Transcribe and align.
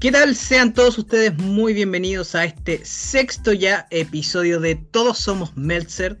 ¿Qué 0.00 0.10
tal? 0.10 0.34
Sean 0.34 0.72
todos 0.72 0.96
ustedes 0.96 1.36
muy 1.36 1.74
bienvenidos 1.74 2.34
a 2.34 2.46
este 2.46 2.82
sexto 2.86 3.52
ya 3.52 3.86
episodio 3.90 4.58
de 4.58 4.74
Todos 4.74 5.18
Somos 5.18 5.54
Meltzer, 5.58 6.16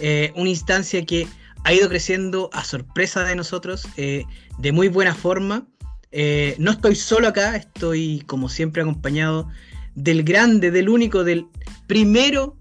eh, 0.00 0.34
una 0.36 0.50
instancia 0.50 1.06
que 1.06 1.26
ha 1.64 1.72
ido 1.72 1.88
creciendo 1.88 2.50
a 2.52 2.62
sorpresa 2.62 3.24
de 3.24 3.34
nosotros, 3.34 3.88
eh, 3.96 4.24
de 4.58 4.72
muy 4.72 4.88
buena 4.88 5.14
forma. 5.14 5.66
Eh, 6.10 6.56
no 6.58 6.72
estoy 6.72 6.94
solo 6.94 7.26
acá, 7.26 7.56
estoy 7.56 8.22
como 8.26 8.50
siempre 8.50 8.82
acompañado 8.82 9.48
del 9.94 10.24
grande, 10.24 10.70
del 10.70 10.90
único, 10.90 11.24
del 11.24 11.46
primero 11.86 12.58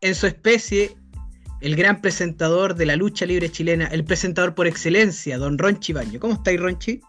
en 0.00 0.14
su 0.14 0.26
especie, 0.26 0.96
el 1.60 1.76
gran 1.76 2.00
presentador 2.00 2.74
de 2.74 2.86
la 2.86 2.96
lucha 2.96 3.26
libre 3.26 3.52
chilena, 3.52 3.88
el 3.88 4.02
presentador 4.02 4.54
por 4.54 4.66
excelencia, 4.66 5.36
don 5.36 5.58
Ronchi 5.58 5.92
Baño. 5.92 6.20
¿Cómo 6.20 6.32
estáis, 6.32 6.58
Ronchi? 6.58 7.02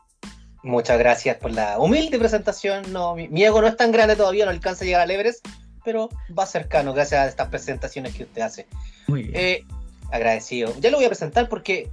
Muchas 0.65 0.97
gracias 0.97 1.37
por 1.37 1.51
la 1.51 1.77
humilde 1.77 2.17
presentación. 2.17 2.91
No, 2.91 3.13
mi, 3.13 3.43
ego 3.43 3.61
no 3.61 3.67
es 3.67 3.77
tan 3.77 3.91
grande 3.91 4.15
todavía, 4.15 4.45
no 4.45 4.51
alcanza 4.51 4.83
a 4.83 4.87
llegar 4.87 5.07
a 5.07 5.13
Everest, 5.13 5.47
pero 5.83 6.09
va 6.37 6.47
cercano 6.47 6.91
gracias 6.91 7.21
a 7.21 7.27
estas 7.27 7.49
presentaciones 7.49 8.15
que 8.15 8.23
usted 8.23 8.41
hace. 8.41 8.67
Muy 9.05 9.25
bien. 9.25 9.35
Eh, 9.35 9.63
agradecido. 10.09 10.73
Ya 10.79 10.89
lo 10.89 10.97
voy 10.97 11.05
a 11.05 11.09
presentar 11.09 11.49
porque 11.49 11.91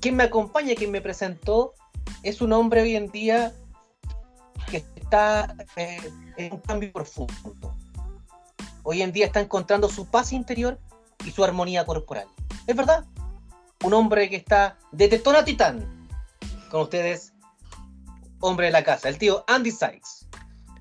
quien 0.00 0.14
me 0.14 0.22
acompaña, 0.22 0.76
quien 0.76 0.92
me 0.92 1.00
presentó, 1.00 1.74
es 2.22 2.40
un 2.40 2.52
hombre 2.52 2.82
hoy 2.82 2.94
en 2.94 3.10
día 3.10 3.52
que 4.70 4.84
está 4.94 5.52
eh, 5.74 5.98
en 6.36 6.52
un 6.52 6.60
cambio 6.60 6.92
profundo. 6.92 7.74
Hoy 8.84 9.02
en 9.02 9.10
día 9.10 9.26
está 9.26 9.40
encontrando 9.40 9.88
su 9.88 10.06
paz 10.06 10.32
interior 10.32 10.78
y 11.26 11.32
su 11.32 11.42
armonía 11.42 11.84
corporal. 11.84 12.28
¿Es 12.68 12.76
verdad? 12.76 13.06
Un 13.82 13.92
hombre 13.92 14.30
que 14.30 14.36
está 14.36 14.78
de 14.92 15.08
tetón 15.08 15.34
a 15.34 15.44
titán. 15.44 16.08
Con 16.70 16.82
ustedes, 16.82 17.33
hombre 18.44 18.66
de 18.66 18.72
la 18.72 18.84
casa, 18.84 19.08
el 19.08 19.18
tío 19.18 19.44
Andy 19.48 19.70
Sykes. 19.70 20.26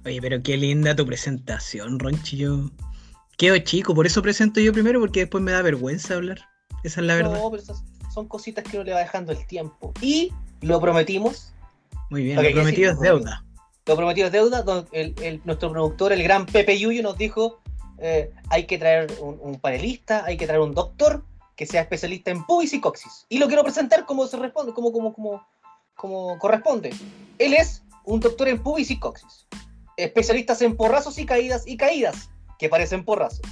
Oye, 0.06 0.22
pero 0.22 0.42
qué 0.44 0.58
linda 0.58 0.96
tu 0.96 1.06
presentación, 1.06 1.98
Ronchi. 1.98 2.38
Yo 2.38 2.70
quedo 3.38 3.58
chico, 3.60 3.96
por 3.96 4.06
eso 4.06 4.22
presento 4.22 4.60
yo 4.60 4.74
primero, 4.74 5.00
porque 5.00 5.22
después 5.22 5.44
me 5.44 5.52
da 5.54 5.62
vergüenza 5.62 6.16
hablar. 6.16 6.40
Esa 6.84 7.00
es 7.00 7.08
la 7.08 7.16
verdad. 7.16 7.40
No, 7.40 7.50
pero 7.50 7.64
esas 7.64 7.82
son 8.14 8.28
cositas 8.28 8.64
que 8.66 8.78
uno 8.78 8.84
le 8.84 8.94
va 8.94 9.00
dejando 9.00 9.32
el 9.32 9.46
tiempo. 9.48 9.94
Y 10.02 10.32
lo 10.62 10.80
prometimos. 10.82 11.54
Muy 12.10 12.24
bien, 12.24 12.36
Lo 12.36 12.44
lo, 12.44 12.52
prometido 12.52 12.92
es 12.92 13.00
deuda. 13.00 13.46
Lo 13.86 13.96
prometido 13.96 14.28
es 14.28 14.34
deuda. 14.34 14.62
don- 14.62 14.88
el- 14.92 15.16
el- 15.22 15.42
nuestro 15.46 15.72
productor, 15.72 16.12
el 16.12 16.22
gran 16.22 16.46
Pepe 16.46 16.78
Yuyo, 16.78 17.02
nos 17.02 17.18
dijo: 17.18 17.62
eh, 18.00 18.30
hay 18.50 18.66
que 18.66 18.78
traer 18.78 19.12
un, 19.22 19.40
un 19.42 19.58
panelista, 19.60 20.26
hay 20.26 20.36
que 20.36 20.46
traer 20.46 20.62
un 20.62 20.74
doctor 20.74 21.24
que 21.56 21.66
sea 21.66 21.82
especialista 21.82 22.30
en 22.30 22.44
pubis 22.46 22.74
y 22.74 22.82
coxis. 22.82 23.26
Y 23.30 23.38
lo 23.38 23.48
quiero 23.48 23.64
presentar 23.64 24.06
como 24.06 24.28
se 24.28 24.36
responde, 24.38 24.74
como, 24.74 24.92
como, 24.92 25.14
como, 25.14 25.48
como 25.96 26.38
corresponde. 26.40 26.92
Él 27.40 27.54
es 27.54 27.84
un 28.06 28.20
doctor 28.20 28.48
en 28.48 28.62
pubis 28.62 28.92
y 28.92 29.00
coxis. 29.00 29.48
Especialistas 29.98 30.62
en 30.62 30.76
porrazos 30.76 31.18
y 31.18 31.26
caídas 31.26 31.64
y 31.68 31.78
caídas 31.78 32.30
que 32.60 32.70
parecen 32.70 33.04
porrazos. 33.04 33.46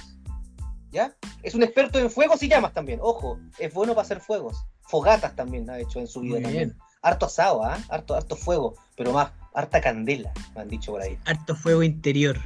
¿Ya? 0.90 1.14
Es 1.42 1.54
un 1.54 1.62
experto 1.62 1.98
en 1.98 2.10
fuegos 2.10 2.42
y 2.42 2.48
llamas 2.48 2.74
también. 2.74 3.00
Ojo, 3.02 3.38
es 3.58 3.72
bueno 3.72 3.94
para 3.94 4.04
hacer 4.04 4.20
fuegos. 4.20 4.64
Fogatas 4.82 5.34
también 5.34 5.68
ha 5.70 5.78
hecho 5.78 6.00
en 6.00 6.06
su 6.06 6.20
vida 6.20 6.34
Muy 6.34 6.42
también. 6.42 6.68
bien. 6.70 6.78
Harto 7.00 7.26
asado, 7.26 7.64
¿ah? 7.64 7.78
Harto, 7.88 8.14
harto 8.14 8.36
fuego, 8.36 8.74
pero 8.96 9.12
más, 9.12 9.32
harta 9.54 9.80
candela, 9.80 10.32
me 10.54 10.60
han 10.60 10.68
dicho 10.68 10.92
por 10.92 11.00
ahí. 11.02 11.18
Harto 11.24 11.56
fuego 11.56 11.82
interior. 11.82 12.38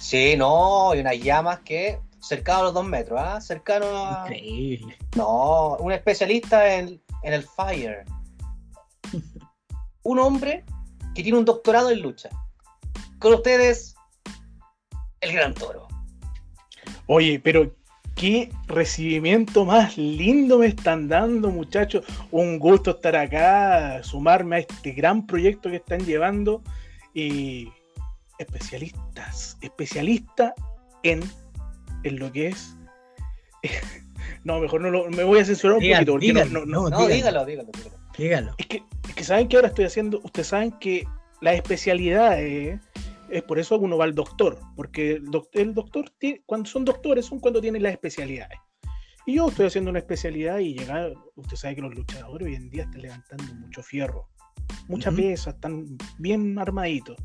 Sí, 0.00 0.34
no, 0.36 0.94
y 0.94 1.00
unas 1.00 1.18
llamas 1.18 1.60
que 1.60 1.98
cercano 2.18 2.60
a 2.60 2.62
los 2.64 2.74
dos 2.74 2.84
metros, 2.84 3.20
¿ah? 3.22 3.40
Cercano 3.40 3.86
a... 3.86 4.24
Increíble. 4.26 4.98
No, 5.16 5.76
un 5.76 5.92
especialista 5.92 6.74
en, 6.74 7.00
en 7.22 7.32
el 7.32 7.44
fire. 7.44 8.04
Un 10.06 10.20
hombre 10.20 10.64
que 11.16 11.22
tiene 11.24 11.36
un 11.36 11.44
doctorado 11.44 11.90
en 11.90 12.00
lucha. 12.00 12.28
Con 13.18 13.34
ustedes, 13.34 13.96
el 15.20 15.32
gran 15.32 15.52
toro. 15.52 15.88
Oye, 17.08 17.40
pero 17.42 17.74
qué 18.14 18.52
recibimiento 18.68 19.64
más 19.64 19.96
lindo 19.98 20.58
me 20.58 20.66
están 20.66 21.08
dando, 21.08 21.50
muchachos. 21.50 22.04
Un 22.30 22.60
gusto 22.60 22.92
estar 22.92 23.16
acá, 23.16 24.00
sumarme 24.04 24.56
a 24.56 24.58
este 24.60 24.92
gran 24.92 25.26
proyecto 25.26 25.70
que 25.70 25.76
están 25.76 26.04
llevando. 26.06 26.62
Y 27.12 27.68
especialistas, 28.38 29.56
especialista 29.60 30.54
en, 31.02 31.20
en 32.04 32.18
lo 32.20 32.30
que 32.30 32.48
es. 32.48 32.76
No, 34.44 34.60
mejor 34.60 34.80
no 34.80 34.90
lo, 34.90 35.10
me 35.10 35.24
voy 35.24 35.40
a 35.40 35.44
censurar 35.44 35.78
un 35.78 35.82
poquito. 35.96 36.12
Porque 36.12 36.32
no- 36.32 36.40
dígalo, 36.44 36.66
no- 36.66 36.82
no- 36.88 36.90
no, 36.90 37.06
dígalo, 37.08 37.44
dígalo, 37.44 37.70
dígalo. 37.72 37.95
Dígalo. 38.18 38.54
es, 38.58 38.66
que, 38.66 38.82
es 39.08 39.14
que 39.14 39.24
saben 39.24 39.48
que 39.48 39.56
ahora 39.56 39.68
estoy 39.68 39.84
haciendo. 39.84 40.20
Ustedes 40.24 40.48
saben 40.48 40.72
que 40.72 41.06
la 41.40 41.52
especialidad 41.54 42.40
es, 42.40 42.80
es 43.30 43.42
por 43.42 43.58
eso 43.58 43.78
uno 43.78 43.96
va 43.98 44.04
al 44.04 44.14
doctor. 44.14 44.58
Porque 44.74 45.12
el, 45.12 45.26
doc- 45.30 45.48
el 45.52 45.74
doctor, 45.74 46.10
tiene- 46.18 46.42
cuando 46.46 46.68
son 46.68 46.84
doctores, 46.84 47.26
son 47.26 47.40
cuando 47.40 47.60
tienen 47.60 47.82
las 47.82 47.92
especialidades. 47.92 48.58
Y 49.28 49.34
yo 49.34 49.48
estoy 49.48 49.66
haciendo 49.66 49.90
una 49.90 49.98
especialidad 49.98 50.58
y 50.58 50.74
llegar, 50.78 51.12
usted 51.34 51.56
sabe 51.56 51.74
que 51.74 51.82
los 51.82 51.94
luchadores 51.94 52.46
hoy 52.46 52.54
en 52.54 52.70
día 52.70 52.84
están 52.84 53.02
levantando 53.02 53.54
mucho 53.56 53.82
fierro, 53.82 54.28
mucha 54.86 55.10
Ujú. 55.10 55.16
pesa, 55.18 55.50
están 55.50 55.98
bien 56.18 56.56
armaditos. 56.60 57.16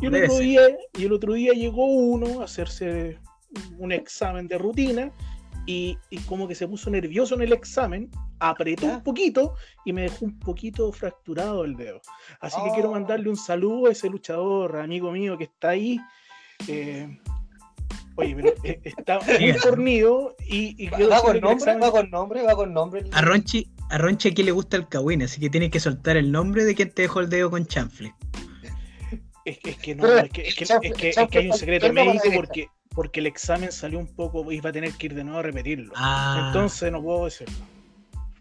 Y 0.00 0.06
el, 0.06 0.14
otro 0.24 0.38
día, 0.38 0.62
y 0.98 1.04
el 1.04 1.12
otro 1.12 1.34
día 1.34 1.52
llegó 1.52 1.84
uno 1.84 2.40
a 2.40 2.44
hacerse 2.44 3.18
un 3.76 3.92
examen 3.92 4.48
de 4.48 4.56
rutina 4.56 5.12
y, 5.66 5.98
y 6.08 6.16
como 6.20 6.48
que 6.48 6.54
se 6.54 6.66
puso 6.66 6.88
nervioso 6.88 7.34
en 7.34 7.42
el 7.42 7.52
examen, 7.52 8.10
apretó 8.40 8.86
Ya. 8.86 8.96
un 8.96 9.02
poquito 9.02 9.54
y 9.84 9.92
me 9.92 10.02
dejó 10.02 10.24
un 10.24 10.38
poquito 10.38 10.90
fracturado 10.92 11.64
el 11.64 11.76
dedo. 11.76 12.00
Así 12.40 12.56
que 12.64 12.70
Oh. 12.70 12.74
quiero 12.74 12.90
mandarle 12.92 13.28
un 13.28 13.36
saludo 13.36 13.88
a 13.88 13.92
ese 13.92 14.08
luchador, 14.08 14.76
amigo 14.76 15.12
mío 15.12 15.36
que 15.38 15.44
está 15.44 15.68
ahí. 15.70 15.98
Eh, 16.68 17.18
oye, 18.16 18.34
pero 18.34 18.48
eh, 18.64 18.80
está 18.84 19.20
muy 19.20 19.52
fornido 19.54 20.36
y, 20.48 20.82
y 20.82 20.88
Va, 20.88 20.96
quiero 20.96 21.10
va 21.12 21.20
con 21.22 21.40
nombre, 21.40 21.52
examen- 21.72 21.82
va 21.82 21.90
con 21.90 22.10
nombre, 22.10 22.42
va 22.42 22.54
con 22.56 22.72
nombre. 22.72 23.04
A 23.12 23.20
Ronchi, 23.22 23.70
a 23.90 23.98
Ronchi 23.98 24.28
aquí 24.30 24.42
le 24.42 24.52
gusta 24.52 24.76
el 24.76 24.88
Kawin, 24.88 25.22
así 25.22 25.40
que 25.40 25.50
tienes 25.50 25.70
que 25.70 25.80
soltar 25.80 26.16
el 26.16 26.30
nombre 26.32 26.64
de 26.64 26.74
quien 26.74 26.90
te 26.92 27.02
dejó 27.02 27.20
el 27.20 27.28
dedo 27.28 27.50
con 27.50 27.66
chanfle. 27.66 28.14
Es 29.44 29.58
que, 29.58 29.70
es 29.70 29.76
que 29.78 29.94
no, 29.94 30.06
es 30.06 30.30
que, 30.30 30.42
es 30.48 30.54
que- 30.54 31.08
es 31.08 31.18
hay 31.18 31.48
un 31.48 31.56
secreto 31.56 31.92
médico 31.92 32.24
porque, 32.34 32.68
porque 32.94 33.20
el 33.20 33.26
examen 33.26 33.72
salió 33.72 33.98
un 33.98 34.06
poco 34.14 34.52
y 34.52 34.60
va 34.60 34.68
a 34.70 34.72
tener 34.72 34.92
que 34.92 35.06
ir 35.06 35.14
de 35.14 35.24
nuevo 35.24 35.38
a 35.38 35.42
repetirlo. 35.42 35.92
Ah, 35.96 36.44
Entonces 36.48 36.92
no 36.92 37.02
puedo 37.02 37.24
decirlo. 37.24 37.54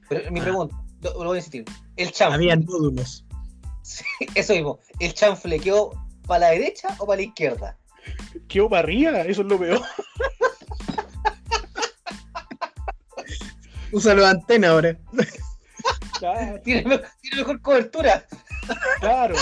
Pero 0.09 0.31
mi 0.31 0.41
pregunta, 0.41 0.75
lo, 1.01 1.11
lo 1.11 1.25
voy 1.25 1.35
a 1.37 1.39
insistir. 1.39 1.65
El 1.95 2.11
chanfle, 2.11 2.35
había 2.35 2.55
nódulos. 2.55 3.25
eso 4.35 4.53
mismo, 4.53 4.79
¿el 4.99 5.13
chanfle 5.13 5.59
quedó 5.59 5.91
para 6.27 6.39
la 6.41 6.49
derecha 6.51 6.95
o 6.99 7.05
para 7.07 7.17
la 7.17 7.23
izquierda? 7.27 7.77
Quedó 8.47 8.69
para 8.69 8.81
arriba, 8.83 9.21
eso 9.21 9.41
es 9.41 9.47
lo 9.47 9.59
peor. 9.59 9.81
Usa 13.91 14.13
la 14.13 14.29
antena 14.31 14.69
ahora. 14.69 14.95
Claro, 16.19 16.61
Tiene, 16.61 16.83
me- 16.87 17.01
tiene 17.21 17.37
mejor 17.37 17.61
cobertura. 17.61 18.25
claro. 18.99 19.35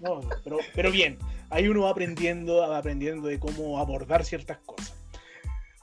No, 0.00 0.20
pero, 0.42 0.58
pero 0.74 0.90
bien, 0.90 1.18
ahí 1.50 1.68
uno 1.68 1.82
va 1.82 1.90
aprendiendo, 1.90 2.56
va 2.58 2.78
aprendiendo 2.78 3.28
de 3.28 3.38
cómo 3.38 3.78
abordar 3.78 4.24
ciertas 4.24 4.58
cosas. 4.64 4.94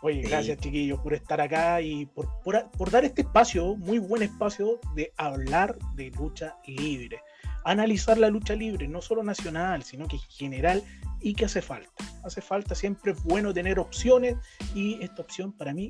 Oye, 0.02 0.24
Sí. 0.24 0.30
gracias 0.30 0.58
chiquillos 0.60 1.00
por 1.00 1.14
estar 1.14 1.42
acá 1.42 1.82
y 1.82 2.06
por, 2.06 2.30
por, 2.44 2.70
por 2.72 2.90
dar 2.90 3.04
este 3.04 3.22
espacio, 3.22 3.76
muy 3.76 4.00
buen 4.00 4.24
espacio 4.24 4.80
de 4.96 5.12
hablar 5.18 5.78
de 5.96 6.10
lucha 6.12 6.56
libre. 6.66 7.20
Analizar 7.66 8.18
la 8.18 8.30
lucha 8.30 8.56
libre, 8.56 8.88
no 8.88 9.02
solo 9.02 9.24
nacional, 9.24 9.84
sino 9.84 10.08
que 10.08 10.18
general 10.30 10.82
y 11.20 11.34
que 11.34 11.46
hace 11.46 11.62
falta. 11.62 11.92
Hace 12.24 12.42
falta, 12.42 12.76
siempre 12.76 13.12
es 13.12 13.24
bueno 13.24 13.54
tener 13.54 13.78
opciones 13.80 14.36
y 14.74 15.04
esta 15.04 15.22
opción 15.22 15.52
para 15.52 15.73
mí 15.73 15.90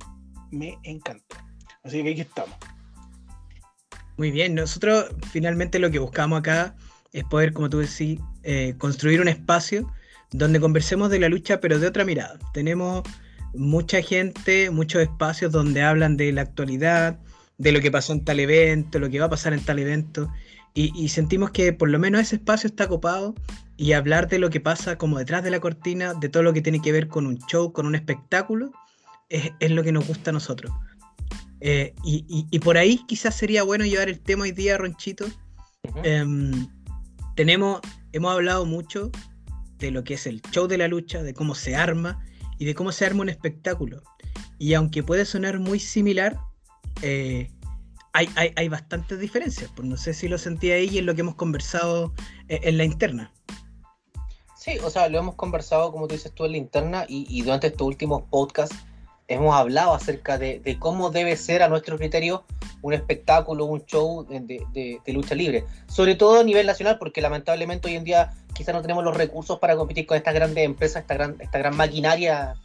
me 0.50 0.80
encantó. 0.84 1.38
Así 1.84 2.02
que 2.04 2.12
aquí 2.12 2.22
estamos. 2.22 2.56
Muy 4.18 4.32
bien, 4.32 4.56
nosotros 4.56 5.06
finalmente 5.32 5.80
lo 5.80 5.92
que 5.92 6.00
buscamos 6.00 6.40
acá 6.40 6.76
es 7.14 7.24
poder, 7.26 7.54
como 7.54 7.70
tú 7.70 7.80
decís, 7.80 8.20
eh, 8.44 8.74
construir 8.78 9.22
un 9.22 9.28
espacio 9.28 9.92
donde 10.32 10.60
conversemos 10.60 11.10
de 11.10 11.20
la 11.20 11.30
lucha, 11.30 11.60
pero 11.60 11.80
de 11.80 11.88
otra 11.88 12.04
mirada. 12.04 12.38
Tenemos 12.54 13.04
mucha 13.54 14.02
gente, 14.02 14.70
muchos 14.70 15.02
espacios 15.02 15.52
donde 15.52 15.82
hablan 15.82 16.18
de 16.18 16.32
la 16.32 16.42
actualidad, 16.42 17.20
de 17.58 17.72
lo 17.72 17.82
que 17.82 17.92
pasó 17.92 18.14
en 18.14 18.24
tal 18.24 18.40
evento, 18.40 19.00
lo 19.00 19.10
que 19.10 19.20
va 19.20 19.26
a 19.26 19.30
pasar 19.30 19.54
en 19.54 19.62
tal 19.64 19.80
evento, 19.80 20.32
y, 20.74 20.92
y 20.96 21.10
sentimos 21.10 21.52
que 21.52 21.74
por 21.74 21.90
lo 21.90 22.00
menos 22.00 22.22
ese 22.22 22.36
espacio 22.36 22.68
está 22.68 22.88
copado 22.88 23.36
y 23.76 23.94
hablar 23.94 24.28
de 24.30 24.40
lo 24.40 24.50
que 24.50 24.60
pasa 24.60 24.98
como 24.98 25.18
detrás 25.18 25.44
de 25.44 25.52
la 25.52 25.60
cortina, 25.60 26.14
de 26.14 26.30
todo 26.30 26.44
lo 26.44 26.54
que 26.54 26.62
tiene 26.62 26.82
que 26.82 26.92
ver 26.92 27.08
con 27.08 27.26
un 27.26 27.38
show, 27.48 27.74
con 27.74 27.86
un 27.86 27.96
espectáculo, 27.96 28.72
es, 29.30 29.52
es 29.60 29.72
lo 29.72 29.84
que 29.84 29.92
nos 29.92 30.08
gusta 30.08 30.30
a 30.30 30.34
nosotros. 30.34 30.72
Eh, 31.62 31.94
y, 32.04 32.26
y- 32.30 32.48
y 32.52 32.60
por 32.60 32.78
ahí 32.78 33.02
quizás 33.08 33.36
sería 33.36 33.64
bueno 33.64 33.84
llevar 33.86 34.08
el 34.10 34.20
tema 34.20 34.44
hoy 34.44 34.52
día, 34.52 34.78
Ronchito. 34.78 35.26
Em, 36.04 36.68
tenemos, 37.36 37.82
hemos 38.14 38.32
hablado 38.32 38.66
mucho 38.66 39.12
de 39.80 39.92
lo 39.92 40.04
que 40.04 40.14
es 40.16 40.28
el 40.28 40.42
show 40.52 40.68
de 40.68 40.78
la 40.78 40.88
lucha, 40.88 41.24
de 41.24 41.34
cómo 41.34 41.56
se 41.56 41.76
arma 41.76 42.24
y 42.60 42.66
de 42.66 42.76
cómo 42.76 42.92
se 42.92 43.06
arma 43.06 43.22
un 43.22 43.30
espectáculo. 43.30 44.04
Y 44.60 44.76
aunque 44.76 45.02
puede 45.02 45.26
sonar 45.26 45.60
muy 45.60 45.80
similar, 45.80 46.38
eh, 47.02 47.50
hay, 48.14 48.30
hay, 48.36 48.54
hay 48.56 48.70
bastantes 48.70 49.20
diferencias. 49.20 49.72
Pues 49.76 49.88
no 49.88 49.98
sé 49.98 50.14
si 50.14 50.28
lo 50.28 50.38
sentí 50.38 50.70
ahí 50.72 50.90
y 50.92 50.98
en 51.00 51.06
lo 51.08 51.16
que 51.16 51.22
hemos 51.22 51.36
conversado 51.36 52.14
eh, 52.50 52.60
en 52.64 52.78
la 52.78 52.84
interna. 52.84 53.34
Sí, 54.58 54.78
o 54.84 54.90
sea, 54.90 55.08
lo 55.08 55.18
hemos 55.18 55.36
conversado, 55.36 55.92
como 55.92 56.08
tú 56.08 56.16
dices 56.16 56.34
tú, 56.34 56.46
en 56.46 56.52
la 56.52 56.58
interna 56.58 57.06
y, 57.08 57.26
y 57.30 57.42
durante 57.42 57.68
estos 57.68 57.88
últimos 57.88 58.24
podcasts 58.30 58.76
hemos 59.30 59.56
hablado 59.56 59.94
acerca 59.94 60.38
de, 60.38 60.60
de, 60.60 60.78
cómo 60.80 61.12
debe 61.12 61.38
ser 61.38 61.62
a 61.62 61.70
nuestro 61.70 61.98
criterio 61.98 62.44
un 62.82 62.94
espectáculo, 62.94 63.66
un 63.66 63.86
show 63.86 64.26
de, 64.28 64.40
de, 64.40 65.00
de, 65.06 65.14
lucha 65.14 65.36
libre. 65.36 65.66
Sobre 65.88 66.16
todo 66.16 66.40
a 66.40 66.44
nivel 66.44 66.66
nacional, 66.66 66.98
porque 66.98 67.22
lamentablemente 67.22 67.88
hoy 67.88 67.96
en 67.96 68.04
día 68.04 68.32
quizás 68.54 68.74
no 68.74 68.82
tenemos 68.82 69.04
los 69.04 69.16
recursos 69.16 69.60
para 69.60 69.76
competir 69.76 70.08
con 70.08 70.18
estas 70.18 70.34
grandes 70.34 70.66
empresas, 70.66 71.04
esta 71.04 71.14
gran, 71.14 71.36
esta 71.40 71.60
gran 71.60 71.78
maquinaria 71.78 72.56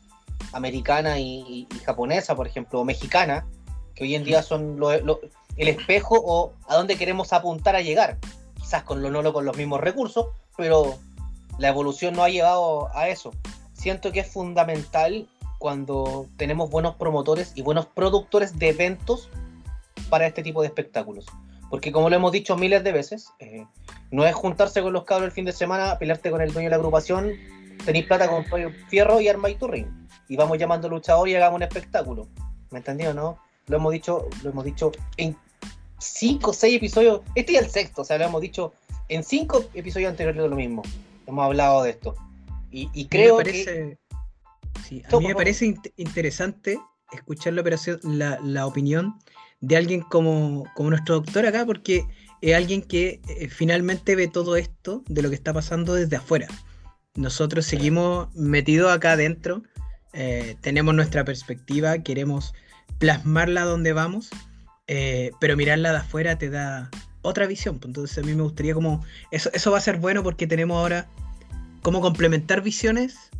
americana 0.52 1.18
y, 1.18 1.68
y, 1.70 1.78
japonesa, 1.84 2.34
por 2.34 2.46
ejemplo, 2.46 2.80
o 2.80 2.84
mexicana, 2.84 3.46
que 3.94 4.04
hoy 4.04 4.14
en 4.14 4.24
día 4.24 4.42
son 4.42 4.78
lo, 4.78 4.98
lo, 5.00 5.20
el 5.56 5.68
espejo 5.68 6.20
o 6.24 6.54
a 6.66 6.76
dónde 6.76 6.96
queremos 6.96 7.32
apuntar 7.32 7.76
a 7.76 7.82
llegar. 7.82 8.18
Quizás 8.56 8.84
con 8.84 9.02
lo 9.02 9.10
no 9.10 9.32
con 9.32 9.44
los 9.44 9.56
mismos 9.56 9.80
recursos, 9.80 10.28
pero 10.56 10.96
la 11.58 11.68
evolución 11.68 12.14
no 12.14 12.24
ha 12.24 12.30
llevado 12.30 12.88
a 12.96 13.08
eso. 13.08 13.32
Siento 13.74 14.12
que 14.12 14.20
es 14.20 14.32
fundamental 14.32 15.28
cuando 15.64 16.26
tenemos 16.36 16.68
buenos 16.68 16.96
promotores 16.96 17.52
y 17.54 17.62
buenos 17.62 17.86
productores 17.86 18.58
de 18.58 18.68
eventos 18.68 19.30
para 20.10 20.26
este 20.26 20.42
tipo 20.42 20.60
de 20.60 20.66
espectáculos. 20.66 21.24
Porque 21.70 21.90
como 21.90 22.10
lo 22.10 22.16
hemos 22.16 22.32
dicho 22.32 22.54
miles 22.54 22.84
de 22.84 22.92
veces, 22.92 23.30
eh, 23.38 23.64
no 24.10 24.26
es 24.26 24.34
juntarse 24.34 24.82
con 24.82 24.92
los 24.92 25.04
cabros 25.04 25.28
el 25.28 25.32
fin 25.32 25.46
de 25.46 25.52
semana, 25.52 25.98
pelearte 25.98 26.30
con 26.30 26.42
el 26.42 26.52
dueño 26.52 26.66
de 26.66 26.70
la 26.72 26.76
agrupación, 26.76 27.32
tenéis 27.82 28.04
plata 28.04 28.28
con 28.28 28.44
fierro 28.90 29.22
y 29.22 29.28
arma 29.28 29.48
y 29.48 29.54
tu 29.54 29.66
ring. 29.66 29.86
Y 30.28 30.36
vamos 30.36 30.58
llamando 30.58 30.86
luchador 30.86 31.30
y 31.30 31.34
hagamos 31.34 31.56
un 31.56 31.62
espectáculo. 31.62 32.28
¿Me 32.70 32.80
entendió, 32.80 33.14
no? 33.14 33.38
Lo 33.68 33.78
hemos 33.78 33.90
dicho, 33.90 34.28
lo 34.42 34.50
hemos 34.50 34.66
dicho 34.66 34.92
en 35.16 35.34
cinco 35.98 36.50
o 36.50 36.52
seis 36.52 36.76
episodios. 36.76 37.22
Este 37.34 37.56
es 37.56 37.62
el 37.62 37.70
sexto, 37.70 38.02
o 38.02 38.04
sea, 38.04 38.18
lo 38.18 38.26
hemos 38.26 38.42
dicho 38.42 38.74
en 39.08 39.24
cinco 39.24 39.64
episodios 39.72 40.10
anteriores 40.10 40.42
lo 40.42 40.56
mismo. 40.56 40.82
Hemos 41.26 41.42
hablado 41.42 41.84
de 41.84 41.90
esto. 41.92 42.14
Y, 42.70 42.90
y 42.92 43.06
creo 43.06 43.38
parece... 43.38 43.64
que 43.64 44.03
Sí, 44.82 45.02
a 45.10 45.18
mí 45.18 45.28
me 45.28 45.34
parece 45.34 45.66
in 45.66 45.80
interesante 45.96 46.78
escuchar 47.12 47.52
la, 47.52 47.60
operación, 47.60 48.00
la, 48.02 48.38
la, 48.42 48.66
opinión 48.66 49.14
de 49.60 49.76
alguien 49.76 50.00
como, 50.00 50.64
como 50.74 50.90
nuestro 50.90 51.16
doctor 51.16 51.46
acá, 51.46 51.64
porque 51.64 52.06
es 52.40 52.54
alguien 52.54 52.82
que 52.82 53.20
eh, 53.28 53.48
finalmente 53.48 54.16
ve 54.16 54.28
todo 54.28 54.56
esto 54.56 55.02
de 55.08 55.22
lo 55.22 55.30
que 55.30 55.34
está 55.34 55.52
pasando 55.52 55.94
desde 55.94 56.16
afuera. 56.16 56.46
Nosotros 57.14 57.64
seguimos 57.64 58.34
metidos 58.34 58.92
acá 58.92 59.12
adentro, 59.12 59.62
eh, 60.12 60.56
tenemos 60.60 60.94
nuestra 60.94 61.24
perspectiva, 61.24 61.98
queremos 61.98 62.52
plasmarla 62.98 63.62
donde 63.62 63.92
vamos, 63.92 64.30
eh, 64.86 65.30
pero 65.40 65.56
mirarla 65.56 65.92
de 65.92 65.98
afuera 65.98 66.38
te 66.38 66.50
da 66.50 66.90
otra 67.22 67.46
visión. 67.46 67.78
Pues 67.78 67.88
entonces 67.88 68.18
a 68.18 68.22
mí 68.22 68.34
me 68.34 68.42
gustaría 68.42 68.74
como... 68.74 69.04
Eso, 69.30 69.50
eso 69.54 69.70
va 69.70 69.78
a 69.78 69.80
ser 69.80 69.98
bueno 69.98 70.22
porque 70.22 70.46
tenemos 70.46 70.76
ahora 70.76 71.08
cómo 71.82 72.00
complementar 72.00 72.62
visiones 72.62 73.30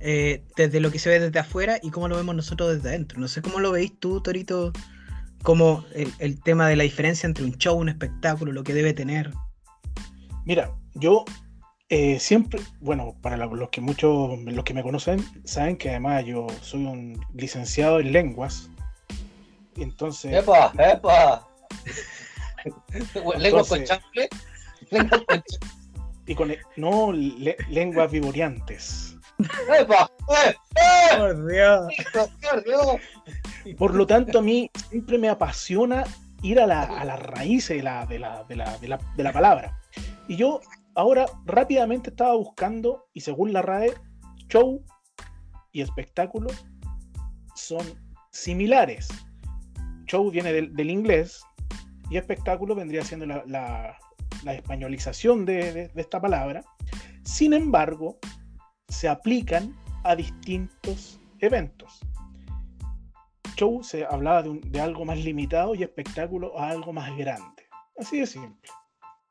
eh, 0.00 0.44
desde 0.56 0.80
lo 0.80 0.90
que 0.90 0.98
se 0.98 1.10
ve 1.10 1.20
desde 1.20 1.38
afuera 1.38 1.78
y 1.82 1.90
cómo 1.90 2.08
lo 2.08 2.16
vemos 2.16 2.34
nosotros 2.34 2.74
desde 2.74 2.90
adentro. 2.90 3.20
No 3.20 3.28
sé 3.28 3.42
cómo 3.42 3.60
lo 3.60 3.72
veis 3.72 3.92
tú, 3.98 4.20
Torito, 4.20 4.72
como 5.42 5.84
el, 5.94 6.12
el, 6.18 6.40
tema 6.40 6.68
de 6.68 6.76
la 6.76 6.84
diferencia 6.84 7.26
entre 7.26 7.44
un 7.44 7.52
show, 7.58 7.76
un 7.76 7.88
espectáculo, 7.88 8.52
lo 8.52 8.64
que 8.64 8.74
debe 8.74 8.94
tener. 8.94 9.32
Mira, 10.44 10.72
yo 10.94 11.24
eh, 11.94 12.18
siempre, 12.18 12.58
bueno, 12.80 13.14
para 13.20 13.36
los 13.36 13.68
que 13.68 13.82
muchos, 13.82 14.38
los 14.38 14.64
que 14.64 14.72
me 14.72 14.82
conocen, 14.82 15.22
saben 15.44 15.76
que 15.76 15.90
además 15.90 16.24
yo 16.24 16.46
soy 16.62 16.86
un 16.86 17.22
licenciado 17.34 18.00
en 18.00 18.12
lenguas. 18.12 18.70
Entonces. 19.76 20.32
¡Epa! 20.32 20.72
¡Epa! 20.78 21.46
¿Lenguas 23.38 23.68
con 23.68 23.84
chanfle? 23.84 24.30
Y 26.26 26.34
con. 26.34 26.54
No, 26.78 27.12
le, 27.12 27.58
lenguas 27.68 28.10
vivoreantes. 28.10 29.18
¡Epa! 29.80 30.10
¡Eh! 30.46 30.54
¡Eh! 30.76 31.18
Por 31.18 31.46
Dios. 31.46 31.94
¡Por 32.12 32.64
Dios! 32.64 33.76
Por 33.78 33.94
lo 33.94 34.06
tanto, 34.06 34.38
a 34.38 34.42
mí 34.42 34.70
siempre 34.90 35.18
me 35.18 35.28
apasiona 35.28 36.04
ir 36.42 36.58
a 36.60 36.66
la, 36.66 36.82
a 36.82 37.04
la 37.04 37.16
raíz 37.16 37.68
de 37.68 37.82
la, 37.82 38.04
de, 38.06 38.18
la, 38.18 38.44
de, 38.44 38.56
la, 38.56 38.76
de, 38.78 38.88
la, 38.88 38.98
de 39.16 39.22
la 39.22 39.32
palabra. 39.32 39.78
Y 40.28 40.36
yo 40.36 40.60
ahora 40.94 41.26
rápidamente 41.44 42.10
estaba 42.10 42.34
buscando, 42.34 43.06
y 43.12 43.20
según 43.20 43.52
la 43.52 43.62
RAE, 43.62 43.94
show 44.48 44.84
y 45.72 45.80
espectáculo 45.80 46.50
son 47.54 47.86
similares. 48.30 49.08
Show 50.06 50.30
viene 50.30 50.52
del, 50.52 50.74
del 50.74 50.90
inglés 50.90 51.42
y 52.10 52.16
espectáculo 52.16 52.74
vendría 52.74 53.04
siendo 53.04 53.24
la, 53.24 53.42
la, 53.46 53.96
la 54.42 54.54
españolización 54.54 55.46
de, 55.46 55.72
de, 55.72 55.88
de 55.88 56.00
esta 56.00 56.20
palabra. 56.20 56.62
Sin 57.22 57.52
embargo, 57.52 58.18
se 58.92 59.08
aplican 59.08 59.74
a 60.04 60.14
distintos 60.14 61.18
eventos. 61.40 62.00
Show 63.56 63.82
se 63.82 64.04
hablaba 64.04 64.42
de, 64.42 64.50
un, 64.50 64.60
de, 64.60 64.80
algo 64.80 65.04
más 65.04 65.18
limitado 65.18 65.74
y 65.74 65.82
espectáculo 65.82 66.58
a 66.58 66.70
algo 66.70 66.92
más 66.92 67.16
grande. 67.16 67.64
Así 67.98 68.20
de 68.20 68.26
simple. 68.26 68.70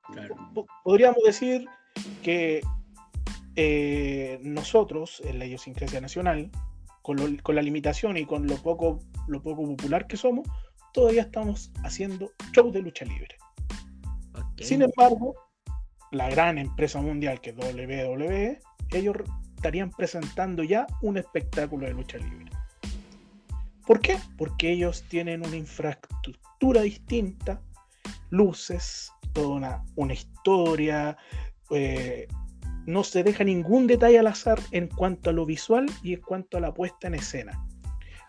Claro. 0.03 0.35
Podríamos 0.83 1.23
decir 1.25 1.65
que 2.23 2.61
eh, 3.55 4.39
nosotros, 4.41 5.21
en 5.25 5.39
la 5.39 5.45
idiosincrasia 5.45 6.01
nacional, 6.01 6.51
con, 7.01 7.17
lo, 7.17 7.43
con, 7.43 7.55
la 7.55 7.61
limitación 7.61 8.17
y 8.17 8.25
con 8.25 8.47
lo 8.47 8.55
poco, 8.57 8.99
lo 9.27 9.41
poco 9.41 9.65
popular 9.65 10.07
que 10.07 10.17
somos, 10.17 10.47
todavía 10.93 11.21
estamos 11.21 11.71
haciendo 11.83 12.31
show 12.51 12.71
de 12.71 12.81
lucha 12.81 13.05
libre. 13.05 13.37
Okay. 14.33 14.65
Sin 14.65 14.81
embargo, 14.81 15.35
la 16.11 16.29
gran 16.29 16.57
empresa 16.57 17.01
mundial 17.01 17.41
que 17.41 17.51
es 17.51 17.55
WWE, 17.57 18.59
ellos 18.91 19.15
estarían 19.61 19.91
presentando 19.91 20.63
ya 20.63 20.87
un 21.03 21.17
espectáculo 21.17 21.85
de 21.85 21.93
lucha 21.93 22.17
libre. 22.17 22.49
¿Por 23.85 23.99
qué? 23.99 24.17
Porque 24.35 24.71
ellos 24.71 25.03
tienen 25.07 25.45
una 25.45 25.55
infraestructura 25.55 26.81
distinta, 26.81 27.61
luces, 28.31 29.11
toda 29.33 29.83
una, 29.95 30.13
historia, 30.13 31.15
eh, 31.69 32.27
no 32.87 33.03
se 33.03 33.21
deja 33.21 33.43
ningún 33.43 33.85
detalle 33.85 34.17
al 34.17 34.25
azar 34.25 34.59
en 34.71 34.87
cuanto 34.87 35.29
a 35.29 35.33
lo 35.33 35.45
visual 35.45 35.85
y 36.01 36.15
en 36.15 36.21
cuanto 36.21 36.57
a 36.57 36.59
la 36.59 36.73
puesta 36.73 37.07
en 37.07 37.13
escena. 37.13 37.63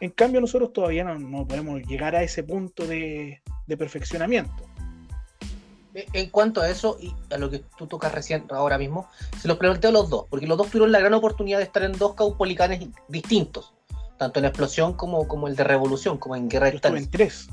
En 0.00 0.10
cambio, 0.10 0.38
nosotros 0.42 0.74
todavía 0.74 1.04
no, 1.04 1.46
podemos 1.46 1.80
llegar 1.84 2.14
a 2.14 2.22
ese 2.22 2.42
punto 2.42 2.86
de 2.86 3.40
perfeccionamiento. 3.78 4.71
En 5.94 6.30
cuanto 6.30 6.62
a 6.62 6.70
eso 6.70 6.96
y 7.00 7.14
a 7.32 7.36
lo 7.36 7.50
que 7.50 7.58
tú 7.76 7.86
tocas 7.86 8.12
recién 8.12 8.46
ahora 8.50 8.78
mismo, 8.78 9.08
se 9.40 9.46
los 9.46 9.58
planteo 9.58 9.90
a 9.90 9.92
los 9.92 10.08
dos, 10.08 10.26
porque 10.30 10.46
los 10.46 10.56
dos 10.56 10.68
tuvieron 10.68 10.90
la 10.90 11.00
gran 11.00 11.12
oportunidad 11.12 11.58
de 11.58 11.64
estar 11.64 11.82
en 11.82 11.92
dos 11.92 12.14
caupolicanes 12.14 12.88
distintos, 13.08 13.74
tanto 14.16 14.38
en 14.38 14.46
Explosión 14.46 14.94
como, 14.94 15.28
como 15.28 15.48
el 15.48 15.56
de 15.56 15.64
Revolución, 15.64 16.16
como 16.16 16.34
en 16.34 16.48
Guerra 16.48 16.70
de 16.70 16.80
en 16.82 17.10
tres. 17.10 17.48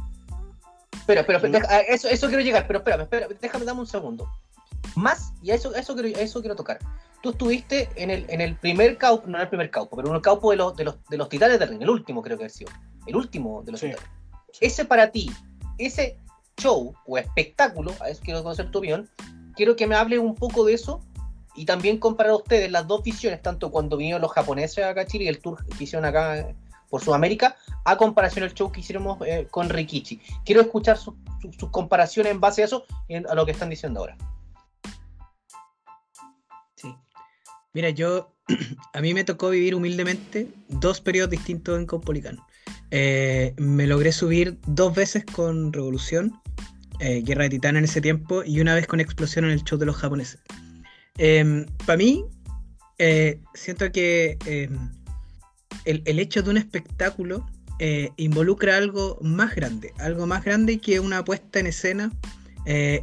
Espera, 0.94 1.22
espera, 1.22 1.40
espera 1.40 1.80
eso, 1.82 2.08
eso 2.08 2.28
quiero 2.28 2.42
llegar, 2.42 2.66
pero 2.66 2.80
espérame, 2.80 3.02
espera, 3.02 3.28
déjame 3.42 3.66
dame 3.66 3.82
un 3.82 3.88
segundo. 3.88 4.32
Más, 4.96 5.34
y 5.42 5.52
a 5.52 5.56
eso, 5.56 5.76
eso, 5.76 5.94
quiero, 5.94 6.18
a 6.18 6.22
eso 6.22 6.40
quiero 6.40 6.56
tocar. 6.56 6.80
Tú 7.22 7.32
estuviste 7.32 7.90
en 7.96 8.10
el, 8.10 8.26
en 8.30 8.40
el 8.40 8.56
primer 8.56 8.98
caupo, 8.98 9.28
no 9.28 9.38
en 9.38 9.42
el 9.42 9.50
primer 9.50 9.70
caupo, 9.70 9.98
pero 9.98 10.10
en 10.10 10.16
el 10.16 10.22
caupo 10.22 10.52
de 10.52 10.58
los, 10.58 10.78
de 10.78 10.86
los, 10.86 10.96
de 11.10 11.18
los 11.18 11.28
titanes 11.28 11.60
del 11.60 11.68
ring, 11.68 11.82
el 11.82 11.90
último 11.90 12.22
creo 12.22 12.38
que 12.38 12.46
ha 12.46 12.50
sido. 12.50 12.72
El 13.06 13.18
último 13.18 13.64
de 13.64 13.74
los 13.74 13.82
sí. 13.82 13.88
titanes. 13.88 14.10
Ese 14.62 14.86
para 14.86 15.12
ti, 15.12 15.30
ese 15.78 16.18
show 16.60 16.94
o 17.06 17.18
espectáculo, 17.18 17.94
a 18.02 18.10
eso 18.10 18.22
quiero 18.24 18.44
conocer 18.44 18.70
tu 18.70 18.80
opinión, 18.80 19.10
quiero 19.56 19.76
que 19.76 19.88
me 19.88 19.96
hable 19.96 20.20
un 20.20 20.36
poco 20.36 20.66
de 20.66 20.74
eso 20.74 21.02
y 21.56 21.66
también 21.66 21.98
comparar 21.98 22.34
a 22.34 22.38
ustedes 22.38 22.72
las 22.72 22.88
dos 22.88 23.04
visiones, 23.04 23.42
tanto 23.42 23.72
cuando 23.72 23.98
vinieron 23.98 24.22
los 24.22 24.32
japoneses 24.32 24.86
acá 24.86 25.02
a 25.02 25.06
Chile 25.06 25.26
y 25.26 25.28
el 25.28 25.40
tour 25.40 25.66
que 25.66 25.84
hicieron 25.84 26.06
acá 26.06 26.54
por 26.90 27.04
Sudamérica, 27.04 27.56
a 27.86 27.98
comparación 27.98 28.46
del 28.46 28.54
show 28.54 28.72
que 28.72 28.82
hicimos 28.82 29.20
eh, 29.26 29.48
con 29.50 29.70
Rikichi. 29.70 30.20
Quiero 30.44 30.62
escuchar 30.62 30.98
sus 30.98 31.14
su, 31.42 31.54
su 31.54 31.72
comparaciones 31.72 32.32
en 32.32 32.40
base 32.40 32.62
a 32.62 32.66
eso, 32.66 32.86
en, 33.08 33.28
a 33.28 33.36
lo 33.36 33.46
que 33.46 33.52
están 33.52 33.70
diciendo 33.70 34.00
ahora. 34.00 34.18
Sí. 36.76 36.94
Mira, 37.74 37.90
yo, 37.90 38.34
a 38.94 39.02
mí 39.02 39.14
me 39.14 39.24
tocó 39.24 39.50
vivir 39.50 39.76
humildemente 39.76 40.50
dos 40.68 41.02
periodos 41.02 41.32
distintos 41.32 41.78
en 41.78 41.86
Caupolicán. 41.86 42.40
Eh, 42.92 43.54
me 43.58 43.86
logré 43.86 44.12
subir 44.12 44.58
dos 44.66 44.96
veces 44.96 45.24
con 45.26 45.72
Revolución, 45.72 46.42
eh, 47.00 47.22
Guerra 47.24 47.44
de 47.44 47.52
Titán 47.52 47.78
en 47.78 47.84
ese 47.84 48.02
tiempo, 48.02 48.44
y 48.44 48.60
una 48.60 48.76
vez 48.76 48.88
con 48.88 49.00
Explosión 49.00 49.46
en 49.46 49.52
el 49.52 49.64
show 49.64 49.78
de 49.78 49.86
los 49.86 49.96
japoneses. 49.96 50.40
Eh, 51.18 51.66
Para 51.86 51.98
mí, 51.98 52.26
eh, 52.98 53.40
siento 53.54 53.92
que 53.92 54.38
el, 55.86 56.02
el, 56.06 56.20
hecho 56.20 56.42
de 56.42 56.50
un 56.50 56.58
espectáculo 56.58 57.46
involucra 58.18 58.76
algo 58.76 59.18
más 59.22 59.56
grande, 59.56 59.94
algo 60.00 60.28
más 60.28 60.44
grande 60.44 60.80
que 60.80 61.00
una 61.00 61.24
puesta 61.24 61.60
en 61.60 61.68
escena 61.68 62.12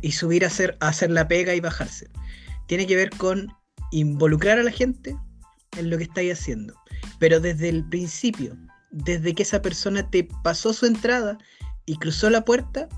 y 0.03 0.13
subir 0.13 0.45
a 0.45 0.49
hacer, 0.49 0.77
a 0.81 0.89
hacer 0.89 1.11
la 1.11 1.27
pega 1.27 1.55
y 1.55 1.61
bajarse. 1.61 2.09
Tiene 2.67 2.87
que 2.87 2.97
ver 2.97 3.09
con 3.11 3.51
involucrar 3.91 4.59
a 4.59 4.63
la 4.63 4.71
gente 4.71 5.17
en 5.79 5.89
lo 5.89 5.97
que 5.97 6.05
estáis 6.05 6.35
haciendo, 6.35 6.75
pero 7.19 7.41
desde 7.41 7.71
el 7.71 7.89
principio, 7.89 8.55
desde 8.91 9.35
que 9.35 9.45
esa 9.45 9.63
persona 9.63 10.11
te 10.11 10.29
pasó 10.43 10.75
su 10.75 10.85
entrada 10.85 11.39
y 11.87 11.97
cruzó 11.97 12.29
la 12.29 12.45
puerta, 12.45 12.89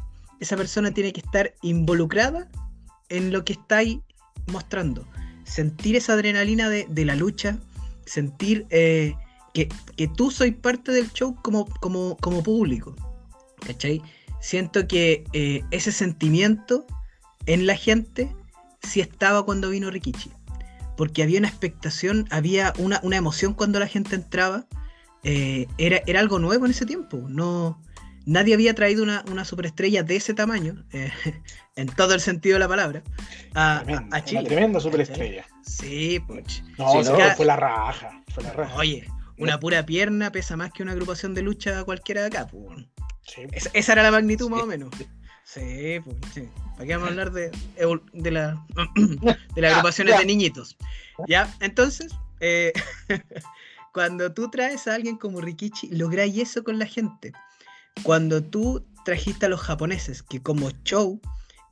esa 0.41 0.57
persona 0.57 0.93
tiene 0.93 1.13
que 1.13 1.21
estar 1.21 1.55
involucrada 1.63 2.49
en 3.09 3.33
lo 3.33 3.45
que 3.45 3.55
estáis 3.55 3.99
mostrando. 4.47 5.07
sentir 5.45 5.97
esa 5.97 6.13
adrenalina 6.13 6.69
de, 6.69 6.87
de 6.91 7.05
la 7.07 7.15
lucha, 7.15 7.59
sentir 8.05 8.67
eh, 8.69 9.15
que, 9.55 9.69
que, 9.97 10.07
tú 10.07 10.31
soy 10.31 10.51
parte 10.51 10.93
del 10.93 11.11
show 11.13 11.35
como, 11.43 11.67
como, 11.81 12.17
como 12.19 12.43
público. 12.43 12.95
¿Cachai? 13.67 14.03
Siento 14.41 14.87
que 14.87 15.25
eh, 15.33 15.63
ese 15.71 15.91
sentimiento 15.91 16.87
en 17.47 17.67
la 17.67 17.77
gente 17.77 18.35
sí 18.83 19.01
estaba 19.01 19.45
cuando 19.45 19.71
vino 19.71 19.91
Rikichi. 19.91 20.31
Porque 20.97 21.23
había 21.23 21.39
una 21.39 21.49
expectación, 21.49 22.27
había 22.31 22.73
una, 22.79 23.01
una 23.03 23.17
emoción 23.17 23.55
cuando 23.55 23.79
la 23.79 23.87
gente 23.87 24.17
entraba. 24.17 24.67
Eh, 25.25 25.67
era, 25.79 26.01
era 26.07 26.21
algo 26.21 26.39
nuevo 26.39 26.65
en 26.67 26.73
ese 26.73 26.87
tiempo. 26.87 27.25
No, 27.29 27.81
nadie 28.29 28.53
había 28.55 28.75
traído 28.75 29.03
una, 29.03 29.25
una 29.31 29.45
superestrella 29.45 30.03
de 30.03 30.17
ese 30.17 30.35
tamaño, 30.35 30.85
eh, 30.93 31.11
en 31.77 31.87
todo 31.89 32.15
el 32.15 32.21
sentido 32.21 32.55
de 32.55 32.61
la 32.61 32.69
palabra, 32.69 33.03
a, 33.55 33.83
Tremendo, 33.85 34.17
a 34.17 34.25
Chile. 34.25 34.41
Una 34.41 34.49
tremenda 34.49 34.81
superestrella. 34.81 35.47
Sí, 35.63 36.21
pues. 36.27 36.63
No, 36.77 37.03
Sí, 37.03 37.11
no. 37.11 37.35
fue 37.37 37.47
la 37.47 37.57
raja. 37.57 38.23
Fue 38.35 38.43
la 38.45 38.53
raja. 38.53 38.75
Oye, 38.77 39.09
una 39.39 39.59
pura 39.59 39.85
pierna 39.87 40.31
pesa 40.31 40.57
más 40.57 40.73
que 40.73 40.83
una 40.83 40.93
agrupación 40.93 41.35
de 41.35 41.43
lucha 41.43 41.85
cualquiera 41.85 42.21
de 42.23 42.27
acá, 42.29 42.47
pues. 42.47 42.87
Sí. 43.23 43.43
Esa, 43.53 43.71
esa 43.73 43.93
era 43.93 44.03
la 44.03 44.11
magnitud 44.11 44.47
Sí. 44.47 44.51
más 44.53 44.63
o 44.63 44.67
menos. 44.67 44.91
Sí, 45.45 45.99
pues, 46.05 46.17
sí. 46.35 46.49
¿Para 46.75 46.87
qué 46.87 46.93
vamos 46.93 47.09
a 47.09 47.11
hablar 47.13 47.33
de, 47.33 47.51
de, 48.13 48.31
la, 48.31 48.65
de 49.55 49.61
las 49.63 49.73
agrupaciones 49.73 50.19
de 50.19 50.25
niñitos? 50.27 50.77
Ya, 51.27 51.53
entonces, 51.61 52.15
eh, 52.41 52.73
cuando 53.93 54.33
tú 54.33 54.51
traes 54.51 54.87
a 54.87 54.95
alguien 54.95 55.17
como 55.17 55.41
Rikichi, 55.41 55.89
lográis 55.89 56.37
eso 56.39 56.63
con 56.65 56.79
la 56.79 56.87
gente. 56.87 57.33
Cuando 58.03 58.43
tú 58.43 58.85
trajiste 59.05 59.47
a 59.47 59.49
los 59.49 59.61
japoneses, 59.61 60.23
que 60.23 60.43
como 60.43 60.71
show, 60.85 61.21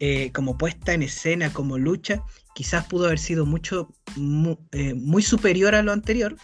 eh, 0.01 0.31
como 0.33 0.59
puesta 0.59 0.93
en 0.93 1.03
escena, 1.03 1.53
como 1.53 1.79
lucha, 1.79 2.23
quizás 2.55 2.87
pudo 2.87 3.07
haber 3.07 3.19
sido 3.19 3.47
mucho, 3.47 3.93
mu- 4.17 4.59
eh, 4.73 4.95
muy 4.95 5.23
superior 5.23 5.75
a 5.75 5.83
lo 5.83 5.93
anterior, 5.93 6.37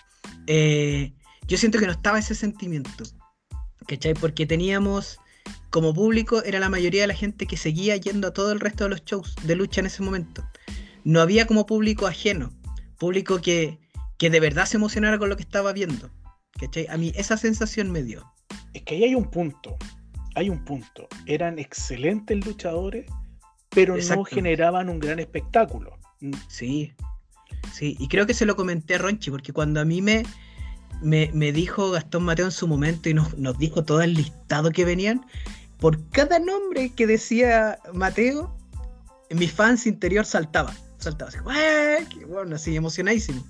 eh, 0.46 1.12
yo 1.46 1.56
siento 1.58 1.78
que 1.78 1.86
no 1.86 1.92
estaba 1.92 2.18
ese 2.18 2.34
sentimiento. 2.34 3.04
¿Cachai? 3.86 4.14
Porque 4.14 4.46
teníamos 4.46 5.18
como 5.70 5.92
público 5.92 6.42
era 6.44 6.60
la 6.60 6.68
mayoría 6.68 7.00
de 7.00 7.06
la 7.08 7.14
gente 7.14 7.46
que 7.46 7.56
seguía 7.56 7.96
yendo 7.96 8.28
a 8.28 8.32
todo 8.32 8.52
el 8.52 8.60
resto 8.60 8.84
de 8.84 8.90
los 8.90 9.04
shows 9.04 9.34
de 9.42 9.56
lucha 9.56 9.80
en 9.80 9.86
ese 9.86 10.02
momento. 10.02 10.44
No 11.04 11.20
había 11.20 11.46
como 11.46 11.66
público 11.66 12.06
ajeno, 12.06 12.52
público 12.98 13.40
que, 13.40 13.80
que 14.18 14.30
de 14.30 14.38
verdad 14.38 14.66
se 14.66 14.76
emocionara 14.76 15.18
con 15.18 15.28
lo 15.30 15.36
que 15.36 15.42
estaba 15.42 15.72
viendo. 15.72 16.10
¿Cachai? 16.60 16.86
A 16.88 16.96
mí 16.96 17.12
esa 17.16 17.36
sensación 17.36 17.90
me 17.90 18.02
dio. 18.02 18.30
Es 18.74 18.82
que 18.82 18.94
ahí 18.94 19.04
hay 19.04 19.14
un 19.14 19.30
punto. 19.30 19.76
Hay 20.34 20.48
un 20.48 20.64
punto. 20.64 21.08
Eran 21.26 21.58
excelentes 21.58 22.44
luchadores, 22.44 23.06
pero 23.70 23.96
no 23.96 24.24
generaban 24.24 24.88
un 24.88 24.98
gran 24.98 25.18
espectáculo. 25.18 25.98
Mm, 26.20 26.32
Sí, 26.48 26.94
sí. 27.72 27.96
Y 27.98 28.08
creo 28.08 28.26
que 28.26 28.34
se 28.34 28.46
lo 28.46 28.56
comenté 28.56 28.94
a 28.94 28.98
Ronchi, 28.98 29.30
porque 29.30 29.52
cuando 29.52 29.80
a 29.80 29.84
mí 29.84 30.00
me, 30.00 30.24
me, 31.02 31.30
me 31.34 31.52
dijo 31.52 31.90
Gastón 31.90 32.24
Mateo 32.24 32.46
en 32.46 32.52
su 32.52 32.66
momento 32.66 33.08
y 33.08 33.14
nos, 33.14 33.36
nos 33.36 33.58
dijo 33.58 33.84
todo 33.84 34.00
el 34.02 34.14
listado 34.14 34.70
que 34.70 34.84
venían, 34.84 35.24
por 35.78 35.98
cada 36.10 36.38
nombre 36.38 36.90
que 36.90 37.06
decía 37.06 37.78
Mateo, 37.92 38.56
mi 39.30 39.48
fans 39.48 39.86
interior 39.86 40.24
saltaba. 40.24 40.72
Saltaba 40.98 41.28
así. 41.30 41.38
Qué 42.10 42.24
bueno, 42.24 42.54
así 42.54 42.76
emocionadísimo. 42.76 43.44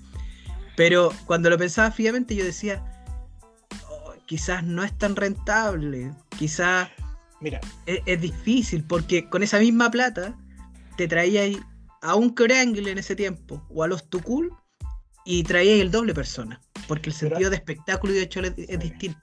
Pero 0.75 1.11
cuando 1.25 1.49
lo 1.49 1.57
pensaba 1.57 1.91
fríamente, 1.91 2.35
yo 2.35 2.43
decía, 2.43 2.83
"Oh, 2.83 3.02
quizás 4.25 4.63
no 4.63 4.83
es 4.83 4.97
tan 4.97 5.15
rentable, 5.15 6.11
quizás 6.37 6.89
Mira, 7.41 7.59
es, 7.85 7.99
es 8.05 8.21
difícil 8.21 8.83
porque 8.85 9.29
con 9.29 9.43
esa 9.43 9.59
misma 9.59 9.91
plata 9.91 10.37
te 10.97 11.07
traíais 11.07 11.57
a 12.01 12.15
un 12.15 12.29
Corangle 12.29 12.91
en 12.91 12.97
ese 12.97 13.15
tiempo 13.15 13.61
o 13.69 13.83
a 13.83 13.87
los 13.87 14.09
Tukul 14.09 14.51
y 15.25 15.43
traíais 15.43 15.81
el 15.81 15.91
doble 15.91 16.13
persona 16.13 16.61
porque 16.87 17.09
el 17.09 17.15
Pero- 17.17 17.29
sentido 17.31 17.49
de 17.49 17.55
espectáculo 17.57 18.13
y 18.13 18.17
de 18.17 18.23
hecho 18.23 18.39
es, 18.41 18.53
es 18.57 18.79
distinto. 18.79 19.19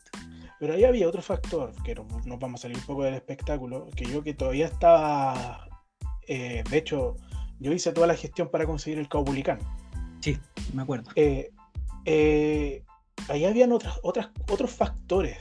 pero 0.58 0.74
ahí 0.74 0.84
había 0.84 1.08
otro 1.08 1.22
factor, 1.22 1.72
que 1.82 1.94
no- 1.94 2.06
nos 2.26 2.38
vamos 2.38 2.60
a 2.60 2.62
salir 2.62 2.76
un 2.78 2.84
poco 2.84 3.04
del 3.04 3.14
espectáculo, 3.14 3.88
que 3.96 4.04
yo 4.06 4.22
que 4.22 4.34
todavía 4.34 4.66
estaba, 4.66 5.66
eh, 6.28 6.62
de 6.70 6.76
hecho, 6.78 7.16
yo 7.58 7.72
hice 7.72 7.92
toda 7.92 8.06
la 8.06 8.14
gestión 8.14 8.50
para 8.50 8.66
conseguir 8.66 8.98
el 8.98 9.08
Caupolicán. 9.08 9.58
Sí, 10.20 10.38
me 10.74 10.82
acuerdo. 10.82 11.10
Eh, 11.16 11.50
eh, 12.04 12.82
ahí 13.28 13.44
habían 13.44 13.72
otras, 13.72 13.98
otras, 14.02 14.30
otros 14.50 14.70
factores, 14.70 15.38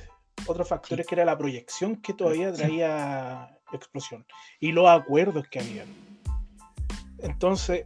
otros 0.47 0.67
factores 0.67 1.05
Sí. 1.05 1.09
que 1.09 1.15
era 1.15 1.25
la 1.25 1.37
proyección 1.37 1.95
que 1.97 2.13
todavía 2.13 2.51
traía 2.53 3.57
explosión 3.71 4.25
y 4.59 4.71
los 4.71 4.87
acuerdos 4.87 5.47
que 5.49 5.59
habían. 5.59 5.87
Entonces, 7.19 7.85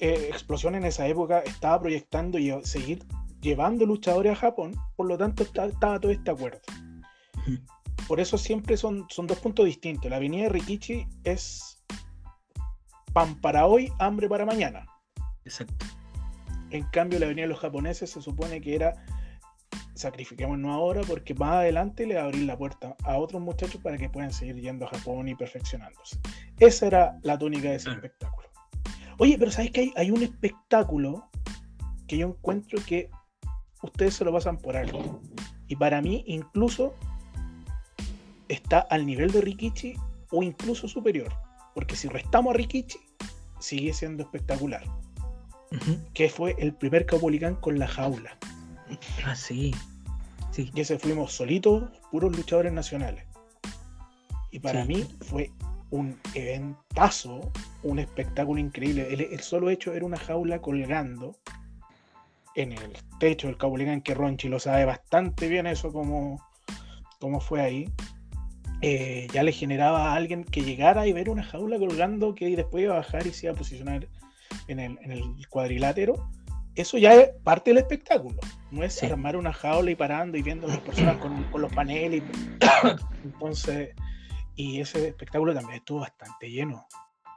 eh, 0.00 0.28
explosión 0.30 0.74
en 0.74 0.84
esa 0.84 1.06
época 1.06 1.40
estaba 1.40 1.80
proyectando 1.80 2.38
y 2.38 2.52
seguir 2.64 3.04
llevando 3.40 3.84
luchadores 3.84 4.32
a 4.32 4.36
Japón, 4.36 4.74
por 4.96 5.06
lo 5.06 5.18
tanto 5.18 5.42
esta- 5.42 5.66
estaba 5.66 6.00
todo 6.00 6.10
este 6.12 6.30
acuerdo. 6.30 6.60
Por 8.08 8.20
eso 8.20 8.38
siempre 8.38 8.76
son, 8.76 9.06
son 9.10 9.26
dos 9.26 9.38
puntos 9.38 9.64
distintos. 9.66 10.10
La 10.10 10.16
avenida 10.16 10.44
de 10.44 10.48
Rikichi 10.50 11.06
es 11.24 11.82
pan 13.12 13.38
para 13.40 13.66
hoy, 13.66 13.92
hambre 13.98 14.28
para 14.28 14.44
mañana. 14.46 14.86
Exacto. 15.44 15.86
En 16.74 16.82
cambio, 16.86 17.20
la 17.20 17.26
avenida 17.26 17.44
de 17.44 17.50
los 17.50 17.60
japoneses 17.60 18.10
se 18.10 18.20
supone 18.20 18.60
que 18.60 18.74
era 18.74 18.94
sacrifiquémonos 19.94 20.72
ahora 20.72 21.02
porque 21.06 21.32
más 21.32 21.52
adelante 21.52 22.04
le 22.04 22.16
va 22.16 22.22
a 22.22 22.24
abrir 22.24 22.46
la 22.46 22.58
puerta 22.58 22.96
a 23.04 23.16
otros 23.16 23.40
muchachos 23.40 23.80
para 23.80 23.96
que 23.96 24.10
puedan 24.10 24.32
seguir 24.32 24.56
yendo 24.56 24.84
a 24.84 24.88
Japón 24.88 25.28
y 25.28 25.36
perfeccionándose. 25.36 26.18
Esa 26.58 26.86
era 26.88 27.18
la 27.22 27.38
tónica 27.38 27.68
de 27.68 27.76
ese 27.76 27.90
espectáculo. 27.90 28.48
Oye, 29.18 29.38
pero 29.38 29.52
¿sabes 29.52 29.70
que 29.70 29.82
hay, 29.82 29.92
hay 29.94 30.10
un 30.10 30.24
espectáculo 30.24 31.30
que 32.08 32.18
yo 32.18 32.26
encuentro 32.26 32.80
que 32.84 33.08
ustedes 33.84 34.14
se 34.14 34.24
lo 34.24 34.32
pasan 34.32 34.58
por 34.58 34.76
alto? 34.76 35.22
Y 35.68 35.76
para 35.76 36.02
mí 36.02 36.24
incluso 36.26 36.92
está 38.48 38.80
al 38.80 39.06
nivel 39.06 39.30
de 39.30 39.42
Rikichi 39.42 39.94
o 40.32 40.42
incluso 40.42 40.88
superior. 40.88 41.32
Porque 41.72 41.94
si 41.94 42.08
restamos 42.08 42.52
a 42.52 42.56
Rikichi, 42.56 42.98
sigue 43.60 43.92
siendo 43.92 44.24
espectacular 44.24 44.82
Que 46.12 46.28
fue 46.28 46.54
el 46.58 46.72
primer 46.74 47.06
Caupolicán 47.06 47.56
con 47.56 47.78
la 47.78 47.88
jaula. 47.88 48.36
Ah, 49.24 49.34
sí. 49.34 49.74
Sí. 50.52 50.70
Y 50.74 50.80
ese 50.80 50.98
fuimos 50.98 51.32
solitos, 51.32 51.90
puros 52.10 52.36
luchadores 52.36 52.72
nacionales. 52.72 53.24
Y 54.50 54.60
para 54.60 54.82
Sí. 54.82 54.88
mí 54.88 55.08
fue 55.20 55.50
un 55.90 56.18
eventazo, 56.34 57.52
un 57.82 57.98
espectáculo 57.98 58.60
increíble. 58.60 59.12
El, 59.12 59.20
el 59.22 59.40
solo 59.40 59.70
hecho 59.70 59.92
era 59.92 60.04
una 60.04 60.16
jaula 60.16 60.60
colgando 60.60 61.36
en 62.54 62.72
el 62.72 62.92
techo 63.18 63.48
del 63.48 63.56
Caupolicán, 63.56 64.00
que 64.00 64.14
Ronchi 64.14 64.48
lo 64.48 64.60
sabe 64.60 64.84
bastante 64.84 65.48
bien 65.48 65.66
eso 65.66 65.92
como, 65.92 66.40
como 67.18 67.40
fue 67.40 67.60
ahí. 67.60 67.92
Eh, 68.80 69.28
ya 69.32 69.42
le 69.42 69.50
generaba 69.52 70.12
a 70.12 70.14
alguien 70.14 70.44
que 70.44 70.62
llegara 70.62 71.06
y 71.06 71.12
ver 71.12 71.30
una 71.30 71.42
jaula 71.42 71.78
colgando 71.78 72.34
que 72.34 72.54
después 72.54 72.84
iba 72.84 72.94
a 72.94 72.98
bajar 72.98 73.26
y 73.26 73.32
se 73.32 73.46
iba 73.46 73.54
a 73.54 73.56
posicionar 73.58 74.06
en 74.68 74.80
el, 74.80 74.98
en 75.02 75.10
el 75.12 75.48
cuadrilátero. 75.48 76.28
Eso 76.74 76.98
ya 76.98 77.14
es 77.14 77.30
parte 77.44 77.70
del 77.70 77.78
espectáculo. 77.78 78.36
No 78.70 78.82
es 78.82 78.94
Sí. 78.94 79.06
armar 79.06 79.36
una 79.36 79.52
jaula 79.52 79.90
y 79.90 79.94
parando 79.94 80.36
y 80.36 80.42
viendo 80.42 80.66
a 80.66 80.70
las 80.70 80.78
personas 80.80 81.18
con, 81.18 81.44
con 81.44 81.62
los 81.62 81.72
paneles. 81.72 82.22
Entonces, 83.24 83.90
y 84.56 84.80
ese 84.80 85.08
espectáculo 85.08 85.54
también 85.54 85.78
estuvo 85.78 86.00
bastante 86.00 86.50
lleno. 86.50 86.86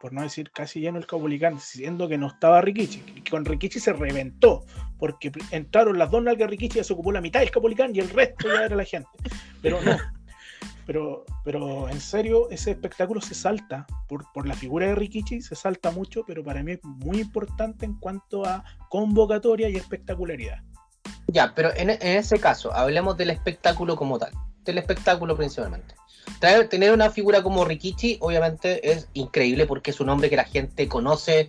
Por 0.01 0.13
no 0.13 0.21
decir 0.21 0.51
casi 0.51 0.79
lleno 0.79 0.99
el 0.99 1.07
Caupolicán, 1.07 1.59
siendo 1.59 2.07
que 2.07 2.17
no 2.17 2.27
estaba 2.27 2.61
Rikichi. 2.61 3.23
Con 3.29 3.45
Rikichi 3.45 3.79
se 3.79 3.93
reventó, 3.93 4.63
porque 4.99 5.31
entraron 5.51 5.97
las 5.97 6.11
dos 6.11 6.21
nalgas 6.21 6.49
Rikichi, 6.49 6.77
ya 6.77 6.83
se 6.83 6.93
ocupó 6.93 7.11
la 7.11 7.21
mitad 7.21 7.39
del 7.39 7.49
Caupolicán 7.51 7.95
y 7.95 7.99
el 7.99 8.09
resto 8.09 8.47
ya 8.47 8.65
era 8.65 8.75
la 8.75 8.85
gente. 8.85 9.09
Pero 9.61 9.81
no. 9.81 9.97
Pero, 10.85 11.25
pero 11.43 11.89
en 11.89 11.99
serio, 11.99 12.49
ese 12.49 12.71
espectáculo 12.71 13.19
se 13.19 13.35
salta 13.35 13.85
por, 14.07 14.31
por 14.31 14.47
la 14.47 14.53
figura 14.53 14.87
de 14.87 14.95
Rikichi, 14.95 15.41
se 15.41 15.55
salta 15.55 15.91
mucho, 15.91 16.23
pero 16.25 16.43
para 16.43 16.63
mí 16.63 16.73
es 16.73 16.83
muy 16.83 17.19
importante 17.19 17.85
en 17.85 17.95
cuanto 17.95 18.45
a 18.45 18.63
convocatoria 18.89 19.67
y 19.69 19.75
espectacularidad. 19.75 20.61
Ya, 21.27 21.53
pero 21.53 21.75
en, 21.75 21.89
en 21.89 22.01
ese 22.01 22.39
caso, 22.39 22.73
hablemos 22.73 23.17
del 23.17 23.31
espectáculo 23.31 23.95
como 23.97 24.17
tal. 24.17 24.31
Del 24.63 24.77
espectáculo 24.77 25.35
principalmente. 25.35 25.93
Traer- 26.39 26.69
tener 26.69 26.93
una 26.93 27.09
figura 27.09 27.43
como 27.43 27.65
Rikichi, 27.65 28.17
obviamente, 28.21 28.91
es 28.91 29.09
increíble 29.13 29.65
porque 29.65 29.91
es 29.91 29.99
un 29.99 30.09
hombre 30.09 30.29
que 30.29 30.35
la 30.37 30.45
gente 30.45 30.87
conoce 30.87 31.47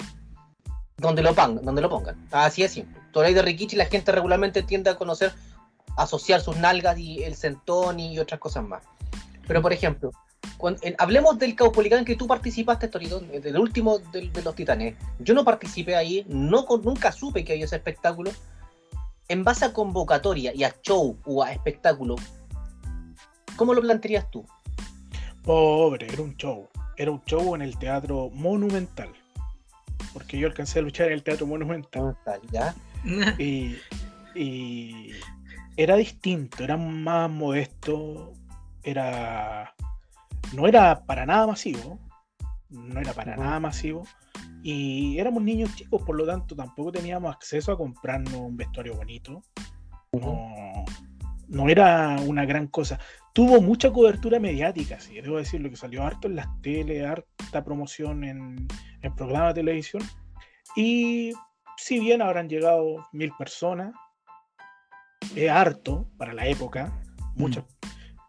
donde 0.96 1.22
lo 1.22 1.32
pongan. 1.34 1.64
Donde 1.64 1.80
lo 1.80 1.88
pongan. 1.88 2.26
Así 2.32 2.64
es 2.64 2.72
simple. 2.72 3.00
Hablas 3.14 3.34
de 3.34 3.42
Rikichi 3.42 3.74
la 3.74 3.86
gente 3.86 4.12
regularmente 4.12 4.62
tiende 4.62 4.90
a 4.90 4.96
conocer, 4.96 5.32
asociar 5.96 6.40
sus 6.40 6.56
nalgas 6.56 6.96
y 6.98 7.24
el 7.24 7.34
centón 7.34 7.98
y 7.98 8.18
otras 8.20 8.38
cosas 8.38 8.64
más. 8.64 8.84
Pero, 9.48 9.60
por 9.62 9.72
ejemplo, 9.72 10.10
cuando- 10.56 10.78
en- 10.82 10.94
hablemos 10.98 11.38
del 11.38 11.56
Caupolicán 11.56 12.04
que 12.04 12.14
tú 12.14 12.26
participaste, 12.28 12.86
Torito, 12.88 13.18
del 13.20 13.58
último 13.58 13.98
de, 13.98 14.30
los 14.44 14.54
Titanes. 14.54 14.94
Yo 15.18 15.34
no 15.34 15.44
participé 15.44 15.96
ahí, 15.96 16.24
no, 16.28 16.64
nunca 16.84 17.10
supe 17.10 17.44
que 17.44 17.54
había 17.54 17.64
ese 17.64 17.76
espectáculo 17.76 18.30
en 19.28 19.42
base 19.44 19.64
a 19.64 19.72
convocatoria 19.72 20.54
y 20.54 20.62
a 20.64 20.74
show 20.82 21.16
o 21.26 21.42
a 21.42 21.52
espectáculo, 21.52 22.14
¿cómo 23.56 23.74
lo 23.74 23.80
plantearías 23.80 24.30
tú? 24.30 24.46
Pobre, 25.44 26.06
era 26.12 26.22
un 26.22 26.36
show. 26.36 26.68
Era 26.96 27.10
un 27.10 27.22
show 27.24 27.54
en 27.54 27.62
el 27.62 27.76
teatro 27.78 28.30
monumental. 28.32 29.08
porque 30.12 30.38
yo 30.38 30.46
alcancé 30.48 30.78
a 30.78 30.82
luchar 30.82 31.08
en 31.08 31.12
el 31.14 31.22
Teatro 31.22 31.46
Monumental. 31.46 32.02
Monumental, 32.02 32.40
¿ya? 32.50 32.74
Y, 33.38 33.76
y 34.34 35.10
era 35.76 35.96
distinto, 35.96 36.64
era 36.64 36.76
más 36.76 37.30
modesto, 37.30 38.32
era 38.82 39.74
no 40.54 40.66
era 40.66 41.04
para 41.04 41.26
nada 41.26 41.46
masivo, 41.46 41.98
no 42.70 43.00
era 43.00 43.12
para 43.12 43.36
nada 43.36 43.60
masivo, 43.60 44.04
y 44.62 45.18
éramos 45.18 45.42
niños 45.42 45.74
chicos, 45.74 46.02
por 46.02 46.16
lo 46.16 46.26
tanto 46.26 46.56
tampoco 46.56 46.92
teníamos 46.92 47.34
acceso 47.34 47.72
a 47.72 47.78
comprarnos 47.78 48.34
un 48.34 48.56
vestuario 48.56 48.94
bonito. 48.94 49.42
No, 50.12 50.84
no 51.48 51.68
era 51.68 52.16
una 52.26 52.44
gran 52.44 52.66
cosa. 52.66 52.98
Tuvo 53.32 53.60
mucha 53.60 53.92
cobertura 53.92 54.40
mediática, 54.40 54.98
sí, 55.00 55.20
debo 55.20 55.36
decirlo, 55.36 55.70
que 55.70 55.76
salió 55.76 56.02
harto 56.02 56.28
en 56.28 56.36
las 56.36 56.48
tele, 56.60 57.06
harta 57.06 57.64
promoción 57.64 58.24
en, 58.24 58.66
en 59.02 59.14
programas 59.14 59.54
de 59.54 59.60
televisión. 59.60 60.02
Y 60.74 61.32
si 61.76 62.00
bien 62.00 62.22
habrán 62.22 62.48
llegado 62.48 63.06
mil 63.12 63.32
personas, 63.38 63.94
es 65.36 65.50
harto 65.50 66.08
para 66.16 66.32
la 66.32 66.46
época, 66.46 66.92
mucho, 67.36 67.66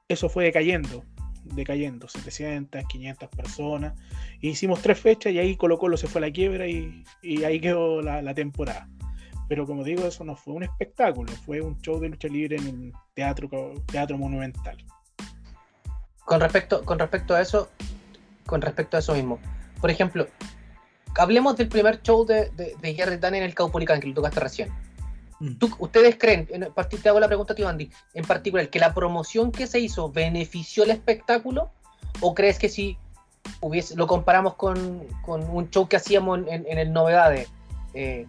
eso 0.10 0.28
fue 0.28 0.46
decayendo, 0.46 1.04
decayendo, 1.44 2.08
700, 2.08 2.84
500 2.86 3.30
personas. 3.30 3.94
Hicimos 4.42 4.82
tres 4.82 5.00
fechas 5.00 5.32
y 5.32 5.40
ahí 5.40 5.56
Colo 5.56 5.78
Colo 5.78 5.98
se 5.98 6.08
fue 6.08 6.20
a 6.20 6.26
la 6.26 6.32
quiebra 6.32 6.68
y, 6.68 7.04
ahí 7.46 7.62
quedó 7.62 8.02
la, 8.02 8.22
la, 8.22 8.34
temporada. 8.34 8.90
Pero 9.48 9.66
como 9.66 9.84
digo, 9.84 10.06
eso 10.06 10.24
no 10.24 10.36
fue 10.36 10.56
un 10.56 10.64
espectáculo, 10.64 11.32
fue 11.46 11.62
un 11.62 11.80
show 11.82 12.00
de 12.00 12.10
lucha 12.10 12.28
libre 12.28 12.58
en 12.58 12.68
el 12.68 12.94
teatro, 13.14 13.50
teatro 13.86 14.18
monumental. 14.18 14.78
Con 16.26 16.40
respecto, 16.40 16.84
con 16.84 16.98
respecto 16.98 17.36
a 17.36 17.42
eso, 17.42 17.70
con 18.46 18.62
respecto 18.62 18.98
a 18.98 19.00
eso 19.00 19.14
mismo, 19.14 19.40
por 19.80 19.92
ejemplo, 19.92 20.28
hablemos 21.18 21.56
del 21.56 21.70
primer 21.70 22.02
show 22.02 22.26
de, 22.26 22.50
de, 22.52 22.76
de 22.82 22.94
Jerry 22.96 23.18
Dan 23.18 23.36
en 23.36 23.44
el 23.44 23.54
Caupolicán, 23.54 24.00
que 24.00 24.08
lo 24.08 24.16
tocaste 24.16 24.40
recién. 24.40 24.70
Mm. 25.40 25.54
¿Tú, 25.56 25.74
¿Ustedes 25.80 26.18
creen, 26.18 26.48
en, 26.52 26.68
te 27.02 27.10
hago 27.10 27.20
la 27.20 27.28
pregunta 27.28 27.54
a 27.54 27.56
ti, 27.56 27.64
Andy, 27.64 27.90
en 28.14 28.26
particular, 28.26 28.70
que 28.70 28.80
la 28.80 28.94
promoción 28.94 29.52
que 29.52 29.68
se 29.68 29.80
hizo 29.80 30.12
benefició 30.12 30.84
el 30.84 30.92
espectáculo? 30.92 31.70
¿O 32.22 32.34
crees 32.34 32.60
que 32.60 32.70
si 32.70 32.98
hubiese, 33.62 33.96
lo 33.96 34.08
comparamos 34.08 34.56
con, 34.56 35.04
con 35.22 35.44
un 35.50 35.70
show 35.70 35.88
que 35.88 35.96
hacíamos 35.96 36.40
en, 36.48 36.66
en 36.68 36.78
el 36.78 36.92
Novedades, 36.92 37.48
eh, 37.94 38.26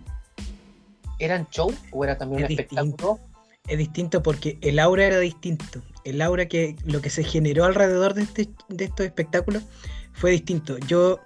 ¿eran 1.19 1.49
show 1.50 1.73
o 1.93 2.05
era 2.05 2.17
también 2.17 2.45
es 2.45 2.50
un 2.50 2.57
distinto. 2.57 2.83
espectáculo? 2.83 3.21
Es 3.67 3.79
distinto 3.79 4.23
porque 4.23 4.59
el 4.62 4.79
aura 4.79 5.05
era 5.05 5.19
distinto. 5.19 5.83
El 6.05 6.23
aura 6.23 6.47
que 6.47 6.76
lo 6.85 7.00
que 7.00 7.11
se 7.11 7.23
generó 7.25 7.64
alrededor 7.64 8.14
de, 8.14 8.23
este, 8.23 8.49
de 8.69 8.85
estos 8.85 9.07
espectáculos 9.07 9.64
fue 10.12 10.31
distinto. 10.31 10.79
Yo, 10.79 11.21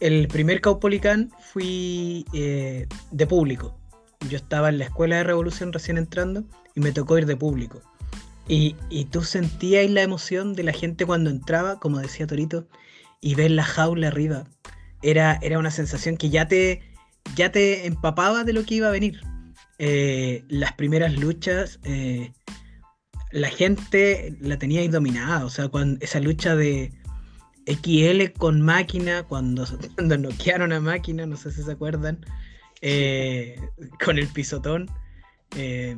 el 0.00 0.28
primer 0.28 0.60
Caupolicán, 0.60 1.30
fui 1.52 2.26
eh, 2.34 2.86
de 3.10 3.26
público 3.26 3.77
yo 4.28 4.36
estaba 4.36 4.68
en 4.68 4.78
la 4.78 4.84
escuela 4.84 5.16
de 5.16 5.24
revolución 5.24 5.72
recién 5.72 5.98
entrando 5.98 6.44
y 6.74 6.80
me 6.80 6.92
tocó 6.92 7.18
ir 7.18 7.26
de 7.26 7.36
público. 7.36 7.82
Y, 8.48 8.76
y 8.88 9.04
tú 9.04 9.22
sentías 9.22 9.90
la 9.90 10.02
emoción 10.02 10.54
de 10.54 10.62
la 10.62 10.72
gente 10.72 11.04
cuando 11.04 11.30
entraba, 11.30 11.78
como 11.78 11.98
decía 11.98 12.26
Torito, 12.26 12.66
y 13.20 13.34
ver 13.34 13.50
la 13.50 13.64
jaula 13.64 14.08
arriba. 14.08 14.44
Era, 15.02 15.38
era 15.42 15.58
una 15.58 15.70
sensación 15.70 16.16
que 16.16 16.30
ya 16.30 16.48
te, 16.48 16.82
ya 17.36 17.52
te 17.52 17.86
empapaba 17.86 18.44
de 18.44 18.52
lo 18.52 18.64
que 18.64 18.76
iba 18.76 18.88
a 18.88 18.92
venir. 18.92 19.20
Eh, 19.78 20.44
las 20.48 20.72
primeras 20.72 21.14
luchas, 21.14 21.78
eh, 21.84 22.32
la 23.30 23.48
gente 23.48 24.36
la 24.40 24.58
tenía 24.58 24.80
ahí 24.80 24.88
dominada. 24.88 25.44
O 25.44 25.50
sea, 25.50 25.68
cuando, 25.68 26.04
esa 26.04 26.20
lucha 26.20 26.56
de 26.56 26.92
XL 27.66 28.32
con 28.38 28.62
máquina, 28.62 29.22
cuando, 29.24 29.66
cuando 29.94 30.18
noquearon 30.18 30.72
a 30.72 30.80
máquina, 30.80 31.26
no 31.26 31.36
sé 31.36 31.52
si 31.52 31.62
se 31.62 31.72
acuerdan. 31.72 32.24
Eh, 32.80 33.60
con 34.04 34.18
el 34.18 34.28
pisotón. 34.28 34.90
Eh, 35.56 35.96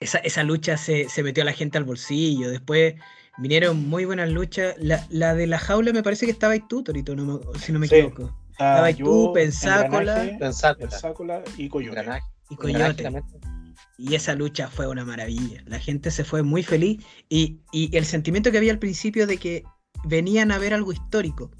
esa, 0.00 0.18
esa, 0.18 0.44
lucha 0.44 0.76
se, 0.76 1.08
se, 1.08 1.22
metió 1.22 1.42
a 1.42 1.46
la 1.46 1.52
gente 1.52 1.78
al 1.78 1.84
bolsillo. 1.84 2.50
Después 2.50 2.94
vinieron 3.38 3.88
muy 3.88 4.04
buenas 4.04 4.30
luchas. 4.30 4.74
La, 4.78 5.06
la 5.10 5.34
de 5.34 5.46
la 5.46 5.58
jaula 5.58 5.92
me 5.92 6.02
parece 6.02 6.26
que 6.26 6.32
estaba 6.32 6.52
ahí 6.54 6.62
tú, 6.68 6.82
Torito, 6.82 7.16
no 7.16 7.40
si 7.58 7.72
no 7.72 7.78
me 7.78 7.88
sí. 7.88 7.96
equivoco. 7.96 8.34
Ah, 8.58 8.72
estaba 8.72 8.86
ahí 8.86 8.94
tú, 8.94 9.32
Pensácola, 9.32 10.36
Pensácola 10.38 11.42
y 11.56 11.68
Coyote. 11.68 12.02
Y 12.50 12.56
Coyote. 12.56 13.22
Y 13.98 14.14
esa 14.14 14.34
lucha 14.34 14.68
fue 14.68 14.86
una 14.86 15.04
maravilla. 15.04 15.62
La 15.66 15.78
gente 15.78 16.10
se 16.10 16.24
fue 16.24 16.42
muy 16.42 16.62
feliz. 16.62 17.04
Y, 17.28 17.60
y 17.72 17.96
el 17.96 18.04
sentimiento 18.04 18.50
que 18.50 18.58
había 18.58 18.72
al 18.72 18.78
principio 18.78 19.26
de 19.26 19.38
que 19.38 19.64
venían 20.04 20.52
a 20.52 20.58
ver 20.58 20.72
algo 20.72 20.92
histórico. 20.92 21.50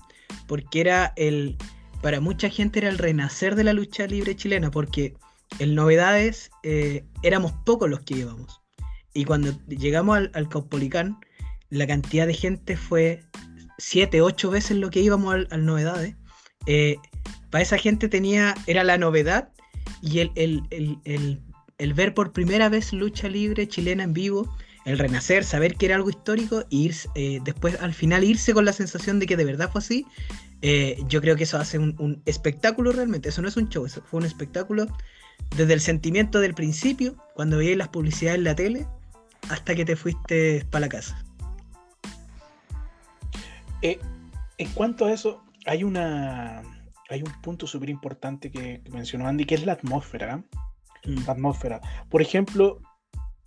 Porque 0.47 0.81
era 0.81 1.13
el, 1.17 1.57
para 2.03 2.21
mucha 2.21 2.49
gente 2.49 2.79
era 2.81 2.89
el 2.89 2.99
renacer 2.99 3.55
de 3.55 3.65
la 3.65 3.73
lucha 3.73 4.07
libre 4.07 4.37
chilena, 4.37 4.71
porque 4.71 5.15
en 5.59 5.75
novedades 5.75 6.51
eh, 6.63 7.05
éramos 7.23 7.53
pocos 7.65 7.89
los 7.89 8.01
que 8.01 8.19
íbamos. 8.19 8.61
Y 9.15 9.25
cuando 9.25 9.53
llegamos 9.67 10.17
al, 10.17 10.31
al 10.35 10.49
Caupolicán, 10.49 11.19
la 11.71 11.87
cantidad 11.87 12.27
de 12.27 12.35
gente 12.35 12.77
fue 12.77 13.23
siete, 13.79 14.21
ocho 14.21 14.51
veces 14.51 14.77
lo 14.77 14.91
que 14.91 15.01
íbamos 15.01 15.35
al, 15.51 15.65
novedades. 15.65 16.15
Eh, 16.67 16.97
para 17.51 17.63
esa 17.63 17.79
gente 17.79 18.09
tenía, 18.09 18.55
era 18.67 18.85
la 18.85 18.99
novedad 18.99 19.51
y 20.03 20.19
el, 20.19 20.33
el, 20.35 20.63
el, 20.71 21.41
el, 21.79 21.95
ver 21.95 22.13
por 22.13 22.33
primera 22.33 22.69
vez 22.69 22.93
lucha 22.93 23.29
libre 23.29 23.67
chilena 23.69 24.03
en 24.03 24.13
vivo, 24.13 24.55
el 24.85 24.99
renacer, 24.99 25.45
saber 25.45 25.77
que 25.77 25.87
era 25.87 25.97
algo 25.97 26.11
histórico 26.11 26.65
y 26.69 26.87
ir, 26.87 26.95
eh, 27.15 27.41
después 27.45 27.81
al 27.81 27.95
final 27.95 28.25
irse 28.25 28.53
con 28.53 28.65
la 28.65 28.73
sensación 28.73 29.19
de 29.19 29.27
que 29.27 29.37
de 29.37 29.45
verdad 29.45 29.71
fue 29.71 29.81
así, 29.81 30.07
eh, 30.63 30.99
yo 31.07 31.21
creo 31.21 31.37
que 31.37 31.45
eso 31.45 31.59
hace 31.59 31.79
un, 31.79 31.95
un, 31.99 32.23
espectáculo 32.27 32.93
realmente. 32.93 33.29
Eso 33.29 33.43
no 33.43 33.49
es 33.49 33.57
un 33.57 33.69
show, 33.69 33.87
eso 33.87 34.03
fue 34.05 34.21
un 34.21 34.27
espectáculo 34.27 34.87
desde 35.57 35.73
el 35.73 35.81
sentimiento 35.81 36.41
del 36.41 36.55
principio, 36.55 37.17
cuando 37.35 37.59
veías 37.59 37.77
las 37.77 37.89
publicidades 37.89 38.39
en 38.39 38.45
la 38.45 38.55
tele, 38.55 38.87
hasta 39.49 39.75
que 39.75 39.85
te 39.85 39.97
fuiste 39.97 40.67
para 40.71 40.87
la 40.87 40.89
casa. 40.89 41.25
Eh, 43.83 43.99
en 44.59 44.69
cuanto 44.71 45.07
a 45.07 45.13
eso, 45.13 45.43
hay 45.67 45.85
una 45.85 46.63
hay 47.11 47.23
un 47.23 47.33
punto 47.41 47.67
súper 47.67 47.89
importante 47.89 48.51
que, 48.51 48.83
que, 48.83 48.91
mencionó 48.91 49.27
Andy, 49.27 49.47
que 49.47 49.55
es 49.55 49.65
la 49.65 49.73
atmósfera. 49.73 50.45
Mm. 51.05 51.25
La 51.27 51.33
atmósfera. 51.33 51.81
Por 52.11 52.21
ejemplo, 52.21 52.81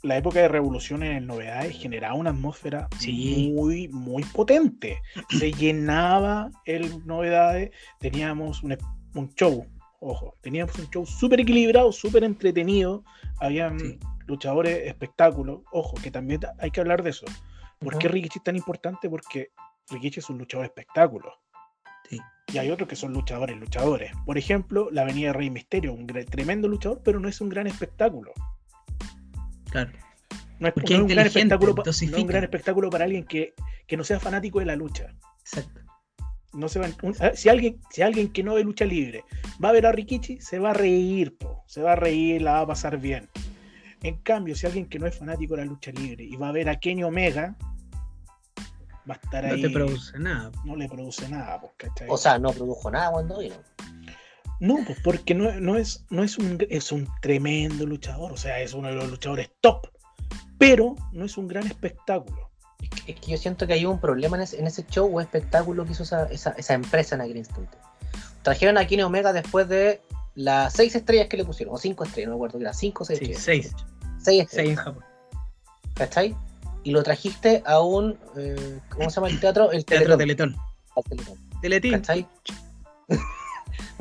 la 0.03 0.17
época 0.17 0.39
de 0.39 0.47
revolución 0.47 1.03
en 1.03 1.15
el 1.15 1.27
novedades 1.27 1.77
generaba 1.77 2.15
una 2.15 2.31
atmósfera 2.31 2.87
sí. 2.99 3.51
muy, 3.53 3.87
muy 3.89 4.23
potente. 4.23 5.01
Se 5.29 5.51
llenaba 5.51 6.51
el 6.65 7.05
novedades, 7.05 7.71
teníamos 7.99 8.63
un, 8.63 8.77
un 9.13 9.33
show, 9.35 9.65
ojo, 9.99 10.35
teníamos 10.41 10.77
un 10.79 10.89
show 10.89 11.05
súper 11.05 11.41
equilibrado, 11.41 11.91
súper 11.91 12.23
entretenido, 12.23 13.03
habían 13.39 13.79
sí. 13.79 13.99
luchadores, 14.27 14.87
espectáculos, 14.87 15.61
ojo, 15.71 15.95
que 16.01 16.11
también 16.11 16.41
hay 16.59 16.71
que 16.71 16.81
hablar 16.81 17.03
de 17.03 17.11
eso. 17.11 17.25
¿Por 17.79 17.95
uh 17.95 17.97
-huh. 17.97 18.01
qué 18.01 18.07
Rikichi 18.07 18.39
es 18.39 18.43
tan 18.43 18.55
importante? 18.55 19.09
Porque 19.09 19.51
Rikichi 19.89 20.19
es 20.19 20.29
un 20.29 20.37
luchador 20.37 20.63
de 20.63 20.67
espectáculos. 20.67 21.33
Sí. 22.09 22.19
Y 22.53 22.57
hay 22.57 22.69
otros 22.69 22.89
que 22.89 22.95
son 22.95 23.13
luchadores, 23.13 23.57
luchadores. 23.57 24.11
Por 24.25 24.37
ejemplo, 24.37 24.89
la 24.91 25.03
Avenida 25.03 25.33
Rey 25.33 25.49
Misterio, 25.49 25.93
un 25.93 26.05
tremendo 26.07 26.67
luchador, 26.67 27.01
pero 27.03 27.19
no 27.19 27.29
es 27.29 27.39
un 27.39 27.49
gran 27.49 27.67
espectáculo. 27.67 28.33
Claro. 29.71 29.91
No 30.60 30.67
es, 30.67 30.75
no 30.75 30.84
es 30.84 30.91
un, 30.91 31.07
gran 31.07 31.25
espectáculo, 31.25 31.73
no 31.73 31.89
es 31.89 32.01
un 32.01 32.27
gran 32.27 32.43
espectáculo 32.43 32.89
para 32.91 33.05
alguien 33.05 33.25
que, 33.25 33.55
que, 33.88 33.97
no 33.97 34.03
sea 34.03 34.19
fanático 34.19 34.60
de 34.60 34.65
la 34.65 34.75
lucha. 34.75 35.07
Exacto. 35.39 35.81
No 36.53 36.69
se 36.69 36.79
va, 36.79 36.88
un, 37.01 37.15
si, 37.34 37.49
alguien, 37.49 37.81
si 37.89 38.01
alguien 38.01 38.31
que 38.31 38.43
no 38.43 38.53
ve 38.53 38.63
lucha 38.63 38.86
libre 38.86 39.23
va 39.63 39.69
a 39.69 39.71
ver 39.71 39.88
a 39.88 39.91
Rikichi, 39.91 40.39
se 40.39 40.60
va 40.60 40.71
a 40.71 40.73
reír, 40.73 41.36
po, 41.38 41.63
se 41.65 41.81
va 41.81 41.93
a 41.93 41.95
reír, 41.95 42.41
la 42.41 42.53
va 42.53 42.60
a 42.60 42.67
pasar 42.67 42.99
bien. 42.99 43.27
En 44.03 44.17
cambio, 44.17 44.55
si 44.55 44.65
alguien 44.65 44.88
que 44.88 44.99
no 44.99 45.07
es 45.07 45.17
fanático 45.17 45.55
de 45.55 45.65
la 45.65 45.71
lucha 45.71 45.91
libre 45.91 46.25
y 46.25 46.36
va 46.36 46.49
a 46.49 46.51
ver 46.51 46.69
a 46.69 46.79
Kenny 46.79 47.03
Omega, 47.03 47.55
va 49.10 49.15
a 49.15 49.17
estar 49.17 49.43
no 49.45 49.53
ahí. 49.53 49.62
No 49.62 49.67
te 49.67 49.73
produce 49.73 50.19
nada. 50.19 50.51
No 50.65 50.75
le 50.75 50.88
produce 50.88 51.29
nada, 51.29 51.60
pues, 51.62 51.73
¿cachai? 51.77 52.07
O 52.10 52.17
sea, 52.17 52.38
no 52.38 52.51
produjo 52.51 52.91
nada 52.91 53.12
cuando 53.12 53.39
vino. 53.39 53.55
No, 54.62 54.78
pues 54.86 55.00
porque 55.04 55.34
no, 55.34 55.52
no, 55.60 55.76
es, 55.76 56.06
no 56.12 56.24
es, 56.24 56.38
un, 56.38 56.63
es 56.69 56.91
un 56.91 57.10
tremendo 57.19 57.84
luchador, 57.88 58.32
o 58.32 58.38
sea, 58.38 58.60
es 58.60 58.76
uno 58.76 58.89
de 58.89 58.93
los 58.93 59.10
luchadores 59.10 59.50
top, 59.60 59.88
pero 60.60 60.95
no 61.12 61.26
es 61.26 61.36
un 61.36 61.47
gran 61.47 61.65
espectáculo. 61.65 62.52
Es 62.80 62.89
que, 62.89 63.12
es 63.12 63.19
que 63.19 63.32
yo 63.32 63.38
siento 63.38 63.65
que 63.65 63.74
hay 63.74 63.88
un 63.88 64.00
problema 64.00 64.38
en 64.38 64.43
ese, 64.43 64.60
en 64.60 64.67
ese, 64.67 64.86
show 64.86 65.10
o 65.12 65.19
espectáculo 65.19 65.84
que 65.84 65.93
hizo 65.93 66.04
esa, 66.04 66.26
esa, 66.26 66.52
esa, 66.52 66.76
empresa 66.76 67.15
en 67.15 67.21
aquel 67.21 67.38
instante. 67.38 67.76
Trajeron 68.43 68.78
a 68.78 68.86
Kenny 68.86 69.02
Omega 69.02 69.34
después 69.34 69.67
de 69.67 70.00
las 70.36 70.74
seis 70.74 70.93
estrellas 70.93 71.28
que 71.28 71.38
le 71.38 71.45
pusieron, 71.45 71.74
o 71.74 71.80
cinco 71.80 72.04
estrellas, 72.04 72.30
no 72.30 72.36
me 72.36 72.38
acuerdo 72.38 72.60
que 72.60 72.65
era 72.65 72.74
cinco 72.74 73.02
o 73.02 73.06
seis 73.08 73.17
sí, 73.17 73.32
estrellas. 73.32 73.43
Seis. 73.43 73.86
Seis 74.19 74.43
estrellas. 74.43 74.50
Seis 74.52 74.69
en 74.69 74.76
Japón. 74.76 75.04
¿Cachai? 75.95 76.36
Y 76.84 76.91
lo 76.91 77.02
trajiste 77.02 77.63
a 77.65 77.82
un. 77.82 78.15
Eh, 78.38 78.80
¿Cómo 78.89 79.10
se 79.10 79.15
llama 79.15 79.30
el 79.30 79.39
teatro? 79.39 79.71
El 79.71 79.86
teatro 79.86 80.15
Teletón. 80.17 80.56
Teletón. 81.10 81.38
Teletín. 81.63 81.91
¿Cachai? 81.93 82.28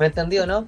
¿Me 0.01 0.07
entendido, 0.07 0.45
no? 0.47 0.67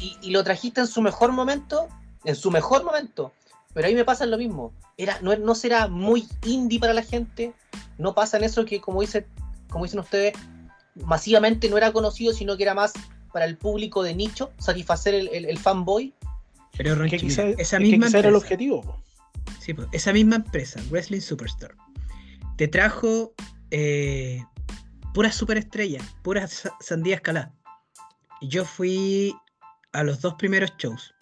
Y, 0.00 0.16
y, 0.22 0.30
lo 0.30 0.42
trajiste 0.42 0.80
en 0.80 0.86
su 0.86 1.00
mejor 1.02 1.32
momento, 1.32 1.88
en 2.24 2.34
su 2.34 2.50
mejor 2.50 2.84
momento. 2.84 3.32
Pero 3.74 3.86
ahí 3.86 3.94
me 3.94 4.04
pasa 4.04 4.26
lo 4.26 4.36
mismo. 4.36 4.72
Era, 4.98 5.18
no, 5.22 5.34
no 5.36 5.54
será 5.54 5.86
muy 5.88 6.26
indie 6.44 6.78
para 6.80 6.92
la 6.92 7.02
gente. 7.02 7.52
No 7.98 8.14
pasa 8.14 8.36
en 8.38 8.44
eso 8.44 8.64
que, 8.64 8.80
como, 8.80 9.00
dice, 9.00 9.26
como 9.70 9.84
dicen 9.84 10.00
ustedes, 10.00 10.34
masivamente 10.96 11.68
no 11.68 11.76
era 11.76 11.92
conocido, 11.92 12.32
sino 12.34 12.56
que 12.56 12.64
era 12.64 12.74
más 12.74 12.92
para 13.32 13.44
el 13.46 13.56
público 13.56 14.02
de 14.02 14.14
nicho, 14.14 14.50
satisfacer 14.58 15.14
el, 15.14 15.28
el- 15.28 15.44
el 15.46 15.58
fanboy. 15.58 16.12
Pero 16.76 16.90
Que 16.94 17.00
Ronchi, 17.00 17.16
quizá, 17.18 17.44
esa 17.56 17.78
misma 17.78 18.06
quizá 18.06 18.18
era 18.18 18.28
el 18.28 18.34
empresa- 18.34 18.54
objetivo. 18.54 18.82
po. 18.82 19.02
Sí, 19.60 19.74
pues, 19.74 19.88
esa 19.92 20.12
misma 20.12 20.36
empresa, 20.36 20.80
Wrestling 20.90 21.20
Superstore, 21.20 21.74
te 22.56 22.66
trajo 22.68 23.32
eh, 23.70 24.44
puras 25.14 25.34
superestrellas, 25.34 26.02
puras 26.22 26.50
sa- 26.52 26.74
sandía 26.80 27.14
escalada. 27.14 27.52
Yo 28.42 28.64
fui 28.64 29.34
a 29.92 30.02
los 30.02 30.20
dos 30.20 30.34
primeros 30.34 30.72
shows. 30.78 31.14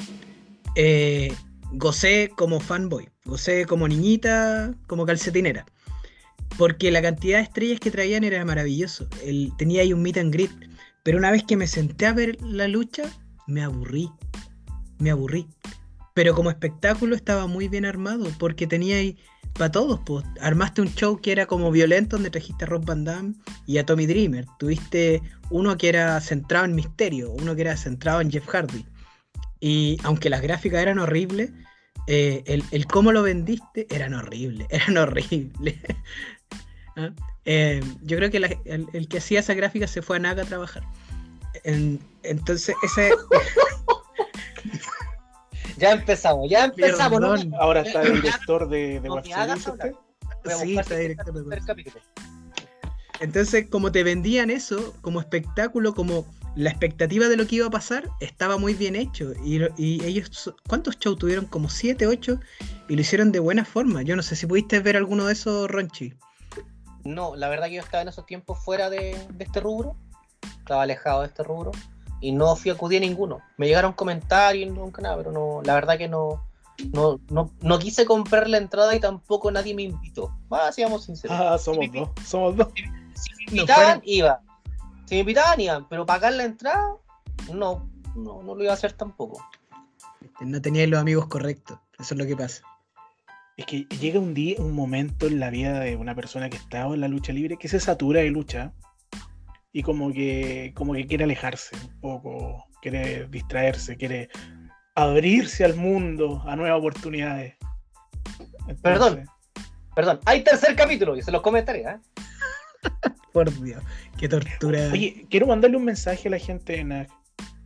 Eh, 0.75 1.35
gocé 1.73 2.31
como 2.37 2.61
fanboy, 2.61 3.09
gocé 3.25 3.67
como 3.67 3.87
niñita, 3.87 4.75
como 4.87 5.07
calcetinera. 5.07 5.67
Porque 6.59 6.91
la 6.91 7.03
cantidad 7.03 7.39
de 7.39 7.45
estrellas 7.45 7.81
que 7.81 7.91
traían 7.91 8.25
era 8.25 8.45
maravilloso. 8.45 9.07
El, 9.23 9.53
tenía 9.57 9.83
ahí 9.83 9.93
un 9.93 10.03
meet 10.03 10.19
and 10.19 10.33
greet. 10.33 10.51
Pero 11.03 11.19
una 11.19 11.31
vez 11.31 11.45
que 11.45 11.57
me 11.57 11.67
senté 11.67 12.07
a 12.07 12.13
ver 12.13 12.41
la 12.43 12.69
lucha, 12.69 13.05
me 13.47 13.63
aburrí. 13.63 14.11
Me 14.99 15.11
aburrí. 15.11 15.47
Pero 16.15 16.35
como 16.35 16.51
espectáculo 16.51 17.15
estaba 17.15 17.47
muy 17.47 17.69
bien 17.69 17.85
armado, 17.85 18.27
porque 18.39 18.67
tenía 18.67 18.97
ahí 18.97 19.17
para 19.61 19.73
todos. 19.73 20.01
Pues. 20.07 20.25
Armaste 20.41 20.81
un 20.81 20.89
show 20.95 21.21
que 21.21 21.33
era 21.33 21.45
como 21.45 21.71
violento, 21.71 22.17
donde 22.17 22.31
trajiste 22.31 22.65
a 22.65 22.69
Rob 22.69 22.87
Van 22.87 23.05
Damme 23.05 23.35
y 23.67 23.77
a 23.77 23.85
Tommy 23.85 24.07
Dreamer. 24.07 24.47
Tuviste 24.59 25.21
uno 25.51 25.77
que 25.77 25.91
era 25.91 26.19
centrado 26.23 26.65
en 26.65 26.75
misterio, 26.75 27.31
uno 27.31 27.55
que 27.55 27.61
era 27.61 27.77
centrado 27.77 28.23
en 28.23 28.31
Jeff 28.31 28.49
Hardy. 28.49 28.87
Y 29.61 29.99
aunque 30.03 30.31
las 30.31 30.41
gráficas 30.41 30.81
eran 30.81 30.99
horribles, 30.99 31.51
eh, 32.07 32.43
el, 32.47 32.87
cómo 32.87 33.13
lo 33.13 33.23
vendiste 33.23 33.87
eran 33.91 34.15
horribles, 34.15 34.67
eran 34.71 34.97
horribles. 34.97 35.77
¿Ah? 36.97 37.11
Eh, 37.45 37.85
yo 38.03 38.17
creo 38.17 38.31
que 38.31 38.39
el, 38.39 39.09
que 39.09 39.19
hacía 39.19 39.41
esa 39.41 39.53
gráfica 39.53 39.87
se 39.87 40.01
fue 40.01 40.17
a 40.17 40.21
Naga 40.21 40.45
a 40.45 40.47
trabajar. 40.47 40.85
En- 41.65 42.01
entonces, 42.23 42.75
ese. 42.83 43.11
Ya 45.81 45.93
empezamos, 45.93 46.51
ya 46.51 46.67
empezamos. 46.67 47.47
Ahora 47.59 47.81
está 47.81 48.03
el 48.03 48.21
director 48.21 48.69
de, 48.69 49.01
de 49.01 49.09
No 49.09 49.15
usted. 49.17 49.95
Sí, 50.63 50.79
está 50.79 50.97
director 50.97 51.45
de 51.45 51.61
capítulo. 51.61 52.05
Entonces, 53.21 53.67
como 53.69 53.91
te 53.91 54.03
vendían 54.03 54.51
eso, 54.51 54.95
como 55.01 55.21
espectáculo, 55.21 55.95
como 55.95 56.27
la 56.55 56.71
expectativa 56.71 57.29
de 57.29 57.37
lo 57.37 57.47
que 57.47 57.57
iba 57.57 57.67
a 57.67 57.71
pasar, 57.71 58.09
estaba 58.21 58.59
muy 58.59 58.75
bien 58.75 58.95
hecho. 58.95 59.33
Y, 59.45 59.61
y 59.77 60.05
ellos, 60.05 60.53
¿cuántos 60.69 60.99
shows 60.99 61.19
tuvieron? 61.19 61.47
Como 61.47 61.71
7, 61.71 62.07
8, 62.07 62.41
y 62.89 62.95
lo 62.95 63.01
hicieron 63.01 63.33
de 63.33 63.39
buena 63.39 63.65
forma. 63.65 64.03
Yo 64.03 64.17
no 64.17 64.23
sé 64.23 64.37
si 64.37 64.47
pudiste 64.47 64.81
ver 64.81 64.97
alguno 64.97 65.27
de 65.27 65.33
esos, 65.33 65.71
Ronchi. 65.71 66.15
No, 67.05 67.37
la 67.37 67.49
verdad 67.49 67.69
que 67.69 67.75
yo 67.75 67.83
estaba 67.83 68.03
en 68.03 68.09
esos 68.09 68.27
tiempos 68.27 68.63
fuera 68.63 68.91
de, 68.91 69.17
de 69.33 69.45
este 69.45 69.61
rubro. 69.61 69.97
Estaba 70.59 70.83
alejado 70.83 71.21
de 71.21 71.29
este 71.29 71.43
rubro. 71.43 71.73
Y 72.21 72.33
no 72.33 72.55
fui 72.57 72.71
a 72.71 72.75
acudir 72.75 73.03
a 73.03 73.07
ninguno. 73.07 73.41
Me 73.57 73.67
llegaron 73.67 73.93
comentarios, 73.93 74.73
nunca 74.75 75.01
nada, 75.03 75.17
pero 75.17 75.33
no, 75.33 75.63
la 75.65 75.75
verdad 75.75 75.97
que 75.97 76.09
no, 76.09 76.45
no, 76.93 77.19
no, 77.31 77.51
no 77.61 77.79
quise 77.79 78.05
comprar 78.05 78.49
la 78.49 78.59
entrada 78.59 78.95
y 78.95 79.01
tampoco 79.01 79.51
nadie 79.51 79.75
me 79.75 79.83
invitó. 79.83 80.35
Ah, 80.51 80.71
seamos 80.73 81.05
sinceros. 81.05 81.37
Ah, 81.41 81.59
somos 81.59 81.91
dos, 81.93 82.11
somos 82.27 82.57
dos. 82.57 82.69
si 82.75 82.83
me 82.83 83.45
no 83.47 83.51
invitaban, 83.53 83.85
fueron- 83.85 84.03
iba. 84.05 84.41
Si 85.07 85.15
me 85.15 85.21
invitaban, 85.21 85.61
iban. 85.61 85.89
Pero 85.89 86.07
pagar 86.07 86.33
la 86.35 86.45
entrada, 86.45 86.95
no, 87.53 87.89
no, 88.15 88.43
no 88.43 88.55
lo 88.55 88.63
iba 88.63 88.73
a 88.73 88.75
hacer 88.75 88.93
tampoco. 88.93 89.43
No 90.41 90.61
teníais 90.61 90.89
los 90.89 91.01
amigos 91.01 91.27
correctos. 91.27 91.79
Eso 91.99 92.15
es 92.15 92.19
lo 92.21 92.27
que 92.27 92.37
pasa. 92.37 92.63
Es 93.57 93.67
que 93.67 93.85
llega 94.01 94.19
un 94.19 94.33
día, 94.33 94.57
un 94.59 94.73
momento 94.75 95.27
en 95.27 95.39
la 95.39 95.51
vida 95.51 95.81
de 95.81 95.97
una 95.97 96.15
persona 96.15 96.49
que 96.49 96.57
está 96.57 96.83
en 96.87 97.01
la 97.01 97.09
lucha 97.09 97.33
libre 97.33 97.59
que 97.59 97.69
se 97.69 97.79
satura 97.81 98.21
de 98.21 98.31
lucha 98.31 98.73
y 99.73 99.83
como 99.83 100.13
que, 100.13 100.73
como 100.75 100.95
que 100.95 101.07
quiere 101.07 101.25
alejarse 101.25 101.77
un 101.77 102.01
poco, 102.01 102.67
quiere 102.83 103.27
distraerse, 103.29 103.97
quiere 103.97 104.29
abrirse 104.95 105.65
al 105.65 105.77
mundo, 105.77 106.43
a 106.47 106.57
nuevas 106.57 106.79
oportunidades. 106.79 107.55
Entonces, 108.69 108.81
Perdón. 108.83 109.25
Perdón, 109.95 110.21
hay 110.25 110.43
tercer 110.43 110.77
capítulo 110.77 111.17
y 111.17 111.23
se 111.23 111.33
los 111.33 111.43
comentaré. 111.43 111.81
¿eh? 111.81 111.99
Por 113.33 113.53
Dios, 113.63 113.83
qué 114.19 114.29
tortura. 114.29 114.89
Oye, 114.93 115.27
quiero 115.29 115.47
mandarle 115.47 115.77
un 115.77 115.85
mensaje 115.85 116.29
a 116.29 116.31
la 116.33 116.39
gente 116.39 116.75
de 116.75 116.85
NAC. 116.85 117.11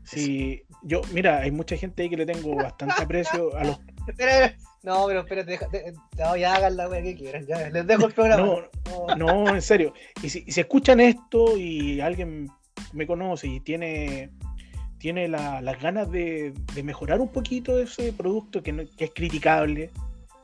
Si 0.04 0.62
yo, 0.82 1.00
mira, 1.12 1.38
hay 1.38 1.50
mucha 1.50 1.76
gente 1.76 2.02
ahí 2.02 2.10
que 2.10 2.16
le 2.16 2.26
tengo 2.26 2.54
bastante 2.56 3.02
aprecio 3.02 3.56
a 3.56 3.64
los 3.64 3.78
No, 4.84 5.06
pero 5.06 5.20
espérate, 5.20 5.52
deja- 5.52 5.68
de- 5.68 5.94
no, 6.18 6.36
ya 6.36 6.54
hagan 6.56 6.76
la 6.76 6.90
wea 6.90 7.00
que 7.00 7.14
quieran. 7.16 7.46
Ya, 7.46 7.70
les 7.70 7.86
dejo 7.86 8.04
el 8.04 8.12
programa. 8.12 8.46
No, 9.08 9.16
no, 9.16 9.48
en 9.54 9.62
serio. 9.62 9.94
Y 10.22 10.28
si, 10.28 10.42
si 10.52 10.60
escuchan 10.60 11.00
esto 11.00 11.56
y 11.56 12.02
alguien 12.02 12.50
me 12.92 13.06
conoce 13.06 13.46
y 13.46 13.60
tiene, 13.60 14.28
tiene 14.98 15.26
la- 15.26 15.62
las 15.62 15.80
ganas 15.80 16.10
de, 16.10 16.52
de 16.74 16.82
mejorar 16.82 17.22
un 17.22 17.28
poquito 17.28 17.78
ese 17.78 18.12
producto 18.12 18.62
que, 18.62 18.72
no- 18.72 18.82
que 18.98 19.04
es 19.06 19.12
criticable, 19.14 19.90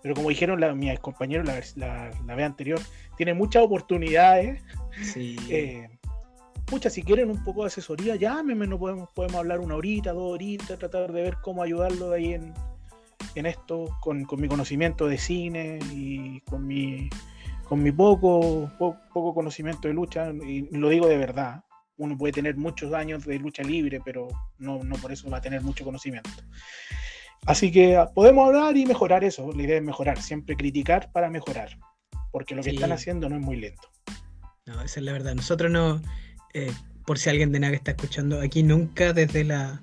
pero 0.02 0.14
como 0.14 0.30
dijeron 0.30 0.58
la, 0.58 0.74
mis 0.74 0.98
compañeros 1.00 1.46
la, 1.46 1.58
vers- 1.58 1.76
la, 1.76 2.10
la 2.26 2.34
vez 2.34 2.46
anterior, 2.46 2.80
tiene 3.18 3.34
muchas 3.34 3.62
oportunidades. 3.62 4.62
Sí. 5.02 5.36
Eh, 5.50 5.86
pucha, 6.64 6.88
si 6.88 7.02
quieren 7.02 7.28
un 7.30 7.44
poco 7.44 7.60
de 7.62 7.66
asesoría, 7.66 8.16
llámenme, 8.16 8.66
no 8.66 8.78
podemos, 8.78 9.10
podemos 9.12 9.36
hablar 9.36 9.60
una 9.60 9.74
horita, 9.74 10.12
dos 10.12 10.32
horitas, 10.32 10.78
tratar 10.78 11.12
de 11.12 11.22
ver 11.24 11.36
cómo 11.42 11.62
ayudarlo 11.62 12.08
de 12.10 12.16
ahí 12.16 12.32
en, 12.34 12.54
en 13.34 13.46
esto, 13.46 13.96
con, 14.00 14.24
con 14.24 14.40
mi 14.40 14.48
conocimiento 14.48 15.06
de 15.06 15.18
cine 15.18 15.78
y 15.92 16.40
con 16.42 16.66
mi, 16.66 17.08
con 17.64 17.82
mi 17.82 17.92
poco, 17.92 18.70
po- 18.78 18.96
poco 19.12 19.34
conocimiento 19.34 19.88
de 19.88 19.94
lucha, 19.94 20.30
y 20.32 20.68
lo 20.76 20.88
digo 20.88 21.06
de 21.06 21.16
verdad. 21.18 21.62
Uno 21.96 22.16
puede 22.16 22.32
tener 22.32 22.56
muchos 22.56 22.94
años 22.94 23.26
de 23.26 23.38
lucha 23.38 23.62
libre, 23.62 24.00
pero 24.04 24.28
no, 24.58 24.82
no 24.82 24.96
por 24.96 25.12
eso 25.12 25.28
va 25.28 25.36
a 25.38 25.40
tener 25.42 25.60
mucho 25.60 25.84
conocimiento. 25.84 26.30
Así 27.46 27.70
que 27.70 27.96
ah, 27.96 28.10
podemos 28.14 28.46
hablar 28.46 28.76
y 28.76 28.86
mejorar 28.86 29.22
eso. 29.24 29.50
La 29.54 29.62
idea 29.62 29.76
es 29.76 29.82
mejorar, 29.82 30.20
siempre 30.22 30.56
criticar 30.56 31.10
para 31.12 31.28
mejorar, 31.30 31.78
porque 32.32 32.54
lo 32.54 32.62
que 32.62 32.70
Sí. 32.70 32.76
están 32.76 32.92
haciendo 32.92 33.28
no 33.28 33.36
es 33.36 33.42
muy 33.42 33.56
lento. 33.56 33.88
No, 34.66 34.80
esa 34.82 35.00
es 35.00 35.04
la 35.06 35.12
verdad. 35.12 35.34
Nosotros 35.34 35.70
no, 35.70 36.00
eh, 36.54 36.72
por 37.06 37.18
si 37.18 37.28
alguien 37.30 37.52
de 37.52 37.60
nada 37.60 37.74
está 37.74 37.90
escuchando, 37.92 38.40
aquí 38.40 38.62
nunca 38.62 39.12
desde 39.12 39.44
la, 39.44 39.82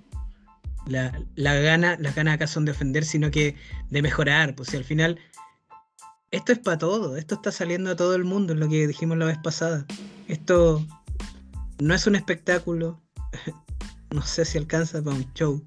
la, 0.87 1.19
la 1.35 1.55
gana, 1.55 1.97
las 1.99 2.15
ganas 2.15 2.35
acá 2.35 2.47
son 2.47 2.65
de 2.65 2.71
ofender, 2.71 3.05
sino 3.05 3.31
que 3.31 3.55
de 3.89 4.01
mejorar. 4.01 4.55
Pues 4.55 4.69
si 4.69 4.77
al 4.77 4.83
final, 4.83 5.19
esto 6.31 6.51
es 6.51 6.59
para 6.59 6.77
todo, 6.77 7.17
esto 7.17 7.35
está 7.35 7.51
saliendo 7.51 7.91
a 7.91 7.95
todo 7.95 8.15
el 8.15 8.23
mundo, 8.23 8.53
es 8.53 8.59
lo 8.59 8.69
que 8.69 8.87
dijimos 8.87 9.17
la 9.17 9.25
vez 9.25 9.37
pasada. 9.37 9.85
Esto 10.27 10.85
no 11.79 11.93
es 11.93 12.07
un 12.07 12.15
espectáculo, 12.15 13.01
no 14.11 14.21
sé 14.21 14.45
si 14.45 14.57
alcanza 14.57 15.01
para 15.01 15.15
un 15.15 15.33
show, 15.33 15.63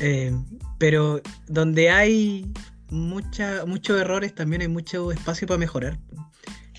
eh, 0.00 0.32
pero 0.78 1.20
donde 1.46 1.90
hay 1.90 2.52
mucha, 2.90 3.64
muchos 3.66 4.00
errores, 4.00 4.34
también 4.34 4.62
hay 4.62 4.68
mucho 4.68 5.12
espacio 5.12 5.46
para 5.46 5.58
mejorar. 5.58 5.98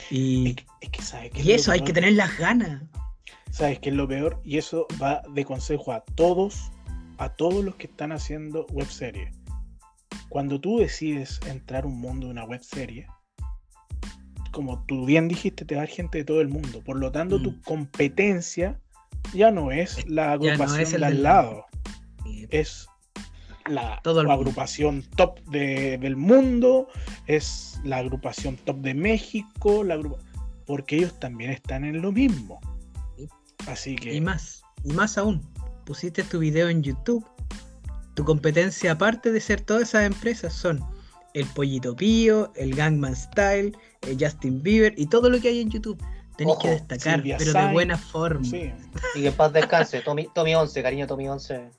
Y, 0.10 0.50
Es 0.50 0.56
que, 0.56 0.66
es 0.82 0.90
que, 0.90 1.02
¿sabes 1.02 1.32
qué 1.32 1.40
es 1.40 1.46
y 1.46 1.50
lo 1.50 1.56
eso, 1.56 1.72
hay 1.72 1.84
que 1.84 1.94
tener 1.94 2.14
las 2.14 2.38
ganas. 2.38 2.84
¿Sabes 3.52 3.80
qué 3.80 3.90
es 3.90 3.96
lo 3.96 4.08
peor? 4.08 4.42
Y 4.44 4.58
eso 4.58 4.88
va 5.02 5.22
de 5.34 5.44
consejo 5.44 5.92
a 5.92 6.02
todos, 6.16 6.72
a 7.22 7.30
todos 7.36 7.64
los 7.64 7.76
que 7.76 7.86
están 7.88 8.12
haciendo 8.12 8.66
web 8.72 8.88
series. 8.90 9.36
Cuando 10.30 10.60
tú 10.60 10.80
decides 10.80 11.40
entrar 11.48 11.84
a 11.84 11.88
un 11.88 12.00
mundo 12.02 12.26
de 12.28 12.32
una 12.32 12.46
web 12.46 12.64
serie, 12.64 13.06
como 14.52 14.84
tú 14.86 15.06
bien 15.06 15.28
dijiste, 15.28 15.64
te 15.66 15.76
va 15.76 15.82
a 15.82 15.86
dar 15.86 15.94
gente 15.94 16.18
de 16.20 16.24
todo 16.26 16.42
el 16.42 16.48
mundo. 16.50 16.82
Por 16.84 16.98
lo 16.98 17.12
tanto, 17.12 17.38
Mm. 17.40 17.44
tu 17.44 17.62
competencia 17.62 18.80
ya 19.34 19.52
no 19.52 19.72
es 19.72 20.10
la 20.10 20.28
no 20.28 20.32
agrupación 20.34 20.82
es 20.82 20.94
el 20.94 21.02
de 21.02 21.06
al 21.08 21.14
del- 21.14 21.24
lado, 21.24 21.66
es 22.50 22.88
la 23.68 24.00
Todo 24.04 24.22
agrupación 24.32 25.04
top 25.16 25.40
de- 25.52 26.00
del 26.00 26.16
mundo, 26.18 26.88
es 27.28 27.80
la 27.84 27.98
agrupación 27.98 28.58
top 28.58 28.78
de 28.78 28.96
México, 28.96 29.84
la 29.84 29.94
agrupa- 29.94 30.18
porque 30.66 30.96
ellos 30.98 31.20
también 31.20 31.52
están 31.52 31.86
en 31.86 32.02
lo 32.02 32.12
mismo. 32.12 32.60
Sí. 33.18 33.28
Así 33.68 33.96
que 33.96 34.16
Y 34.16 34.22
más, 34.22 34.64
y 34.84 34.92
más 34.94 35.18
aún, 35.20 35.42
pusiste 35.92 36.24
tu 36.24 36.40
video 36.40 36.70
en 36.70 36.82
YouTube. 36.84 37.26
Tu 38.14 38.24
competencia, 38.24 38.94
aparte 38.94 39.30
de 39.30 39.42
ser 39.42 39.60
todas 39.60 39.84
esas 39.90 40.06
empresas, 40.06 40.54
son 40.54 40.80
el 41.34 41.46
Pollito 41.48 41.94
Pío, 41.98 42.50
el 42.56 42.74
Gangman 42.76 43.14
Style, 43.14 43.76
el 44.08 44.18
Justin 44.18 44.64
Bieber 44.64 44.94
y 44.98 45.08
todo 45.08 45.30
lo 45.30 45.38
que 45.42 45.50
hay 45.50 45.60
en 45.60 45.70
YouTube. 45.70 46.02
Tenéis 46.38 46.58
que 46.60 46.70
destacar, 46.70 47.16
Silvia 47.16 47.36
pero 47.38 47.52
de 47.52 47.74
buena 47.74 47.98
forma. 47.98 48.46
sí. 48.46 48.72
Y 49.16 49.22
que 49.24 49.28
en 49.28 49.34
paz 49.34 49.52
descanse. 49.52 50.00
Tommy, 50.00 50.30
Tommy 50.34 50.56
11, 50.56 50.82
cariño 50.82 51.08
Tommy 51.08 51.28
11. 51.28 51.70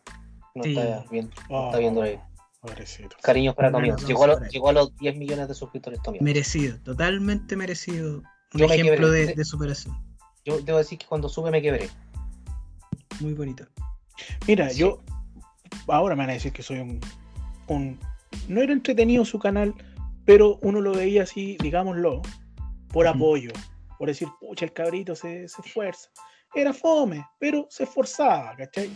No 0.57 0.62
Sí. 0.62 0.77
está 0.77 1.05
viendo, 1.11 1.35
no 1.48 1.57
Oh, 1.57 1.66
está 1.68 1.79
viendo 1.79 2.03
ahí. 2.03 2.20
pobrecito. 2.61 3.16
Cariños 3.22 3.55
para 3.55 3.72
Tommy 3.72 3.88
Bueno, 3.88 3.94
11. 3.94 4.03
no, 4.03 4.09
Llegó 4.09 4.25
a, 4.25 4.27
los, 4.27 4.48
llegó 4.53 4.68
a 4.68 4.72
los 4.75 4.96
10 4.98 5.16
millones 5.16 5.48
de 5.48 5.55
suscriptores 5.55 6.03
Tommy 6.03 6.18
11. 6.18 6.25
Merecido, 6.25 6.79
totalmente 6.83 7.57
merecido. 7.57 8.18
Un 8.53 8.61
Yo 8.61 8.66
ejemplo 8.66 9.11
de, 9.11 9.35
de 9.35 9.44
superación. 9.46 9.96
Yo 10.44 10.61
debo 10.61 10.77
decir 10.77 10.98
que 10.98 11.07
cuando 11.07 11.31
sube 11.31 11.51
me 11.51 11.62
quebré. 11.62 11.88
Muy 13.20 13.33
bonito. 13.33 13.64
Mira, 14.46 14.70
Sí. 14.70 14.79
yo 14.81 15.01
ahora 15.88 16.14
me 16.14 16.22
van 16.22 16.31
a 16.31 16.35
decir 16.35 16.53
que 16.53 16.62
soy 16.62 16.79
un, 16.81 17.01
un- 17.68 17.98
No 18.48 18.61
era 18.62 18.72
entretenido 18.72 19.25
su 19.25 19.38
canal, 19.38 19.75
pero 20.25 20.59
uno 20.62 20.81
lo 20.81 20.92
veía 20.92 21.25
así, 21.25 21.57
digámoslo, 21.61 22.22
por 22.88 23.07
apoyo. 23.07 23.51
Por 23.98 24.09
decir, 24.09 24.29
pucha, 24.40 24.64
el 24.64 24.72
cabrito 24.72 25.14
se, 25.14 25.46
se 25.48 25.62
esfuerza. 25.62 26.09
era 26.55 26.72
fome, 26.75 27.25
pero 27.38 27.66
se 27.70 27.85
esforzaba, 27.85 28.55
¿cachai? 28.57 28.90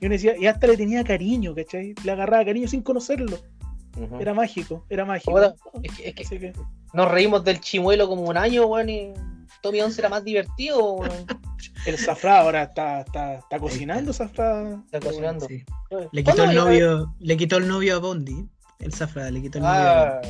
Y 0.00 0.06
uno 0.06 0.12
decía, 0.14 0.34
y 0.38 0.46
hasta 0.46 0.66
le 0.66 0.76
tenía 0.78 1.04
cariño, 1.04 1.54
¿cachai? 1.54 1.94
Le 2.04 2.12
agarraba 2.12 2.44
cariño 2.44 2.66
sin 2.68 2.80
conocerlo. 2.82 3.38
Era 4.18 4.32
mágico, 4.32 4.86
era 4.88 5.04
mágico. 5.04 5.32
Ahora, 5.32 5.54
es 5.82 5.94
que, 5.94 6.08
es 6.08 6.14
que 6.14 6.22
Así 6.22 6.38
que, 6.38 6.52
nos 6.94 7.10
reímos 7.10 7.44
del 7.44 7.60
chimuelo 7.60 8.08
como 8.08 8.22
un 8.22 8.36
año, 8.38 8.64
weón, 8.66 8.88
y 8.88 9.12
Tommy 9.60 9.80
11 9.82 10.00
era 10.00 10.08
más 10.08 10.24
divertido. 10.24 11.00
el 11.86 11.98
Zafra 11.98 12.38
ahora 12.40 12.62
está, 12.64 13.00
está, 13.00 13.34
está 13.34 13.58
cocinando, 13.58 14.12
Zafra. 14.12 14.80
Está 14.86 15.00
cocinando. 15.00 15.46
Sí. 15.46 15.64
Le 16.12 16.22
quitó 16.24 16.36
¿Cuándo 16.36 16.44
el 16.50 16.54
novio, 16.56 17.14
le 17.20 17.36
quitó 17.36 17.56
el 17.58 17.68
novio 17.68 17.96
a 17.96 17.98
Bondi. 17.98 18.46
El 18.78 18.92
Zafra 18.92 19.30
le 19.30 19.40
quitó 19.42 19.58
el 19.58 19.64
novio 19.64 19.80
a 19.80 20.02
Ah, 20.18 20.20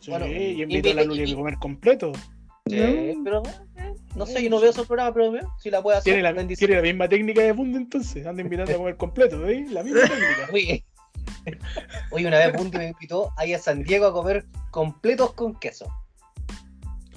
Sí, 0.00 0.10
bueno, 0.10 0.26
y 0.26 0.62
invitó 0.62 0.90
a 0.90 0.94
la 0.94 1.04
Luli 1.04 1.32
a 1.32 1.36
comer 1.36 1.54
completo. 1.58 2.10
pero 2.64 3.42
eh, 3.76 3.94
no 4.16 4.26
sé, 4.26 4.42
yo 4.42 4.50
no 4.50 4.58
veo 4.60 4.70
esos 4.70 4.86
programas, 4.86 5.14
pero 5.14 5.36
eh, 5.36 5.40
si 5.60 5.70
la 5.70 5.80
puede 5.80 5.98
hacer. 5.98 6.12
Tiene 6.12 6.22
la, 6.22 6.32
bendición. 6.32 6.66
tiene 6.68 6.82
la 6.82 6.88
misma 6.88 7.08
técnica 7.08 7.40
de 7.42 7.52
Bundy 7.52 7.76
entonces. 7.76 8.26
Anda 8.26 8.42
invitando 8.42 8.72
a 8.72 8.76
comer 8.76 8.96
completo, 8.96 9.38
¿veis? 9.40 9.70
La 9.70 9.82
misma 9.84 10.00
técnica. 10.08 10.48
Oye, 10.52 10.84
oye, 12.10 12.26
una 12.26 12.38
vez 12.38 12.52
Bundy 12.56 12.78
me 12.78 12.88
invitó 12.88 13.32
ahí 13.36 13.54
a 13.54 13.58
San 13.60 13.84
Diego 13.84 14.06
a 14.06 14.12
comer 14.12 14.44
completos 14.72 15.32
con 15.34 15.54
queso. 15.54 15.86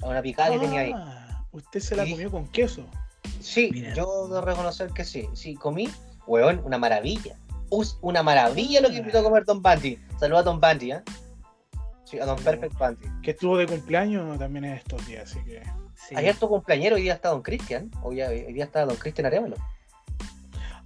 A 0.02 0.06
una 0.06 0.22
picada 0.22 0.50
que 0.52 0.58
tenía 0.60 0.80
ahí. 0.82 0.92
Ah, 0.94 1.44
usted 1.52 1.80
se 1.80 1.96
la 1.96 2.04
Sí. 2.04 2.12
comió 2.12 2.30
con 2.30 2.46
queso. 2.48 2.86
Sí, 3.40 3.70
Mira. 3.72 3.94
yo 3.94 4.28
debo 4.28 4.40
reconocer 4.40 4.90
que 4.90 5.04
sí. 5.04 5.28
Sí, 5.34 5.54
comí, 5.54 5.88
weón, 6.26 6.60
una 6.64 6.78
maravilla. 6.78 7.36
Us- 7.70 7.98
una 8.02 8.22
maravilla 8.22 8.80
lo 8.80 8.88
que 8.90 8.96
invitó 8.96 9.18
a 9.18 9.22
comer 9.22 9.44
Don 9.44 9.60
Bandy. 9.62 9.98
Saludos 10.20 10.40
a 10.40 10.44
Don 10.44 10.60
Bandy, 10.60 10.92
¿eh? 10.92 11.02
Sí, 12.04 12.18
a 12.20 12.24
Don 12.26 12.38
Perfect 12.38 12.78
Bandy. 12.78 13.06
Que 13.22 13.32
estuvo 13.32 13.56
de 13.58 13.66
cumpleaños 13.66 14.38
también 14.38 14.64
en 14.66 14.74
estos 14.74 15.04
días, 15.06 15.30
así 15.30 15.42
que. 15.44 15.62
Sí. 16.08 16.14
Ayer 16.16 16.36
tu 16.36 16.48
cumpleañero, 16.48 16.96
hoy 16.96 17.02
día 17.02 17.14
está 17.14 17.30
Don 17.30 17.42
Cristian. 17.42 17.90
Hoy, 18.02 18.22
hoy 18.22 18.52
día 18.52 18.64
está 18.64 18.84
Don 18.86 18.96
Cristian 18.96 19.26
Arevalo. 19.26 19.56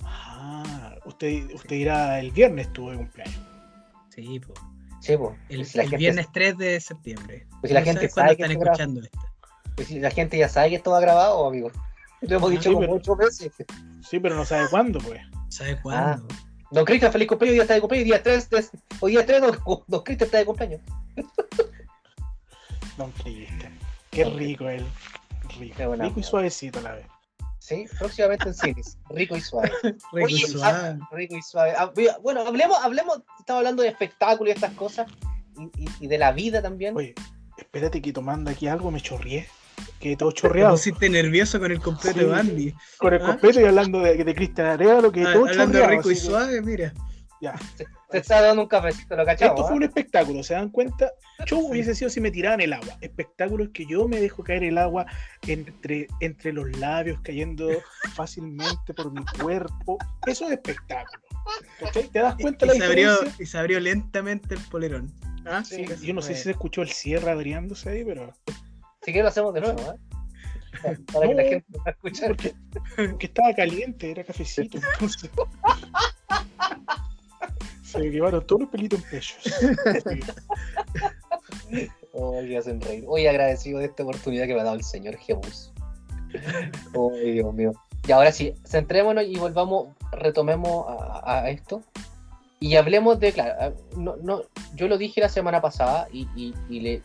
Ah, 0.05 0.95
usted, 1.05 1.51
usted 1.55 1.77
irá 1.77 2.19
el 2.21 2.31
viernes 2.31 2.67
estuvo 2.69 2.91
de 2.91 2.97
cumpleaños. 2.99 3.41
Sí, 4.15 4.41
po. 4.41 4.55
Sí, 5.01 5.17
pues. 5.17 5.37
El, 5.49 5.65
si 5.67 5.79
la 5.79 5.85
el 5.85 5.91
gente, 5.91 5.97
viernes 6.01 6.27
3 6.33 6.59
de 6.59 6.81
septiembre. 6.81 7.47
Pues 7.61 7.71
si 7.71 7.75
la 7.75 7.81
No 7.81 7.87
gente 7.87 8.09
sabes 8.09 8.15
cuándo 8.15 8.27
sabe 8.33 8.37
que 8.37 8.43
están 8.43 8.63
escuchando 8.63 9.01
esto. 9.03 9.19
pues 9.77 9.89
si 9.89 9.99
la 10.01 10.11
gente 10.11 10.39
ya 10.39 10.49
sabe 10.49 10.71
que 10.71 10.77
esto 10.77 10.91
va 10.91 11.01
grabado, 11.01 11.47
amigo. 11.47 11.71
Lo 12.23 12.37
hemos 12.37 12.49
Ah, 12.49 12.53
dicho 12.53 12.63
sí, 12.65 12.69
como 12.75 12.81
pero- 12.81 12.95
ocho 12.95 13.17
veces. 13.17 13.53
Sí, 14.09 14.21
pero 14.21 14.35
no 14.37 14.45
sabe 14.45 14.69
cuándo, 14.69 14.99
pues. 15.01 15.21
¿Sabes 15.49 15.81
cuándo? 15.83 16.27
Don 16.71 16.85
Cristian, 16.85 17.11
feliz 17.13 17.27
cumpleaños, 17.29 17.53
hoy 17.53 17.57
día 17.57 17.63
está 17.63 17.75
de 17.75 17.81
cumpleaños, 17.81 18.05
día 18.07 18.23
3, 18.23 18.51
de- 18.51 18.69
hoy 19.01 19.11
día 19.13 19.27
3, 19.27 19.41
don, 19.41 19.59
don 19.89 20.03
Cristian 20.03 20.27
está 20.27 20.39
de 20.39 20.45
cumpleaños. 20.47 20.81
Don 22.97 23.11
Cristian. 23.13 23.79
Qué 24.11 24.25
rico 24.25 24.69
él. 24.69 24.85
Rico. 25.59 25.75
Qué 25.77 25.87
buena 25.87 26.05
rico 26.05 26.21
y 26.21 26.23
suavecito 26.23 26.79
a 26.81 26.83
la 26.83 26.93
vez. 26.95 27.07
Sí, 27.59 27.87
próximamente 27.99 28.49
en 28.49 28.55
cines. 28.55 28.99
Rico 29.09 29.37
y 29.37 29.41
suave. 29.41 29.71
Rico 30.13 30.29
y 30.29 30.35
Oye, 30.35 30.47
suave. 30.47 30.99
Rico 31.13 31.37
y 31.37 31.43
suave. 31.43 31.73
Ah, 31.77 31.93
Bueno, 32.23 32.47
hablemos, 32.47 32.79
hablemos, 32.83 33.23
estamos 33.39 33.61
hablando 33.61 33.83
de 33.83 33.89
espectáculo 33.89 34.51
y 34.51 34.53
estas 34.53 34.73
cosas, 34.75 35.09
y, 35.57 35.85
y- 35.85 35.89
y 36.01 36.07
de 36.09 36.19
la 36.19 36.33
vida 36.33 36.61
también. 36.63 36.97
Oye, 36.97 37.15
espérate 37.57 38.03
que 38.03 38.13
tomando 38.13 38.51
aquí 38.51 38.67
algo 38.69 38.91
me 38.91 39.01
chorrié. 39.01 39.49
Quedé 39.99 40.17
todo 40.17 40.31
Te 40.33 40.41
chorreado. 40.41 40.73
pusiste 40.73 41.09
nervioso 41.11 41.59
con 41.61 41.71
el 41.73 41.81
completo 41.81 42.19
Sí. 42.19 42.25
de 42.25 42.31
Bandy. 42.31 42.75
Con 42.99 43.15
el 43.15 43.23
¿Ah? 43.23 43.27
completo 43.27 43.61
y 43.61 43.65
hablando 43.65 44.01
de, 44.01 44.23
de 44.25 44.35
Cristian 44.35 44.67
Arevalo, 44.69 45.13
que 45.13 45.23
Ah, 45.23 45.33
todo 45.33 45.47
hablando 45.47 45.79
chorreado. 45.79 45.91
rico 45.91 46.11
y 46.11 46.15
que- 46.15 46.21
suave, 46.21 46.63
mira. 46.63 46.93
Ya. 47.43 47.55
Te 48.11 48.19
está 48.19 48.43
dando 48.43 48.61
un 48.63 48.69
cafecito, 48.69 49.17
lo 49.17 49.25
cachamos. 49.25 49.55
Esto 49.55 49.67
fue 49.69 49.77
un 49.79 49.83
espectáculo, 49.83 50.43
¿se 50.43 50.53
dan 50.53 50.69
cuenta? 50.69 51.11
Show 51.47 51.71
hubiese 51.71 51.95
sido 51.95 52.11
si 52.11 52.21
me 52.21 52.31
tiraban 52.31 52.61
el 52.61 52.75
agua. 52.75 52.99
Espectáculo 53.01 53.65
es 53.65 53.71
que 53.71 53.87
yo 53.87 54.07
me 54.09 54.21
dejo 54.21 54.45
caer 54.45 54.63
el 54.65 54.77
agua 54.77 55.07
entre, 55.47 56.07
entre 56.21 56.53
los 56.53 56.71
labios, 56.79 57.19
cayendo 57.23 57.67
fácilmente 58.15 58.93
por 58.95 59.11
mi 59.13 59.25
cuerpo. 59.43 59.97
Eso 60.27 60.45
es 60.47 60.53
espectáculo. 60.53 61.23
¿Cachai? 61.79 62.09
¿Te 62.09 62.19
das 62.19 62.35
cuenta 62.37 62.67
la 62.67 62.75
Y 62.75 62.79
se, 62.79 62.85
abrió, 62.85 63.11
diferencia? 63.13 63.43
y 63.43 63.47
se 63.47 63.59
abrió 63.59 63.81
lentamente 63.81 64.55
el 64.55 64.61
polerón. 64.65 65.11
Ah, 65.47 65.65
Sí, 65.65 65.87
yo 66.03 66.13
no 66.13 66.21
sé 66.21 66.35
si 66.35 66.43
se 66.43 66.51
escuchó 66.51 66.83
el 66.83 66.91
cierre 66.91 67.31
abriéndose 67.31 67.89
ahí, 67.89 68.05
pero. 68.05 68.35
Si 69.11 69.13
quieres 69.13 69.25
lo 69.25 69.29
hacemos 69.31 69.55
de 69.55 69.61
nuevo, 69.61 69.81
¿eh? 69.81 70.97
Para 71.13 71.27
que 71.27 71.35
la 71.35 71.43
gente 71.43 71.67
pueda 71.73 71.91
escuchar. 71.91 72.29
Porque, 72.29 72.55
porque 73.11 73.27
estaba 73.27 73.53
caliente, 73.55 74.09
era 74.13 74.23
cafecito. 74.23 74.79
Entonces. 75.01 75.29
Se 77.83 77.99
me 77.99 78.09
quemaron 78.13 78.47
todos 78.47 78.61
los 78.63 78.71
pelitos 78.71 79.03
en 79.03 79.11
pechos. 79.11 79.53
Oye, 82.13 82.57
hacen 82.57 82.81
reír. 82.81 83.05
Hoy 83.09 83.27
agradecido 83.27 83.81
de 83.81 83.87
esta 83.87 84.05
oportunidad 84.05 84.47
que 84.47 84.55
me 84.55 84.61
ha 84.61 84.65
dado 84.65 84.77
el 84.77 84.85
señor 84.85 85.17
Jebus. 85.17 85.73
Ay, 87.13 87.33
Dios 87.33 87.53
mío. 87.53 87.73
Y 88.07 88.13
ahora 88.13 88.31
sí, 88.31 88.55
centrémonos 88.65 89.25
y 89.25 89.37
volvamos, 89.39 89.89
retomemos 90.13 90.87
a, 90.89 91.41
a 91.41 91.51
esto. 91.51 91.83
Y 92.61 92.77
hablemos 92.77 93.19
de, 93.19 93.33
claro, 93.33 93.75
no, 93.97 94.15
no, 94.23 94.43
yo 94.77 94.87
lo 94.87 94.99
dije 94.99 95.21
la 95.21 95.29
semana 95.29 95.61
pasada 95.61 96.07
y, 96.13 96.29
y- 96.37 96.55
y 96.69 96.79
le, 96.81 97.03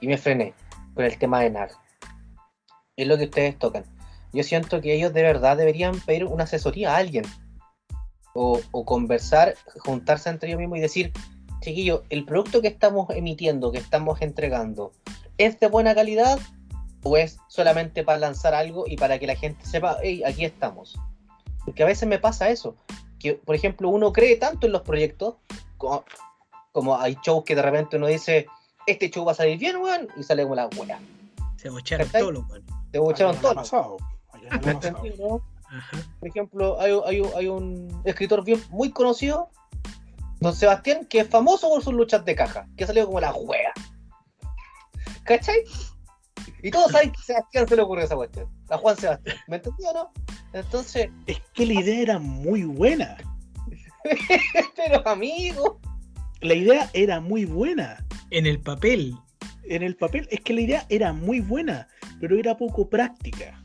y 0.00 0.06
me 0.06 0.16
frené 0.16 0.54
con 0.94 1.04
el 1.04 1.18
tema 1.18 1.40
de 1.40 1.50
NAG. 1.50 1.72
Es 2.96 3.06
lo 3.06 3.16
que 3.16 3.24
ustedes 3.24 3.58
tocan. 3.58 3.84
Yo 4.32 4.42
siento 4.42 4.80
que 4.80 4.94
ellos 4.94 5.12
de 5.12 5.22
verdad 5.22 5.56
deberían 5.56 5.98
pedir 6.00 6.24
una 6.24 6.44
asesoría 6.44 6.94
a 6.94 6.98
alguien. 6.98 7.24
O, 8.36 8.60
o 8.72 8.84
conversar, 8.84 9.54
juntarse 9.78 10.28
entre 10.28 10.48
ellos 10.48 10.58
mismos 10.58 10.78
y 10.78 10.82
decir, 10.82 11.12
chiquillo, 11.60 12.04
el 12.10 12.24
producto 12.24 12.60
que 12.60 12.68
estamos 12.68 13.08
emitiendo, 13.10 13.72
que 13.72 13.78
estamos 13.78 14.20
entregando, 14.22 14.92
¿es 15.38 15.58
de 15.60 15.68
buena 15.68 15.94
calidad? 15.94 16.38
¿O 17.02 17.16
es 17.16 17.38
solamente 17.48 18.02
para 18.04 18.18
lanzar 18.18 18.54
algo 18.54 18.84
y 18.86 18.96
para 18.96 19.18
que 19.18 19.26
la 19.26 19.36
gente 19.36 19.64
sepa, 19.66 19.98
hey, 20.02 20.22
aquí 20.24 20.44
estamos? 20.44 20.98
Porque 21.64 21.82
a 21.82 21.86
veces 21.86 22.08
me 22.08 22.18
pasa 22.18 22.50
eso, 22.50 22.76
que 23.18 23.34
por 23.34 23.54
ejemplo 23.54 23.88
uno 23.88 24.12
cree 24.12 24.36
tanto 24.36 24.66
en 24.66 24.72
los 24.72 24.82
proyectos, 24.82 25.36
como, 25.78 26.04
como 26.72 26.98
hay 26.98 27.16
shows 27.24 27.44
que 27.44 27.54
de 27.54 27.62
repente 27.62 27.96
uno 27.96 28.06
dice, 28.06 28.46
este 28.86 29.10
show 29.10 29.24
va 29.24 29.32
a 29.32 29.34
salir 29.34 29.58
bien, 29.58 29.76
weón, 29.76 30.08
y 30.16 30.22
sale 30.22 30.42
como 30.42 30.54
la 30.54 30.66
weá. 30.76 30.98
Se 31.56 31.68
bocharon 31.70 32.08
todos 32.08 32.32
los 32.32 32.46
buenos. 32.46 32.68
Te 32.90 32.98
bocharon 32.98 33.32
Ayer 33.36 33.42
no 33.42 33.48
todo. 33.48 33.54
le 33.54 33.60
ha 33.60 33.62
pasado. 33.62 33.96
Ayer 34.32 34.50
no 34.52 34.58
le 34.58 34.64
¿Me 34.66 34.70
ha 34.70 34.74
pasado. 34.74 34.96
entendí, 35.04 35.22
no? 35.22 35.42
Ajá. 35.66 35.96
Por 36.20 36.28
ejemplo, 36.28 36.80
hay, 36.80 36.92
hay 37.06 37.20
un- 37.20 37.30
hay 37.36 37.48
un 37.48 38.02
escritor 38.04 38.44
bien 38.44 38.62
muy 38.70 38.90
conocido, 38.92 39.50
Don 40.40 40.54
Sebastián, 40.54 41.06
que 41.06 41.20
es 41.20 41.28
famoso 41.28 41.68
por 41.68 41.82
sus 41.82 41.94
luchas 41.94 42.24
de 42.24 42.34
caja, 42.34 42.66
que 42.76 42.84
ha 42.84 42.86
salido 42.86 43.06
como 43.06 43.20
la 43.20 43.32
juega. 43.32 43.72
¿Cachai? 45.24 45.64
Y 46.62 46.70
todos 46.70 46.92
saben 46.92 47.10
que 47.12 47.18
a 47.20 47.24
Sebastián 47.24 47.68
se 47.68 47.76
le 47.76 47.82
ocurrió 47.82 48.04
esa 48.04 48.16
cuestión. 48.16 48.48
A 48.68 48.76
Juan 48.78 48.96
Sebastián. 48.96 49.36
¿Me 49.48 49.56
entendió 49.56 49.90
o 49.90 49.94
no? 49.94 50.12
Entonces, 50.52 51.10
Es 51.26 51.40
que 51.54 51.66
la 51.66 51.74
idea 51.74 52.00
era 52.00 52.18
muy 52.18 52.64
buena. 52.64 53.16
pero 54.76 55.06
amigo, 55.08 55.80
La 56.40 56.54
idea 56.54 56.90
era 56.92 57.20
muy 57.20 57.44
buena. 57.46 58.04
En 58.36 58.46
el 58.46 58.60
papel. 58.60 59.14
En 59.64 59.82
el 59.82 59.96
papel, 59.96 60.28
es 60.30 60.40
que 60.40 60.52
la 60.54 60.60
idea 60.60 60.86
era 60.88 61.12
muy 61.12 61.40
buena, 61.40 61.88
pero 62.20 62.36
era 62.38 62.56
poco 62.56 62.88
práctica. 62.90 63.62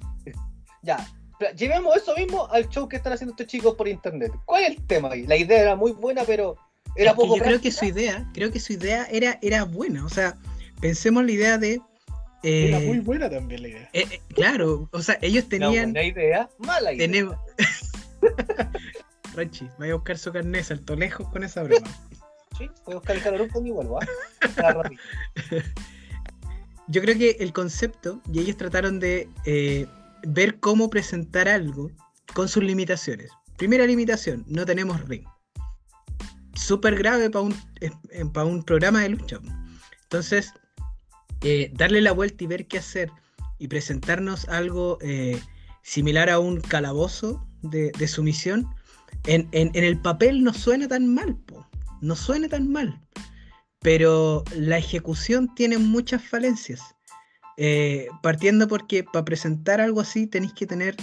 ya. 0.81 1.05
pero 1.39 1.53
Llevemos 1.55 1.95
eso 1.97 2.15
mismo 2.15 2.47
al 2.51 2.69
show 2.69 2.87
que 2.87 2.97
están 2.97 3.13
haciendo 3.13 3.31
estos 3.33 3.47
chicos 3.47 3.75
por 3.75 3.87
internet. 3.87 4.31
¿Cuál 4.45 4.63
es 4.63 4.69
el 4.77 4.85
tema 4.87 5.11
ahí? 5.11 5.25
La 5.27 5.35
idea 5.37 5.61
era 5.61 5.75
muy 5.75 5.91
buena, 5.91 6.23
pero 6.25 6.55
era 6.95 7.11
Es 7.11 7.17
que 7.17 7.21
poco 7.21 7.37
yo 7.37 7.43
creo 7.43 7.59
que 7.61 7.69
práctica. 7.71 7.79
su 7.79 7.85
idea, 7.85 8.29
creo 8.33 8.51
que 8.51 8.59
su 8.59 8.73
idea 8.73 9.05
era, 9.11 9.39
era 9.41 9.63
buena. 9.63 10.05
O 10.05 10.09
sea, 10.09 10.35
pensemos 10.81 11.25
la 11.25 11.31
idea 11.31 11.57
de. 11.57 11.81
eh, 12.43 12.67
Era 12.69 12.79
muy 12.79 12.99
buena 12.99 13.29
también 13.29 13.61
la 13.63 13.67
idea. 13.69 13.89
eh, 13.93 14.05
eh, 14.11 14.21
claro, 14.33 14.87
o 14.91 15.01
sea, 15.01 15.17
ellos 15.21 15.49
tenían. 15.49 15.91
buena 15.93 16.03
idea, 16.03 16.49
mala 16.59 16.93
idea. 16.93 17.07
tenemos. 17.07 17.35
Ranchi, 19.35 19.67
vaya 19.77 19.93
a 19.93 19.95
buscar 19.95 20.17
su 20.17 20.31
carnet, 20.31 20.63
salto 20.63 20.95
lejos 20.95 21.27
con 21.29 21.43
esa 21.43 21.63
broma. 21.63 21.87
Sí, 22.59 22.69
voy 22.85 22.93
a 22.93 22.97
buscar 22.97 23.15
el 23.15 23.49
vuelvo, 23.71 23.99
¿ah? 24.01 24.05
Yo 26.87 27.01
creo 27.01 27.17
que 27.17 27.37
el 27.39 27.53
concepto, 27.53 28.21
y 28.31 28.39
ellos 28.39 28.57
trataron 28.57 28.99
de 28.99 29.29
eh, 29.45 29.85
ver 30.23 30.59
cómo 30.59 30.89
presentar 30.89 31.47
algo 31.47 31.89
con 32.33 32.47
sus 32.49 32.63
limitaciones. 32.63 33.31
Primera 33.57 33.85
limitación, 33.85 34.43
no 34.47 34.65
tenemos 34.65 34.99
ring. 35.07 35.23
Súper 36.55 36.95
grave 36.95 37.29
para 37.29 37.43
un, 37.45 37.53
eh, 37.79 37.91
eh, 38.09 38.25
pa' 38.33 38.43
un 38.43 38.63
programa 38.63 39.01
de 39.01 39.09
lucha. 39.09 39.39
Entonces, 40.03 40.51
eh, 41.41 41.71
darle 41.75 42.01
la 42.01 42.11
vuelta 42.11 42.43
y 42.43 42.47
ver 42.47 42.67
qué 42.67 42.79
hacer 42.79 43.11
y 43.59 43.67
presentarnos 43.67 44.47
algo 44.49 44.97
similar 45.83 46.29
a 46.29 46.39
un 46.39 46.59
calabozo 46.59 47.45
de, 47.61 47.91
de 47.97 48.07
sumisión, 48.07 48.67
en, 49.25 49.47
en- 49.51 49.71
en 49.73 49.83
el 49.83 49.99
papel 50.01 50.43
no 50.43 50.53
suena 50.53 50.87
tan 50.87 51.13
mal, 51.13 51.35
po. 51.45 51.65
No 52.01 52.15
suena 52.15 52.47
tan 52.47 52.71
mal 52.71 53.01
pero 53.81 54.43
la 54.55 54.77
ejecución 54.77 55.53
tiene 55.55 55.77
muchas 55.77 56.23
falencias. 56.23 56.81
Eh, 57.61 58.07
partiendo 58.23 58.69
porque 58.69 59.03
para 59.03 59.25
presentar 59.25 59.81
algo 59.81 59.99
así 59.99 60.27
tenéis 60.27 60.53
que 60.53 60.65
tener 60.65 60.95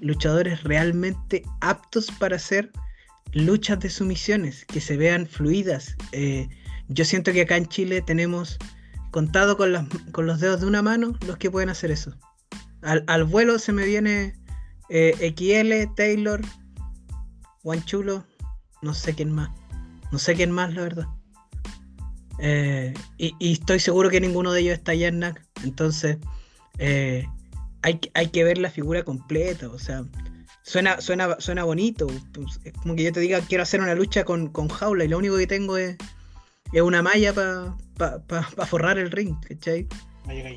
luchadores 0.00 0.64
realmente 0.64 1.42
aptos 1.60 2.10
para 2.18 2.36
hacer 2.36 2.72
luchas 3.32 3.80
de 3.80 3.90
sumisiones, 3.90 4.64
que 4.64 4.80
se 4.80 4.96
vean 4.96 5.26
fluidas. 5.26 5.96
Eh, 6.12 6.48
yo 6.88 7.04
siento 7.04 7.32
que 7.32 7.42
acá 7.42 7.56
en 7.56 7.66
Chile 7.66 8.00
tenemos 8.00 8.56
contado 9.10 9.58
con, 9.58 9.86
con 10.12 10.26
los 10.26 10.40
dedos 10.40 10.60
de 10.60 10.66
una 10.66 10.80
mano 10.80 11.14
los 11.26 11.36
que 11.36 11.50
pueden 11.50 11.68
hacer 11.68 11.90
eso. 11.90 12.14
Al, 12.80 13.04
al 13.06 13.24
vuelo 13.24 13.58
se 13.58 13.72
me 13.72 13.84
viene 13.84 14.34
eh, 14.88 15.34
XL, 15.36 15.94
Taylor, 15.94 16.40
Chulo, 17.84 18.24
no 18.80 18.94
sé 18.94 19.14
quién 19.14 19.30
más. 19.30 19.50
No 20.10 20.18
sé 20.18 20.34
quién 20.34 20.50
más, 20.50 20.74
la 20.74 20.82
verdad. 20.82 21.06
Eh, 22.40 22.94
y, 23.16 23.52
estoy 23.52 23.80
seguro 23.80 24.10
que 24.10 24.20
ninguno 24.20 24.52
de 24.52 24.60
ellos 24.60 24.74
está 24.74 24.92
allá 24.92 25.08
en 25.08 25.18
NAC. 25.18 25.44
Entonces, 25.64 26.18
eh, 26.78 27.26
hay, 27.82 28.00
hay, 28.14 28.28
que 28.28 28.44
ver 28.44 28.58
la 28.58 28.70
figura 28.70 29.02
completa. 29.02 29.68
O 29.68 29.78
sea, 29.78 30.04
suena, 30.62 31.00
suena, 31.00 31.36
suena 31.40 31.64
bonito. 31.64 32.06
Pues, 32.32 32.60
es 32.64 32.72
como 32.74 32.94
que 32.94 33.04
yo 33.04 33.12
te 33.12 33.20
diga, 33.20 33.40
quiero 33.40 33.62
hacer 33.62 33.80
una 33.80 33.94
lucha 33.94 34.24
con, 34.24 34.48
con 34.48 34.68
jaula 34.68 35.04
y 35.04 35.08
lo 35.08 35.18
único 35.18 35.36
que 35.36 35.46
tengo 35.46 35.76
es, 35.76 35.96
es 36.72 36.82
una 36.82 37.02
malla 37.02 37.32
para 37.96 38.66
forrar 38.66 38.98
el 38.98 39.10
ring, 39.10 39.34
¿cachai? 39.46 39.86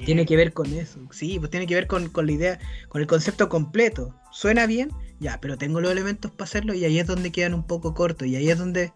Tiene 0.05 0.25
que 0.25 0.35
ver 0.35 0.53
con 0.53 0.71
eso. 0.73 0.99
Sí, 1.11 1.39
pues 1.39 1.49
tiene 1.49 1.65
que 1.65 1.75
ver 1.75 1.87
con, 1.87 2.09
con 2.09 2.25
la 2.25 2.33
idea, 2.33 2.59
con 2.89 3.01
el 3.01 3.07
concepto 3.07 3.47
completo. 3.47 4.13
Suena 4.31 4.65
bien, 4.65 4.91
ya, 5.19 5.39
pero 5.39 5.57
tengo 5.57 5.79
los 5.79 5.91
elementos 5.91 6.31
para 6.31 6.43
hacerlo 6.43 6.73
y 6.73 6.83
ahí 6.83 6.99
es 6.99 7.07
donde 7.07 7.31
quedan 7.31 7.53
un 7.53 7.65
poco 7.65 7.93
cortos. 7.93 8.27
Y 8.27 8.35
ahí 8.35 8.49
es 8.49 8.57
donde 8.57 8.91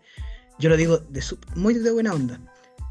yo 0.60 0.70
lo 0.70 0.78
digo 0.78 0.98
de 0.98 1.24
muy 1.56 1.74
de 1.74 1.92
buena 1.92 2.14
onda 2.14 2.40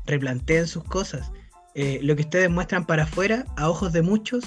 replanteen 0.06 0.66
sus 0.66 0.84
cosas. 0.84 1.30
Eh, 1.74 1.98
lo 2.02 2.14
que 2.14 2.22
ustedes 2.22 2.50
muestran 2.50 2.86
para 2.86 3.04
afuera, 3.04 3.44
a 3.56 3.68
ojos 3.68 3.92
de 3.92 4.02
muchos, 4.02 4.44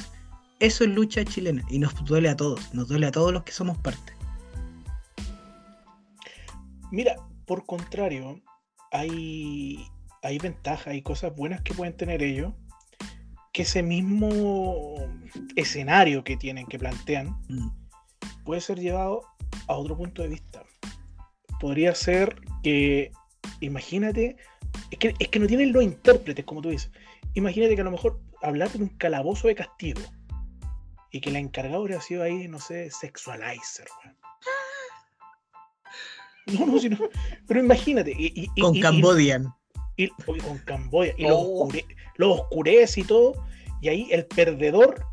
eso 0.60 0.84
es 0.84 0.90
lucha 0.90 1.24
chilena 1.26 1.64
y 1.70 1.80
nos 1.80 1.94
duele 2.06 2.30
a 2.30 2.36
todos, 2.36 2.74
nos 2.74 2.88
duele 2.88 3.08
a 3.08 3.12
todos 3.12 3.34
los 3.34 3.44
que 3.44 3.52
somos 3.52 3.78
parte. 3.78 4.14
Mira, 6.92 7.16
por 7.46 7.66
contrario, 7.66 8.42
hay, 8.92 9.86
hay 10.24 10.38
ventajas 10.40 10.96
y 10.96 11.02
cosas 11.02 11.36
buenas 11.36 11.62
que 11.62 11.74
pueden 11.74 11.96
tener 11.98 12.24
ellos, 12.24 12.54
que 13.52 13.64
ese 13.64 13.84
mismo 13.84 14.96
escenario 15.56 16.24
que 16.24 16.38
tienen, 16.38 16.66
que 16.66 16.80
plantean, 16.80 17.38
mm. 17.50 17.70
puede 18.46 18.62
ser 18.62 18.80
llevado 18.80 19.22
a 19.68 19.76
otro 19.76 19.98
punto 19.98 20.22
de 20.22 20.30
vista. 20.30 20.64
Podría 21.60 21.94
ser 21.94 22.40
que, 22.68 23.12
imagínate, 23.62 24.36
es 24.92 25.00
que, 25.00 25.14
es 25.18 25.28
que 25.30 25.40
no 25.40 25.48
tienen 25.48 25.72
los 25.72 25.84
intérpretes, 25.84 26.44
como 26.44 26.62
tú 26.62 26.70
dices. 26.70 26.92
Imagínate 27.34 27.76
que 27.76 27.82
a 27.82 27.86
lo 27.86 27.92
mejor 27.92 28.20
hablar 28.42 28.70
de 28.72 28.84
un 28.84 28.90
calabozo 28.90 29.48
de 29.48 29.56
castigo 29.56 30.02
y 31.12 31.22
que 31.22 31.32
la 31.32 31.40
encargada 31.40 31.80
hubiera 31.80 32.02
sido 32.02 32.24
ahí, 32.24 32.50
no 32.50 32.60
sé, 32.60 32.92
sexualizer. 32.92 33.88
No, 36.48 36.66
no, 36.66 36.80
sino, 36.80 36.98
pero 37.46 37.60
imagínate. 37.60 38.16
Y, 38.18 38.48
con 38.62 38.80
Cambodian. 38.80 39.54
Y, 39.98 40.08
con 40.08 40.58
Cambodia. 40.60 41.14
Y 41.18 41.26
oh. 41.30 41.68
lo, 42.16 42.32
oscurece 42.32 43.02
y 43.02 43.04
todo. 43.04 43.46
Y 43.82 43.90
ahí 43.90 44.08
el 44.12 44.26
perdedor 44.28 45.06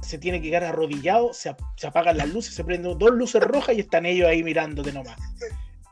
se 0.00 0.16
tiene 0.16 0.40
que 0.40 0.48
quedar 0.48 0.64
arrodillado, 0.64 1.34
se, 1.34 1.54
se 1.76 1.86
apagan 1.86 2.16
las 2.16 2.30
luces, 2.30 2.54
se 2.54 2.64
prenden 2.64 2.96
dos 2.96 3.10
luces 3.10 3.42
rojas 3.42 3.76
y 3.76 3.80
están 3.80 4.06
ellos 4.06 4.26
ahí 4.26 4.42
mirándote 4.42 4.90
nomás 4.90 5.18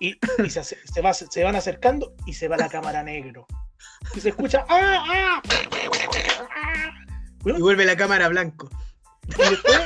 y, 0.00 0.18
se, 0.48 0.62
se, 0.64 1.42
van 1.42 1.56
acercando 1.56 2.14
y 2.26 2.32
se 2.32 2.48
va 2.48 2.56
la 2.56 2.68
cámara 2.68 3.02
negro. 3.02 3.46
Y 4.14 4.20
se 4.20 4.30
escucha 4.30 4.64
¡Ah! 4.68 5.04
¡Ah! 5.08 5.42
y 7.44 7.60
vuelve 7.60 7.84
la 7.84 7.96
cámara 7.96 8.28
blanco. 8.28 8.68
Y 9.28 9.50
después, 9.50 9.80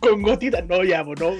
con 0.00 0.22
gotitas, 0.22 0.66
no, 0.66 0.82
ya, 0.84 1.02
no, 1.02 1.14
no. 1.14 1.30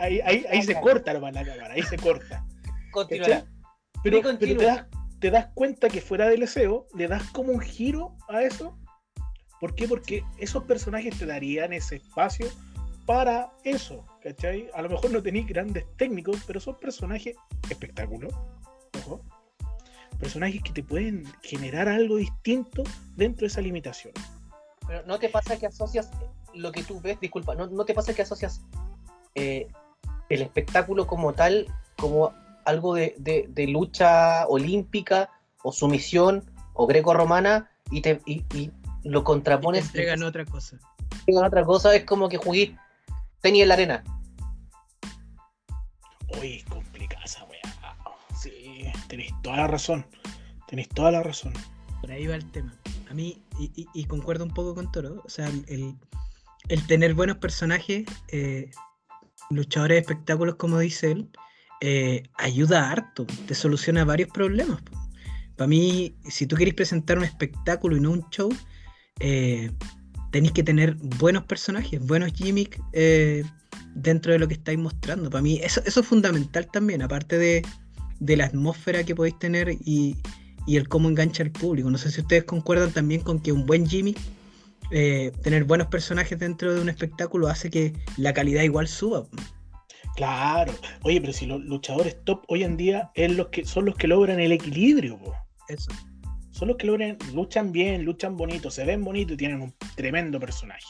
ahí, 0.00 0.20
ahí, 0.24 0.44
ahí, 0.50 0.62
se 0.62 0.80
corta 0.80 1.12
la 1.12 1.20
cámara, 1.20 1.74
ahí 1.74 1.82
se 1.82 1.96
corta. 1.96 2.44
Pero, 3.08 3.44
pero 4.02 4.38
te, 4.38 4.54
das, 4.54 4.86
te 5.20 5.30
das 5.30 5.48
cuenta 5.54 5.88
que 5.88 6.00
fuera 6.00 6.28
del 6.28 6.40
deseo, 6.40 6.86
le 6.94 7.08
das 7.08 7.22
como 7.30 7.52
un 7.52 7.60
giro 7.60 8.16
a 8.28 8.42
eso. 8.42 8.78
¿Por 9.60 9.74
qué? 9.74 9.88
Porque 9.88 10.22
esos 10.38 10.64
personajes 10.64 11.18
te 11.18 11.26
darían 11.26 11.72
ese 11.72 11.96
espacio 11.96 12.46
para 13.06 13.52
eso, 13.64 14.04
¿cachai? 14.26 14.68
A 14.74 14.82
lo 14.82 14.88
mejor 14.88 15.12
no 15.12 15.22
tenéis 15.22 15.46
grandes 15.46 15.84
técnicos, 15.96 16.42
pero 16.48 16.58
son 16.58 16.74
personajes 16.74 17.36
espectáculos, 17.70 18.34
ojo, 18.98 19.20
personajes 20.18 20.60
que 20.64 20.72
te 20.72 20.82
pueden 20.82 21.24
generar 21.42 21.88
algo 21.88 22.16
distinto 22.16 22.82
dentro 23.14 23.42
de 23.42 23.46
esa 23.46 23.60
limitación. 23.60 24.12
Pero 24.84 25.06
no 25.06 25.20
te 25.20 25.28
pasa 25.28 25.56
que 25.56 25.66
asocias 25.66 26.10
lo 26.54 26.72
que 26.72 26.82
tú 26.82 27.00
ves, 27.00 27.20
disculpa, 27.20 27.54
no, 27.54 27.84
te 27.84 27.94
pasa 27.94 28.14
que 28.14 28.22
asocias 28.22 28.62
eh, 29.36 29.68
el 30.28 30.42
espectáculo 30.42 31.06
como 31.06 31.32
tal, 31.32 31.68
como 31.96 32.34
algo 32.64 32.94
de, 32.94 33.52
lucha 33.68 34.44
olímpica 34.48 35.30
o 35.62 35.70
sumisión 35.70 36.50
o 36.74 36.88
greco-romana 36.88 37.70
y, 37.92 38.00
te, 38.00 38.20
y, 38.26 38.72
lo 39.04 39.22
contrapones. 39.22 39.84
Y 39.84 39.92
te 39.92 39.98
entregan 39.98 40.24
otra 40.24 40.44
cosa. 40.44 40.78
Otra 41.32 41.64
cosa 41.64 41.94
es 41.94 42.04
como 42.04 42.28
que 42.28 42.38
jugué 42.38 42.76
Tenía 43.40 43.62
en 43.62 43.68
la 43.68 43.74
arena. 43.74 44.02
Uy, 46.40 46.62
complicada 46.68 47.24
esa 47.24 47.44
weá. 47.44 47.96
Sí, 48.38 48.84
tenéis 49.08 49.32
toda 49.42 49.56
la 49.58 49.66
razón. 49.66 50.06
Tenéis 50.68 50.88
toda 50.88 51.10
la 51.10 51.22
razón. 51.22 51.52
Por 52.00 52.10
ahí 52.10 52.26
va 52.26 52.34
el 52.34 52.50
tema. 52.50 52.74
A 53.10 53.14
mí, 53.14 53.42
y, 53.58 54.04
concuerdo 54.04 54.44
un 54.44 54.52
poco 54.52 54.74
con 54.74 54.90
Toro, 54.90 55.22
o 55.24 55.28
sea, 55.28 55.50
el, 55.68 55.96
tener 56.86 57.14
buenos 57.14 57.38
personajes, 57.38 58.04
eh, 58.28 58.70
luchadores 59.50 59.96
de 59.96 60.00
espectáculos, 60.00 60.56
como 60.56 60.78
dice 60.78 61.12
él, 61.12 61.30
eh, 61.80 62.24
ayuda 62.34 62.90
harto, 62.90 63.26
te 63.46 63.54
soluciona 63.54 64.04
varios 64.04 64.30
problemas. 64.30 64.82
Para 65.56 65.68
mí, 65.68 66.16
si 66.28 66.46
tú 66.46 66.56
querés 66.56 66.74
presentar 66.74 67.18
un 67.18 67.24
espectáculo 67.24 67.96
y 67.96 68.00
no 68.00 68.10
un 68.10 68.28
show, 68.30 68.50
eh, 69.20 69.70
tenéis 70.30 70.52
que 70.52 70.62
tener 70.62 70.94
buenos 70.94 71.44
personajes, 71.44 72.00
buenos 72.00 72.32
gimmicks 72.32 72.78
eh, 72.92 73.44
dentro 73.96 74.32
de 74.32 74.38
lo 74.38 74.46
que 74.46 74.54
estáis 74.54 74.78
mostrando. 74.78 75.30
Para 75.30 75.42
mí 75.42 75.58
eso, 75.62 75.80
eso 75.84 76.00
es 76.00 76.06
fundamental 76.06 76.68
también, 76.70 77.02
aparte 77.02 77.38
de, 77.38 77.62
la 78.36 78.44
atmósfera 78.44 79.04
que 79.04 79.14
podéis 79.14 79.38
tener 79.38 79.70
y, 79.70 80.16
el 80.68 80.88
cómo 80.88 81.08
engancha 81.08 81.42
al 81.42 81.50
público. 81.50 81.90
No 81.90 81.98
sé 81.98 82.10
si 82.10 82.20
ustedes 82.20 82.44
concuerdan 82.44 82.92
también 82.92 83.20
con 83.22 83.40
que 83.40 83.52
un 83.52 83.66
buen 83.66 83.86
gimmick, 83.86 84.18
eh, 84.90 85.32
tener 85.42 85.64
buenos 85.64 85.88
personajes 85.88 86.38
dentro 86.38 86.74
de 86.74 86.80
un 86.80 86.88
espectáculo 86.88 87.48
hace 87.48 87.70
que 87.70 87.92
la 88.16 88.32
calidad 88.32 88.62
igual 88.62 88.86
suba. 88.86 89.26
Claro, 90.16 90.72
oye, 91.02 91.20
pero 91.20 91.32
si 91.32 91.46
los 91.46 91.60
luchadores 91.60 92.16
top 92.24 92.44
hoy 92.48 92.64
en 92.64 92.76
día 92.76 93.10
es 93.14 93.32
los 93.32 93.48
que, 93.48 93.64
son 93.64 93.84
los 93.84 93.96
que 93.96 94.06
logran 94.06 94.40
el 94.40 94.52
equilibrio. 94.52 95.18
Eso 95.68 95.90
son 96.56 96.68
los 96.68 96.78
que 96.78 96.86
logran, 96.86 97.18
luchan 97.34 97.70
bien, 97.70 98.02
luchan 98.02 98.34
bonito, 98.34 98.70
se 98.70 98.86
ven 98.86 99.04
bonito 99.04 99.34
y 99.34 99.36
tienen 99.36 99.60
un 99.60 99.74
tremendo 99.94 100.40
personaje. 100.40 100.86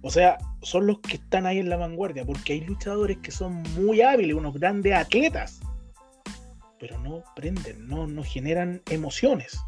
O 0.00 0.12
sea, 0.12 0.38
son 0.62 0.86
los 0.86 1.00
que 1.00 1.16
están 1.16 1.44
ahí 1.44 1.58
en 1.58 1.68
la 1.68 1.76
vanguardia, 1.76 2.24
porque 2.24 2.52
hay 2.52 2.60
luchadores 2.60 3.18
que 3.18 3.32
son 3.32 3.64
muy 3.74 4.00
hábiles, 4.00 4.36
unos 4.36 4.54
grandes 4.54 4.94
atletas, 4.94 5.58
pero 6.78 7.00
no 7.00 7.24
prenden, 7.34 7.88
no, 7.88 8.06
no 8.06 8.22
generan 8.22 8.80
emociones. 8.90 9.58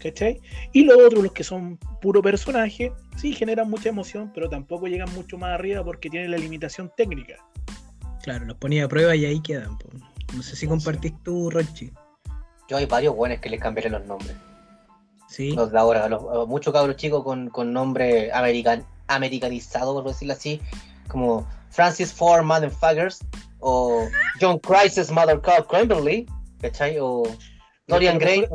¿Cachai? 0.00 0.40
Y 0.72 0.84
los 0.84 0.98
otros, 0.98 1.24
los 1.24 1.32
que 1.32 1.42
son 1.42 1.78
puro 2.00 2.22
personaje, 2.22 2.92
sí 3.16 3.32
generan 3.32 3.68
mucha 3.68 3.88
emoción, 3.88 4.30
pero 4.32 4.48
tampoco 4.48 4.86
llegan 4.86 5.12
mucho 5.14 5.36
más 5.36 5.50
arriba 5.50 5.84
porque 5.84 6.08
tienen 6.08 6.30
la 6.30 6.38
limitación 6.38 6.92
técnica. 6.96 7.34
Claro, 8.22 8.44
los 8.46 8.56
ponía 8.58 8.84
a 8.84 8.88
prueba 8.88 9.16
y 9.16 9.24
ahí 9.24 9.42
quedan. 9.42 9.76
No 10.36 10.42
sé 10.44 10.54
si 10.54 10.68
compartís 10.68 11.12
tú, 11.24 11.50
Rochi. 11.50 11.90
Yo 12.68 12.76
hay 12.76 12.86
varios 12.86 13.16
buenos 13.16 13.40
que 13.40 13.50
les 13.50 13.60
cambiaré 13.60 13.90
los 13.90 14.04
nombres. 14.06 14.36
Los 15.38 15.72
de 15.72 15.78
ahora, 15.78 16.08
los, 16.08 16.48
muchos 16.48 16.72
cabros 16.72 16.96
chicos 16.96 17.22
con, 17.22 17.50
con 17.50 17.72
nombre 17.72 18.32
american, 18.32 18.86
americanizado, 19.06 19.94
por 19.94 20.04
decirlo 20.04 20.34
así, 20.34 20.60
como 21.08 21.46
Francis 21.70 22.12
Ford 22.12 22.44
Motherfuckers, 22.44 23.20
o 23.60 24.08
John 24.40 24.58
Crisis 24.58 25.10
Mother 25.10 25.40
Carl 25.40 25.66
Cranberry, 25.66 26.26
¿cachai? 26.60 26.98
O 27.00 27.24
Dorian 27.86 28.18
Gray. 28.18 28.46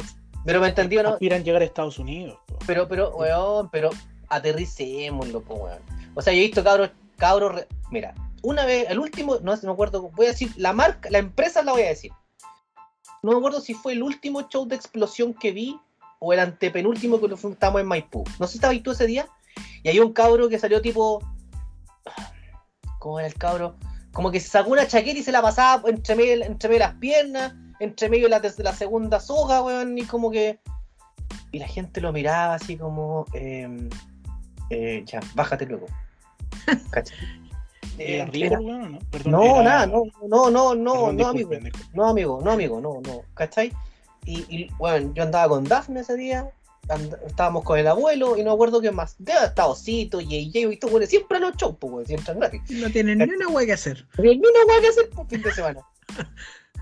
Pero 0.45 0.59
me 0.59 0.69
entendió, 0.69 1.03
¿no? 1.03 1.09
Aspiran 1.09 1.43
llegar 1.43 1.61
a 1.61 1.65
Estados 1.65 1.99
Unidos. 1.99 2.38
Pero, 2.65 2.88
pero, 2.88 3.15
weón, 3.15 3.69
pero 3.69 3.89
aterricémoslo, 4.29 5.41
po, 5.41 5.55
weón. 5.55 5.79
O 6.15 6.21
sea, 6.21 6.34
yo 6.34 6.39
he 6.39 6.43
visto 6.43 6.63
cabros, 6.63 6.91
cabros, 7.17 7.65
mira, 7.91 8.15
una 8.41 8.65
vez, 8.65 8.89
el 8.89 8.99
último, 8.99 9.38
no 9.41 9.55
sé, 9.55 9.65
no 9.65 9.71
me 9.71 9.73
acuerdo, 9.73 10.09
voy 10.15 10.25
a 10.25 10.29
decir, 10.29 10.51
la 10.57 10.73
marca, 10.73 11.09
la 11.11 11.19
empresa 11.19 11.61
la 11.61 11.73
voy 11.73 11.84
a 11.84 11.89
decir. 11.89 12.11
No 13.21 13.34
me 13.34 13.38
acuerdo 13.38 13.61
si 13.61 13.75
fue 13.75 13.93
el 13.93 14.01
último 14.01 14.47
show 14.49 14.67
de 14.67 14.75
explosión 14.75 15.34
que 15.34 15.51
vi 15.51 15.79
o 16.24 16.34
el 16.34 16.39
antepenúltimo 16.39 17.19
que 17.19 17.28
lo 17.28 17.36
estábamos 17.36 17.82
en 17.82 17.88
Maipú. 17.88 18.24
No 18.39 18.45
sé 18.45 18.53
si 18.53 18.57
estabas 18.59 18.82
tú 18.84 18.91
ese 18.91 19.07
día. 19.07 19.28
Y 19.84 19.89
hay 19.89 19.99
un 19.99 20.13
cabro 20.13 20.47
que 20.47 20.59
salió 20.59 20.80
tipo. 20.80 21.19
¿Cómo 22.99 23.19
era 23.19 23.28
el 23.28 23.34
cabro? 23.34 23.76
Como 24.13 24.30
que 24.30 24.39
se 24.39 24.49
sacó 24.49 24.69
una 24.69 24.88
chaqueta 24.88 25.19
y 25.19 25.24
se 25.24 25.32
la 25.32 25.41
pasaba 25.41 25.89
entre 25.89 26.15
medio, 26.15 26.45
entre 26.45 26.78
las 26.78 26.93
piernas, 26.95 27.55
entre 27.80 28.07
medio 28.07 28.26
de 28.26 28.30
la, 28.30 28.39
de 28.39 28.63
la 28.63 28.74
segunda 28.74 29.19
soga, 29.19 29.63
weón, 29.63 29.97
y 29.97 30.03
como 30.03 30.30
que. 30.30 30.59
Y 31.51 31.57
la 31.57 31.67
gente 31.67 31.99
lo 32.01 32.13
miraba 32.13 32.53
así 32.53 32.78
como. 32.78 33.26
Em, 33.34 33.89
eh, 34.69 35.03
ya, 35.07 35.22
bájate 35.34 35.65
luego. 35.65 35.88
¿Cachai? 36.91 37.17
Eh, 37.97 38.24
¿no? 38.26 38.99
Perdón, 39.09 39.32
no, 39.32 39.63
nada, 39.63 39.88
no, 39.88 40.03
no, 40.28 40.51
no, 40.51 40.76
no, 40.76 41.11
no, 41.11 41.28
amigo. 41.28 41.51
No, 41.93 42.09
amigo, 42.09 42.39
no, 42.43 42.51
amigo, 42.51 42.80
no, 42.80 43.01
no. 43.01 43.22
¿Cachai? 43.34 43.74
Y, 44.26 44.69
bueno, 44.78 45.11
yo 45.15 45.24
andaba 45.24 45.49
con 45.49 45.63
Daphne 45.63 46.01
ese 46.01 46.15
día 46.15 46.49
and- 46.89 47.15
estábamos 47.26 47.63
con 47.63 47.80
el 47.80 47.88
abuelo 47.88 48.38
y 48.38 48.43
no 48.43 48.51
me 48.51 48.53
acuerdo 48.53 48.80
qué 48.82 48.91
más. 48.91 49.15
Debe 49.17 49.45
estado 49.45 49.72
Osito, 49.72 50.19
JJ 50.22 50.72
y 50.72 50.78
todo, 50.78 50.91
bueno, 50.91 51.07
siempre 51.07 51.38
a 51.38 51.41
los 51.41 51.55
shows, 51.55 51.76
pues, 51.80 51.93
weón, 51.93 52.05
si 52.05 52.13
entran 52.13 52.39
gratis. 52.39 52.61
No 52.69 52.89
tienen 52.89 53.17
ni 53.17 53.26
una 53.26 53.47
hueá 53.47 53.65
que 53.65 53.74
hacer. 53.74 54.05
Pero 54.15 54.30
ni 54.32 54.38
una 54.39 54.65
weá 54.67 54.82
que 54.82 54.88
hacer 54.88 55.09
por 55.09 55.28
fin 55.28 55.41
de 55.41 55.51
semana. 55.53 55.82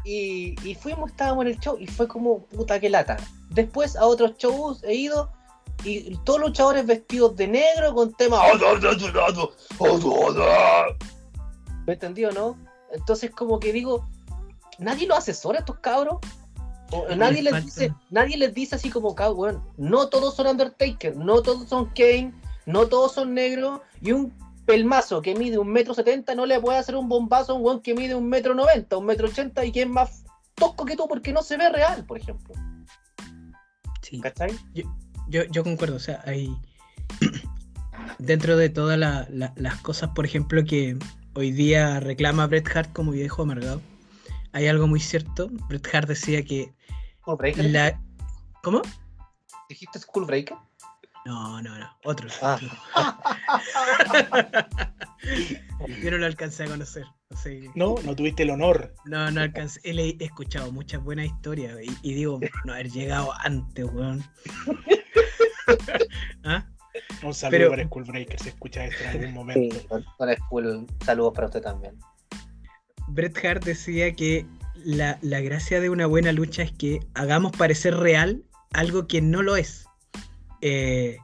Y, 0.04 0.56
y 0.68 0.76
fuimos, 0.76 1.12
estábamos 1.12 1.46
en 1.46 1.52
el 1.52 1.60
show 1.60 1.78
y 1.80 1.88
fue 1.88 2.08
como 2.08 2.46
puta 2.46 2.80
que 2.80 2.90
lata. 2.90 3.18
Después 3.50 3.96
a 3.96 4.06
otros 4.06 4.38
shows 4.38 4.84
he 4.84 4.96
ido 4.96 5.32
y 5.84 6.18
todos 6.26 6.40
los 6.40 6.54
chavales 6.54 6.86
vestidos 6.86 7.36
de 7.36 7.48
negro 7.48 7.94
con 7.94 8.14
temas. 8.14 8.42
¿Me 11.86 11.94
entendido, 11.94 12.32
no? 12.32 12.58
Entonces 12.92 13.32
como 13.32 13.60
que 13.60 13.72
digo, 13.72 14.08
nadie 14.78 15.08
los 15.08 15.18
asesora 15.18 15.60
a 15.60 15.62
estos 15.62 15.80
cabros. 15.80 16.18
O, 16.92 17.06
nadie 17.16 17.42
les 17.44 17.52
falta- 17.52 17.66
dice, 17.66 17.94
nadie 18.10 18.38
les 18.38 18.54
dice 18.54 18.76
así 18.76 18.90
como 18.90 19.14
cabrón, 19.16 19.64
no 19.78 20.10
todos 20.10 20.36
son 20.36 20.48
Undertaker, 20.48 21.16
no 21.16 21.42
todos 21.42 21.70
son 21.70 21.86
Kane, 21.96 22.34
no 22.66 22.88
todos 22.88 23.14
son 23.14 23.34
negros, 23.34 23.82
y 24.02 24.12
un 24.12 24.34
pelmazo 24.66 25.22
que 25.22 25.36
mide 25.36 25.58
un 25.58 25.68
metro 25.72 25.94
setenta 25.94 26.36
no 26.36 26.46
le 26.46 26.60
puede 26.60 26.78
hacer 26.78 26.96
un 26.96 27.10
bombazo 27.10 27.54
a 27.54 27.56
un 27.56 27.64
weón 27.66 27.82
que 27.82 27.96
mide 27.96 28.14
un 28.16 28.28
metro 28.30 28.54
noventa, 28.54 28.98
un 28.98 29.06
metro 29.06 29.28
ochenta 29.28 29.66
y 29.66 29.72
que 29.72 29.82
es 29.84 29.88
más 29.90 30.24
tosco 30.56 30.86
que 30.86 30.96
tú 30.96 31.08
porque 31.08 31.32
no 31.34 31.42
se 31.44 31.58
ve 31.58 31.70
real, 31.70 32.06
por 32.06 32.18
ejemplo. 32.18 32.54
Sí. 34.02 34.20
¿Cachai? 34.20 34.52
Yo, 35.28 35.44
yo 35.52 35.64
concuerdo, 35.64 35.96
o 35.96 36.00
sea, 36.00 36.22
hay 36.26 36.56
dentro 38.20 38.58
de 38.58 38.70
todas 38.70 38.98
la- 38.98 39.28
la- 39.30 39.54
las 39.56 39.78
cosas, 39.82 40.10
por 40.16 40.26
ejemplo, 40.26 40.64
que 40.66 40.98
hoy 41.36 41.52
día 41.52 42.00
reclama 42.00 42.48
Bret 42.48 42.68
Hart 42.76 42.92
como 42.94 43.12
viejo 43.12 43.44
amargado, 43.44 43.82
hay 44.54 44.68
algo 44.68 44.88
muy 44.88 45.00
cierto. 45.00 45.50
Bret 45.68 45.88
Hart 45.94 46.08
decía 46.08 46.44
que 46.44 46.74
la... 47.58 48.02
¿Cómo? 48.64 48.82
¿Dijiste 49.70 50.00
Skull 50.00 50.26
Breaker? 50.26 50.58
No, 51.26 51.62
no, 51.62 51.78
no, 51.78 51.86
otro. 52.06 52.28
Ah. 52.42 52.60
Yo 56.02 56.12
no 56.12 56.18
lo 56.18 56.26
alcancé 56.26 56.64
a 56.64 56.68
conocer. 56.68 57.06
no 57.30 57.38
sé. 57.38 57.70
No, 57.76 57.96
no 58.04 58.16
tuviste 58.16 58.44
el 58.44 58.50
honor. 58.52 58.94
No, 59.06 59.30
no 59.30 59.42
alcancé. 59.42 59.80
Él 59.84 60.00
he 60.00 60.16
he 60.20 60.26
escuchado 60.26 60.72
muchas 60.72 61.04
buenas 61.04 61.26
historias 61.28 61.78
y, 61.84 61.96
y 62.02 62.14
digo, 62.14 62.40
no 62.66 62.74
haber 62.74 62.90
llegado 62.90 63.32
antes, 63.42 63.86
weón. 63.86 64.24
¿Ah? 66.44 66.66
Un 67.22 67.34
saludo 67.34 67.58
Pero- 67.58 67.70
para 67.72 67.84
Skullbreaker 67.86 68.40
si 68.40 68.50
escucha 68.50 68.86
esto 68.86 69.04
en 69.04 69.10
algún 69.10 69.34
momento. 69.34 69.76
Don 69.90 70.04
Don 70.18 70.36
Skull, 70.36 70.88
saludos 71.06 71.34
para 71.36 71.48
usted 71.48 71.62
también. 71.62 72.00
Bret 73.10 73.38
Hart 73.44 73.66
decía 73.66 74.14
que 74.14 74.46
la, 74.76 75.18
la 75.22 75.42
gracia 75.42 75.80
de 75.82 75.90
una 75.90 76.06
buena 76.06 76.32
lucha 76.32 76.64
es 76.64 76.72
que 76.72 77.00
hagamos 77.14 77.52
parecer 77.52 77.96
real 77.96 78.44
algo 78.74 79.08
que 79.08 79.22
no 79.22 79.42
lo 79.42 79.56
es. 79.56 79.86
Eh, 80.62 81.18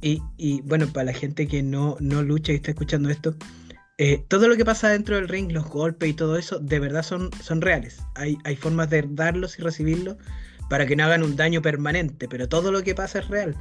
y, 0.00 0.22
y, 0.36 0.60
bueno, 0.62 0.86
para 0.88 1.06
la 1.06 1.12
gente 1.14 1.46
que 1.46 1.62
no, 1.62 1.96
no 2.00 2.22
lucha 2.22 2.52
y 2.52 2.56
está 2.56 2.72
escuchando 2.72 3.08
esto, 3.08 3.34
eh, 3.96 4.24
todo 4.28 4.48
lo 4.48 4.56
que 4.56 4.64
pasa 4.64 4.88
dentro 4.88 5.16
del 5.16 5.28
ring, 5.28 5.52
los 5.52 5.68
golpes 5.68 6.08
y 6.08 6.14
todo 6.14 6.36
eso, 6.36 6.58
de 6.58 6.80
verdad 6.80 7.02
son, 7.02 7.30
son 7.42 7.60
reales. 7.60 8.02
Hay, 8.16 8.36
hay 8.44 8.56
formas 8.56 8.90
de 8.90 9.04
darlos 9.08 9.58
y 9.58 9.62
recibirlos 9.62 10.16
para 10.68 10.86
que 10.86 10.96
no 10.96 11.04
hagan 11.04 11.22
un 11.22 11.36
daño 11.36 11.62
permanente, 11.62 12.28
pero 12.28 12.48
todo 12.48 12.72
lo 12.72 12.82
que 12.82 12.94
pasa 12.94 13.20
es 13.20 13.28
real. 13.28 13.56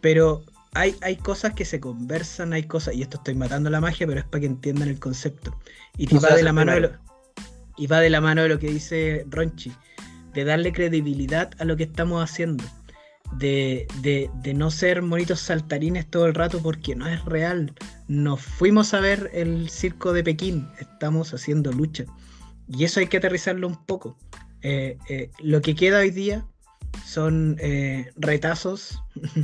Pero 0.00 0.44
hay, 0.74 0.96
hay 1.02 1.16
cosas 1.16 1.54
que 1.54 1.64
se 1.64 1.80
conversan, 1.80 2.52
hay 2.52 2.64
cosas, 2.64 2.94
y 2.94 3.02
esto 3.02 3.16
estoy 3.18 3.34
matando 3.34 3.70
la 3.70 3.80
magia, 3.80 4.06
pero 4.06 4.20
es 4.20 4.26
para 4.26 4.40
que 4.40 4.46
entiendan 4.46 4.88
el 4.88 4.98
concepto. 5.00 5.56
Y 5.96 6.06
No 6.06 6.20
va 6.20 6.34
de 6.36 6.42
la 6.42 6.52
mano 6.52 6.72
de 6.72 6.80
lo, 6.80 6.90
y 7.76 7.86
va 7.86 8.00
de 8.00 8.10
la 8.10 8.20
mano 8.20 8.42
de 8.42 8.48
lo 8.48 8.58
que 8.58 8.68
dice 8.68 9.24
Ronchi, 9.28 9.72
de 10.32 10.44
darle 10.44 10.72
credibilidad 10.72 11.50
a 11.58 11.64
lo 11.64 11.76
que 11.76 11.84
estamos 11.84 12.22
haciendo, 12.22 12.64
de, 13.38 13.86
de- 14.00 14.30
de 14.42 14.54
no 14.54 14.70
ser 14.70 15.02
monitos 15.02 15.40
saltarines 15.40 16.08
todo 16.08 16.26
el 16.26 16.34
rato 16.34 16.60
porque 16.60 16.94
no 16.94 17.06
es 17.08 17.24
real. 17.24 17.72
Nos 18.08 18.40
fuimos 18.42 18.94
a 18.94 19.00
ver 19.00 19.30
el 19.32 19.68
circo 19.70 20.12
de 20.12 20.22
Pekín, 20.22 20.68
estamos 20.80 21.32
haciendo 21.34 21.72
lucha. 21.72 22.04
Y 22.68 22.84
eso 22.84 23.00
hay 23.00 23.06
que 23.08 23.16
aterrizarlo 23.18 23.66
un 23.68 23.84
poco. 23.86 24.18
Eh, 24.62 24.98
eh, 25.08 25.30
lo 25.40 25.60
que 25.62 25.74
queda 25.74 25.98
hoy 25.98 26.10
día 26.10 26.46
son 27.04 27.56
eh, 27.60 28.10
retazos 28.16 29.02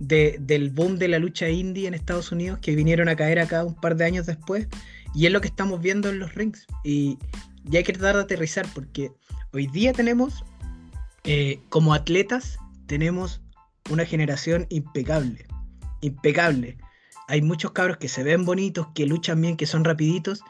de- 0.00 0.38
del 0.40 0.70
boom 0.70 0.98
de 0.98 1.06
la 1.06 1.20
lucha 1.20 1.48
indie 1.48 1.86
en 1.86 1.94
Estados 1.94 2.32
Unidos 2.32 2.58
que 2.60 2.74
vinieron 2.74 3.08
a 3.08 3.14
caer 3.14 3.38
acá 3.38 3.64
un 3.64 3.74
par 3.76 3.94
de 3.96 4.04
años 4.04 4.26
después. 4.26 4.66
Y 5.14 5.26
es 5.26 5.32
lo 5.32 5.40
que 5.40 5.48
estamos 5.48 5.80
viendo 5.80 6.08
en 6.08 6.18
los 6.18 6.34
rings. 6.34 6.66
Y, 6.82 7.18
y 7.70 7.76
hay 7.76 7.84
que 7.84 7.92
tratar 7.92 8.16
de 8.16 8.22
aterrizar 8.22 8.66
porque 8.74 9.12
hoy 9.52 9.66
día 9.68 9.92
tenemos, 9.92 10.44
eh, 11.24 11.60
como 11.68 11.94
atletas, 11.94 12.58
tenemos 12.86 13.40
una 13.90 14.04
generación 14.04 14.66
impecable. 14.70 15.46
Impecable. 16.00 16.78
Hay 17.28 17.42
muchos 17.42 17.72
cabros 17.72 17.98
que 17.98 18.08
se 18.08 18.24
ven 18.24 18.44
bonitos, 18.44 18.88
que 18.94 19.06
luchan 19.06 19.40
bien, 19.40 19.56
que 19.56 19.66
son 19.66 19.84
rapiditos, 19.84 20.42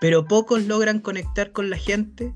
pero 0.00 0.26
pocos 0.26 0.64
logran 0.64 1.00
conectar 1.00 1.52
con 1.52 1.70
la 1.70 1.76
gente 1.76 2.34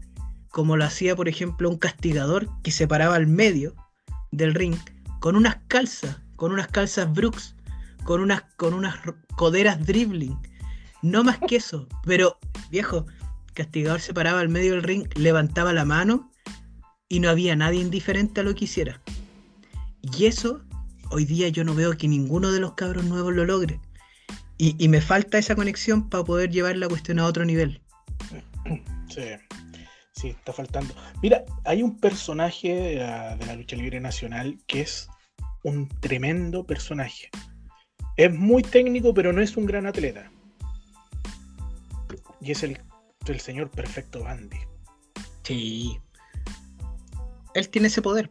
como 0.50 0.76
lo 0.76 0.84
hacía, 0.84 1.16
por 1.16 1.28
ejemplo, 1.28 1.70
un 1.70 1.78
castigador 1.78 2.48
que 2.62 2.72
se 2.72 2.86
paraba 2.86 3.14
al 3.16 3.26
medio 3.26 3.74
del 4.32 4.52
ring 4.54 4.76
con 5.18 5.34
unas 5.34 5.56
calzas, 5.66 6.18
con 6.42 6.50
unas 6.50 6.66
calzas 6.66 7.12
Brooks, 7.12 7.54
con 8.02 8.20
unas, 8.20 8.42
con 8.56 8.74
unas 8.74 8.96
coderas 9.36 9.86
dribbling. 9.86 10.36
No 11.00 11.22
más 11.22 11.38
que 11.38 11.54
eso, 11.54 11.86
pero 12.04 12.36
viejo, 12.68 13.06
Castigador 13.54 14.00
se 14.00 14.12
paraba 14.12 14.40
al 14.40 14.48
medio 14.48 14.72
del 14.72 14.82
ring, 14.82 15.06
levantaba 15.14 15.72
la 15.72 15.84
mano 15.84 16.32
y 17.08 17.20
no 17.20 17.30
había 17.30 17.54
nadie 17.54 17.80
indiferente 17.80 18.40
a 18.40 18.42
lo 18.42 18.56
que 18.56 18.64
hiciera. 18.64 19.00
Y 20.00 20.26
eso, 20.26 20.64
hoy 21.12 21.26
día 21.26 21.48
yo 21.48 21.62
no 21.62 21.76
veo 21.76 21.96
que 21.96 22.08
ninguno 22.08 22.50
de 22.50 22.58
los 22.58 22.74
cabros 22.74 23.04
nuevos 23.04 23.32
lo 23.32 23.44
logre. 23.44 23.78
Y, 24.58 24.74
y 24.84 24.88
me 24.88 25.00
falta 25.00 25.38
esa 25.38 25.54
conexión 25.54 26.10
para 26.10 26.24
poder 26.24 26.50
llevar 26.50 26.76
la 26.76 26.88
cuestión 26.88 27.20
a 27.20 27.26
otro 27.26 27.44
nivel. 27.44 27.80
Sí, 29.08 29.22
sí, 30.10 30.28
está 30.30 30.52
faltando. 30.52 30.92
Mira, 31.22 31.44
hay 31.62 31.84
un 31.84 32.00
personaje 32.00 32.96
la, 32.96 33.36
de 33.36 33.46
la 33.46 33.54
lucha 33.54 33.76
libre 33.76 34.00
nacional 34.00 34.58
que 34.66 34.80
es 34.80 35.08
un 35.62 35.88
tremendo 36.00 36.64
personaje. 36.64 37.30
Es 38.16 38.32
muy 38.32 38.62
técnico, 38.62 39.14
pero 39.14 39.32
no 39.32 39.40
es 39.40 39.56
un 39.56 39.66
gran 39.66 39.86
atleta. 39.86 40.30
Y 42.40 42.50
es 42.50 42.62
el, 42.62 42.78
el 43.26 43.40
señor 43.40 43.70
perfecto 43.70 44.22
Bandy. 44.24 44.58
Sí. 45.44 45.98
Él 47.54 47.68
tiene 47.68 47.88
ese 47.88 48.02
poder. 48.02 48.30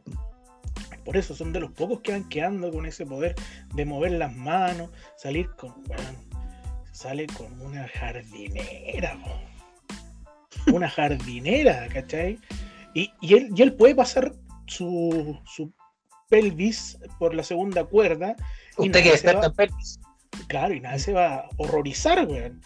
Por 1.06 1.18
eso 1.18 1.34
son 1.34 1.52
de 1.52 1.60
los 1.60 1.72
pocos 1.72 2.02
que 2.02 2.12
van 2.12 2.30
quedando 2.30 2.72
con 2.72 2.86
ese 2.86 3.06
poder 3.06 3.36
de 3.74 3.86
mover 3.86 4.12
las 4.14 4.36
manos, 4.36 4.92
salir 5.18 5.50
con. 5.52 5.74
bueno, 5.86 6.04
sale 6.92 7.26
con 7.28 7.60
una 7.62 7.88
jardinera, 7.88 9.18
una 10.72 10.90
jardinera, 10.90 11.88
¿cachai? 11.88 12.40
Y, 12.94 13.12
y 13.22 13.34
él, 13.34 13.50
y 13.56 13.62
él 13.62 13.74
puede 13.74 13.96
pasar 13.96 14.34
su, 14.68 15.40
su 15.46 15.74
pelvis 16.32 16.98
por 17.20 17.36
la 17.36 17.44
segunda 17.44 17.84
cuerda. 17.84 18.36
Usted 18.78 19.04
que 19.04 19.10
experto 19.10 19.46
en 19.48 19.54
pelvis. 19.54 20.00
Claro, 20.48 20.74
y 20.74 20.80
nadie 20.80 21.00
se 21.00 21.14
va 21.14 21.36
a 21.36 21.50
horrorizar, 21.58 22.26
weón. 22.26 22.62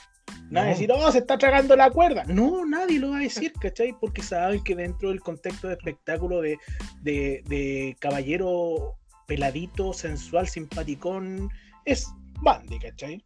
Nadie 0.49 0.53
va 0.53 0.61
a 0.61 0.63
No. 0.65 0.69
decir, 0.69 0.91
oh, 0.93 1.11
se 1.11 1.17
está 1.17 1.37
tragando 1.37 1.75
la 1.75 1.89
cuerda. 1.89 2.23
No, 2.25 2.63
nadie 2.65 2.99
lo 2.99 3.09
va 3.09 3.17
a 3.17 3.21
decir, 3.21 3.51
¿cachai? 3.59 3.93
Porque 3.99 4.21
saben 4.21 4.63
que 4.63 4.75
dentro 4.75 5.09
del 5.09 5.19
contexto 5.19 5.67
de 5.67 5.73
espectáculo 5.73 6.41
de, 6.41 6.57
de, 7.01 7.41
de 7.47 7.97
caballero 7.99 8.95
peladito, 9.27 9.91
sensual, 9.93 10.47
simpaticón, 10.47 11.49
es 11.85 12.07
Bandy, 12.41 12.77
¿cachai? 12.79 13.25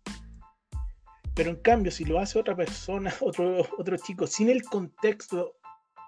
Pero 1.36 1.50
en 1.52 1.58
cambio, 1.58 1.92
si 1.92 2.06
lo 2.06 2.20
hace 2.20 2.40
otra 2.40 2.56
persona, 2.56 3.14
otro, 3.20 3.68
otro 3.78 3.98
chico, 3.98 4.26
sin 4.26 4.50
el 4.50 4.64
contexto 4.64 5.54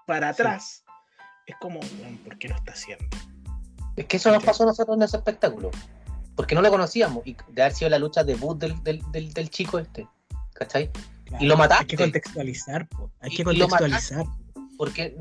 para 0.06 0.30
atrás, 0.30 0.84
es 1.46 1.54
como, 1.60 1.80
¿por 2.24 2.38
qué 2.38 2.48
lo 2.48 2.56
está 2.56 2.72
haciendo? 2.72 3.04
Es 3.96 4.06
que 4.06 4.16
eso 4.16 4.30
nos 4.30 4.42
pasó 4.42 4.62
a 4.62 4.66
nosotros 4.66 4.96
en 4.96 5.02
ese 5.02 5.16
espectáculo. 5.18 5.70
Porque 6.34 6.54
no 6.54 6.62
le 6.62 6.70
conocíamos. 6.70 7.26
Y 7.26 7.36
de 7.48 7.62
haber 7.62 7.74
sido 7.74 7.90
la 7.90 7.98
lucha 7.98 8.24
debut 8.24 8.58
del, 8.58 8.82
del, 8.82 9.02
del, 9.12 9.32
del 9.32 9.50
chico 9.50 9.78
este. 9.78 10.08
¿Cachai? 10.54 10.90
Y 11.40 11.46
lo 11.46 11.54
Hay 11.54 11.58
mataste. 11.60 11.86
que 11.86 11.96
contextualizar, 11.96 12.88
po. 12.88 13.10
hay 13.20 13.30
que 13.30 13.42
lo 13.44 13.50
contextualizar. 13.50 14.24
Porque 14.76 15.16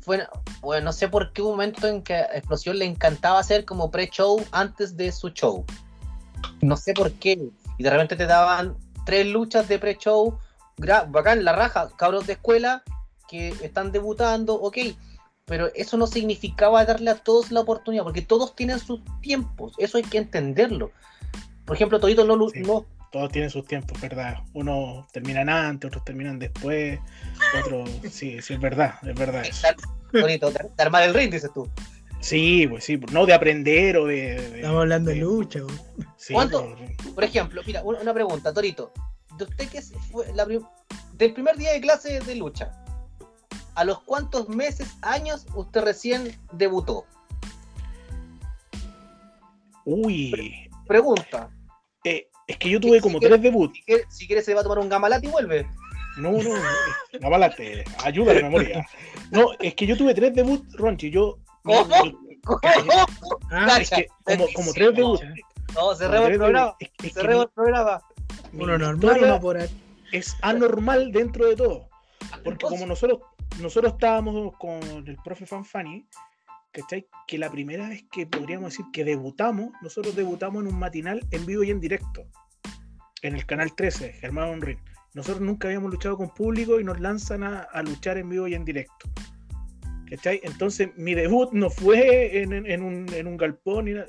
fue, 0.00 0.26
bueno, 0.60 0.86
no 0.86 0.92
sé 0.92 1.08
por 1.08 1.32
qué 1.32 1.42
un 1.42 1.50
momento 1.52 1.86
en 1.86 2.02
que 2.02 2.14
a 2.14 2.36
Explosión 2.36 2.78
le 2.78 2.84
encantaba 2.84 3.38
hacer 3.38 3.64
como 3.64 3.90
pre-show 3.90 4.44
antes 4.52 4.96
de 4.96 5.12
su 5.12 5.30
show. 5.30 5.64
No 6.60 6.76
sé 6.76 6.94
por 6.94 7.12
qué. 7.12 7.38
Y 7.78 7.82
de 7.82 7.90
repente 7.90 8.16
te 8.16 8.26
daban 8.26 8.76
tres 9.04 9.26
luchas 9.26 9.68
de 9.68 9.78
pre-show, 9.78 10.38
bacán, 10.76 11.44
la 11.44 11.52
raja, 11.52 11.90
cabros 11.96 12.26
de 12.26 12.34
escuela 12.34 12.82
que 13.28 13.48
están 13.62 13.92
debutando, 13.92 14.54
ok. 14.54 14.78
Pero 15.52 15.70
eso 15.74 15.98
no 15.98 16.06
significaba 16.06 16.82
darle 16.86 17.10
a 17.10 17.16
todos 17.16 17.52
la 17.52 17.60
oportunidad, 17.60 18.04
porque 18.04 18.22
todos 18.22 18.56
tienen 18.56 18.78
sus 18.78 19.00
tiempos, 19.20 19.74
eso 19.76 19.98
hay 19.98 20.02
que 20.02 20.16
entenderlo. 20.16 20.92
Por 21.66 21.76
ejemplo, 21.76 22.00
Torito 22.00 22.24
no, 22.24 22.48
Sí. 22.48 22.60
no 22.60 22.86
Todos 23.10 23.30
tienen 23.30 23.50
sus 23.50 23.66
tiempos, 23.66 24.00
¿verdad? 24.00 24.36
Unos 24.54 25.06
terminan 25.12 25.50
antes, 25.50 25.88
otros 25.88 26.02
terminan 26.06 26.38
después, 26.38 26.98
otros, 27.62 27.90
sí, 28.10 28.40
sí, 28.40 28.54
es 28.54 28.60
verdad, 28.60 28.94
es 29.06 29.14
verdad 29.14 29.44
eso. 29.44 29.66
Torito, 30.10 30.50
de, 30.50 30.70
de 30.74 30.82
armar 30.82 31.02
el 31.02 31.12
ring, 31.12 31.30
dices 31.30 31.50
tú. 31.52 31.68
Sí, 32.20 32.66
pues 32.66 32.84
sí, 32.84 32.98
no 33.12 33.26
de 33.26 33.34
aprender 33.34 33.98
o 33.98 34.06
de. 34.06 34.40
de- 34.40 34.56
Estamos 34.56 34.80
hablando 34.80 35.10
de 35.10 35.16
de- 35.16 35.20
lucha, 35.20 35.60
sí, 36.16 36.32
¿Cuánto? 36.32 36.74
Por 37.14 37.24
ejemplo, 37.24 37.60
mira, 37.66 37.82
una 37.82 38.14
pregunta, 38.14 38.54
Torito. 38.54 38.90
De 39.36 39.44
usted 39.44 39.68
se 39.82 39.98
fue 39.98 40.32
la 40.34 40.46
prim- 40.46 40.64
del 41.18 41.34
primer 41.34 41.58
día 41.58 41.72
de 41.74 41.80
clase 41.82 42.20
de 42.20 42.34
lucha, 42.36 42.81
¿a 43.74 43.84
los 43.84 44.00
cuántos 44.02 44.48
meses, 44.48 44.88
años 45.02 45.46
usted 45.54 45.82
recién 45.82 46.38
debutó? 46.52 47.04
Uy, 49.84 50.70
Pregunta. 50.86 51.50
eh, 52.04 52.28
es 52.46 52.56
que 52.56 52.70
yo 52.70 52.80
tuve 52.80 53.00
como 53.00 53.18
tres 53.20 53.40
debuts. 53.40 53.74
Si 53.76 53.82
quiere, 53.84 54.04
si 54.08 54.26
quiere 54.26 54.42
se 54.42 54.54
va 54.54 54.60
a 54.60 54.62
tomar 54.62 54.78
un 54.78 54.88
gamalate 54.88 55.26
y 55.26 55.30
vuelve. 55.30 55.66
No, 56.18 56.32
no, 56.32 56.50
no, 57.20 57.30
balate, 57.30 57.84
ayuda 58.04 58.32
a 58.32 58.34
la 58.34 58.42
memoria. 58.42 58.86
No, 59.30 59.46
es 59.60 59.74
que 59.74 59.86
yo 59.86 59.96
tuve 59.96 60.14
tres 60.14 60.34
debuts, 60.34 60.74
Ronchi. 60.76 61.10
Yo. 61.10 61.38
¿Cómo? 61.62 61.94
Ah, 63.50 63.78
Es 63.80 63.90
que 63.90 64.08
como, 64.24 64.46
como 64.54 64.72
tres 64.72 64.94
debuts. 64.94 65.22
No, 65.74 65.94
cerremos 65.94 66.28
el 66.30 66.36
programa. 66.36 66.66
debuts, 66.66 66.76
es- 66.80 66.88
es 66.90 67.12
que 67.14 67.20
Cerremos 67.20 67.44
el 67.46 67.50
programa. 67.50 68.02
mi 68.52 68.66
normal, 68.66 69.40
por 69.40 69.56
ahí. 69.56 69.68
Es 70.12 70.36
anormal 70.42 71.12
dentro 71.12 71.46
de 71.46 71.56
todo. 71.56 71.88
Porque 72.44 72.66
como 72.66 72.84
nosotros, 72.86 73.20
nosotros 73.60 73.92
estábamos 73.94 74.56
con 74.58 74.80
el 75.06 75.16
profe 75.24 75.46
Fanfani, 75.46 76.06
¿cachai? 76.72 77.06
Que 77.26 77.38
la 77.38 77.50
primera 77.50 77.88
vez 77.88 78.04
que 78.10 78.26
podríamos 78.26 78.70
decir 78.70 78.86
que 78.92 79.04
debutamos, 79.04 79.70
nosotros 79.82 80.14
debutamos 80.16 80.62
en 80.64 80.72
un 80.72 80.78
matinal 80.78 81.26
en 81.30 81.46
vivo 81.46 81.62
y 81.62 81.70
en 81.70 81.80
directo. 81.80 82.24
En 83.22 83.34
el 83.34 83.46
canal 83.46 83.74
13, 83.74 84.14
Germán 84.14 84.48
Onrin. 84.48 84.78
Nosotros 85.14 85.42
nunca 85.42 85.68
habíamos 85.68 85.90
luchado 85.90 86.16
con 86.16 86.30
público 86.32 86.80
y 86.80 86.84
nos 86.84 86.98
lanzan 86.98 87.44
a, 87.44 87.60
a 87.60 87.82
luchar 87.82 88.16
en 88.18 88.28
vivo 88.30 88.48
y 88.48 88.54
en 88.54 88.64
directo. 88.64 89.10
¿Cachai? 90.08 90.40
Entonces 90.42 90.90
mi 90.96 91.14
debut 91.14 91.52
no 91.52 91.70
fue 91.70 92.42
en, 92.42 92.52
en- 92.52 92.66
en 92.70 92.82
un, 92.82 93.06
en 93.14 93.26
un 93.26 93.36
galpón, 93.36 93.84
ni 93.86 93.92
nada. 93.92 94.06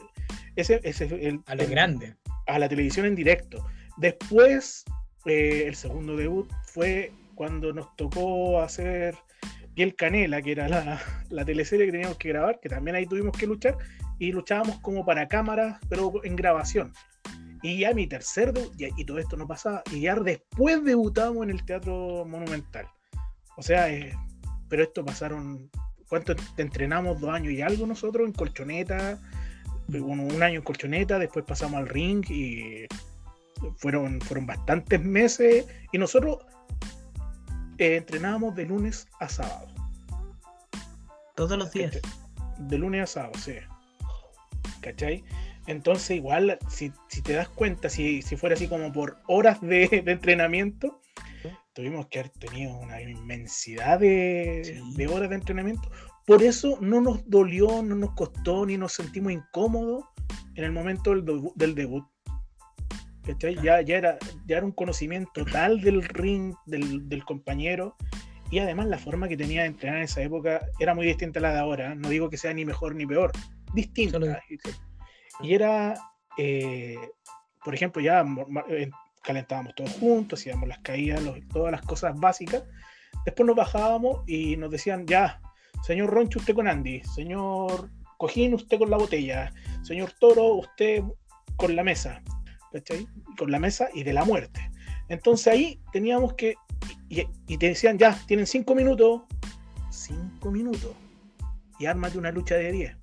ese, 0.56 0.80
ese 0.84 1.06
el, 1.06 1.42
A 1.46 1.56
lo 1.56 1.64
el- 1.64 1.70
grande. 1.70 2.16
a 2.48 2.58
la 2.60 2.68
televisión 2.70 3.06
en 3.06 3.16
directo. 3.16 3.66
Después, 3.98 4.84
eh, 5.26 5.66
el 5.68 5.76
segundo 5.76 6.16
debut 6.16 6.50
fue 6.66 7.12
cuando 7.36 7.72
nos 7.74 7.96
tocó 7.96 8.60
hacer 8.62 9.16
Piel 9.76 9.96
Canela, 9.96 10.42
que 10.42 10.52
era 10.52 10.68
la, 10.68 11.02
la 11.30 11.46
teleserie 11.46 11.86
que 11.86 11.92
teníamos 11.92 12.18
que 12.18 12.30
grabar, 12.30 12.60
que 12.60 12.70
también 12.70 12.96
ahí 12.96 13.06
tuvimos 13.06 13.38
que 13.38 13.48
luchar, 13.48 13.78
y 14.20 14.32
luchábamos 14.32 14.80
como 14.80 15.06
para 15.06 15.28
cámaras, 15.28 15.80
pero 15.90 16.12
en 16.24 16.36
grabación. 16.36 16.94
Y 17.62 17.80
ya 17.80 17.94
mi 17.94 18.08
tercer 18.08 18.54
y, 18.78 19.06
todo 19.06 19.20
esto 19.20 19.38
no 19.38 19.48
pasaba, 19.48 19.84
y 19.92 20.02
ya 20.02 20.16
después 20.16 20.84
debutamos 20.84 21.44
en 21.44 21.52
el 21.52 21.66
Teatro 21.66 22.26
Monumental. 22.26 22.88
O 23.58 23.62
sea, 23.62 23.92
eh, 23.92 24.14
pero 24.70 24.84
esto 24.84 25.04
pasaron, 25.06 25.70
¿cuánto 26.10 26.36
te 26.36 26.62
entrenamos? 26.62 27.20
Dos 27.20 27.30
años 27.32 27.54
y 27.54 27.62
algo 27.62 27.88
nosotros 27.88 28.28
en 28.28 28.34
colchoneta, 28.34 29.20
un, 29.88 30.20
un 30.20 30.44
año 30.44 30.58
en 30.58 30.64
colchoneta, 30.64 31.20
después 31.20 31.46
pasamos 31.46 31.80
al 31.80 31.88
ring 31.88 32.24
y 32.30 32.86
fueron, 33.78 34.20
fueron 34.22 34.46
bastantes 34.46 35.02
meses 35.02 35.66
y 35.92 35.98
nosotros 35.98 36.40
eh, 37.78 37.98
entrenábamos 37.98 38.56
de 38.56 38.66
lunes 38.66 39.08
a 39.20 39.30
sábado. 39.30 39.68
Todos 41.36 41.58
los 41.58 41.72
días. 41.72 42.00
De 42.60 42.78
lunes 42.78 43.04
a 43.04 43.08
sábado, 43.08 43.34
sí. 43.40 43.54
¿Cachai? 44.82 45.24
Entonces, 45.68 46.18
igual, 46.18 46.58
si, 46.70 46.92
si 47.08 47.22
te 47.22 47.34
das 47.34 47.48
cuenta, 47.50 47.90
si, 47.90 48.22
si 48.22 48.36
fuera 48.36 48.56
así 48.56 48.68
como 48.68 48.92
por 48.92 49.18
horas 49.28 49.62
de, 49.62 50.02
de 50.06 50.12
entrenamiento, 50.12 51.00
tuvimos 51.74 52.08
que 52.08 52.20
haber 52.20 52.32
tenido 52.32 52.78
una 52.78 53.02
inmensidad 53.02 54.00
de, 54.00 54.62
Sí. 54.64 54.96
de 54.96 55.08
horas 55.08 55.30
de 55.30 55.36
entrenamiento. 55.36 55.90
Por 56.26 56.44
eso 56.44 56.78
no 56.82 57.02
nos 57.02 57.28
dolió, 57.30 57.82
no 57.82 57.96
nos 57.96 58.12
costó, 58.14 58.66
ni 58.66 58.78
nos 58.78 58.94
sentimos 58.94 59.32
incómodos 59.32 60.06
en 60.56 60.64
el 60.66 60.72
momento 60.72 61.12
del, 61.16 61.26
del 61.56 61.76
debut. 61.76 62.06
¿Cachai? 63.26 63.56
Ya, 63.64 63.82
ya, 63.82 63.98
era, 63.98 64.18
ya 64.46 64.58
era 64.58 64.66
un 64.66 64.72
conocimiento 64.74 65.46
tal 65.46 65.82
del 65.82 66.04
ring, 66.04 66.54
del, 66.66 67.08
del 67.08 67.24
compañero, 67.24 67.96
y 68.52 68.60
además 68.60 68.88
la 68.88 68.98
forma 69.00 69.28
que 69.28 69.38
tenía 69.38 69.62
de 69.62 69.68
entrenar 69.68 69.98
en 69.98 70.04
esa 70.04 70.22
época 70.22 70.62
era 70.80 70.94
muy 70.94 71.06
distinta 71.06 71.40
a 71.40 71.42
la 71.42 71.54
de 71.54 71.60
ahora. 71.60 71.96
No 71.96 72.10
digo 72.10 72.30
que 72.30 72.38
sea 72.38 72.54
ni 72.54 72.66
mejor 72.66 72.96
ni 72.96 73.06
peor, 73.06 73.32
distinta. 73.74 74.20
Solo- 74.20 74.38
Y 75.42 75.54
era, 75.54 75.96
eh, 76.38 76.98
por 77.64 77.74
ejemplo, 77.74 78.02
ya 78.02 78.24
calentábamos 79.24 79.74
todos 79.76 79.94
juntos, 79.94 80.40
hacíamos 80.40 80.68
las 80.68 80.80
caídas, 80.80 81.24
los- 81.24 81.40
todas 81.48 81.72
las 81.72 81.82
cosas 81.82 82.14
básicas. 82.20 82.64
Después 83.26 83.48
nos 83.48 83.56
bajábamos 83.56 84.22
y 84.28 84.58
nos 84.58 84.70
decían, 84.70 85.08
ya, 85.08 85.42
señor 85.82 86.10
Roncho, 86.12 86.40
usted 86.40 86.54
con 86.54 86.68
Andy, 86.68 87.02
señor 87.16 87.90
Cojín, 88.18 88.54
usted 88.54 88.78
con 88.78 88.90
la 88.90 88.98
botella, 88.98 89.52
señor 89.82 90.12
Toro, 90.20 90.56
usted 90.56 91.02
con 91.56 91.76
la 91.76 91.84
mesa, 91.84 92.22
¿cachai? 92.74 93.08
Con 93.38 93.52
la 93.52 93.60
mesa 93.60 93.88
y 93.94 94.04
de 94.04 94.12
la 94.12 94.26
muerte. 94.26 94.60
Entonces 95.08 95.48
ahí 95.48 95.80
teníamos 95.94 96.34
que, 96.34 96.56
y, 97.08 97.24
y 97.48 97.58
te 97.58 97.68
decían, 97.68 97.98
ya, 97.98 98.20
tienen 98.28 98.48
cinco 98.48 98.76
minutos, 98.76 99.22
cinco 99.92 100.52
minutos, 100.52 100.92
y 101.80 101.86
ármate 101.86 102.18
una 102.18 102.32
lucha 102.32 102.56
de 102.56 102.72
10. 102.72 102.98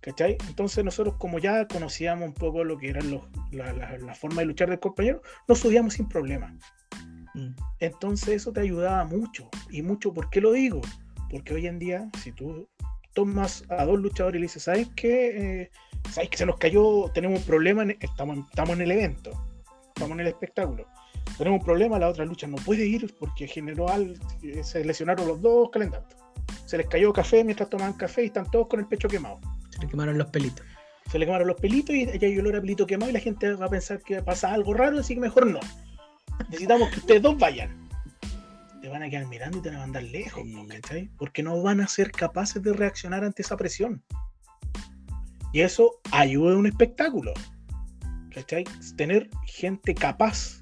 ¿Cachai? 0.00 0.38
Entonces 0.48 0.84
nosotros 0.84 1.16
como 1.18 1.38
ya 1.38 1.66
conocíamos 1.68 2.28
un 2.28 2.34
poco 2.34 2.64
lo 2.64 2.78
que 2.78 2.88
eran 2.88 3.10
los, 3.10 3.22
la, 3.50 3.72
la- 3.74 3.98
la 3.98 4.14
forma 4.14 4.40
de 4.40 4.46
luchar 4.46 4.70
del 4.70 4.80
compañero, 4.80 5.22
nos 5.46 5.58
subíamos 5.58 5.94
sin 5.94 6.08
problema. 6.08 6.56
Mm. 7.34 7.50
Entonces 7.80 8.28
eso 8.28 8.52
te 8.52 8.60
ayudaba 8.60 9.04
mucho. 9.04 9.50
Y 9.70 9.82
mucho, 9.82 10.14
¿por 10.14 10.30
qué 10.30 10.40
lo 10.40 10.52
digo? 10.52 10.80
Porque 11.30 11.52
hoy 11.52 11.66
en 11.66 11.78
día, 11.78 12.08
si 12.22 12.32
tú 12.32 12.66
tomas 13.12 13.64
a 13.68 13.84
dos 13.84 13.98
luchadores 13.98 14.38
y 14.38 14.40
le 14.40 14.44
dices, 14.46 14.62
¿sabes 14.62 14.88
qué? 14.96 15.62
Eh, 15.62 15.70
¿Sabes 16.12 16.30
que 16.30 16.36
se 16.38 16.46
nos 16.46 16.56
cayó? 16.58 17.10
Tenemos 17.12 17.40
un 17.40 17.44
problema, 17.46 17.82
en- 17.82 17.96
estamos, 18.00 18.36
en- 18.38 18.44
estamos 18.44 18.70
en 18.76 18.82
el 18.82 18.90
evento, 18.92 19.30
estamos 19.88 20.12
en 20.12 20.20
el 20.20 20.26
espectáculo. 20.28 20.86
Tenemos 21.36 21.60
un 21.60 21.64
problema, 21.64 21.98
la 21.98 22.08
otra 22.08 22.24
lucha 22.24 22.46
no 22.46 22.56
puede 22.56 22.86
ir 22.86 23.14
porque 23.18 23.46
generó 23.46 23.88
al, 23.88 24.18
eh, 24.42 24.64
se 24.64 24.84
lesionaron 24.84 25.28
los 25.28 25.40
dos 25.40 25.68
calentando. 25.70 26.08
Se 26.66 26.78
les 26.78 26.86
cayó 26.86 27.12
café 27.12 27.44
mientras 27.44 27.68
tomaban 27.68 27.92
café 27.94 28.22
y 28.22 28.26
están 28.26 28.50
todos 28.50 28.66
con 28.68 28.80
el 28.80 28.86
pecho 28.86 29.06
quemado 29.08 29.38
Se 29.70 29.80
le 29.80 29.88
quemaron 29.88 30.16
los 30.18 30.28
pelitos. 30.28 30.64
se 31.10 31.18
le 31.18 31.26
quemaron 31.26 31.46
los 31.46 31.56
pelitos 31.60 31.94
y 31.94 32.06
ya 32.18 32.26
hay 32.26 32.38
olor 32.38 32.56
a 32.56 32.60
pelito 32.60 32.86
quemado 32.86 33.10
y 33.10 33.14
la 33.14 33.20
gente 33.20 33.52
va 33.54 33.66
a 33.66 33.70
pensar 33.70 34.00
que 34.02 34.22
pasa 34.22 34.52
algo 34.52 34.74
raro, 34.74 34.98
así 34.98 35.14
que 35.14 35.20
mejor 35.20 35.46
no. 35.46 35.60
Necesitamos 36.48 36.90
que 36.90 37.00
ustedes 37.00 37.22
dos 37.22 37.38
vayan. 37.38 37.88
Te 38.82 38.88
van 38.88 39.02
a 39.02 39.10
quedar 39.10 39.26
mirando 39.26 39.58
y 39.58 39.60
te 39.62 39.68
van 39.70 39.78
a 39.78 39.80
mandar 39.82 40.02
lejos, 40.04 40.42
Sí. 40.44 40.54
po, 40.54 40.66
¿cachai? 40.68 41.10
Porque 41.18 41.42
no 41.42 41.60
van 41.62 41.80
a 41.80 41.88
ser 41.88 42.10
capaces 42.12 42.62
de 42.62 42.72
reaccionar 42.72 43.24
ante 43.24 43.42
esa 43.42 43.56
presión. 43.56 44.02
Y 45.52 45.60
eso 45.60 46.00
ayuda 46.12 46.54
a 46.54 46.58
un 46.58 46.66
espectáculo. 46.66 47.32
¿Cachai? 48.32 48.64
Tener 48.96 49.30
gente 49.46 49.94
capaz 49.94 50.60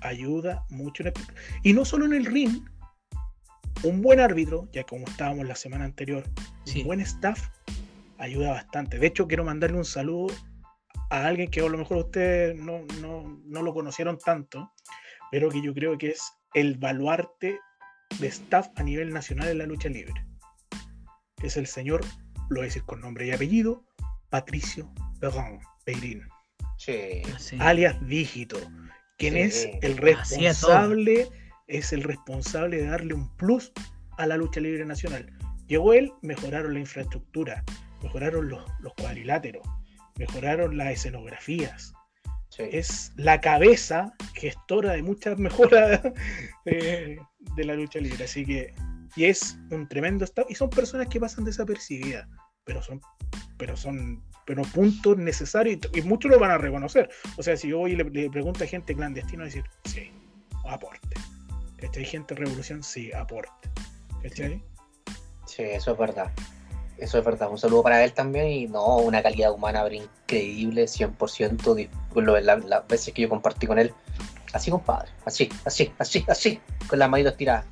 ayuda 0.00 0.64
mucho 0.70 1.02
en 1.02 1.08
el 1.08 1.12
espectáculo. 1.12 1.40
Y 1.62 1.72
no 1.72 1.84
solo 1.84 2.06
en 2.06 2.14
el 2.14 2.24
ring, 2.26 2.62
un 3.82 4.02
buen 4.02 4.20
árbitro, 4.20 4.68
ya 4.72 4.84
como 4.84 5.06
estábamos 5.06 5.46
la 5.46 5.54
semana 5.56 5.84
anterior, 5.84 6.24
Sí. 6.64 6.80
un 6.80 6.86
buen 6.86 7.00
staff 7.00 7.48
ayuda 8.18 8.50
bastante. 8.52 8.98
De 8.98 9.06
hecho, 9.06 9.26
quiero 9.26 9.44
mandarle 9.44 9.76
un 9.76 9.84
saludo 9.84 10.34
a 11.10 11.26
alguien 11.26 11.50
que 11.50 11.60
a 11.60 11.68
lo 11.68 11.78
mejor 11.78 11.98
ustedes 11.98 12.56
no, 12.56 12.80
no, 13.00 13.40
no 13.44 13.62
lo 13.62 13.74
conocieron 13.74 14.18
tanto, 14.18 14.72
pero 15.30 15.50
que 15.50 15.62
yo 15.62 15.74
creo 15.74 15.98
que 15.98 16.10
es 16.10 16.32
el 16.54 16.78
baluarte 16.78 17.58
de 18.18 18.26
staff 18.28 18.68
a 18.76 18.82
nivel 18.82 19.12
nacional 19.12 19.48
en 19.48 19.58
la 19.58 19.66
lucha 19.66 19.88
libre. 19.88 20.14
Es 21.42 21.56
el 21.56 21.66
señor, 21.66 22.00
lo 22.48 22.56
voy 22.56 22.60
a 22.60 22.64
decir 22.64 22.84
con 22.84 23.00
nombre 23.00 23.26
y 23.26 23.32
apellido, 23.32 23.84
Patricio 24.30 24.90
Perrin, 25.20 25.60
Peirín, 25.84 26.22
alias 27.60 27.96
Dígito, 28.06 28.58
quien 29.18 29.34
Sí. 29.34 29.40
es 29.40 29.68
el 29.82 29.96
responsable, 29.96 31.28
es 31.68 31.92
el 31.92 32.02
responsable 32.02 32.78
de 32.78 32.86
darle 32.86 33.14
un 33.14 33.34
plus 33.36 33.72
a 34.18 34.26
la 34.26 34.36
lucha 34.36 34.60
libre 34.60 34.84
nacional. 34.84 35.32
Llegó 35.68 35.92
él, 35.94 36.12
mejoraron 36.22 36.74
la 36.74 36.80
infraestructura, 36.80 37.64
mejoraron 38.02 38.48
los, 38.48 38.64
los 38.80 38.92
cuadriláteros, 38.94 39.66
mejoraron 40.18 40.76
las 40.76 40.88
escenografías. 40.92 41.92
Es 42.58 43.12
la 43.16 43.40
cabeza 43.40 44.14
gestora 44.34 44.92
de 44.92 45.02
muchas 45.02 45.36
mejoras 45.38 46.00
de, 46.64 47.18
de 47.56 47.64
la 47.64 47.74
lucha 47.74 47.98
libre. 47.98 48.24
Así 48.24 48.46
que, 48.46 48.74
y 49.14 49.24
es 49.24 49.58
un 49.70 49.86
tremendo 49.88 50.24
staff. 50.24 50.46
Y 50.48 50.54
son 50.54 50.70
personas 50.70 51.08
que 51.08 51.20
pasan 51.20 51.44
desapercibidas, 51.44 52.26
pero 52.66 52.82
son, 52.82 53.00
pero 53.56 53.76
son, 53.76 54.22
pero 54.44 54.62
puntos 54.62 55.16
necesarios 55.16 55.78
y, 55.94 56.02
muchos 56.02 56.30
lo 56.30 56.38
van 56.38 56.50
a 56.50 56.58
reconocer. 56.58 57.08
O 57.38 57.42
sea, 57.42 57.56
si 57.56 57.68
yo 57.68 57.78
voy 57.78 57.92
y 57.92 57.96
le, 57.96 58.04
le 58.04 58.28
pregunto 58.28 58.64
a 58.64 58.66
gente 58.66 58.94
clandestina, 58.94 59.44
decir, 59.44 59.64
sí, 59.84 60.10
aporte. 60.68 61.16
¿Cachai? 61.78 62.04
Gente 62.04 62.34
revolución, 62.34 62.82
sí, 62.82 63.12
aporte. 63.12 63.70
¿Cachai? 64.22 64.62
Sí, 65.46 65.62
eso 65.62 65.92
es 65.92 65.98
verdad. 65.98 66.32
Eso 66.98 67.18
es 67.18 67.24
verdad. 67.24 67.50
Un 67.50 67.58
saludo 67.58 67.82
para 67.84 68.02
él 68.02 68.12
también. 68.12 68.46
Y 68.48 68.66
no, 68.66 68.96
una 68.96 69.22
calidad 69.22 69.52
humana 69.52 69.84
increíble, 69.92 70.88
100%. 70.88 71.74
di- 71.74 71.88
con 72.12 72.24
lo- 72.26 72.40
la- 72.40 72.56
Las 72.56 72.86
veces 72.88 73.14
que 73.14 73.22
yo 73.22 73.28
compartí 73.28 73.66
con 73.66 73.78
él. 73.78 73.92
Así, 74.52 74.70
compadre. 74.70 75.10
Así, 75.24 75.48
así, 75.66 75.92
así, 75.98 76.24
así. 76.26 76.60
Con 76.88 76.98
las 76.98 77.08
manitos 77.10 77.36
tiradas. 77.36 77.66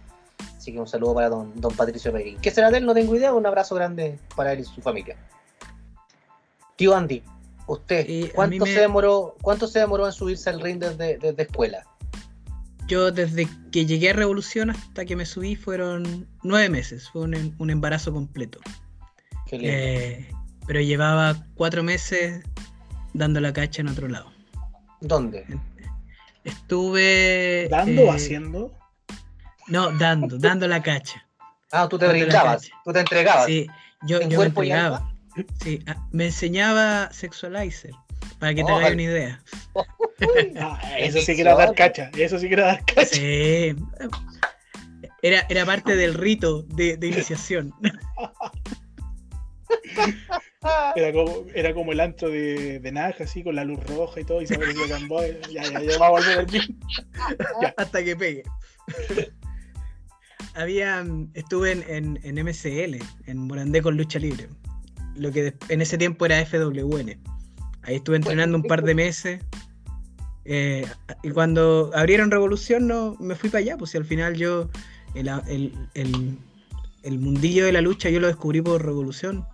Así 0.64 0.72
que 0.72 0.80
un 0.80 0.88
saludo 0.88 1.12
para 1.12 1.28
don, 1.28 1.52
don 1.60 1.76
Patricio 1.76 2.10
Peguín. 2.10 2.38
¿Qué 2.40 2.50
será 2.50 2.70
de 2.70 2.78
él? 2.78 2.86
No 2.86 2.94
tengo 2.94 3.14
idea. 3.14 3.34
Un 3.34 3.44
abrazo 3.44 3.74
grande 3.74 4.18
para 4.34 4.54
él 4.54 4.60
y 4.60 4.64
su 4.64 4.80
familia. 4.80 5.14
Tío 6.76 6.96
Andy, 6.96 7.22
usted, 7.66 8.30
¿cuánto, 8.34 8.64
me- 8.64 8.72
se 8.72 8.80
demoró, 8.80 9.36
¿cuánto 9.42 9.68
se 9.68 9.80
demoró 9.80 10.06
en 10.06 10.12
subirse 10.14 10.48
al 10.48 10.62
ring 10.62 10.78
desde, 10.78 11.18
desde 11.18 11.42
escuela? 11.42 11.84
Yo 12.88 13.12
desde 13.12 13.46
que 13.72 13.84
llegué 13.84 14.08
a 14.08 14.12
Revolución 14.14 14.70
hasta 14.70 15.04
que 15.04 15.16
me 15.16 15.26
subí 15.26 15.54
fueron 15.54 16.26
nueve 16.42 16.70
meses, 16.70 17.10
fue 17.10 17.20
un, 17.20 17.34
em- 17.34 17.54
un 17.58 17.68
embarazo 17.68 18.10
completo. 18.14 18.58
Qué 19.44 19.58
lindo. 19.58 19.70
Eh, 19.70 20.28
pero 20.66 20.80
llevaba 20.80 21.44
cuatro 21.56 21.82
meses 21.82 22.42
dando 23.12 23.38
la 23.38 23.52
cacha 23.52 23.82
en 23.82 23.88
otro 23.88 24.08
lado. 24.08 24.32
¿Dónde? 25.02 25.44
Estuve... 26.42 27.68
¿Dando 27.70 28.00
eh, 28.00 28.08
o 28.08 28.12
haciendo? 28.12 28.72
No, 29.68 29.90
dando, 29.92 30.38
dando 30.38 30.68
la 30.68 30.82
cacha. 30.82 31.26
Ah, 31.72 31.88
tú 31.88 31.98
te 31.98 32.06
¿dónde 32.06 32.20
la 32.20 32.24
brindabas, 32.26 32.62
cacha? 32.62 32.74
tú 32.84 32.92
te 32.92 33.00
entregabas. 33.00 33.46
Sí, 33.46 33.66
yo, 34.02 34.20
¿En 34.20 34.30
yo 34.30 34.40
me 34.40 34.46
entregaba. 34.46 35.10
Sí, 35.62 35.82
ah, 35.86 36.06
me 36.12 36.26
enseñaba 36.26 37.12
Sexualizer, 37.12 37.92
para 38.38 38.54
que 38.54 38.62
te 38.62 38.72
hagas 38.72 38.92
una 38.92 39.02
idea. 39.02 39.42
Eso 40.98 41.20
sí 41.20 41.34
que 41.34 41.40
era 41.40 41.56
dar 41.56 41.74
cacha, 41.74 42.10
eso 42.16 42.38
sí 42.38 42.46
que 42.46 42.54
era 42.54 42.66
dar 42.66 42.84
cacha. 42.84 43.06
Sí. 43.06 43.74
Era, 45.22 45.44
era 45.48 45.66
parte 45.66 45.96
del 45.96 46.14
rito 46.14 46.62
de, 46.62 46.96
de 46.96 47.06
iniciación. 47.08 47.74
Era 50.96 51.12
como, 51.12 51.44
era 51.54 51.74
como 51.74 51.92
el 51.92 52.00
antro 52.00 52.30
de, 52.30 52.78
de 52.80 52.92
Naja, 52.92 53.24
así, 53.24 53.42
con 53.42 53.54
la 53.54 53.64
luz 53.64 53.84
roja 53.84 54.20
y 54.20 54.24
todo, 54.24 54.40
y 54.40 54.46
se 54.46 54.54
aparecía 54.54 54.88
Camboy. 54.88 55.38
Ya, 55.50 55.62
ya, 55.62 55.80
ya 55.80 55.98
va 55.98 56.06
a 56.06 56.10
volver 56.10 56.38
el 56.38 56.46
gym. 56.46 56.80
hasta 57.76 58.02
que 58.02 58.16
pegue. 58.16 58.44
Había, 60.54 61.04
estuve 61.34 61.72
en, 61.72 61.84
en, 61.88 62.20
en 62.22 62.44
MCL, 62.46 63.02
en 63.26 63.38
Morandé 63.38 63.82
con 63.82 63.96
lucha 63.96 64.18
libre. 64.18 64.48
Lo 65.16 65.30
que 65.32 65.54
en 65.68 65.80
ese 65.82 65.98
tiempo 65.98 66.26
era 66.26 66.44
FWN. 66.44 67.18
Ahí 67.82 67.96
estuve 67.96 68.16
entrenando 68.16 68.56
un 68.56 68.62
par 68.64 68.82
de 68.82 68.94
meses. 68.94 69.40
eh, 70.44 70.86
y 71.22 71.30
cuando 71.30 71.90
abrieron 71.94 72.30
Revolución, 72.30 72.86
no, 72.86 73.16
me 73.20 73.34
fui 73.34 73.50
para 73.50 73.60
allá. 73.60 73.76
Pues 73.76 73.90
si 73.90 73.98
al 73.98 74.04
final 74.04 74.34
yo, 74.36 74.70
el, 75.14 75.28
el, 75.48 75.72
el- 75.94 76.38
el 77.02 77.18
mundillo 77.18 77.66
de 77.66 77.72
la 77.72 77.82
lucha, 77.82 78.08
yo 78.08 78.18
lo 78.18 78.28
descubrí 78.28 78.62
por 78.62 78.82
Revolución. 78.82 79.44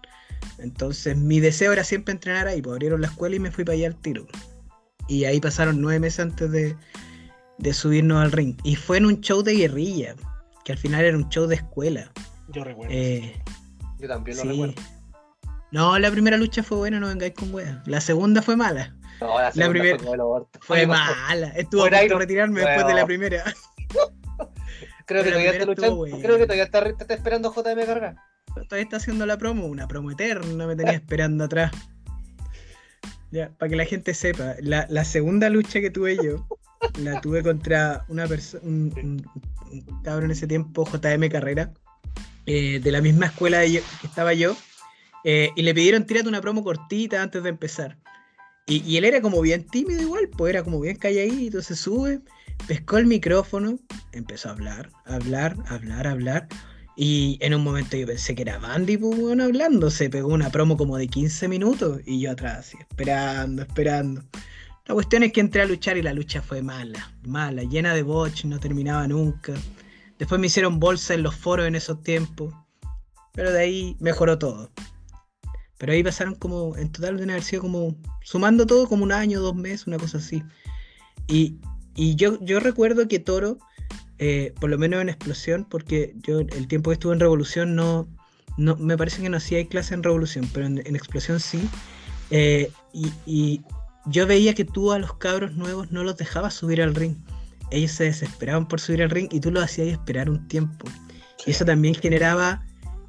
Entonces 0.59 1.17
mi 1.17 1.41
deseo 1.41 1.73
era 1.73 1.83
siempre 1.83 2.13
entrenar 2.13 2.47
ahí. 2.47 2.63
Pues 2.63 2.75
abrieron 2.75 3.01
la 3.01 3.09
escuela 3.09 3.35
y 3.35 3.41
me 3.41 3.51
fui 3.51 3.65
para 3.65 3.75
allá 3.77 3.89
al 3.89 3.97
tiro. 3.97 4.27
Y 5.09 5.25
ahí 5.25 5.41
pasaron 5.41 5.81
nueve 5.81 5.99
meses 5.99 6.21
antes 6.21 6.51
de, 6.53 6.77
de 7.59 7.73
subirnos 7.75 8.23
al 8.23 8.31
ring. 8.31 8.55
Y 8.63 8.77
fue 8.77 8.99
en 8.99 9.07
un 9.07 9.21
show 9.21 9.43
de 9.43 9.57
guerrilla, 9.57 10.15
que 10.65 10.73
al 10.73 10.79
final 10.79 11.05
era 11.05 11.17
un 11.17 11.29
show 11.29 11.47
de 11.47 11.57
escuela. 11.57 12.13
Yo 12.49 12.65
recuerdo. 12.65 12.93
Eh, 12.95 13.41
Yo 13.99 14.09
también 14.09 14.37
lo 14.37 14.43
sí. 14.43 14.49
recuerdo. 14.49 14.75
No, 15.73 15.99
la 15.99 16.11
primera 16.11 16.37
lucha 16.37 16.63
fue 16.63 16.79
buena, 16.79 16.99
no 16.99 17.07
vengáis 17.09 17.35
con 17.35 17.55
weas. 17.55 17.87
La 17.87 18.01
segunda 18.01 18.43
fue 18.43 18.57
mala. 18.57 18.97
No, 19.21 19.39
la, 19.39 19.53
segunda 19.53 19.71
primera- 19.71 19.99
fue. 19.99 20.47
Fue 20.61 20.87
mala. 20.87 21.49
Estuvo 21.57 21.85
a 21.85 21.91
punto 21.91 22.19
retirarme 22.19 22.61
Bueno. 22.63 22.69
después 22.71 22.87
de 22.95 23.01
la 23.01 23.07
primera. 23.07 23.45
Creo 25.07 25.25
que 25.25 25.31
la 25.31 25.37
todavía 25.37 25.67
primera 25.67 25.91
buena. 25.91 26.19
Creo 26.19 26.39
que 26.39 26.45
todavía 26.45 26.65
está, 26.65 27.15
esperando 27.15 27.53
JM 27.53 27.85
cargar. 27.85 28.17
Todavía 28.55 28.83
está 28.85 28.97
haciendo 28.97 29.27
la 29.27 29.37
promo, 29.39 29.67
una 29.67 29.89
promo 29.89 30.11
eterna, 30.13 30.67
me 30.67 30.77
tenía 30.77 30.93
esperando 30.95 31.45
atrás. 31.45 31.73
Ya, 33.33 33.51
para 33.59 33.71
que 33.71 33.77
la 33.77 33.85
gente 33.85 34.15
sepa, 34.15 34.55
la, 34.61 34.87
la 34.89 35.05
segunda 35.05 35.51
lucha 35.51 35.81
que 35.81 35.91
tuve 35.91 36.17
yo, 36.17 36.47
la 36.99 37.21
tuve 37.21 37.43
contra 37.43 38.05
una 38.09 38.27
persona, 38.27 38.63
un, 38.65 39.27
cabrón 40.03 40.27
en 40.27 40.31
ese 40.33 40.47
tiempo, 40.47 40.85
JM 40.85 41.29
Carrera, 41.29 41.73
eh, 42.47 42.81
de 42.81 42.93
la 42.93 43.01
misma 43.01 43.27
escuela 43.27 43.61
de 43.61 43.83
que 44.01 44.07
estaba 44.07 44.35
yo, 44.35 44.57
eh, 45.25 45.51
y 45.55 45.63
le 45.63 45.75
pidieron 45.75 46.07
tírate 46.07 46.29
una 46.29 46.41
promo 46.41 46.65
cortita 46.65 47.23
antes 47.23 47.43
de 47.43 47.51
empezar. 47.51 47.99
Y, 48.67 48.97
él 48.97 49.05
era 49.05 49.21
como 49.21 49.41
bien 49.41 49.67
tímido 49.67 50.01
igual, 50.01 50.29
pues 50.29 50.51
era 50.51 50.63
como 50.63 50.81
bien 50.81 50.95
calladito, 50.95 51.61
se 51.61 51.75
sube, 51.75 52.21
pescó 52.69 52.99
el 52.99 53.07
micrófono, 53.07 53.81
empezó 54.13 54.49
a 54.49 54.53
hablar, 54.53 54.91
hablar, 55.07 55.57
hablar, 55.67 56.07
hablar. 56.07 56.49
Y 56.97 57.39
en 57.41 57.55
un 57.55 57.65
momento 57.65 57.97
yo 57.97 58.07
pensé 58.07 58.35
que 58.35 58.43
era 58.43 58.59
Bandy, 58.59 58.97
pues, 58.97 59.19
weón, 59.19 59.41
hablando. 59.41 59.91
Se 59.91 60.09
pegó 60.09 60.29
una 60.29 60.51
promo 60.51 60.77
como 60.77 60.99
de 60.99 61.09
15 61.09 61.49
minutos 61.49 62.01
y 62.07 62.21
yo 62.21 62.31
atrás, 62.31 62.59
así, 62.59 62.77
esperando, 62.79 63.63
esperando. 63.63 64.23
La 64.87 64.95
cuestión 64.95 65.23
es 65.23 65.33
que 65.33 65.41
entré 65.41 65.63
a 65.63 65.67
luchar 65.67 65.97
y 65.97 66.03
la 66.03 66.13
lucha 66.13 66.43
fue 66.43 66.63
mala, 66.63 67.13
mala, 67.23 67.63
llena 67.63 67.95
de 67.95 68.03
botch, 68.03 68.45
no 68.45 68.59
terminaba 68.59 69.07
nunca. 69.07 69.55
Después 70.19 70.41
me 70.41 70.49
hicieron 70.49 70.81
bolsa 70.81 71.15
en 71.15 71.23
los 71.23 71.35
foros 71.35 71.67
en 71.67 71.75
esos 71.75 72.03
tiempos. 72.03 72.55
Pero 73.33 73.53
de 73.53 73.61
ahí 73.61 73.97
mejoró 74.01 74.39
todo. 74.39 74.71
Pero 75.79 75.93
ahí 75.93 76.03
pasaron 76.03 76.35
como, 76.35 76.77
en 76.77 76.93
total 76.93 77.17
deben 77.17 77.31
haber 77.31 77.43
sido 77.43 77.63
como, 77.63 77.97
sumando 78.23 78.67
todo 78.67 78.87
como 78.87 79.05
un 79.05 79.13
año, 79.13 79.41
dos 79.41 79.55
meses, 79.55 79.87
una 79.87 79.97
cosa 79.97 80.19
así. 80.19 80.43
Y, 81.27 81.59
y 81.95 82.17
yo, 82.17 82.39
yo 82.45 82.61
recuerdo 82.61 83.09
que 83.09 83.19
Toro, 83.19 83.59
eh, 84.19 84.53
por 84.61 84.69
lo 84.69 84.77
menos 84.77 85.01
en 85.01 85.09
Explosión, 85.09 85.65
porque 85.65 86.15
yo 86.17 86.41
el 86.41 86.69
tiempo 86.69 86.91
que 86.91 86.95
estuve 86.95 87.15
en 87.15 87.21
Revolución 87.21 87.75
no, 87.75 88.09
no 88.59 88.77
me 88.77 88.99
parece 88.99 89.23
que 89.23 89.31
no 89.31 89.39
hacía 89.39 89.67
clase 89.69 89.95
en 89.95 90.03
Revolución, 90.03 90.51
pero 90.53 90.67
en, 90.67 90.97
Explosión 90.97 91.41
sí. 91.41 91.67
Eh, 92.31 92.71
y, 92.93 93.11
y 93.25 93.63
yo 94.07 94.27
veía 94.27 94.55
que 94.55 94.65
tú 94.65 94.93
a 94.93 94.99
los 94.99 95.15
cabros 95.15 95.53
nuevos 95.53 95.91
no 95.91 96.05
los 96.05 96.17
dejabas 96.17 96.55
subir 96.55 96.83
al 96.83 96.95
ring. 96.95 97.17
Ellos 97.71 97.93
se 97.93 98.05
desesperaban 98.05 98.67
por 98.67 98.81
subir 98.81 99.03
al 99.03 99.11
ring 99.11 99.29
y 99.31 99.41
tú 99.41 99.51
los 99.51 99.65
hacías 99.65 99.89
esperar 99.89 100.29
un 100.29 100.47
tiempo. 100.49 100.87
Y 101.47 101.53
eso 101.53 101.65
también 101.65 101.95
generaba, 101.95 102.65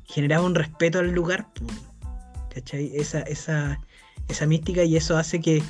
generaba 0.05 0.45
un 0.45 0.55
respeto 0.55 0.99
al 0.99 1.11
lugar. 1.11 1.47
¿Cachai? 2.53 2.91
Esa, 2.95 3.21
esa, 3.21 3.79
esa 4.27 4.45
mística 4.45 4.83
y 4.83 4.97
eso 4.97 5.17
hace 5.17 5.39
que 5.39 5.63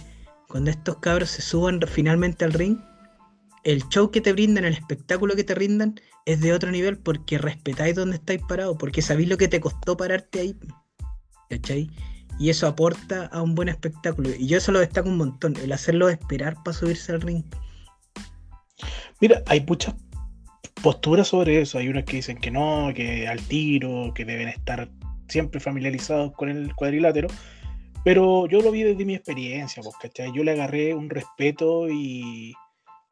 cuando 0.48 0.72
estos 0.72 0.98
cabros 0.98 1.30
se 1.30 1.42
suban 1.42 1.80
finalmente 1.88 2.44
al 2.44 2.54
ring, 2.54 2.78
el 3.64 3.88
show 3.90 4.12
que 4.12 4.22
te 4.22 4.34
brindan, 4.34 4.66
el 4.66 4.74
espectáculo 4.74 5.36
que 5.36 5.44
te 5.44 5.56
rindan, 5.56 5.96
es 6.26 6.42
de 6.42 6.54
otro 6.54 6.72
nivel 6.72 6.98
porque 6.98 7.38
respetáis 7.38 7.96
donde 7.96 8.18
estáis 8.18 8.42
parados, 8.48 8.76
porque 8.78 9.02
sabéis 9.02 9.30
lo 9.30 9.38
que 9.38 9.48
te 9.48 9.62
costó 9.62 9.96
pararte 9.96 10.40
ahí. 10.40 10.60
¿Cachai? 11.50 11.90
Y 12.42 12.50
eso 12.50 12.66
aporta 12.66 13.28
a 13.28 13.44
un 13.44 13.54
buen 13.54 13.70
espectáculo. 13.70 14.32
Y 14.36 14.48
yo 14.48 14.58
eso 14.58 14.72
lo 14.72 14.80
destaco 14.80 15.08
un 15.08 15.18
montón, 15.18 15.56
el 15.58 15.72
hacerlo 15.72 16.10
esperar 16.10 16.56
para 16.64 16.76
subirse 16.76 17.12
al 17.12 17.22
ring. 17.22 17.44
Mira, 19.20 19.44
hay 19.46 19.62
muchas 19.62 19.94
posturas 20.82 21.28
sobre 21.28 21.62
eso. 21.62 21.78
Hay 21.78 21.88
unas 21.88 22.04
que 22.04 22.16
dicen 22.16 22.40
que 22.40 22.50
no, 22.50 22.92
que 22.96 23.28
al 23.28 23.40
tiro, 23.44 24.12
que 24.16 24.26
deben 24.26 24.48
estar 24.48 24.90
siempre 25.28 25.60
familiarizados 25.60 26.32
con 26.32 26.50
el 26.50 26.74
cuadrilátero. 26.74 27.28
Pero 28.04 28.48
yo 28.48 28.62
lo 28.62 28.72
vi 28.72 28.82
desde 28.82 29.06
mi 29.06 29.14
experiencia, 29.14 29.84
pues, 29.84 29.96
¿cachai? 30.02 30.32
Yo 30.34 30.44
le 30.44 30.54
agarré 30.54 30.96
un 30.96 31.12
respeto 31.12 31.92
y 31.92 32.56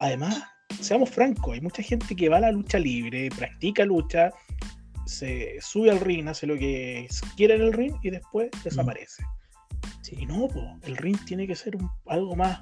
además, 0.00 0.42
seamos 0.80 1.08
francos, 1.08 1.54
hay 1.54 1.60
mucha 1.60 1.84
gente 1.84 2.16
que 2.16 2.28
va 2.28 2.38
a 2.38 2.40
la 2.40 2.50
lucha 2.50 2.80
libre, 2.80 3.28
practica 3.38 3.84
lucha, 3.84 4.32
se 5.10 5.58
sube 5.60 5.90
al 5.90 6.00
ring, 6.00 6.28
hace 6.28 6.46
lo 6.46 6.56
que 6.56 7.08
quiere 7.36 7.54
en 7.56 7.62
el 7.62 7.72
ring 7.72 7.94
y 8.02 8.10
después 8.10 8.48
desaparece. 8.64 9.22
Y 10.12 10.26
no, 10.26 10.48
pues, 10.48 10.64
el 10.82 10.96
ring 10.96 11.16
tiene 11.24 11.46
que 11.46 11.54
ser 11.54 11.76
un- 11.76 11.88
algo 12.06 12.34
más. 12.34 12.60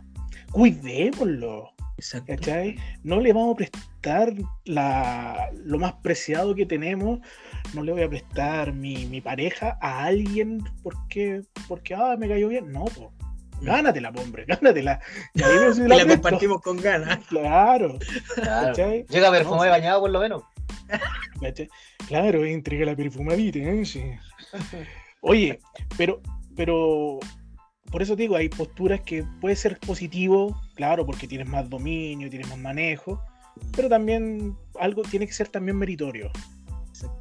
Cuidémoslo. 0.50 1.70
Exacto. 1.96 2.26
¿cachai? 2.34 2.76
No 3.02 3.20
le 3.20 3.32
vamos 3.32 3.54
a 3.54 3.56
prestar 3.56 4.32
la, 4.66 5.50
lo 5.64 5.78
más 5.78 5.94
preciado 5.94 6.54
que 6.54 6.64
tenemos, 6.66 7.18
no 7.74 7.82
le 7.82 7.92
voy 7.92 8.02
a 8.02 8.08
prestar 8.08 8.72
mi, 8.72 9.06
mi 9.06 9.20
pareja 9.20 9.78
a 9.80 10.04
alguien 10.04 10.62
porque, 10.82 11.42
porque 11.66 11.94
ah, 11.94 12.16
me 12.18 12.28
cayó 12.28 12.48
bien. 12.48 12.70
No, 12.70 12.84
po. 12.84 13.12
gánatela, 13.62 14.12
po, 14.12 14.20
hombre, 14.20 14.44
gánatela. 14.46 15.00
Y 15.34 15.42
ahí 15.42 15.56
me 15.78 15.88
la 15.96 16.06
compartimos 16.06 16.60
con 16.60 16.76
ganas. 16.76 17.18
Claro, 17.26 17.98
Claro. 18.34 18.74
Llega 18.76 19.30
perfume 19.30 19.64
No, 19.66 19.70
bañado 19.70 20.00
por 20.02 20.10
lo 20.10 20.20
menos. 20.20 20.42
Claro, 22.08 22.44
entrega 22.44 22.86
la 22.86 22.96
perfumadita, 22.96 23.58
¿eh? 23.58 23.84
Sí. 23.84 24.02
Oye, 25.20 25.60
pero, 25.96 26.20
pero 26.56 27.18
por 27.90 28.02
eso 28.02 28.16
digo, 28.16 28.36
hay 28.36 28.48
posturas 28.48 29.00
que 29.00 29.24
puede 29.40 29.56
ser 29.56 29.78
positivo, 29.78 30.60
claro, 30.74 31.04
porque 31.04 31.28
tienes 31.28 31.48
más 31.48 31.68
dominio, 31.68 32.30
tienes 32.30 32.48
más 32.48 32.58
manejo, 32.58 33.22
pero 33.76 33.88
también 33.88 34.56
algo 34.78 35.02
tiene 35.02 35.26
que 35.26 35.32
ser 35.32 35.48
también 35.48 35.76
meritorio. 35.76 36.30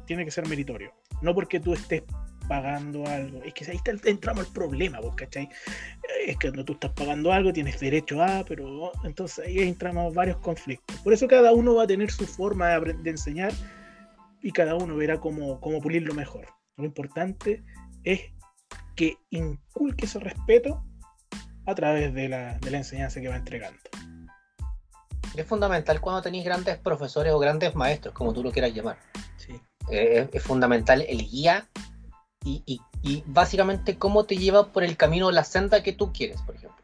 Tiene 0.06 0.24
que 0.24 0.30
ser 0.30 0.46
meritorio. 0.48 0.92
No 1.22 1.34
porque 1.34 1.60
tú 1.60 1.72
estés 1.72 2.02
pagando 2.48 3.06
algo. 3.06 3.42
Es 3.42 3.54
que 3.54 3.70
ahí 3.70 3.76
está, 3.76 3.92
entramos 4.08 4.46
al 4.46 4.52
problema, 4.52 5.00
¿vos 5.00 5.14
cachai? 5.14 5.48
Es 6.26 6.36
que 6.38 6.48
cuando 6.48 6.64
tú 6.64 6.72
estás 6.72 6.92
pagando 6.92 7.32
algo 7.32 7.52
tienes 7.52 7.78
derecho 7.78 8.22
a, 8.22 8.44
pero 8.44 8.90
entonces 9.04 9.46
ahí 9.46 9.60
entramos 9.60 10.14
varios 10.14 10.38
conflictos. 10.38 10.96
Por 11.00 11.12
eso 11.12 11.28
cada 11.28 11.52
uno 11.52 11.74
va 11.74 11.84
a 11.84 11.86
tener 11.86 12.10
su 12.10 12.26
forma 12.26 12.68
de, 12.68 12.94
de 12.94 13.10
enseñar 13.10 13.52
y 14.42 14.52
cada 14.52 14.74
uno 14.74 14.96
verá 14.96 15.20
cómo, 15.20 15.60
cómo 15.60 15.80
pulirlo 15.80 16.14
mejor. 16.14 16.46
Lo 16.76 16.84
importante 16.84 17.62
es 18.04 18.20
que 18.96 19.16
inculque 19.30 20.06
ese 20.06 20.18
respeto 20.18 20.84
a 21.66 21.74
través 21.74 22.14
de 22.14 22.28
la, 22.28 22.58
de 22.58 22.70
la 22.70 22.78
enseñanza 22.78 23.20
que 23.20 23.28
va 23.28 23.36
entregando. 23.36 23.78
Es 25.36 25.46
fundamental 25.46 26.00
cuando 26.00 26.22
tenéis 26.22 26.44
grandes 26.44 26.78
profesores 26.78 27.32
o 27.32 27.38
grandes 27.38 27.74
maestros, 27.74 28.14
como 28.14 28.32
tú 28.32 28.42
lo 28.42 28.50
quieras 28.50 28.72
llamar. 28.74 28.98
eh, 29.90 30.28
es 30.32 30.42
fundamental 30.42 31.04
el 31.08 31.18
guía 31.18 31.68
y, 32.44 32.62
y- 32.66 32.80
y 33.02 33.22
básicamente 33.26 33.96
cómo 33.96 34.24
te 34.24 34.36
lleva 34.36 34.68
por 34.72 34.84
el 34.84 34.96
camino, 34.96 35.30
la 35.30 35.44
senda 35.44 35.82
que 35.82 35.92
tú 35.92 36.12
quieres, 36.12 36.40
por 36.42 36.54
ejemplo. 36.56 36.76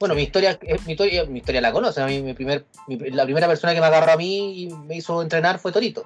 Bueno, 0.00 0.14
mi 0.14 0.22
historia, 0.22 0.58
eh, 0.62 0.76
mi 0.86 0.92
historia, 0.92 1.24
mi 1.24 1.38
historia 1.38 1.60
la 1.60 1.72
conoce. 1.72 2.04
Mí, 2.04 2.22
mi 2.22 2.34
primer, 2.34 2.66
mi- 2.86 2.96
la 3.10 3.24
primera 3.24 3.48
persona 3.48 3.74
que 3.74 3.80
me 3.80 3.86
agarró 3.86 4.12
a 4.12 4.16
mí 4.16 4.62
y 4.62 4.68
me 4.68 4.96
hizo 4.96 5.20
entrenar 5.22 5.58
fue 5.58 5.72
Torito. 5.72 6.04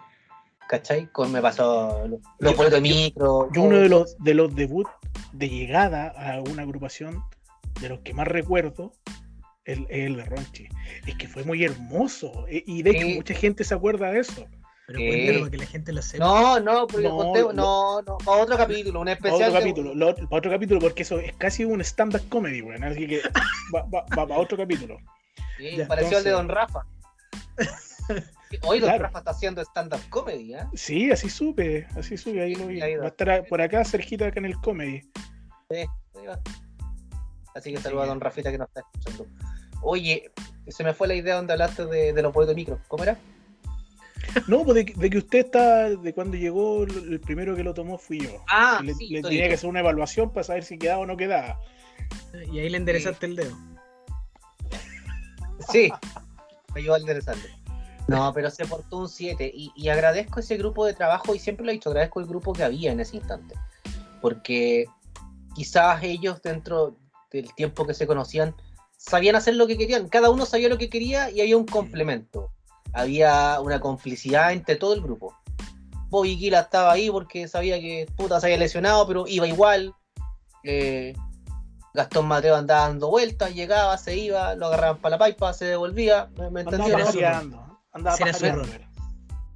¿Cachai? 0.68 1.08
Con, 1.12 1.30
me 1.30 1.42
pasó 1.42 2.06
los, 2.08 2.20
boletos 2.56 2.70
de 2.70 2.80
micro. 2.80 3.50
Yo 3.52 3.62
uno 3.62 3.76
de 3.76 3.88
los, 3.90 4.16
de 4.18 4.32
los 4.34 4.54
debuts 4.54 4.90
de 5.32 5.48
llegada 5.50 6.08
a 6.16 6.40
una 6.40 6.62
agrupación, 6.62 7.22
de 7.80 7.90
los 7.90 8.00
que 8.00 8.14
más 8.14 8.26
recuerdo, 8.26 8.92
es 9.66 9.78
el 9.90 10.16
de 10.16 10.24
Ronchi. 10.24 10.68
Es 11.06 11.16
que 11.16 11.28
fue 11.28 11.44
muy 11.44 11.62
hermoso. 11.62 12.46
e- 12.48 12.64
Y 12.66 12.82
de 12.82 12.90
hecho 12.92 13.06
mucha 13.08 13.34
gente 13.34 13.64
se 13.64 13.74
acuerda 13.74 14.10
de 14.10 14.20
eso. 14.20 14.46
Pero 14.92 14.98
Sí. 14.98 15.08
cuéntalo 15.08 15.38
para 15.40 15.50
que 15.50 15.56
la 15.58 15.66
gente 15.66 15.92
lo 15.92 16.02
sepa. 16.02 16.24
No, 16.24 16.60
no, 16.60 16.86
porque 16.86 17.08
No, 17.08 17.52
no, 17.52 18.02
no, 18.02 18.18
para 18.18 18.42
otro 18.42 18.56
capítulo, 18.56 19.00
un 19.00 19.06
Para 19.06 19.14
especial. 19.14 19.42
otro 19.42 19.52
de- 19.54 19.58
capítulo, 19.60 19.94
lo- 19.94 20.14
para 20.14 20.36
otro 20.38 20.50
capítulo, 20.50 20.80
porque 20.80 21.02
eso 21.02 21.18
es 21.18 21.32
casi 21.36 21.64
un 21.64 21.80
stand-up 21.80 22.28
comedy, 22.28 22.62
weón. 22.62 22.84
Así 22.84 23.06
que 23.06 23.20
va, 23.74 23.82
va- 23.82 24.04
va 24.16 24.26
para 24.26 24.38
otro 24.40 24.56
capítulo. 24.56 24.98
Sí, 25.58 25.76
Ya, 25.76 25.86
pareció 25.88 26.18
al 26.18 26.24
de 26.24 26.30
Don 26.30 26.50
entonces- 26.50 26.74
Rafa. 26.74 26.86
Hoy 28.64 28.80
Don 28.80 28.88
Claro. 28.90 29.04
Rafa 29.04 29.18
está 29.20 29.30
haciendo 29.30 29.62
stand-up 29.62 30.00
comedy, 30.10 30.54
¿eh? 30.54 30.66
Sí, 30.74 31.10
así 31.10 31.30
supe, 31.30 31.86
así 31.96 32.16
supe, 32.18 32.42
ahí 32.42 32.54
lo 32.54 32.66
vi. 32.66 32.82
Ahí 32.82 32.96
va. 32.96 33.06
A 33.06 33.08
estar 33.08 33.30
a- 33.30 33.42
por 33.44 33.60
acá 33.62 33.84
cerquita 33.84 34.26
acá 34.26 34.40
en 34.40 34.46
el 34.46 34.56
comedy. 34.56 35.00
Ahí 35.70 35.86
va. 36.26 36.38
Así 37.54 37.72
que 37.72 37.80
saluda 37.80 38.04
a 38.04 38.06
Don 38.06 38.20
Rafita 38.20 38.50
que 38.50 38.58
nos 38.58 38.68
está 38.68 38.80
escuchando. 38.80 39.26
Oye, 39.82 40.30
se 40.68 40.84
me 40.84 40.92
fue 40.94 41.08
la 41.08 41.14
idea 41.14 41.36
donde 41.36 41.52
hablaste 41.54 41.86
de, 41.86 42.12
de 42.12 42.22
los 42.22 42.32
boletos 42.32 42.54
de 42.54 42.60
micro. 42.60 42.78
¿Cómo 42.88 43.02
era? 43.04 43.16
No, 44.46 44.64
pues 44.64 44.74
de, 44.76 44.84
que- 44.86 44.94
de 44.94 45.10
que 45.10 45.18
usted 45.18 45.38
está, 45.46 45.88
de 45.90 46.14
cuando 46.14 46.36
llegó, 46.36 46.84
el 46.84 47.20
primero 47.20 47.54
que 47.56 47.62
lo 47.64 47.74
tomó 47.74 47.98
fui 47.98 48.20
yo. 48.20 48.42
Ah, 48.48 48.80
le, 48.82 48.94
sí, 48.94 49.08
le 49.08 49.22
tenía 49.22 49.48
que 49.48 49.54
hacer 49.54 49.68
una 49.68 49.80
evaluación 49.80 50.32
para 50.32 50.44
saber 50.44 50.64
si 50.64 50.78
quedaba 50.78 51.00
o 51.00 51.06
no 51.06 51.16
quedaba. 51.16 51.60
Y 52.50 52.58
ahí 52.58 52.68
le 52.68 52.76
enderezaste 52.78 53.26
el 53.26 53.36
dedo. 53.36 53.56
Sí, 55.70 55.92
me 56.74 56.80
ayudó 56.80 56.94
a 56.94 56.98
enderezarlo. 56.98 57.42
No, 58.08 58.32
pero 58.34 58.50
se 58.50 58.66
portó 58.66 58.98
un 58.98 59.08
7 59.08 59.50
y, 59.54 59.70
y 59.76 59.88
agradezco 59.88 60.40
ese 60.40 60.56
grupo 60.56 60.84
de 60.84 60.92
trabajo 60.94 61.34
y 61.34 61.38
siempre 61.38 61.64
lo 61.64 61.70
he 61.70 61.74
dicho, 61.74 61.90
agradezco 61.90 62.20
el 62.20 62.26
grupo 62.26 62.52
que 62.52 62.64
había 62.64 62.90
en 62.92 63.00
ese 63.00 63.16
instante. 63.16 63.54
Porque 64.20 64.86
quizás 65.54 66.02
ellos 66.02 66.42
dentro 66.42 66.96
del 67.30 67.54
tiempo 67.54 67.86
que 67.86 67.94
se 67.94 68.06
conocían 68.06 68.54
sabían 68.96 69.36
hacer 69.36 69.54
lo 69.56 69.66
que 69.66 69.76
querían, 69.78 70.08
cada 70.08 70.30
uno 70.30 70.46
sabía 70.46 70.68
lo 70.68 70.78
que 70.78 70.88
quería 70.90 71.30
y 71.30 71.40
había 71.40 71.56
un 71.56 71.66
complemento. 71.66 72.50
Había 72.92 73.60
una 73.60 73.80
complicidad 73.80 74.52
entre 74.52 74.76
todo 74.76 74.94
el 74.94 75.00
grupo. 75.00 75.36
Bobby 76.08 76.38
Killa 76.38 76.60
estaba 76.60 76.92
ahí 76.92 77.10
porque 77.10 77.48
sabía 77.48 77.80
que 77.80 78.06
puta 78.16 78.38
se 78.38 78.46
había 78.46 78.58
lesionado, 78.58 79.06
pero 79.06 79.24
iba 79.26 79.46
igual. 79.46 79.94
Eh, 80.62 81.14
Gastón 81.94 82.26
Mateo 82.26 82.56
andaba 82.56 82.88
dando 82.88 83.10
vueltas, 83.10 83.54
llegaba, 83.54 83.96
se 83.98 84.16
iba, 84.16 84.54
lo 84.54 84.66
agarraban 84.66 84.98
para 84.98 85.16
la 85.16 85.18
paipa, 85.18 85.52
se 85.52 85.66
devolvía. 85.66 86.30
¿Me, 86.50 86.60
entendieron? 86.60 87.54
Andaba. 87.92 88.16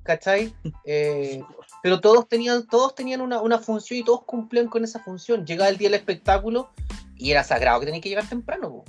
¿Cachai? 0.03 0.55
Eh, 0.85 1.43
pero 1.83 2.01
todos 2.01 2.29
tenían, 2.29 2.67
todos 2.67 2.95
tenían 2.95 3.21
una, 3.21 3.41
una 3.41 3.59
función 3.59 4.01
y 4.01 4.05
todos 4.05 4.25
cumplían 4.25 4.69
con 4.69 4.85
esa 4.85 5.01
función. 5.01 5.45
Llegaba 5.45 5.69
el 5.69 5.79
día 5.79 5.89
del 5.89 5.99
espectáculo 5.99 6.71
y 7.17 7.33
era 7.33 7.45
sagrado 7.45 7.81
que 7.81 7.87
tenías 7.87 8.03
que 8.03 8.09
llegar 8.09 8.29
temprano, 8.29 8.71
po. 8.71 8.85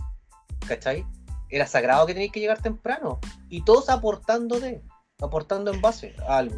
¿cachai? 0.67 1.05
Era 1.49 1.67
sagrado 1.67 2.05
que 2.05 2.13
tenías 2.13 2.31
que 2.31 2.39
llegar 2.39 2.61
temprano. 2.61 3.19
Y 3.49 3.63
todos 3.63 3.89
aportando 3.89 4.59
de, 4.59 4.81
aportando 5.19 5.71
en 5.73 5.81
base 5.81 6.15
a 6.27 6.37
algo. 6.39 6.55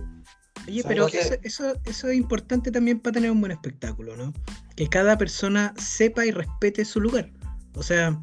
Oye, 0.68 0.82
¿Sabes 0.82 0.86
pero 0.88 1.08
eso, 1.08 1.36
eso, 1.44 1.74
eso 1.86 2.10
es 2.10 2.18
importante 2.18 2.72
también 2.72 3.00
para 3.00 3.14
tener 3.14 3.32
un 3.32 3.40
buen 3.40 3.52
espectáculo, 3.52 4.16
¿no? 4.18 4.34
Que 4.76 4.88
cada 4.90 5.18
persona 5.18 5.74
sepa 5.78 6.26
y 6.26 6.32
respete 6.32 6.84
su 6.86 7.00
lugar. 7.00 7.32
O 7.76 7.84
sea, 7.84 8.20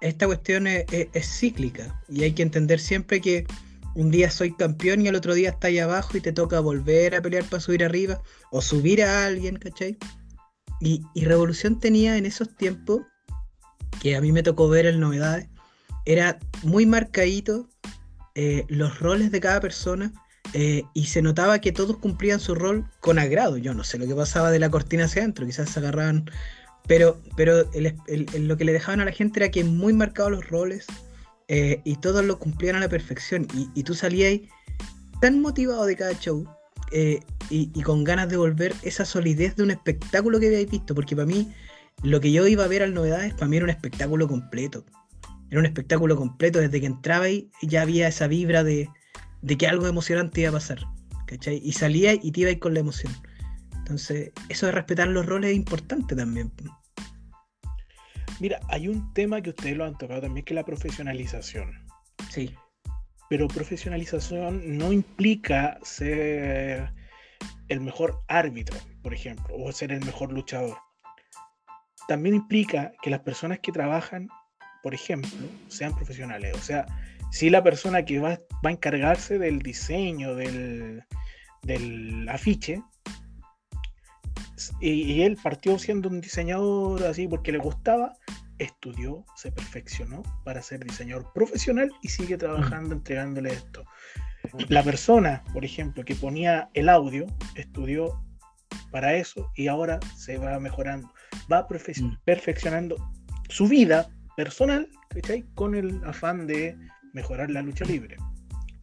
esta 0.00 0.26
cuestión 0.26 0.66
es, 0.66 0.84
es- 0.92 1.08
es 1.12 1.26
cíclica 1.38 2.00
y 2.08 2.24
hay 2.24 2.32
que 2.32 2.42
entender 2.42 2.80
siempre 2.80 3.20
que 3.20 3.46
un 3.94 4.10
día 4.10 4.30
soy 4.30 4.54
campeón 4.54 5.00
y 5.02 5.08
al 5.08 5.14
otro 5.16 5.34
día 5.34 5.50
está 5.50 5.68
ahí 5.68 5.78
abajo 5.78 6.16
y 6.16 6.20
te 6.20 6.32
toca 6.32 6.60
volver 6.60 7.14
a 7.16 7.22
pelear 7.22 7.44
para 7.44 7.60
subir 7.60 7.84
arriba 7.84 8.20
o 8.50 8.60
subir 8.60 9.02
a 9.02 9.24
alguien, 9.26 9.56
¿cachai? 9.56 9.96
Y, 10.80 11.02
y 11.14 11.24
Revolución 11.24 11.80
tenía 11.80 12.16
en 12.16 12.26
esos 12.26 12.54
tiempos, 12.56 13.02
que 14.00 14.14
a 14.14 14.20
mí 14.20 14.30
me 14.30 14.42
tocó 14.44 14.68
ver 14.68 14.86
en 14.86 15.00
novedades, 15.00 15.48
era 16.08 16.38
muy 16.62 16.86
marcadito 16.86 17.68
eh, 18.34 18.64
los 18.68 18.98
roles 18.98 19.30
de 19.30 19.40
cada 19.40 19.60
persona 19.60 20.10
eh, 20.54 20.82
y 20.94 21.04
se 21.04 21.20
notaba 21.20 21.58
que 21.58 21.70
todos 21.70 21.98
cumplían 21.98 22.40
su 22.40 22.54
rol 22.54 22.86
con 23.00 23.18
agrado. 23.18 23.58
Yo 23.58 23.74
no 23.74 23.84
sé 23.84 23.98
lo 23.98 24.06
que 24.06 24.14
pasaba 24.14 24.50
de 24.50 24.58
la 24.58 24.70
cortina 24.70 25.04
hacia 25.04 25.20
adentro, 25.20 25.44
quizás 25.44 25.68
se 25.68 25.80
agarraban, 25.80 26.24
pero, 26.86 27.20
pero 27.36 27.64
lo 28.38 28.56
que 28.56 28.64
le 28.64 28.72
dejaban 28.72 29.00
a 29.00 29.04
la 29.04 29.12
gente 29.12 29.40
era 29.40 29.50
que 29.50 29.62
muy 29.64 29.92
marcados 29.92 30.32
los 30.32 30.48
roles 30.48 30.86
eh, 31.48 31.82
y 31.84 31.96
todos 31.96 32.24
lo 32.24 32.38
cumplían 32.38 32.76
a 32.76 32.80
la 32.80 32.88
perfección. 32.88 33.46
Y, 33.74 33.82
tú 33.82 33.94
salías 33.94 34.40
tan 35.20 35.42
motivado 35.42 35.84
de 35.84 35.94
cada 35.94 36.18
show 36.18 36.48
y, 37.50 37.82
con 37.82 38.04
ganas 38.04 38.30
de 38.30 38.38
volver 38.38 38.74
esa 38.82 39.04
solidez 39.04 39.56
de 39.56 39.62
un 39.62 39.72
espectáculo 39.72 40.40
que 40.40 40.46
habíais 40.46 40.70
visto, 40.70 40.94
porque 40.94 41.14
para 41.14 41.26
mí 41.26 41.52
lo 42.02 42.18
que 42.18 42.32
yo 42.32 42.46
iba 42.46 42.64
a 42.64 42.68
ver 42.68 42.82
al 42.82 42.94
novedades, 42.94 43.34
para 43.34 43.48
mí 43.48 43.58
era 43.58 43.64
un 43.64 43.70
espectáculo 43.70 44.26
completo. 44.26 44.86
Era 45.50 45.60
un 45.60 45.66
espectáculo 45.66 46.16
completo, 46.16 46.58
desde 46.58 46.80
que 46.80 46.86
entraba 46.86 47.24
ahí 47.26 47.50
ya 47.62 47.82
había 47.82 48.08
esa 48.08 48.26
vibra 48.26 48.64
de, 48.64 48.88
de 49.42 49.56
que 49.56 49.66
algo 49.66 49.86
emocionante 49.86 50.42
iba 50.42 50.50
a 50.50 50.54
pasar. 50.54 50.78
¿cachai? 51.28 51.60
Y 51.62 51.72
salía 51.72 52.14
y 52.14 52.32
te 52.32 52.40
iba 52.40 52.58
con 52.58 52.74
la 52.74 52.80
emoción. 52.80 53.12
Entonces, 53.76 54.32
eso 54.48 54.66
de 54.66 54.72
respetar 54.72 55.08
los 55.08 55.26
roles 55.26 55.50
es 55.50 55.56
importante 55.56 56.16
también. 56.16 56.52
Mira, 58.40 58.60
hay 58.68 58.88
un 58.88 59.12
tema 59.14 59.40
que 59.40 59.50
ustedes 59.50 59.76
lo 59.76 59.84
han 59.84 59.96
tocado 59.96 60.22
también, 60.22 60.44
que 60.44 60.54
es 60.54 60.56
la 60.56 60.64
profesionalización. 60.64 61.86
Sí. 62.30 62.54
Pero 63.28 63.46
profesionalización 63.48 64.78
no 64.78 64.92
implica 64.92 65.78
ser 65.82 66.92
el 67.68 67.80
mejor 67.80 68.22
árbitro, 68.28 68.76
por 69.02 69.12
ejemplo, 69.12 69.54
o 69.56 69.70
ser 69.72 69.92
el 69.92 70.04
mejor 70.04 70.32
luchador. 70.32 70.78
También 72.06 72.34
implica 72.34 72.92
que 73.02 73.10
las 73.10 73.20
personas 73.20 73.58
que 73.60 73.72
trabajan, 73.72 74.28
por 74.82 74.94
ejemplo, 74.94 75.30
sean 75.68 75.94
profesionales. 75.94 76.54
O 76.56 76.60
sea, 76.62 76.86
si 77.30 77.50
la 77.50 77.62
persona 77.62 78.04
que 78.04 78.18
va, 78.20 78.38
va 78.64 78.70
a 78.70 78.72
encargarse 78.72 79.38
del 79.38 79.58
diseño 79.60 80.34
del, 80.34 81.02
del 81.62 82.28
afiche, 82.28 82.82
y, 84.80 84.90
y 84.90 85.22
él 85.22 85.36
partió 85.42 85.78
siendo 85.78 86.08
un 86.08 86.20
diseñador 86.20 87.04
así 87.04 87.28
porque 87.28 87.52
le 87.52 87.58
gustaba, 87.58 88.12
estudió, 88.58 89.24
se 89.36 89.52
perfeccionó 89.52 90.22
para 90.44 90.62
ser 90.62 90.84
diseñador 90.84 91.32
profesional 91.32 91.90
y 92.02 92.08
sigue 92.08 92.36
trabajando 92.36 92.94
entregándole 92.94 93.52
esto. 93.52 93.84
La 94.68 94.82
persona, 94.82 95.44
por 95.52 95.64
ejemplo, 95.64 96.04
que 96.04 96.14
ponía 96.14 96.68
el 96.74 96.88
audio, 96.88 97.26
estudió 97.54 98.20
para 98.90 99.14
eso 99.14 99.50
y 99.54 99.68
ahora 99.68 100.00
se 100.16 100.38
va 100.38 100.58
mejorando, 100.58 101.12
va 101.52 101.68
perfe- 101.68 102.00
Mm. 102.02 102.18
perfeccionando 102.24 102.96
su 103.48 103.68
vida 103.68 104.08
personal 104.38 104.88
¿cachai? 105.08 105.44
con 105.56 105.74
el 105.74 106.00
afán 106.04 106.46
de 106.46 106.78
mejorar 107.12 107.50
la 107.50 107.60
lucha 107.60 107.84
libre. 107.84 108.16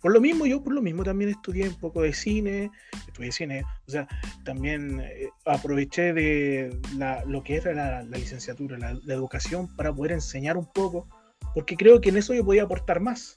Por 0.02 0.12
lo 0.12 0.20
mismo, 0.20 0.46
yo 0.46 0.62
por 0.62 0.74
lo 0.74 0.82
mismo 0.82 1.06
también 1.06 1.30
estudié 1.30 1.70
un 1.70 1.80
poco 1.80 2.02
de 2.02 2.12
cine, 2.12 2.70
estudié 3.08 3.32
cine, 3.32 3.64
o 3.88 3.92
sea, 3.92 4.06
también 4.44 5.00
eh, 5.00 5.30
aproveché 5.46 6.12
de 6.12 6.78
la- 6.98 7.24
lo 7.24 7.42
que 7.42 7.56
era 7.56 7.72
la, 7.74 8.04
la 8.04 8.18
licenciatura, 8.18 8.78
la, 8.78 9.00
la 9.06 9.14
educación, 9.14 9.74
para 9.78 9.94
poder 9.96 10.12
enseñar 10.12 10.58
un 10.58 10.70
poco, 10.74 11.08
porque 11.54 11.78
creo 11.78 12.02
que 12.02 12.10
en 12.10 12.18
eso 12.18 12.34
yo 12.34 12.44
podía 12.44 12.64
aportar 12.64 13.00
más. 13.00 13.34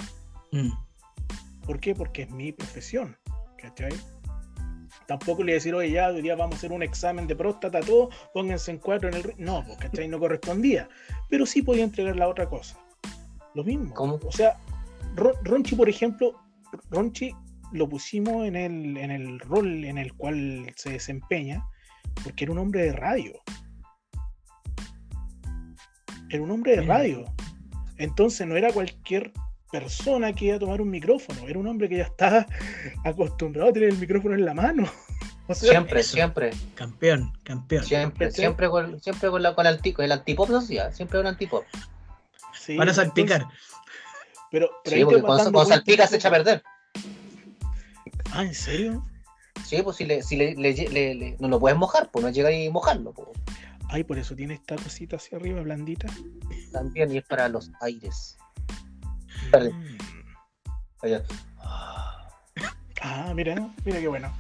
Mm. 0.51 0.71
¿Por 1.67 1.79
qué? 1.79 1.95
Porque 1.95 2.23
es 2.23 2.31
mi 2.31 2.51
profesión, 2.51 3.17
¿cachai? 3.59 3.93
Tampoco 5.09 5.43
le 5.43 5.55
decir, 5.55 5.75
oye, 5.75 5.91
ya, 5.91 6.09
hoy 6.09 6.21
día 6.21 6.37
vamos 6.37 6.57
a 6.57 6.59
hacer 6.59 6.71
un 6.71 6.83
examen 6.83 7.27
de 7.27 7.35
próstata, 7.35 7.81
todo, 7.81 8.11
pónganse 8.35 8.71
en 8.73 8.79
cuatro 8.79 9.09
en 9.09 9.15
el... 9.15 9.23
ri-". 9.25 9.35
No, 9.39 9.65
pues, 9.65 9.79
¿cachai? 9.79 10.07
No 10.07 10.19
correspondía. 10.19 10.87
Pero 11.31 11.47
sí 11.47 11.63
podía 11.63 11.85
entregar 11.85 12.15
la 12.17 12.29
otra 12.29 12.47
cosa. 12.47 12.79
Lo 13.55 13.65
mismo. 13.65 13.95
¿Cómo? 13.95 14.21
O 14.23 14.31
sea, 14.33 14.59
Ron- 15.17 15.35
Ronchi, 15.45 15.75
por 15.75 15.89
ejemplo, 15.89 16.39
Ronchi 16.91 17.33
lo 17.73 17.89
pusimos 17.89 18.47
en 18.47 18.55
el, 18.55 18.97
en 18.99 19.11
el 19.11 19.41
rol 19.41 19.83
en 19.85 19.97
el 19.97 20.13
cual 20.13 20.71
se 20.77 20.91
desempeña, 20.91 21.65
porque 22.23 22.45
era 22.45 22.53
un 22.53 22.59
hombre 22.59 22.83
de 22.83 22.93
radio. 22.93 23.33
Era 26.31 26.43
un 26.43 26.51
hombre 26.51 26.73
de 26.77 26.83
Mira. 26.83 26.95
radio. 26.99 27.25
Entonces 27.97 28.47
no 28.47 28.57
era 28.57 28.71
cualquier 28.73 29.33
persona 29.71 30.33
que 30.33 30.47
iba 30.47 30.57
a 30.57 30.59
tomar 30.59 30.81
un 30.81 30.91
micrófono, 30.91 31.47
era 31.49 31.59
un 31.59 31.67
hombre 31.67 31.89
que 31.89 31.99
ya 31.99 32.05
estaba 32.05 32.47
acostumbrado 33.05 33.71
a 33.71 33.73
tener 33.73 33.91
el 33.91 33.99
micrófono 33.99 34.35
en 34.35 34.45
la 34.45 34.55
mano. 34.55 34.85
O 35.51 35.55
sea, 35.55 35.71
Siempre, 35.71 36.01
eso. 36.01 36.13
siempre, 36.13 36.51
Campeón, 36.75 37.33
campeón. 37.43 37.83
siempre, 37.83 38.31
siempre 38.31 38.69
con, 38.69 39.01
siempre 39.01 39.31
con, 39.31 39.43
la, 39.43 39.55
con 39.55 39.65
el, 39.67 39.81
el 39.99 40.13
antipop, 40.13 40.51
no 40.51 40.61
sé, 40.61 40.79
siempre 40.93 41.19
un 41.21 41.27
antipop. 41.27 41.65
sí, 42.53 42.77
Van 42.77 42.91
a 42.91 42.93
salpicar. 42.93 43.41
entonces- 43.41 43.65
pero, 44.51 44.69
Sí, 44.85 45.03
porque 45.07 45.23
cuando, 45.23 45.51
cuando 45.51 45.65
salpica 45.65 46.07
se 46.07 46.17
echa 46.17 46.29
a 46.29 46.33
perder. 46.33 46.63
Ah, 48.33 48.43
¿en 48.43 48.55
serio? 48.55 49.03
Sí, 49.65 49.81
pues 49.83 49.97
si, 49.97 50.05
le, 50.05 50.23
si 50.23 50.37
le, 50.37 50.55
le- 50.55 50.75
le- 50.91 51.15
le- 51.15 51.37
no 51.41 51.49
lo 51.49 51.59
puedes 51.59 51.79
mojar, 51.79 52.11
pues 52.11 52.23
no 52.23 52.31
llega 52.31 52.51
ahí 52.51 52.67
a 52.67 52.71
mojarlo. 52.71 53.15
Pues. 53.15 53.29
Ay, 53.89 54.05
por 54.05 54.19
eso 54.19 54.37
tiene 54.37 54.53
esta 54.53 54.77
cosita 54.77 55.17
hacia 55.17 55.39
arriba, 55.39 55.63
blandita. 55.63 56.09
También, 56.73 57.11
y 57.11 57.17
es 57.17 57.25
para 57.25 57.49
los 57.49 57.71
aires. 57.81 58.37
Mm. 59.53 59.99
allá. 61.03 61.23
Ah, 63.01 63.33
mira, 63.35 63.55
mira 63.85 64.01
qué 64.01 64.09
bueno. 64.09 64.33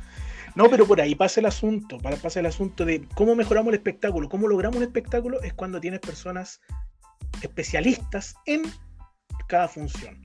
No, 0.54 0.68
pero 0.68 0.86
por 0.86 1.00
ahí 1.00 1.14
pasa 1.14 1.38
el 1.40 1.46
asunto, 1.46 1.98
para- 1.98 2.16
pasa 2.16 2.40
el 2.40 2.46
asunto 2.46 2.84
de 2.84 3.06
cómo 3.14 3.36
mejoramos 3.36 3.68
el 3.68 3.76
espectáculo. 3.78 4.28
Cómo 4.28 4.48
logramos 4.48 4.78
un 4.78 4.82
espectáculo 4.82 5.40
es 5.42 5.52
cuando 5.54 5.80
tienes 5.80 6.00
personas 6.00 6.60
especialistas 7.42 8.34
en 8.46 8.62
cada 9.46 9.68
función 9.68 10.20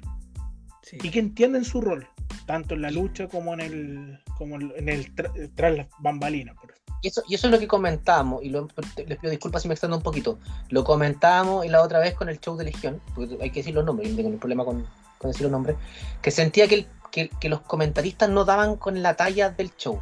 Sí. 0.82 0.98
y 1.04 1.10
que 1.12 1.20
entienden 1.20 1.64
su 1.64 1.82
rol, 1.82 2.08
tanto 2.48 2.74
en 2.74 2.82
la 2.82 2.92
lucha 2.92 3.28
como 3.28 3.54
en 3.54 3.60
el, 3.60 4.20
como 4.38 4.56
en 4.60 4.90
el 4.90 5.14
tra- 5.16 5.52
tras 5.56 5.78
las 5.78 5.88
bambalinas. 6.00 6.56
por- 6.56 6.74
Y 7.04 7.10
eso, 7.10 7.22
y 7.28 7.36
eso 7.36 7.48
es 7.48 7.52
lo 7.52 7.60
que 7.60 7.68
comentábamos, 7.68 8.42
y 8.44 8.50
les 8.50 9.18
pido 9.20 9.30
disculpas 9.30 9.62
si 9.62 9.68
me 9.68 9.74
extiendo 9.74 9.98
un 9.98 10.04
poquito. 10.04 10.40
Lo 10.70 10.86
comentábamos 10.86 11.68
la 11.68 11.82
otra 11.82 12.00
vez 12.00 12.14
con 12.16 12.30
el 12.30 12.40
show 12.40 12.56
de 12.56 12.64
Legión, 12.64 13.02
porque 13.14 13.38
hay 13.42 13.50
que 13.50 13.60
decir 13.60 13.76
los 13.76 13.84
nombres, 13.84 14.08
tengo 14.08 14.24
ningún 14.24 14.40
problema 14.40 14.64
con, 14.64 14.88
con 15.18 15.30
decir 15.30 15.44
los 15.44 15.52
nombres, 15.52 15.76
que 16.22 16.32
sentía 16.32 16.66
que, 16.70 16.88
que, 17.12 17.50
los 17.50 17.60
comentaristas 17.60 18.30
no 18.30 18.46
daban 18.46 18.78
con 18.78 19.04
la 19.04 19.16
talla 19.16 19.50
del 19.50 19.76
show. 19.76 20.02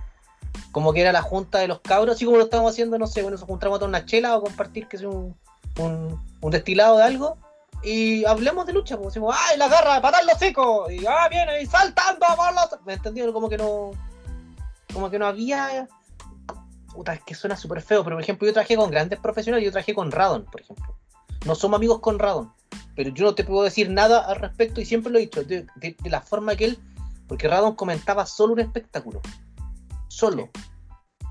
Como 0.72 0.94
que 0.94 1.02
era 1.02 1.12
la 1.12 1.24
junta 1.24 1.58
de 1.58 1.68
los 1.68 1.80
cabros, 1.80 2.18
así 2.18 2.26
como 2.26 2.38
lo 2.38 2.44
estábamos 2.44 2.74
haciendo, 2.74 3.00
no 3.00 3.08
sé, 3.08 3.24
bueno, 3.24 3.36
nos 3.36 3.48
juntamos 3.48 3.82
a 3.82 3.86
una 3.86 4.06
chela 4.06 4.38
o 4.38 4.44
compartir 4.44 4.88
que 4.88 4.98
es 4.98 5.04
un, 5.04 5.36
un, 5.80 6.52
destilado 6.52 6.98
de 6.98 7.04
algo. 7.04 7.36
Y 7.82 8.24
hablemos 8.26 8.68
de 8.68 8.74
lucha, 8.74 8.96
pues 8.96 9.08
decimos, 9.08 9.36
¡ay, 9.36 9.58
la 9.58 9.68
garra, 9.68 10.00
patar 10.04 10.24
los 10.24 10.38
secos! 10.38 10.92
Y 10.92 11.04
¡ah, 11.08 11.28
viene! 11.30 11.64
Y 11.64 11.66
saltando 11.66 12.28
por 12.36 12.54
los. 12.54 12.86
¿Me 12.86 12.94
entendieron? 12.94 13.34
Como 13.34 13.50
que 13.50 13.58
no. 13.58 13.90
Como 14.94 15.10
que 15.10 15.18
no 15.18 15.26
había 15.26 15.88
puta, 16.94 17.14
es 17.14 17.22
que 17.24 17.36
suena 17.36 17.56
súper 17.58 17.82
feo, 17.82 18.04
pero 18.04 18.16
por 18.16 18.24
ejemplo 18.24 18.48
yo 18.48 18.54
trabajé 18.54 18.76
con 18.76 18.92
grandes 18.92 19.20
profesionales, 19.20 19.66
yo 19.66 19.72
trabajé 19.72 19.94
con 19.94 20.12
Radon, 20.12 20.46
por 20.46 20.62
ejemplo. 20.62 20.98
No 21.46 21.56
somos 21.56 21.78
amigos 21.78 22.00
con 22.00 22.20
Radon, 22.20 22.52
pero 22.96 23.10
yo 23.12 23.26
no 23.26 23.36
te 23.36 23.44
puedo 23.44 23.64
decir 23.64 23.90
nada 23.90 24.20
al 24.26 24.36
respecto 24.38 24.80
y 24.82 24.86
siempre 24.86 25.12
lo 25.12 25.18
he 25.18 25.22
dicho, 25.22 25.44
de, 25.44 25.66
de- 25.76 25.96
de 26.00 26.10
la 26.10 26.22
forma 26.22 26.56
que 26.56 26.66
él, 26.66 26.80
porque 27.28 27.48
Radon 27.48 27.76
comentaba 27.76 28.26
solo 28.26 28.54
un 28.54 28.60
espectáculo. 28.60 29.22
Solo. 30.08 30.50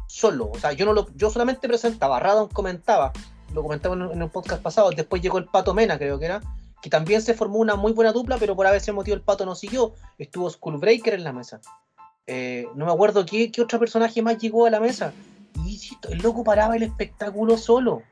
Solo. 0.08 0.50
O 0.52 0.58
sea, 0.58 0.72
yo 0.72 0.84
no 0.86 0.92
lo, 0.92 1.06
yo 1.14 1.30
solamente 1.30 1.68
presentaba, 1.68 2.18
Radon 2.18 2.48
comentaba, 2.48 3.12
lo 3.54 3.62
comentaba 3.62 3.94
en, 3.94 4.02
un- 4.02 4.12
en 4.12 4.22
un 4.22 4.30
podcast 4.30 4.62
pasado, 4.62 4.90
después 4.90 5.22
llegó 5.22 5.38
el 5.38 5.44
Pato 5.44 5.74
Mena, 5.74 5.98
creo 5.98 6.18
que 6.18 6.24
era, 6.24 6.40
que 6.82 6.90
también 6.90 7.20
se 7.22 7.34
formó 7.34 7.58
una 7.58 7.76
muy 7.76 7.92
buena 7.92 8.10
dupla, 8.12 8.38
pero 8.38 8.56
por 8.56 8.66
ese 8.66 8.90
motivo 8.92 9.14
el 9.14 9.20
Pato 9.22 9.44
no 9.44 9.54
siguió. 9.54 9.92
Estuvo 10.18 10.48
Skullbreaker 10.48 11.14
en 11.14 11.24
la 11.24 11.32
mesa. 11.32 11.60
Eh, 12.26 12.66
no 12.74 12.86
me 12.86 12.92
acuerdo 12.92 13.26
qué, 13.26 13.52
qué 13.52 13.60
otro 13.60 13.78
personaje 13.78 14.22
más 14.22 14.38
llegó 14.38 14.64
a 14.66 14.70
la 14.70 14.80
mesa. 14.80 15.12
Y 15.56 15.80
el 16.08 16.18
loco 16.18 16.44
paraba 16.44 16.76
el 16.76 16.82
espectáculo 16.82 17.56
solo. 17.56 18.02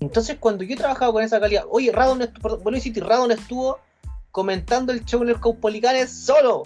Entonces, 0.00 0.36
cuando 0.38 0.64
yo 0.64 0.76
trabajaba 0.76 1.12
con 1.12 1.22
esa 1.22 1.40
calidad, 1.40 1.64
oye, 1.70 1.90
Radon, 1.90 2.22
a 2.22 2.76
insistir, 2.76 3.04
Radon 3.04 3.32
estuvo 3.32 3.78
comentando 4.30 4.92
el 4.92 5.04
show 5.04 5.22
en 5.22 5.30
el 5.30 5.40
Caupolicán 5.40 6.06
solo. 6.08 6.64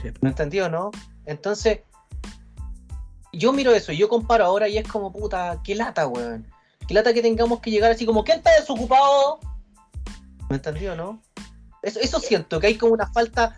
Sí. 0.00 0.10
¿Me 0.20 0.30
entendió, 0.30 0.68
no? 0.68 0.90
Entonces, 1.26 1.80
yo 3.32 3.52
miro 3.52 3.72
eso, 3.72 3.92
y 3.92 3.96
yo 3.96 4.08
comparo 4.08 4.44
ahora 4.44 4.68
y 4.68 4.78
es 4.78 4.86
como, 4.86 5.12
puta, 5.12 5.60
qué 5.64 5.74
lata, 5.74 6.06
weón. 6.06 6.46
Qué 6.86 6.94
lata 6.94 7.12
que 7.12 7.22
tengamos 7.22 7.60
que 7.60 7.70
llegar 7.70 7.90
así 7.90 8.06
como, 8.06 8.24
¿quién 8.24 8.38
está 8.38 8.50
desocupado? 8.58 9.40
¿Me 10.48 10.56
entendió, 10.56 10.96
no? 10.96 11.20
Eso, 11.82 12.00
eso 12.00 12.20
siento, 12.20 12.60
que 12.60 12.68
hay 12.68 12.76
como 12.76 12.92
una 12.92 13.10
falta, 13.12 13.56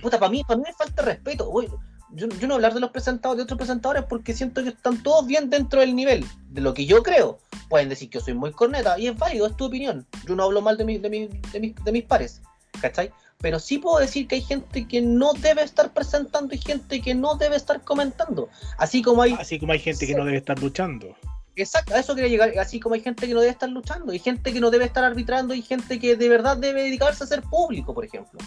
puta, 0.00 0.18
para 0.18 0.30
mí, 0.30 0.44
para 0.44 0.58
mí 0.58 0.64
me 0.66 0.72
falta 0.72 1.02
respeto. 1.02 1.48
Uy, 1.50 1.70
yo, 2.14 2.28
yo 2.28 2.48
no 2.48 2.54
hablar 2.54 2.74
de 2.74 2.80
los 2.80 2.90
presentadores, 2.90 3.38
de 3.38 3.42
otros 3.44 3.58
presentadores, 3.58 4.04
porque 4.08 4.34
siento 4.34 4.62
que 4.62 4.70
están 4.70 5.02
todos 5.02 5.26
bien 5.26 5.50
dentro 5.50 5.80
del 5.80 5.94
nivel, 5.94 6.24
de 6.50 6.60
lo 6.60 6.74
que 6.74 6.86
yo 6.86 7.02
creo. 7.02 7.38
Pueden 7.68 7.88
decir 7.88 8.10
que 8.10 8.18
yo 8.18 8.24
soy 8.24 8.34
muy 8.34 8.52
corneta, 8.52 8.98
y 8.98 9.06
es 9.06 9.16
válido, 9.16 9.46
es 9.46 9.56
tu 9.56 9.64
opinión. 9.66 10.06
Yo 10.26 10.36
no 10.36 10.44
hablo 10.44 10.60
mal 10.60 10.76
de, 10.76 10.84
mi, 10.84 10.98
de, 10.98 11.10
mi- 11.10 11.28
de, 11.52 11.60
mis, 11.60 11.74
de 11.74 11.92
mis 11.92 12.04
pares, 12.04 12.42
¿cachai? 12.80 13.10
Pero 13.38 13.58
sí 13.58 13.78
puedo 13.78 13.98
decir 13.98 14.28
que 14.28 14.36
hay 14.36 14.42
gente 14.42 14.86
que 14.86 15.02
no 15.02 15.32
debe 15.32 15.62
estar 15.62 15.92
presentando 15.92 16.54
y 16.54 16.58
gente 16.58 17.00
que 17.00 17.14
no 17.14 17.34
debe 17.34 17.56
estar 17.56 17.82
comentando. 17.82 18.48
Así 18.78 19.02
como 19.02 19.22
hay 19.22 19.32
Así 19.32 19.58
como 19.58 19.72
hay 19.72 19.80
gente 19.80 20.06
que 20.06 20.14
no 20.14 20.24
debe 20.24 20.38
estar 20.38 20.58
luchando. 20.60 21.16
Exacto, 21.56 21.94
a 21.94 21.98
eso 21.98 22.14
quería 22.14 22.30
llegar. 22.30 22.56
Así 22.60 22.78
como 22.78 22.94
hay 22.94 23.00
gente 23.00 23.26
que 23.26 23.34
no 23.34 23.40
debe 23.40 23.50
estar 23.50 23.68
luchando, 23.68 24.12
hay 24.12 24.20
gente 24.20 24.52
que 24.52 24.60
no 24.60 24.70
debe 24.70 24.84
estar 24.84 25.02
arbitrando, 25.02 25.54
y 25.54 25.62
gente 25.62 25.98
que 25.98 26.14
de 26.16 26.28
verdad 26.28 26.56
debe 26.56 26.84
dedicarse 26.84 27.24
a 27.24 27.26
ser 27.26 27.42
público, 27.42 27.92
por 27.92 28.04
ejemplo. 28.04 28.38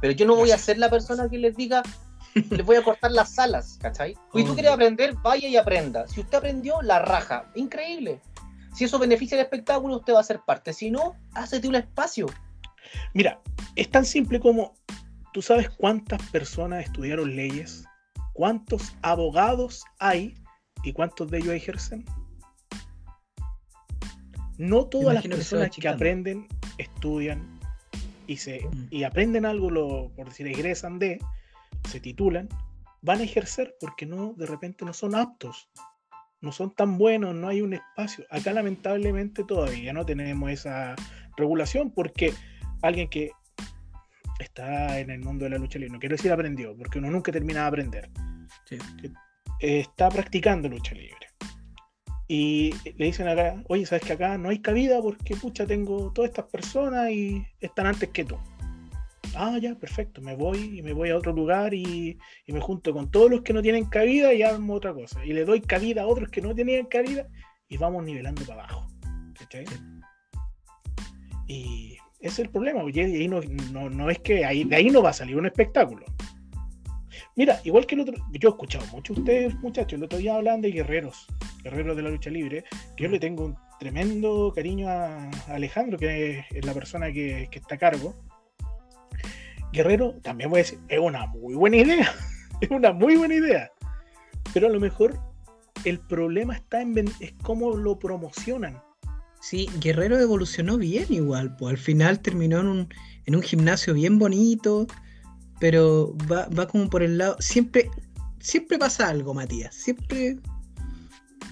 Pero 0.00 0.12
yo 0.12 0.26
no 0.26 0.34
voy 0.34 0.50
a 0.50 0.58
ser 0.58 0.76
la 0.78 0.90
persona 0.90 1.28
que 1.28 1.38
les 1.38 1.56
diga, 1.56 1.82
les 2.50 2.64
voy 2.64 2.76
a 2.76 2.82
cortar 2.84 3.10
las 3.12 3.38
alas, 3.38 3.78
¿cachai? 3.80 4.12
Y 4.12 4.14
tú 4.14 4.38
Obvio. 4.38 4.54
quieres 4.54 4.72
aprender, 4.72 5.14
vaya 5.22 5.48
y 5.48 5.56
aprenda. 5.56 6.06
Si 6.06 6.20
usted 6.20 6.38
aprendió, 6.38 6.82
la 6.82 6.98
raja. 6.98 7.50
Increíble. 7.54 8.20
Si 8.74 8.84
eso 8.84 8.98
beneficia 8.98 9.36
el 9.36 9.42
espectáculo, 9.44 9.96
usted 9.96 10.14
va 10.14 10.20
a 10.20 10.24
ser 10.24 10.40
parte. 10.46 10.72
Si 10.72 10.90
no, 10.90 11.14
hácete 11.34 11.66
un 11.68 11.76
espacio. 11.76 12.26
Mira, 13.14 13.40
es 13.74 13.90
tan 13.90 14.04
simple 14.04 14.38
como, 14.38 14.74
¿tú 15.32 15.40
sabes 15.42 15.70
cuántas 15.70 16.20
personas 16.30 16.84
estudiaron 16.84 17.34
leyes? 17.34 17.84
¿Cuántos 18.34 18.94
abogados 19.02 19.82
hay 19.98 20.34
y 20.84 20.92
cuántos 20.92 21.30
de 21.30 21.38
ellos 21.38 21.54
ejercen? 21.54 22.04
No 24.58 24.86
todas 24.86 25.14
las 25.14 25.22
que 25.22 25.28
personas 25.30 25.70
que 25.70 25.88
aprenden, 25.88 26.46
estudian 26.78 27.58
y, 28.26 28.36
se, 28.38 28.60
Mm. 28.60 28.88
y 28.90 29.04
aprenden 29.04 29.44
algo, 29.46 29.70
lo, 29.70 30.10
por 30.16 30.28
decir, 30.28 30.46
egresan 30.46 30.98
de, 30.98 31.18
se 31.86 32.00
titulan, 32.00 32.48
van 33.02 33.20
a 33.20 33.24
ejercer 33.24 33.74
porque 33.80 34.06
no, 34.06 34.34
de 34.34 34.46
repente 34.46 34.84
no 34.84 34.92
son 34.92 35.14
aptos, 35.14 35.68
no 36.40 36.52
son 36.52 36.74
tan 36.74 36.98
buenos, 36.98 37.34
no 37.34 37.48
hay 37.48 37.60
un 37.62 37.74
espacio. 37.74 38.24
Acá 38.30 38.52
lamentablemente 38.52 39.44
todavía 39.44 39.92
no 39.92 40.04
tenemos 40.04 40.50
esa 40.50 40.94
regulación 41.36 41.90
porque 41.90 42.32
alguien 42.82 43.08
que 43.08 43.30
está 44.38 44.98
en 44.98 45.10
el 45.10 45.20
mundo 45.20 45.44
de 45.44 45.50
la 45.50 45.58
lucha 45.58 45.78
libre, 45.78 45.94
no 45.94 45.98
quiero 45.98 46.16
decir 46.16 46.32
aprendió, 46.32 46.76
porque 46.76 46.98
uno 46.98 47.10
nunca 47.10 47.32
termina 47.32 47.62
de 47.62 47.66
aprender, 47.66 48.10
Sí. 48.64 48.76
eh, 49.60 49.80
está 49.80 50.08
practicando 50.08 50.68
lucha 50.68 50.94
libre. 50.94 51.26
Y 52.28 52.74
le 52.96 53.06
dicen 53.06 53.28
acá, 53.28 53.62
oye, 53.68 53.86
¿sabes 53.86 54.04
que 54.04 54.12
acá 54.12 54.36
no 54.36 54.48
hay 54.48 54.58
cabida 54.60 55.00
porque, 55.00 55.36
pucha, 55.36 55.64
tengo 55.66 56.12
todas 56.12 56.30
estas 56.30 56.46
personas 56.46 57.10
y 57.10 57.46
están 57.60 57.86
antes 57.86 58.08
que 58.10 58.24
tú? 58.24 58.36
Ah, 59.34 59.58
ya, 59.60 59.74
perfecto, 59.74 60.20
me 60.22 60.34
voy 60.34 60.78
y 60.78 60.82
me 60.82 60.92
voy 60.92 61.10
a 61.10 61.16
otro 61.16 61.32
lugar 61.32 61.74
y, 61.74 62.18
y 62.46 62.52
me 62.52 62.60
junto 62.60 62.92
con 62.92 63.10
todos 63.10 63.30
los 63.30 63.42
que 63.42 63.52
no 63.52 63.62
tienen 63.62 63.86
cabida 63.86 64.32
y 64.32 64.42
armo 64.42 64.74
otra 64.74 64.94
cosa. 64.94 65.24
Y 65.24 65.32
le 65.32 65.44
doy 65.44 65.60
cabida 65.60 66.02
a 66.02 66.06
otros 66.06 66.28
que 66.30 66.40
no 66.40 66.54
tenían 66.54 66.86
cabida 66.86 67.26
y 67.68 67.76
vamos 67.76 68.04
nivelando 68.04 68.42
para 68.44 68.64
abajo. 68.64 68.86
¿cachai? 69.38 69.64
Y 71.46 71.96
ese 72.20 72.28
es 72.28 72.38
el 72.40 72.50
problema, 72.50 72.80
porque 72.82 73.04
ahí 73.04 73.28
no, 73.28 73.40
no, 73.72 73.88
no 73.88 74.10
es 74.10 74.18
que 74.18 74.44
ahí, 74.44 74.64
de 74.64 74.76
ahí 74.76 74.90
no 74.90 75.02
va 75.02 75.10
a 75.10 75.14
salir 75.14 75.36
un 75.36 75.46
espectáculo. 75.46 76.04
Mira, 77.36 77.60
igual 77.64 77.86
que 77.86 77.94
el 77.94 78.00
otro, 78.00 78.14
yo 78.32 78.48
he 78.48 78.52
escuchado 78.52 78.86
mucho 78.86 79.12
a 79.12 79.18
ustedes, 79.18 79.54
muchachos, 79.56 79.98
el 79.98 80.04
otro 80.04 80.18
día 80.18 80.36
hablan 80.36 80.62
de 80.62 80.72
guerreros, 80.72 81.26
guerreros 81.62 81.96
de 81.96 82.02
la 82.02 82.10
lucha 82.10 82.30
libre. 82.30 82.64
que 82.96 83.04
Yo 83.04 83.10
le 83.10 83.20
tengo 83.20 83.44
un 83.44 83.56
tremendo 83.78 84.52
cariño 84.54 84.88
a, 84.88 85.28
Alejandro, 85.48 85.98
que 85.98 86.38
es, 86.38 86.46
es 86.50 86.64
la 86.64 86.72
persona 86.72 87.12
que, 87.12 87.48
que 87.50 87.58
está 87.58 87.74
a 87.74 87.78
cargo. 87.78 88.14
Guerrero, 89.72 90.14
también 90.22 90.50
voy 90.50 90.60
a 90.60 90.62
decir, 90.62 90.78
es 90.88 90.98
una 90.98 91.26
muy 91.26 91.54
buena 91.54 91.76
idea. 91.76 92.12
Es 92.62 92.70
una 92.70 92.90
muy 92.90 93.16
buena 93.16 93.34
idea. 93.34 93.70
Pero 94.54 94.68
a 94.68 94.70
lo 94.70 94.80
mejor 94.80 95.20
el 95.84 95.98
problema 96.00 96.54
está 96.56 96.80
en 96.80 96.96
es 97.20 97.34
cómo 97.42 97.76
lo 97.76 97.98
promocionan. 97.98 98.80
Sí, 99.42 99.68
Guerrero 99.78 100.18
evolucionó 100.18 100.78
bien 100.78 101.04
igual, 101.10 101.54
pues 101.56 101.72
al 101.72 101.78
final 101.78 102.20
terminó 102.20 102.60
en 102.60 102.66
un, 102.68 102.94
en 103.26 103.36
un 103.36 103.42
gimnasio 103.42 103.92
bien 103.92 104.18
bonito, 104.18 104.86
pero 105.60 106.16
va, 106.32 106.48
va 106.48 106.66
como 106.66 106.88
por 106.88 107.02
el 107.02 107.18
lado, 107.18 107.36
siempre, 107.40 107.90
siempre 108.40 108.78
pasa 108.78 109.08
algo, 109.08 109.34
Matías, 109.34 109.74
siempre 109.74 110.38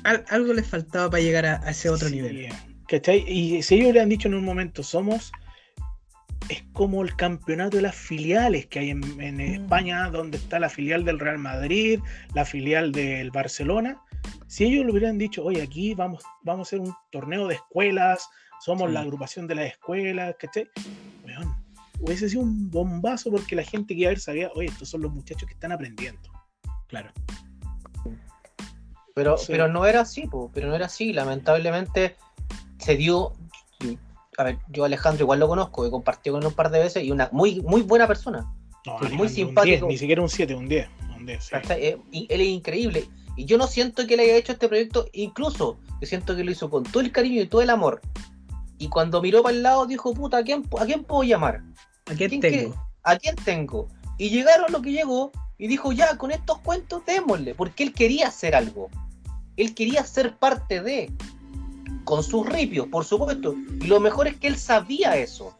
al- 0.05 0.25
algo 0.31 0.55
les 0.55 0.67
faltaba 0.67 1.11
para 1.11 1.23
llegar 1.23 1.45
a, 1.47 1.61
a 1.62 1.71
ese 1.71 1.91
otro 1.91 2.09
Sí, 2.09 2.15
nivel. 2.17 2.49
¿cachai? 2.89 3.25
Y 3.31 3.62
si 3.62 3.75
ellos 3.77 3.93
le 3.93 4.01
han 4.01 4.09
dicho 4.09 4.29
en 4.29 4.35
un 4.35 4.45
momento, 4.45 4.83
somos, 4.83 5.31
es 6.49 6.62
como 6.72 7.03
el 7.03 7.14
campeonato 7.16 7.76
de 7.78 7.82
las 7.84 7.95
filiales 7.95 8.66
que 8.66 8.78
hay 8.80 8.90
en, 8.90 9.20
en 9.20 9.40
España, 9.40 10.11
donde 10.11 10.36
está 10.38 10.59
la 10.59 10.68
filial 10.68 11.05
del 11.05 11.18
Real 11.18 11.38
Madrid, 11.38 12.01
la 12.34 12.45
filial 12.45 12.92
del 12.92 13.30
Barcelona. 13.30 14.01
Si 14.47 14.64
ellos 14.64 14.84
le 14.84 14.92
hubieran 14.92 15.18
dicho, 15.18 15.42
oye, 15.45 15.62
aquí 15.62 15.95
vamos, 15.95 16.22
vamos 16.42 16.66
a 16.66 16.68
hacer 16.68 16.80
un 16.80 16.95
torneo 17.11 17.47
de 17.49 17.55
escuelas, 17.57 18.28
somos 18.61 18.88
Sí. 18.88 18.95
la 18.95 19.01
agrupación 19.01 19.47
de 19.47 19.55
las 19.57 19.66
escuelas, 19.66 20.34
¿cachai? 20.38 20.68
Weón, 21.24 21.55
hubiese 22.01 22.28
sido 22.28 22.42
un 22.42 22.70
bombazo 22.70 23.30
porque 23.30 23.57
la 23.57 23.62
gente 23.64 23.95
que 23.95 24.01
iba 24.03 24.09
a 24.09 24.12
ver 24.12 24.20
sabía, 24.20 24.51
oye, 24.55 24.68
estos 24.68 24.88
son 24.90 25.03
los 25.03 25.12
muchachos 25.12 25.47
que 25.47 25.55
están 25.55 25.72
aprendiendo. 25.72 26.30
Claro. 26.88 27.11
Pero, 29.14 29.36
Sí. 29.38 29.47
pero 29.49 29.68
no 29.68 29.86
era 29.86 30.01
así, 30.01 30.26
po, 30.26 30.51
pero 30.53 30.68
no 30.68 30.74
era 30.74 30.86
así. 30.86 31.12
Lamentablemente 31.12 32.16
se 32.78 32.97
dio. 32.97 33.32
A 34.37 34.45
ver, 34.45 34.59
yo 34.68 34.82
a 34.82 34.87
Alejandro 34.87 35.24
igual 35.24 35.41
lo 35.41 35.49
conozco, 35.49 35.87
he 35.87 35.91
compartido 35.91 36.35
con 36.35 36.43
él 36.43 36.49
un 36.49 36.55
par 36.55 36.70
de 36.70 36.80
veces 36.80 37.05
y 37.05 37.11
una 37.11 37.28
muy, 37.32 37.61
muy 37.62 37.82
buena 37.82 38.07
persona. 38.07 38.53
No, 38.87 38.99
muy 39.11 39.28
simpático. 39.28 39.87
10, 39.87 39.93
ni 39.93 39.99
siquiera 39.99 40.20
un 40.20 40.28
7, 40.28 40.55
un 40.55 40.68
10. 40.68 40.89
Un 40.89 41.05
Irlandés, 41.05 41.45
sí. 41.45 41.51
¿cachai? 41.53 41.87
Eh, 41.87 41.99
y 42.11 42.26
él 42.30 42.41
es 42.41 42.49
increíble. 42.49 43.09
Y 43.37 43.47
yo 43.47 43.59
no 43.59 43.66
siento 43.66 44.07
que 44.07 44.14
él 44.14 44.20
haya 44.20 44.37
hecho 44.37 44.53
este 44.53 44.68
proyecto, 44.68 45.07
incluso 45.12 45.78
yo 46.01 46.07
siento 46.07 46.37
que 46.37 46.45
lo 46.45 46.51
hizo 46.51 46.70
con 46.70 46.85
todo 46.85 47.03
el 47.03 47.11
cariño 47.11 47.43
y 47.43 47.47
todo 47.47 47.62
el 47.62 47.70
amor. 47.70 48.01
Y 48.78 48.89
cuando 48.89 49.22
miró 49.22 49.43
para 49.43 49.55
el 49.55 49.62
lado 49.62 49.87
dijo, 49.87 50.14
puta, 50.14 50.39
¿a 50.39 50.43
quién, 50.43 50.62
a 50.78 50.85
quién 50.85 51.05
puedo 51.05 51.22
llamar? 51.22 51.62
¿A 52.07 52.14
quién 52.14 52.28
¿Quién 52.28 52.41
tengo? 52.41 52.87
¿A 53.03 53.16
quién 53.16 53.37
tengo? 53.37 53.89
Y 54.18 54.30
llegaron 54.30 54.70
lo 54.70 54.82
que 54.82 54.93
llegó 54.93 55.32
y 55.59 55.68
dijo, 55.68 55.93
ya, 55.93 56.16
con 56.16 56.30
estos 56.30 56.59
cuentos 56.59 57.05
démosle, 57.07 57.55
porque 57.55 57.85
él 57.85 57.93
quería 57.93 58.28
hacer 58.28 58.55
algo. 58.55 58.89
Él 59.57 59.74
quería 59.74 60.05
ser 60.05 60.37
parte 60.37 60.80
de, 60.80 61.12
con 62.05 62.22
sus 62.22 62.46
ripios, 62.46 62.86
por 62.88 63.05
supuesto. 63.05 63.55
Y 63.80 63.86
lo 63.86 64.00
mejor 64.00 64.28
es 64.28 64.36
que 64.36 64.48
él 64.48 64.57
sabía 64.57 65.16
eso. 65.16 65.57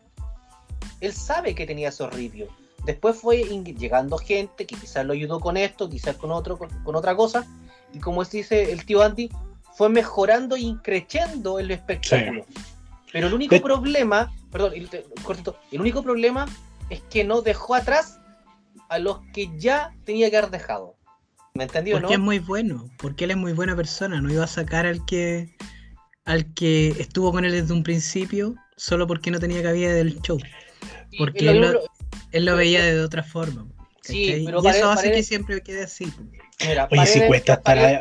Él 1.01 1.13
sabe 1.13 1.55
que 1.55 1.67
tenía 1.67 1.89
esos 1.89 2.13
ripios. 2.13 2.49
Después 2.85 3.17
fue 3.17 3.43
llegando 3.45 4.19
gente 4.19 4.67
que 4.67 4.77
quizás 4.77 5.05
lo 5.07 5.15
ayudó 5.15 5.41
con 5.41 5.57
esto, 5.57 5.89
quizás 5.89 6.17
con 6.17 6.31
otro, 6.31 6.59
con, 6.59 6.69
con 6.85 6.97
otra 6.97 7.17
cosa. 7.17 7.47
Y 7.93 7.99
como 7.99 8.25
dice 8.25 8.73
el 8.73 8.85
tío 8.85 9.03
Andy, 9.03 9.31
fue 9.75 9.89
mejorando 9.89 10.57
y 10.57 10.77
creciendo 10.83 11.59
el 11.59 11.71
espectáculo. 11.71 12.47
Pero 13.13 13.29
el 13.29 13.35
único 13.35 13.61
problema, 13.61 14.33
perdón, 14.51 14.73
el, 14.75 14.89
cortito, 15.23 15.57
el 15.71 15.81
único 15.81 16.03
problema 16.03 16.47
es 16.91 17.01
que 17.03 17.25
no 17.25 17.43
dejó 17.43 17.75
atrás 17.75 18.19
a 18.89 18.99
los 18.99 19.21
que 19.33 19.51
ya 19.57 19.95
tenía 20.05 20.31
que 20.31 20.39
haber 20.39 20.51
dejado. 20.51 20.97
¿Me 21.55 21.65
entendió, 21.65 21.95
Porque 21.95 22.09
no? 22.09 22.15
es 22.15 22.19
muy 22.19 22.39
bueno, 22.41 22.91
porque 22.99 23.25
él 23.25 23.31
es 23.31 23.37
muy 23.37 23.53
buena 23.53 23.77
persona, 23.77 24.21
no 24.21 24.33
iba 24.33 24.43
a 24.43 24.49
sacar 24.49 24.87
al 24.87 25.05
que 25.05 25.55
al 26.25 26.53
que 26.55 26.89
estuvo 26.99 27.33
con 27.33 27.45
él 27.45 27.53
desde 27.53 27.73
un 27.73 27.83
principio 27.83 28.55
solo 28.77 29.07
porque 29.07 29.31
no 29.31 29.39
tenía 29.39 29.63
cabida 29.63 29.93
del 29.93 30.21
show. 30.23 30.39
Porque 31.19 31.49
él 31.51 31.61
lo- 31.61 31.81
Él 32.33 32.45
lo 32.47 32.53
Pero- 32.53 32.57
veía 32.57 32.83
de 32.85 33.01
otra 33.01 33.23
forma. 33.23 33.67
Sí, 34.03 34.43
pero 34.45 34.61
y 34.63 34.67
eso 34.69 34.91
hace 34.91 35.13
que 35.13 35.23
siempre 35.23 35.63
quede 35.63 35.85
así. 35.85 36.13
mira, 36.67 36.89
Oye, 36.91 37.07
si 37.07 37.21
cuesta 37.27 37.55
estar 37.55 37.79
ahí. 37.79 37.99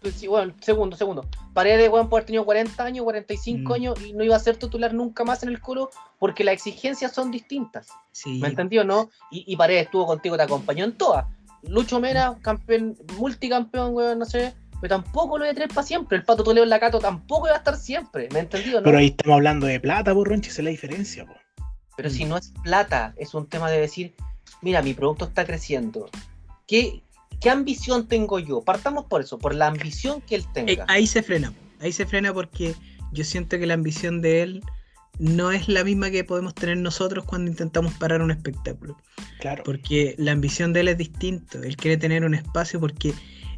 pues 0.00 0.14
sí, 0.14 0.26
bueno, 0.28 0.54
segundo, 0.60 0.96
segundo. 0.96 1.26
Paredes, 1.52 1.88
weón, 1.90 2.08
por 2.08 2.18
haber 2.18 2.26
tenido 2.26 2.44
40 2.44 2.84
años, 2.84 3.04
45 3.04 3.70
Mm. 3.70 3.74
años 3.74 4.00
y 4.04 4.12
no 4.12 4.22
iba 4.24 4.36
a 4.36 4.38
ser 4.38 4.56
titular 4.56 4.94
nunca 4.94 5.24
más 5.24 5.42
en 5.42 5.48
el 5.48 5.60
coro 5.60 5.90
porque 6.18 6.44
las 6.44 6.54
exigencias 6.54 7.12
son 7.12 7.30
distintas. 7.30 7.88
Sí. 8.12 8.38
¿Me 8.40 8.48
entendió, 8.48 8.84
no? 8.84 9.10
Y, 9.30 9.44
y 9.46 9.56
Paredes 9.56 9.86
estuvo 9.86 10.06
contigo, 10.06 10.36
te 10.36 10.42
acompañó 10.44 10.84
en 10.84 10.92
todas. 10.96 11.26
Lucho 11.62 11.98
Mena, 12.00 12.38
campeón, 12.42 12.96
multicampeón, 13.18 13.94
weón, 13.94 14.18
no 14.20 14.24
sé. 14.24 14.54
Pero 14.84 14.96
tampoco 14.96 15.38
lo 15.38 15.44
voy 15.44 15.50
a 15.50 15.54
tener 15.54 15.70
para 15.70 15.82
siempre. 15.86 16.18
El 16.18 16.24
Pato 16.24 16.44
Toledo 16.44 16.62
en 16.62 16.68
la 16.68 16.78
Cato 16.78 16.98
tampoco 16.98 17.46
iba 17.46 17.54
a 17.54 17.58
estar 17.60 17.74
siempre. 17.74 18.28
¿Me 18.34 18.40
entendió, 18.40 18.80
no? 18.80 18.82
Pero 18.82 18.98
ahí 18.98 19.06
estamos 19.06 19.36
hablando 19.36 19.66
de 19.66 19.80
plata, 19.80 20.12
por 20.12 20.28
Ronchi, 20.28 20.50
esa 20.50 20.60
es 20.60 20.64
la 20.66 20.70
diferencia, 20.72 21.24
po. 21.24 21.32
Pero 21.96 22.10
Mm. 22.10 22.12
si 22.12 22.24
no 22.26 22.36
es 22.36 22.52
plata, 22.62 23.14
es 23.16 23.32
un 23.32 23.46
tema 23.46 23.70
de 23.70 23.80
decir, 23.80 24.14
mira, 24.60 24.82
mi 24.82 24.92
producto 24.92 25.24
está 25.24 25.46
creciendo. 25.46 26.10
¿Qué, 26.66 27.02
qué 27.40 27.48
ambición 27.48 28.08
tengo 28.08 28.38
yo? 28.38 28.60
Partamos 28.60 29.06
por 29.06 29.22
eso, 29.22 29.38
por 29.38 29.54
la 29.54 29.68
ambición 29.68 30.20
que 30.20 30.34
él 30.34 30.42
Eh, 30.42 30.48
tenga. 30.66 30.84
ahí 30.88 31.06
se 31.06 31.22
frena. 31.22 31.54
Ahí 31.80 31.90
se 31.92 32.04
frena 32.04 32.34
porque 32.34 32.74
yo 33.10 33.24
siento 33.24 33.58
que 33.58 33.64
la 33.64 33.72
ambición 33.72 34.20
de 34.20 34.42
él 34.42 34.62
no 35.18 35.50
es 35.50 35.66
la 35.66 35.82
misma 35.82 36.10
que 36.10 36.24
podemos 36.24 36.54
tener 36.54 36.76
nosotros 36.76 37.24
cuando 37.24 37.50
intentamos 37.50 37.94
parar 37.94 38.20
un 38.20 38.30
espectáculo. 38.32 38.98
Claro. 39.40 39.62
Porque 39.64 40.14
la 40.18 40.32
ambición 40.32 40.74
de 40.74 40.80
él 40.80 40.88
es 40.88 40.98
distinto. 40.98 41.62
Él 41.62 41.74
quiere 41.78 41.96
tener 41.96 42.22
un 42.26 42.34
espacio 42.34 42.78
porque 42.80 43.14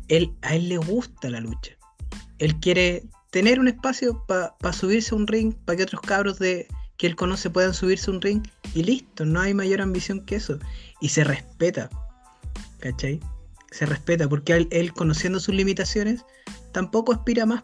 él, 0.09 0.32
a 0.42 0.54
él 0.54 0.68
le 0.68 0.78
gusta 0.78 1.30
la 1.30 1.40
lucha. 1.40 1.72
Él 2.38 2.59
quiere 2.61 3.04
tener 3.30 3.61
un 3.61 3.68
espacio 3.68 4.24
para 4.26 4.72
subirse 4.72 5.14
a 5.14 5.18
un 5.18 5.26
ring, 5.26 5.54
para 5.64 5.76
que 5.76 5.82
otros 5.84 6.00
cabros 6.02 6.38
de, 6.38 6.68
que 6.96 7.07
él 7.07 7.16
conoce 7.16 7.50
puedan 7.50 7.74
subirse 7.74 8.11
a 8.11 8.14
un 8.14 8.20
ring 8.20 8.42
y 8.74 8.82
listo. 8.82 9.24
No 9.24 9.40
hay 9.40 9.54
mayor 9.54 9.80
ambición 9.80 10.24
que 10.24 10.36
eso. 10.36 10.59
Y 11.00 11.09
se 11.09 11.24
respeta. 11.24 11.90
¿Cachai? 12.78 13.20
Se 13.70 13.86
respeta 13.86 14.28
porque 14.28 14.54
él, 14.54 14.68
él, 14.70 14.92
conociendo 14.92 15.40
sus 15.40 15.54
limitaciones 15.54 16.24
tampoco 16.72 17.12
aspira 17.12 17.46
más. 17.46 17.62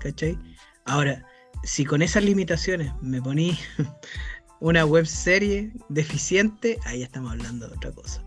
¿Cachai? 0.00 0.38
Ahora, 0.84 1.24
si 1.64 1.84
con 1.84 2.02
esas 2.02 2.24
limitaciones 2.24 2.92
me 3.00 3.20
poní 3.20 3.58
una 4.60 4.84
web 4.84 5.06
serie 5.06 5.72
deficiente, 5.88 6.78
ahí 6.84 7.02
estamos 7.02 7.32
hablando 7.32 7.68
de 7.68 7.74
otra 7.74 7.92
cosa. 7.92 8.22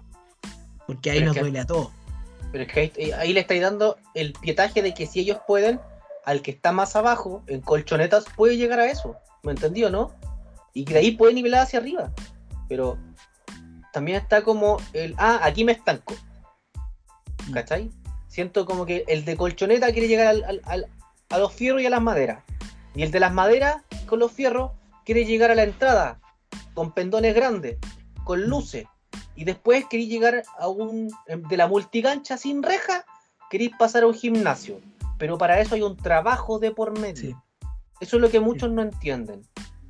Porque 0.88 1.12
ahí 1.12 1.20
Pero 1.20 1.34
nos 1.34 1.42
duele 1.42 1.60
a 1.60 1.66
todos. 1.66 1.92
Pero 2.52 2.64
es 2.64 2.72
que 2.74 2.80
ahí, 2.80 2.92
eh, 2.98 3.14
ahí 3.14 3.34
le 3.34 3.42
estáis 3.42 3.62
dando 3.62 3.98
el 4.16 4.34
pietaje 4.34 4.82
de 4.82 4.94
que 4.94 5.06
si 5.06 5.20
ellos 5.20 5.40
pueden, 5.48 5.80
al 6.26 6.42
que 6.42 6.52
está 6.52 6.72
más 6.72 6.96
abajo, 6.96 7.44
en 7.48 7.62
colchonetas, 7.62 8.26
puede 8.36 8.58
llegar 8.58 8.80
a 8.80 8.90
eso. 8.90 9.16
¿Me 9.44 9.52
entendió, 9.52 9.90
no? 9.90 10.12
Y 10.74 10.86
que 10.86 10.94
de 10.94 11.00
ahí 11.00 11.12
puede 11.12 11.34
nivelar 11.34 11.62
hacia 11.64 11.80
arriba. 11.80 12.12
Pero 12.68 12.98
también 13.94 14.18
está 14.18 14.44
como 14.44 14.78
el, 14.94 15.16
ah, 15.18 15.40
aquí 15.44 15.64
me 15.64 15.72
estanco. 15.72 16.16
¿Cachai? 17.54 17.90
Siento 18.28 18.66
como 18.66 18.86
que 18.86 19.04
el 19.08 19.26
de 19.26 19.36
colchoneta 19.38 19.92
quiere 19.92 20.08
llegar 20.08 20.28
al- 20.28 20.44
al- 20.44 20.62
al- 20.66 20.88
a 21.30 21.38
los 21.38 21.54
fierros 21.54 21.82
y 21.82 21.86
a 21.86 21.90
las 21.90 22.02
maderas. 22.02 22.44
Y 22.96 23.04
el 23.04 23.12
de 23.12 23.20
las 23.20 23.34
maderas 23.34 23.78
con 24.08 24.20
los 24.20 24.32
fierros 24.32 24.72
quiere 25.06 25.26
llegar 25.26 25.52
a 25.52 25.56
la 25.56 25.64
entrada 25.64 26.20
con 26.74 26.94
pendones 26.94 27.34
grandes, 27.34 27.78
con 28.24 28.44
luces. 28.48 28.86
Y 29.40 29.46
después 29.46 29.86
queréis 29.90 30.10
llegar 30.10 30.44
a 30.58 30.68
un. 30.68 31.10
em, 31.28 31.42
de 31.44 31.56
la 31.56 31.66
multigancha 31.66 32.36
sin 32.36 32.62
reja, 32.62 33.06
queréis 33.50 33.72
pasar 33.80 34.04
a 34.04 34.08
un 34.08 34.14
gimnasio. 34.14 34.82
Pero 35.18 35.38
para 35.38 35.62
eso 35.62 35.76
hay 35.76 35.82
un 35.82 35.96
trabajo 35.96 36.60
de 36.60 36.72
por 36.72 37.00
medio. 37.00 37.16
Sí. 37.16 37.36
Eso 38.02 38.18
es 38.18 38.22
lo 38.22 38.30
que 38.30 38.42
muchos 38.42 38.70
no 38.70 38.82
entienden. 38.82 39.48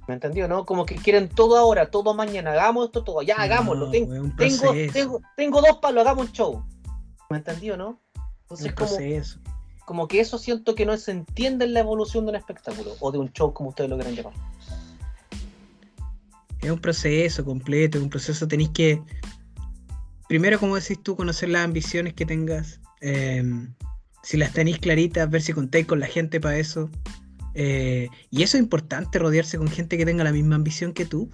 ¿Me 0.07 0.13
entendió, 0.13 0.47
no? 0.47 0.67
Como 0.67 0.85
que 0.85 0.93
quieren 0.95 1.29
todo 1.29 1.57
ahora, 1.57 1.89
todo 1.89 2.13
mañana, 2.13 2.51
hagamos 2.51 2.85
esto 2.85 3.03
todo, 3.03 3.23
ya 3.23 3.37
hagámoslo. 3.37 3.87
No, 3.87 4.35
tengo, 4.35 4.71
tengo, 4.93 5.21
tengo 5.35 5.61
dos 5.61 5.77
palos, 5.81 6.01
hagamos 6.01 6.27
un 6.27 6.31
show. 6.31 6.63
¿Me 7.31 7.37
entendió, 7.37 7.75
no? 7.75 7.99
es 8.15 8.21
Entonces, 8.41 8.67
un 8.67 8.73
como, 8.73 8.87
proceso. 8.89 9.39
como 9.85 10.07
que 10.07 10.19
eso 10.19 10.37
siento 10.37 10.75
que 10.75 10.85
no 10.85 10.95
se 10.97 11.09
entiende 11.09 11.65
en 11.65 11.73
la 11.73 11.79
evolución 11.79 12.25
de 12.25 12.29
un 12.31 12.35
espectáculo 12.35 12.93
o 12.99 13.11
de 13.11 13.17
un 13.17 13.31
show, 13.33 13.51
como 13.51 13.69
ustedes 13.69 13.89
lo 13.89 13.95
quieran 13.95 14.15
llamar. 14.15 14.33
Es 16.61 16.69
un 16.69 16.79
proceso 16.79 17.43
completo, 17.45 17.97
es 17.97 18.03
un 18.03 18.09
proceso 18.09 18.47
tenéis 18.47 18.69
que, 18.71 19.01
primero, 20.29 20.59
como 20.59 20.75
decís 20.75 21.01
tú, 21.03 21.17
conocer 21.17 21.49
las 21.49 21.65
ambiciones 21.65 22.13
que 22.13 22.25
tengas, 22.25 22.79
eh, 23.01 23.43
si 24.23 24.37
las 24.37 24.53
tenéis 24.53 24.77
claritas, 24.77 25.29
ver 25.29 25.41
si 25.41 25.53
contáis 25.53 25.87
con 25.87 25.99
la 25.99 26.07
gente 26.07 26.39
para 26.39 26.57
eso. 26.57 26.89
eh, 27.55 28.07
y 28.29 28.43
eso 28.43 28.55
es 28.55 28.63
importante, 28.63 29.19
rodearse 29.19 29.57
con 29.57 29.67
gente 29.67 29.97
que 29.97 30.05
tenga 30.05 30.23
la 30.23 30.31
misma 30.31 30.55
ambición 30.55 30.93
que 30.93 31.05
tú, 31.05 31.29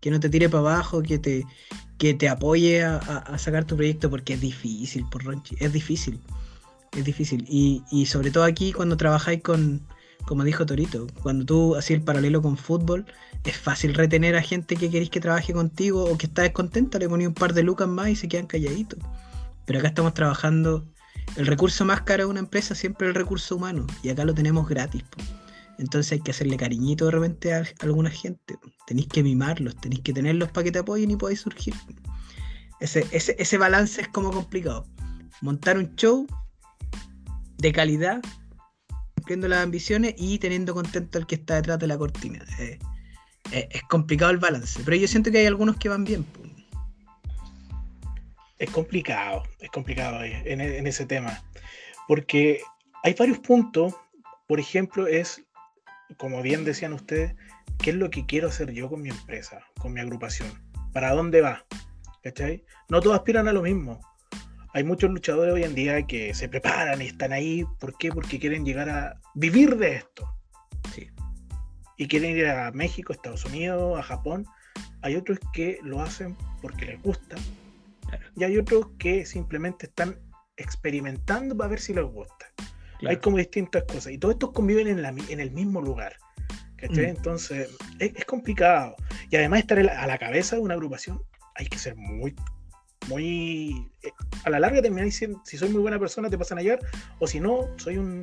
que 0.00 0.10
no 0.10 0.20
te 0.20 0.28
tire 0.28 0.48
para 0.48 0.58
abajo, 0.58 1.02
que 1.02 1.18
te, 1.18 1.44
que 1.98 2.14
te 2.14 2.28
apoye 2.28 2.82
a, 2.82 3.38
sacar 3.38 3.64
tu 3.64 3.76
proyecto, 3.76 4.10
porque 4.10 4.34
es 4.34 4.40
difícil, 4.40 5.06
por 5.08 5.24
Ronchi, 5.24 5.56
es 5.60 5.72
difícil, 5.72 6.20
es 6.96 7.04
difícil. 7.04 7.46
Y, 7.48 7.84
y 7.92 8.06
sobre 8.06 8.32
todo 8.32 8.44
aquí 8.44 8.72
cuando 8.72 8.96
trabajáis 8.96 9.40
con, 9.40 9.86
como 10.26 10.44
dijo 10.44 10.66
Torito, 10.66 11.06
cuando 11.22 11.44
tú 11.44 11.76
hacías 11.76 11.98
el 11.98 12.04
paralelo 12.04 12.42
con 12.42 12.56
fútbol, 12.56 13.06
es 13.44 13.56
fácil 13.56 13.94
retener 13.94 14.36
a 14.36 14.42
gente 14.42 14.76
que 14.76 14.90
queréis 14.90 15.10
que 15.10 15.20
trabaje 15.20 15.52
contigo 15.52 16.04
o 16.04 16.16
que 16.16 16.26
está 16.26 16.42
descontenta, 16.42 16.98
le 16.98 17.08
ponía 17.08 17.28
un 17.28 17.34
par 17.34 17.54
de 17.54 17.62
lucas 17.62 17.88
más 17.88 18.08
y 18.08 18.16
se 18.16 18.28
quedan 18.28 18.46
calladitos. 18.46 18.98
Pero 19.66 19.78
acá 19.78 19.88
estamos 19.88 20.14
trabajando, 20.14 20.86
el 21.36 21.46
recurso 21.46 21.84
más 21.84 22.02
caro 22.02 22.24
de 22.24 22.30
una 22.30 22.40
empresa 22.40 22.74
siempre 22.74 23.06
es 23.06 23.10
el 23.10 23.14
recurso 23.14 23.56
humano, 23.56 23.86
y 24.02 24.10
acá 24.10 24.24
lo 24.24 24.34
tenemos 24.34 24.68
gratis. 24.68 25.04
Entonces 25.78 26.12
hay 26.12 26.20
que 26.20 26.30
hacerle 26.30 26.56
cariñito 26.56 27.06
de 27.06 27.10
repente 27.10 27.54
a, 27.54 27.64
alguna 27.80 28.10
gente. 28.10 28.56
Tenéis 28.86 29.08
que 29.08 29.22
mimarlos, 29.22 29.74
tenéis 29.76 30.02
que 30.02 30.12
tenerlos 30.12 30.50
para 30.50 30.64
que 30.64 30.72
te 30.72 30.78
apoyen 30.78 31.10
y 31.10 31.16
podáis 31.16 31.40
surgir. 31.40 31.74
Ese 32.80 33.58
balance 33.58 34.02
es 34.02 34.08
como 34.08 34.30
complicado. 34.30 34.86
Montar 35.40 35.78
un 35.78 35.94
show 35.96 36.26
de 37.58 37.72
calidad, 37.72 38.22
cumpliendo 39.32 39.48
las 39.48 39.64
ambiciones 39.64 40.14
y 40.18 40.38
teniendo 40.38 40.74
contento 40.74 41.16
al 41.16 41.26
que 41.26 41.36
está 41.36 41.54
detrás 41.54 41.78
de 41.78 41.86
la 41.86 41.96
cortina. 41.96 42.44
Eh, 42.58 42.78
eh, 43.50 43.68
es 43.70 43.82
complicado 43.84 44.30
el 44.30 44.36
balance, 44.36 44.82
pero 44.84 44.94
yo 44.94 45.08
siento 45.08 45.30
que 45.30 45.38
hay 45.38 45.46
algunos 45.46 45.78
que 45.78 45.88
van 45.88 46.04
bien. 46.04 46.22
po. 46.22 46.42
Es 48.58 48.70
complicado, 48.70 49.42
es 49.58 49.70
complicado 49.70 50.22
eh, 50.22 50.42
en, 50.44 50.60
en 50.60 50.86
ese 50.86 51.06
tema. 51.06 51.42
Porque 52.06 52.60
hay 53.02 53.14
varios 53.14 53.38
puntos. 53.38 53.94
Por 54.46 54.60
ejemplo, 54.60 55.06
es, 55.06 55.42
como 56.18 56.42
bien 56.42 56.66
decían 56.66 56.92
ustedes, 56.92 57.34
¿qué 57.78 57.90
es 57.90 57.96
lo 57.96 58.10
que 58.10 58.26
quiero 58.26 58.48
hacer 58.48 58.70
yo 58.72 58.90
con 58.90 59.00
mi 59.00 59.08
empresa, 59.08 59.60
con 59.78 59.94
mi 59.94 60.00
agrupación? 60.00 60.52
¿Para 60.92 61.14
dónde 61.14 61.40
va? 61.40 61.64
¿Cachai? 62.22 62.64
No 62.90 63.00
todos 63.00 63.16
aspiran 63.16 63.48
a 63.48 63.52
lo 63.54 63.62
mismo. 63.62 63.98
Hay 64.74 64.84
muchos 64.84 65.10
luchadores 65.10 65.52
hoy 65.52 65.64
en 65.64 65.74
día 65.74 66.06
que 66.06 66.32
se 66.32 66.48
preparan 66.48 67.02
y 67.02 67.06
están 67.06 67.32
ahí. 67.32 67.64
¿Por 67.78 67.96
qué? 67.98 68.10
Porque 68.10 68.38
quieren 68.38 68.64
llegar 68.64 68.88
a 68.88 69.20
vivir 69.34 69.76
de 69.76 69.96
esto. 69.96 70.34
Sí. 70.94 71.10
Y 71.98 72.08
quieren 72.08 72.36
ir 72.36 72.46
a 72.46 72.70
México, 72.72 73.12
Estados 73.12 73.44
Unidos, 73.44 73.98
a 73.98 74.02
Japón. 74.02 74.46
Hay 75.02 75.16
otros 75.16 75.38
que 75.52 75.78
lo 75.82 76.00
hacen 76.00 76.36
porque 76.62 76.86
les 76.86 77.02
gusta. 77.02 77.36
Claro. 78.08 78.26
Y 78.36 78.44
hay 78.44 78.56
otros 78.56 78.86
que 78.98 79.26
simplemente 79.26 79.86
están 79.86 80.18
experimentando 80.56 81.54
para 81.56 81.68
ver 81.68 81.80
si 81.80 81.92
les 81.92 82.04
gusta. 82.04 82.46
Hay 82.58 82.98
Claro. 83.00 83.20
como 83.20 83.36
distintas 83.38 83.84
cosas. 83.84 84.12
Y 84.12 84.18
todos 84.18 84.34
estos 84.34 84.52
conviven 84.52 84.86
en, 84.88 85.02
la 85.02 85.08
en 85.10 85.40
el 85.40 85.50
mismo 85.50 85.82
lugar. 85.82 86.16
Mm. 86.88 86.98
Entonces, 86.98 87.68
es, 87.98 88.12
es 88.14 88.24
complicado. 88.24 88.96
Y 89.30 89.36
además 89.36 89.60
estar 89.60 89.78
a 89.78 90.06
la 90.06 90.18
cabeza 90.18 90.56
de 90.56 90.62
una 90.62 90.74
agrupación, 90.74 91.22
hay 91.56 91.66
que 91.66 91.78
ser 91.78 91.94
muy 91.96 92.34
muy. 93.08 93.90
eh, 94.02 94.10
a 94.44 94.50
la 94.50 94.60
larga 94.60 94.82
termináis 94.82 95.16
siendo, 95.16 95.40
si 95.44 95.56
soy 95.56 95.68
muy 95.70 95.80
buena 95.82 95.98
persona, 95.98 96.28
te 96.30 96.38
pasan 96.38 96.58
a 96.58 96.60
hallar, 96.60 96.78
o 97.18 97.26
si 97.26 97.40
no, 97.40 97.66
soy 97.78 97.96
un. 97.98 98.22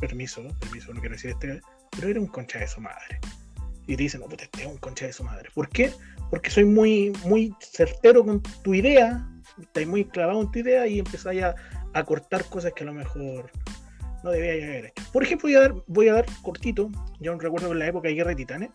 Permiso, 0.00 0.42
permiso, 0.58 0.94
no 0.94 1.00
quiero 1.00 1.14
decir 1.14 1.30
este, 1.32 1.60
pero 1.90 2.08
era 2.08 2.18
un 2.20 2.26
concha 2.26 2.58
de 2.58 2.66
su 2.66 2.80
madre. 2.80 3.20
Y 3.86 3.96
te 3.96 4.04
dicen, 4.04 4.20
no, 4.20 4.28
puta, 4.28 4.44
este 4.44 4.62
es 4.62 4.66
un 4.66 4.78
concha 4.78 5.04
de 5.06 5.12
su 5.12 5.24
madre. 5.24 5.50
¿Por 5.54 5.68
qué? 5.68 5.92
Porque 6.30 6.48
soy 6.50 6.64
muy, 6.64 7.12
muy 7.26 7.54
certero 7.60 8.24
con 8.24 8.40
tu 8.62 8.72
idea, 8.72 9.28
estás 9.60 9.86
muy 9.86 10.04
clavado 10.06 10.40
en 10.40 10.50
tu 10.50 10.60
idea 10.60 10.86
y 10.86 11.00
empezáis 11.00 11.42
a, 11.42 11.54
a 11.92 12.04
cortar 12.04 12.44
cosas 12.46 12.72
que 12.74 12.84
a 12.84 12.86
lo 12.86 12.94
mejor 12.94 13.50
no 14.24 14.30
debía 14.30 14.52
haber 14.52 14.86
hecho. 14.86 15.02
Por 15.12 15.22
ejemplo, 15.22 15.48
voy 15.48 15.54
a 15.56 15.60
dar, 15.60 15.74
voy 15.86 16.08
a 16.08 16.12
dar 16.14 16.26
cortito, 16.42 16.90
yo 17.20 17.36
recuerdo 17.38 17.72
en 17.72 17.78
la 17.80 17.86
época 17.88 18.08
de 18.08 18.14
Guerra 18.14 18.30
de 18.30 18.36
Titanes, 18.36 18.70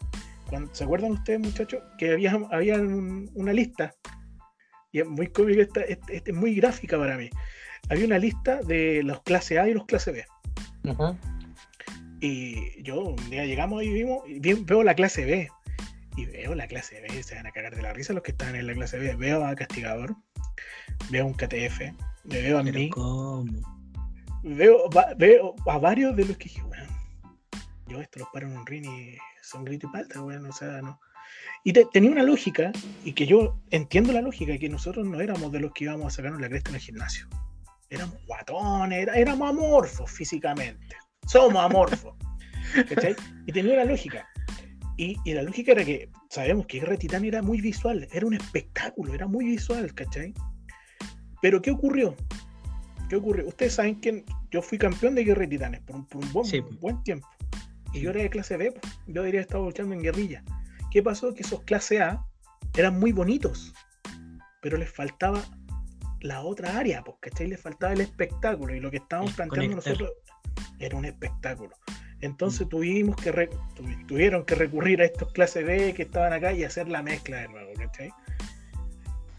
cuando, 0.47 0.75
¿se 0.75 0.83
acuerdan 0.83 1.13
ustedes, 1.13 1.39
muchachos? 1.39 1.81
Que 1.97 2.11
había, 2.11 2.37
había 2.51 2.75
un- 2.75 3.31
una 3.33 3.51
lista, 3.53 3.95
y 4.95 4.99
es 5.01 5.07
muy 5.07 5.27
cómica, 5.27 5.61
esta, 5.61 5.81
este 5.81 6.31
es 6.31 6.33
muy 6.37 6.55
gráfica 6.55 6.97
para 6.97 7.17
mí. 7.17 7.29
Había 7.89 8.05
una 8.05 8.17
lista 8.17 8.61
de 8.61 9.03
los 9.03 9.21
clase 9.23 9.59
A 9.59 9.67
y 9.67 9.73
los 9.73 9.85
clase 9.85 10.11
B. 10.13 10.25
Y 12.21 12.81
yo 12.81 13.01
un 13.01 13.29
día 13.29 13.45
llegamos 13.45 13.83
y 13.83 13.89
vimos, 13.91 14.23
y 14.27 14.39
veo 14.39 14.83
la 14.83 14.95
clase 14.95 15.25
B. 15.25 15.49
Y 16.15 16.25
veo 16.27 16.55
la 16.55 16.65
clase 16.67 17.01
B, 17.01 17.21
se 17.23 17.35
van 17.35 17.45
a 17.45 17.51
cagar 17.51 17.75
de 17.75 17.81
la 17.81 17.91
risa 17.91 18.13
los 18.13 18.23
que 18.23 18.31
están 18.31 18.55
en 18.55 18.67
la 18.67 18.73
clase 18.73 18.97
B. 18.97 19.15
Veo 19.15 19.45
a 19.45 19.53
Castigador, 19.55 20.15
veo 21.09 21.23
a 21.23 21.27
un 21.27 21.33
KTF, 21.33 21.81
me 22.23 22.41
veo 22.41 22.57
a 22.59 22.63
Pero 22.63 22.79
mí, 22.79 22.89
¿cómo? 22.89 23.45
veo, 24.43 24.89
va- 24.91 25.13
veo 25.17 25.55
a 25.67 25.77
varios 25.77 26.15
de 26.15 26.23
los 26.23 26.37
que 26.37 26.45
dije, 26.45 26.61
bueno, 26.61 26.85
yo 27.89 27.99
esto 27.99 28.19
los 28.19 28.29
paro 28.33 28.47
en 28.47 28.55
un 28.57 28.65
ring 28.65 28.85
y 28.85 29.17
son 29.43 29.65
grito 29.65 29.87
y 29.87 29.91
palta, 29.91 30.21
bueno, 30.21 30.47
o 30.49 30.53
sea, 30.53 30.81
no. 30.81 31.01
Y 31.65 31.73
te- 31.73 31.85
tenía 31.91 32.11
una 32.11 32.21
lógica, 32.23 32.71
y 33.03 33.13
que 33.13 33.25
yo 33.25 33.59
entiendo 33.71 34.13
la 34.13 34.21
lógica, 34.21 34.55
que 34.57 34.69
nosotros 34.69 35.05
no 35.07 35.19
éramos 35.19 35.51
de 35.51 35.59
los 35.59 35.73
que 35.73 35.85
íbamos 35.85 36.05
a 36.05 36.09
sacarnos 36.15 36.39
la 36.39 36.47
cresta 36.47 36.69
en 36.69 36.75
el 36.75 36.81
gimnasio. 36.81 37.27
Éramos 37.89 38.15
guatones, 38.27 38.99
era- 39.01 39.15
éramos 39.15 39.49
amorfos 39.49 40.09
físicamente. 40.11 40.95
Somos 41.27 41.61
amorfos. 41.63 42.13
¿cachai? 42.89 43.15
Y 43.47 43.51
tenía 43.51 43.73
una 43.73 43.85
lógica. 43.85 44.27
Y, 44.97 45.17
y 45.25 45.33
la 45.33 45.41
lógica 45.41 45.71
era 45.73 45.83
que 45.83 46.09
sabemos 46.29 46.67
que 46.67 46.79
Guerra 46.79 46.97
Titán 46.97 47.25
era 47.25 47.41
muy 47.41 47.59
visual, 47.61 48.07
era 48.11 48.25
un 48.25 48.33
espectáculo, 48.35 49.13
era 49.13 49.27
muy 49.27 49.45
visual, 49.45 49.93
¿cachai? 49.93 50.33
Pero 51.41 51.61
¿qué 51.61 51.71
ocurrió? 51.71 52.15
¿Qué 53.09 53.15
ocurrió? 53.17 53.47
Ustedes 53.47 53.73
saben 53.73 53.99
que 54.01 54.23
yo 54.51 54.61
fui 54.61 54.77
campeón 54.77 55.15
de 55.15 55.23
Guerra 55.23 55.41
de 55.41 55.47
Titanes 55.47 55.81
por 55.81 55.95
un, 55.97 56.05
por 56.05 56.23
un 56.23 56.31
buen, 56.31 56.45
Sí. 56.45 56.61
buen 56.79 57.01
tiempo. 57.03 57.27
Y 57.93 58.01
yo 58.01 58.11
era 58.11 58.21
de 58.21 58.29
clase 58.29 58.55
B, 58.57 58.71
pues. 58.71 58.99
yo 59.07 59.23
diría 59.23 59.39
que 59.39 59.45
estaba 59.45 59.65
luchando 59.65 59.93
en 59.95 60.01
guerrilla. 60.03 60.43
¿Qué 60.95 61.03
pasó? 61.03 61.33
Que 61.33 61.43
esos 61.43 61.61
clase 61.63 62.01
A 62.01 62.25
eran 62.77 62.97
muy 62.97 63.11
bonitos, 63.11 63.73
pero 64.61 64.77
les 64.77 64.89
faltaba 64.89 65.43
la 66.21 66.39
otra 66.41 66.77
área, 66.77 67.03
pues, 67.03 67.17
¿cachai? 67.19 67.47
Les 67.49 67.59
faltaba 67.59 67.91
el 67.91 67.99
espectáculo 67.99 68.73
y 68.73 68.79
lo 68.79 68.89
que 68.89 68.95
estábamos 68.97 69.31
El 69.31 69.35
planteando 69.35 69.71
conectar. 69.71 69.91
nosotros 69.91 70.13
era 70.79 70.95
un 70.97 71.03
espectáculo. 71.03 71.75
Entonces 72.21 72.69
tuvimos 72.69 73.17
que 73.17 73.33
re- 73.33 73.49
tuvieron 74.07 74.45
que 74.45 74.55
recurrir 74.55 75.01
a 75.01 75.03
estos 75.03 75.33
clase 75.33 75.63
B 75.63 75.93
que 75.93 76.03
estaban 76.03 76.31
acá 76.31 76.53
y 76.53 76.63
hacer 76.63 76.87
la 76.87 77.03
mezcla 77.03 77.39
de 77.39 77.49
nuevo, 77.49 77.73
¿cachai? 77.77 78.09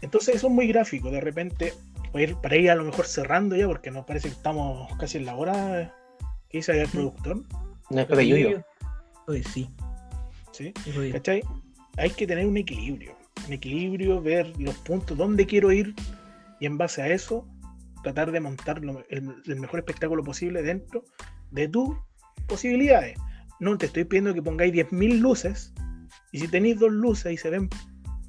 Entonces 0.01 0.35
eso 0.35 0.45
es 0.49 0.53
muy 0.53 0.67
gráfico, 0.67 1.09
de 1.09 1.21
repente, 1.21 1.73
para 2.11 2.23
ir, 2.23 2.35
para 2.35 2.55
ir 2.55 2.69
a 2.69 2.75
lo 2.75 2.83
mejor 2.83 3.07
cerrando 3.07 3.55
ya, 3.55 3.65
porque 3.65 3.89
nos 3.89 4.05
parece 4.05 4.29
que 4.29 4.35
estamos 4.35 4.95
casi 4.99 5.17
en 5.17 5.25
la 5.25 5.33
hora 5.35 5.91
que 6.51 6.59
dice 6.59 6.79
el 6.79 6.87
productor, 6.87 7.41
No 7.89 7.99
es 8.01 8.05
Pepe 8.05 8.27
Yuyo. 8.27 8.63
Oye, 9.25 9.43
sí. 9.43 9.67
¿Cachai? 11.11 11.41
Hay 11.97 12.09
que 12.11 12.27
tener 12.27 12.45
un 12.45 12.57
equilibrio. 12.57 13.15
Un 13.47 13.53
equilibrio, 13.53 14.21
ver 14.21 14.53
los 14.59 14.75
puntos, 14.79 15.17
dónde 15.17 15.45
quiero 15.45 15.71
ir 15.71 15.93
y 16.59 16.65
en 16.65 16.77
base 16.77 17.01
a 17.01 17.07
eso 17.09 17.47
tratar 18.03 18.31
de 18.31 18.39
montar 18.39 18.83
lo- 18.83 19.03
el, 19.09 19.35
el 19.45 19.59
mejor 19.59 19.79
espectáculo 19.79 20.23
posible 20.23 20.61
dentro 20.61 21.03
de 21.51 21.67
tus 21.67 21.95
posibilidades. 22.47 23.17
No 23.59 23.77
te 23.77 23.87
estoy 23.87 24.03
pidiendo 24.05 24.33
que 24.33 24.41
pongáis 24.41 24.71
10.000 24.73 25.19
luces 25.19 25.73
y 26.31 26.39
si 26.39 26.47
tenéis 26.47 26.79
dos 26.79 26.91
luces 26.91 27.33
y 27.33 27.37
se 27.37 27.49
ven 27.49 27.69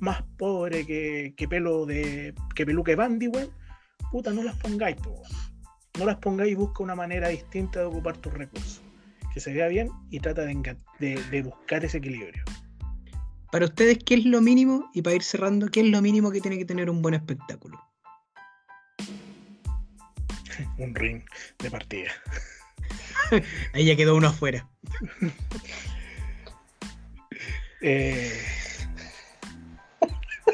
más 0.01 0.23
pobres 0.37 0.87
que, 0.87 1.35
que 1.37 1.49
pelo 1.49 1.85
de 1.87 2.35
que 2.55 2.65
peluca 2.65 2.93
de 2.93 2.97
Bandy, 2.97 3.29
weón, 3.29 3.51
puta, 4.11 4.33
no 4.33 4.43
las 4.43 4.57
pongáis, 4.57 4.97
po. 4.97 5.23
No 5.99 6.07
las 6.07 6.17
pongáis 6.17 6.53
y 6.53 6.55
busca 6.55 6.83
una 6.83 6.95
manera 6.95 7.29
distinta 7.29 7.81
de 7.81 7.87
ocupar 7.87 8.17
tus 8.19 8.33
recursos. 8.33 8.81
Que 9.35 9.41
se 9.41 9.53
vea 9.53 9.69
bien 9.69 9.91
y 10.11 10.21
trata 10.21 10.43
de, 10.43 10.53
enga- 10.53 10.77
de- 10.99 11.23
de 11.31 11.43
buscar 11.43 11.85
ese 11.85 11.99
equilibrio. 11.99 12.43
Para 13.53 13.65
ustedes, 13.67 13.99
¿qué 14.05 14.15
es 14.15 14.25
lo 14.25 14.41
mínimo? 14.41 14.91
Y 14.95 15.03
para 15.03 15.17
ir 15.17 15.23
cerrando, 15.23 15.69
¿qué 15.69 15.81
es 15.81 15.87
lo 15.87 16.03
mínimo 16.03 16.31
que 16.31 16.41
tiene 16.41 16.59
que 16.59 16.65
tener 16.65 16.91
un 16.91 17.01
buen 17.03 17.15
espectáculo? 17.15 17.81
un 20.79 20.95
ring 20.95 21.23
de 21.59 21.71
partida. 21.71 22.11
Ahí 23.75 23.85
ya 23.87 23.97
quedó 23.97 24.17
uno 24.17 24.29
afuera. 24.29 24.69
Eh, 27.81 28.33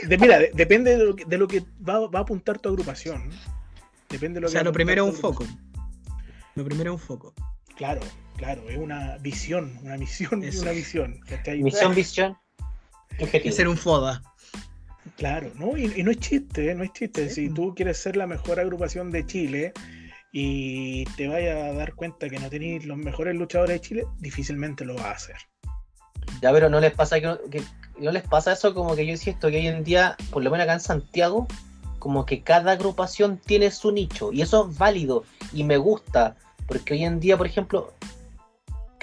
de- 0.06 0.18
mira, 0.18 0.38
de- 0.38 0.50
depende 0.54 0.96
de 0.98 1.04
lo 1.04 1.16
que, 1.16 1.24
de 1.24 1.38
lo 1.38 1.48
que 1.48 1.64
va, 1.86 2.06
va 2.08 2.18
a 2.18 2.22
apuntar 2.22 2.58
tu 2.58 2.68
agrupación. 2.68 3.30
Depende 4.10 4.36
de 4.36 4.40
lo 4.42 4.48
O 4.48 4.50
sea, 4.50 4.60
que 4.60 4.64
lo 4.66 4.72
primero 4.72 5.06
es 5.06 5.14
un 5.14 5.18
foco. 5.18 5.46
Lo 6.54 6.64
primero 6.66 6.94
es 6.94 7.00
un 7.00 7.06
foco. 7.06 7.32
Claro, 7.76 8.02
claro, 8.36 8.68
es 8.68 8.76
una 8.78 9.16
visión, 9.18 9.78
una 9.82 9.96
misión 9.96 10.42
y 10.42 10.48
Eso. 10.48 10.62
una 10.62 10.70
visión. 10.72 11.20
¿cachai? 11.28 11.62
Misión, 11.62 11.94
visión. 11.94 12.36
Objetivo. 13.20 13.54
ser 13.54 13.68
un 13.68 13.76
foda. 13.76 14.22
Claro, 15.16 15.50
¿no? 15.56 15.76
Y, 15.76 15.92
y 15.96 16.02
no 16.02 16.10
es 16.10 16.18
chiste, 16.18 16.70
¿eh? 16.70 16.74
no 16.74 16.82
es 16.82 16.92
chiste. 16.92 17.28
Sí. 17.28 17.48
Si 17.48 17.54
tú 17.54 17.74
quieres 17.74 17.98
ser 17.98 18.16
la 18.16 18.26
mejor 18.26 18.58
agrupación 18.58 19.10
de 19.12 19.24
Chile 19.26 19.72
y 20.32 21.04
te 21.16 21.28
vayas 21.28 21.56
a 21.62 21.72
dar 21.74 21.94
cuenta 21.94 22.28
que 22.28 22.38
no 22.38 22.48
tenéis 22.48 22.84
los 22.86 22.96
mejores 22.96 23.36
luchadores 23.36 23.80
de 23.80 23.80
Chile, 23.86 24.04
difícilmente 24.18 24.84
lo 24.84 24.94
vas 24.94 25.04
a 25.04 25.10
hacer. 25.12 25.36
Ya, 26.42 26.50
pero 26.52 26.68
no 26.68 26.80
les 26.80 26.92
pasa 26.92 27.20
que, 27.20 27.36
que- 27.50 27.62
no 28.00 28.10
les 28.10 28.24
pasa 28.24 28.52
eso 28.52 28.74
como 28.74 28.96
que 28.96 29.06
yo 29.06 29.12
insisto 29.12 29.48
que 29.50 29.58
hoy 29.58 29.68
en 29.68 29.84
día, 29.84 30.16
por 30.30 30.42
lo 30.42 30.50
menos 30.50 30.64
acá 30.64 30.72
en 30.72 30.80
Santiago, 30.80 31.46
como 32.00 32.26
que 32.26 32.42
cada 32.42 32.72
agrupación 32.72 33.38
tiene 33.38 33.70
su 33.70 33.92
nicho 33.92 34.32
y 34.32 34.42
eso 34.42 34.68
es 34.68 34.76
válido 34.76 35.22
y 35.52 35.62
me 35.62 35.76
gusta 35.76 36.36
porque 36.66 36.94
hoy 36.94 37.04
en 37.04 37.20
día, 37.20 37.36
por 37.36 37.46
ejemplo, 37.46 37.92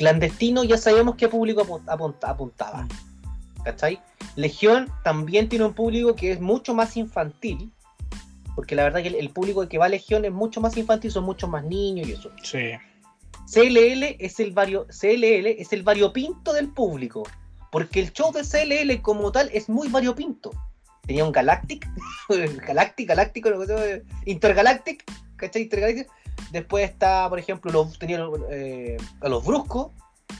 clandestino 0.01 0.63
ya 0.63 0.77
sabemos 0.77 1.15
qué 1.15 1.27
público 1.29 1.63
apu- 1.63 1.83
apunta- 1.87 2.29
apuntaba, 2.29 2.87
¿cachai? 3.63 3.99
Legión 4.35 4.89
también 5.03 5.47
tiene 5.47 5.65
un 5.65 5.73
público 5.73 6.15
que 6.15 6.31
es 6.31 6.41
mucho 6.41 6.73
más 6.73 6.97
infantil, 6.97 7.71
porque 8.55 8.75
la 8.75 8.83
verdad 8.83 9.01
que 9.03 9.09
el, 9.09 9.15
el 9.15 9.29
público 9.29 9.67
que 9.67 9.77
va 9.77 9.85
a 9.85 9.89
Legión 9.89 10.25
es 10.25 10.31
mucho 10.31 10.59
más 10.59 10.75
infantil, 10.75 11.11
son 11.11 11.23
mucho 11.23 11.47
más 11.47 11.63
niños 11.63 12.07
y 12.07 12.13
eso. 12.13 12.31
Sí. 12.43 12.71
CLL 13.53 14.15
es 14.19 14.39
el 14.39 14.51
vario, 14.51 14.87
CLL 14.87 15.45
es 15.61 15.71
el 15.73 15.83
variopinto 15.83 16.51
del 16.53 16.69
público. 16.69 17.23
Porque 17.71 17.99
el 18.01 18.11
show 18.11 18.31
de 18.33 18.41
CLL 18.41 19.01
como 19.01 19.31
tal 19.31 19.49
es 19.53 19.69
muy 19.69 19.87
variopinto. 19.87 20.51
Tenía 21.05 21.23
un 21.25 21.31
Galactic, 21.31 21.87
Galactic, 22.67 23.07
Galáctico, 23.07 23.49
lo 23.49 23.59
que 23.59 23.67
sea, 23.67 23.99
Intergalactic, 24.25 25.03
¿cachai? 25.37 25.61
Intergalactic. 25.63 26.09
Después 26.51 26.89
está, 26.89 27.29
por 27.29 27.39
ejemplo, 27.39 27.71
los, 27.71 27.97
tenía 27.97 28.25
eh, 28.51 28.97
a 29.21 29.29
los 29.29 29.43
Bruscos, 29.45 29.91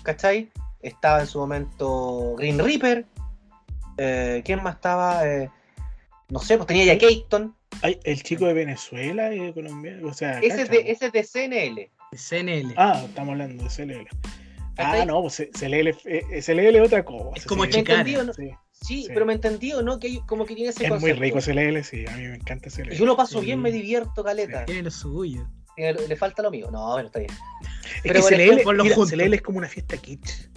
¿cachai? 0.04 0.52
Estaba 0.82 1.22
en 1.22 1.28
su 1.28 1.40
momento 1.40 2.36
Green 2.38 2.60
Reaper. 2.60 3.06
Eh, 3.98 4.42
¿Quién 4.44 4.62
más 4.64 4.76
estaba? 4.76 5.28
Eh, 5.28 5.50
no 6.30 6.40
sé, 6.40 6.58
pues 6.58 6.68
tenía 6.68 6.86
ya 6.86 6.98
Keaton. 6.98 7.56
Ay, 7.82 8.00
el 8.04 8.22
chico 8.24 8.46
de 8.46 8.54
Venezuela 8.54 9.34
y 9.34 9.40
de 9.40 9.54
Colombia, 9.54 9.98
o 10.04 10.14
sea, 10.14 10.40
Ese 10.40 10.64
es, 10.64 10.70
de, 10.70 10.92
ese 10.92 11.06
es 11.08 11.12
de 11.14 11.24
CNL. 11.24 11.90
CNL. 12.16 12.74
Ah, 12.78 13.02
estamos 13.06 13.32
hablando 13.32 13.64
de 13.64 13.70
CLL. 13.70 14.08
Ah, 14.78 15.06
no, 15.06 15.22
pues 15.22 15.48
CLL, 15.58 15.88
eh, 16.06 16.42
CLL 16.42 16.76
es 16.76 16.82
otra 16.88 17.06
cosa. 17.06 17.30
Es 17.36 17.46
como 17.46 17.64
sí. 17.64 17.70
¿Me 17.70 17.76
Chicara. 17.76 18.00
entendió, 18.00 18.24
no? 18.24 18.34
Sí. 18.34 18.50
Sí, 18.72 19.04
Sí. 19.04 19.08
pero 19.14 19.26
me 19.28 19.34
entendió, 19.34 19.82
¿no? 19.84 20.00
Que 20.00 20.08
hay- 20.08 20.22
como 20.26 20.46
que 20.46 20.56
tiene 20.56 20.72
ese 20.72 20.86
Es 20.86 21.00
muy 21.00 21.14
rico 21.14 21.40
CLL, 21.40 21.84
sí, 21.84 22.04
a 22.08 22.18
mí 22.18 22.28
me 22.28 22.36
encanta 22.36 22.70
CLL. 22.70 22.96
Yo 22.96 23.06
lo 23.06 23.16
paso 23.16 23.40
Sí. 23.40 23.46
bien, 23.46 23.62
me 23.62 23.72
divierto, 23.72 24.24
caleta. 24.24 24.66
Tiene 24.66 24.82
lo 24.84 24.92
suyo. 24.92 25.48
Le 26.08 26.16
falta 26.16 26.42
lo 26.42 26.52
mío. 26.52 26.70
No, 26.72 26.94
bueno, 26.94 27.08
está 27.08 27.20
bien. 27.20 27.32
es 27.32 28.02
pero 28.04 28.16
que 28.16 28.36
bueno, 28.36 28.54
CLL, 28.54 28.64
ponlo 28.64 28.84
mira, 28.84 28.96
junto. 28.96 29.16
CLL 29.16 29.34
es 29.34 29.42
como 29.44 29.58
una 29.58 29.68
fiesta 29.68 29.98
kitsch. 29.98 30.50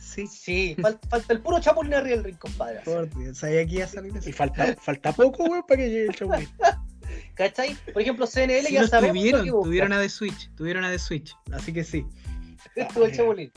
Sí. 0.00 0.26
Sí, 0.26 0.76
falta, 0.80 1.06
falta 1.08 1.32
el 1.34 1.42
puro 1.42 1.60
chapulín 1.60 1.92
arriba 1.92 2.16
del 2.16 2.24
ring, 2.24 2.38
compadre. 2.38 2.80
Por 2.86 3.14
Dios, 3.18 3.36
sabía 3.36 3.66
que 3.66 3.74
iba 3.74 3.84
a 3.84 3.88
salir. 3.88 4.14
Y 4.24 4.32
falta, 4.32 4.74
falta 4.80 5.12
poco, 5.12 5.44
weón, 5.44 5.62
para 5.68 5.82
que 5.82 5.90
llegue 5.90 6.06
el 6.06 6.14
chapulín. 6.14 6.48
¿Cachai? 7.34 7.76
Por 7.92 8.00
ejemplo, 8.02 8.26
CNL 8.26 8.66
Sí, 8.66 8.72
ya 8.74 8.86
sabemos 8.86 9.18
tuvieron, 9.18 9.40
lo 9.40 9.44
que 9.44 9.50
busca. 9.52 9.66
tuvieron 9.68 9.92
a 9.92 10.00
de 10.00 10.08
Switch, 10.08 10.50
tuvieron 10.54 10.84
a 10.84 10.90
de 10.90 10.98
Switch, 10.98 11.36
así 11.52 11.72
que 11.72 11.84
sí. 11.84 12.06
Estuvo 12.76 13.04
el 13.04 13.14
chapulín. 13.14 13.52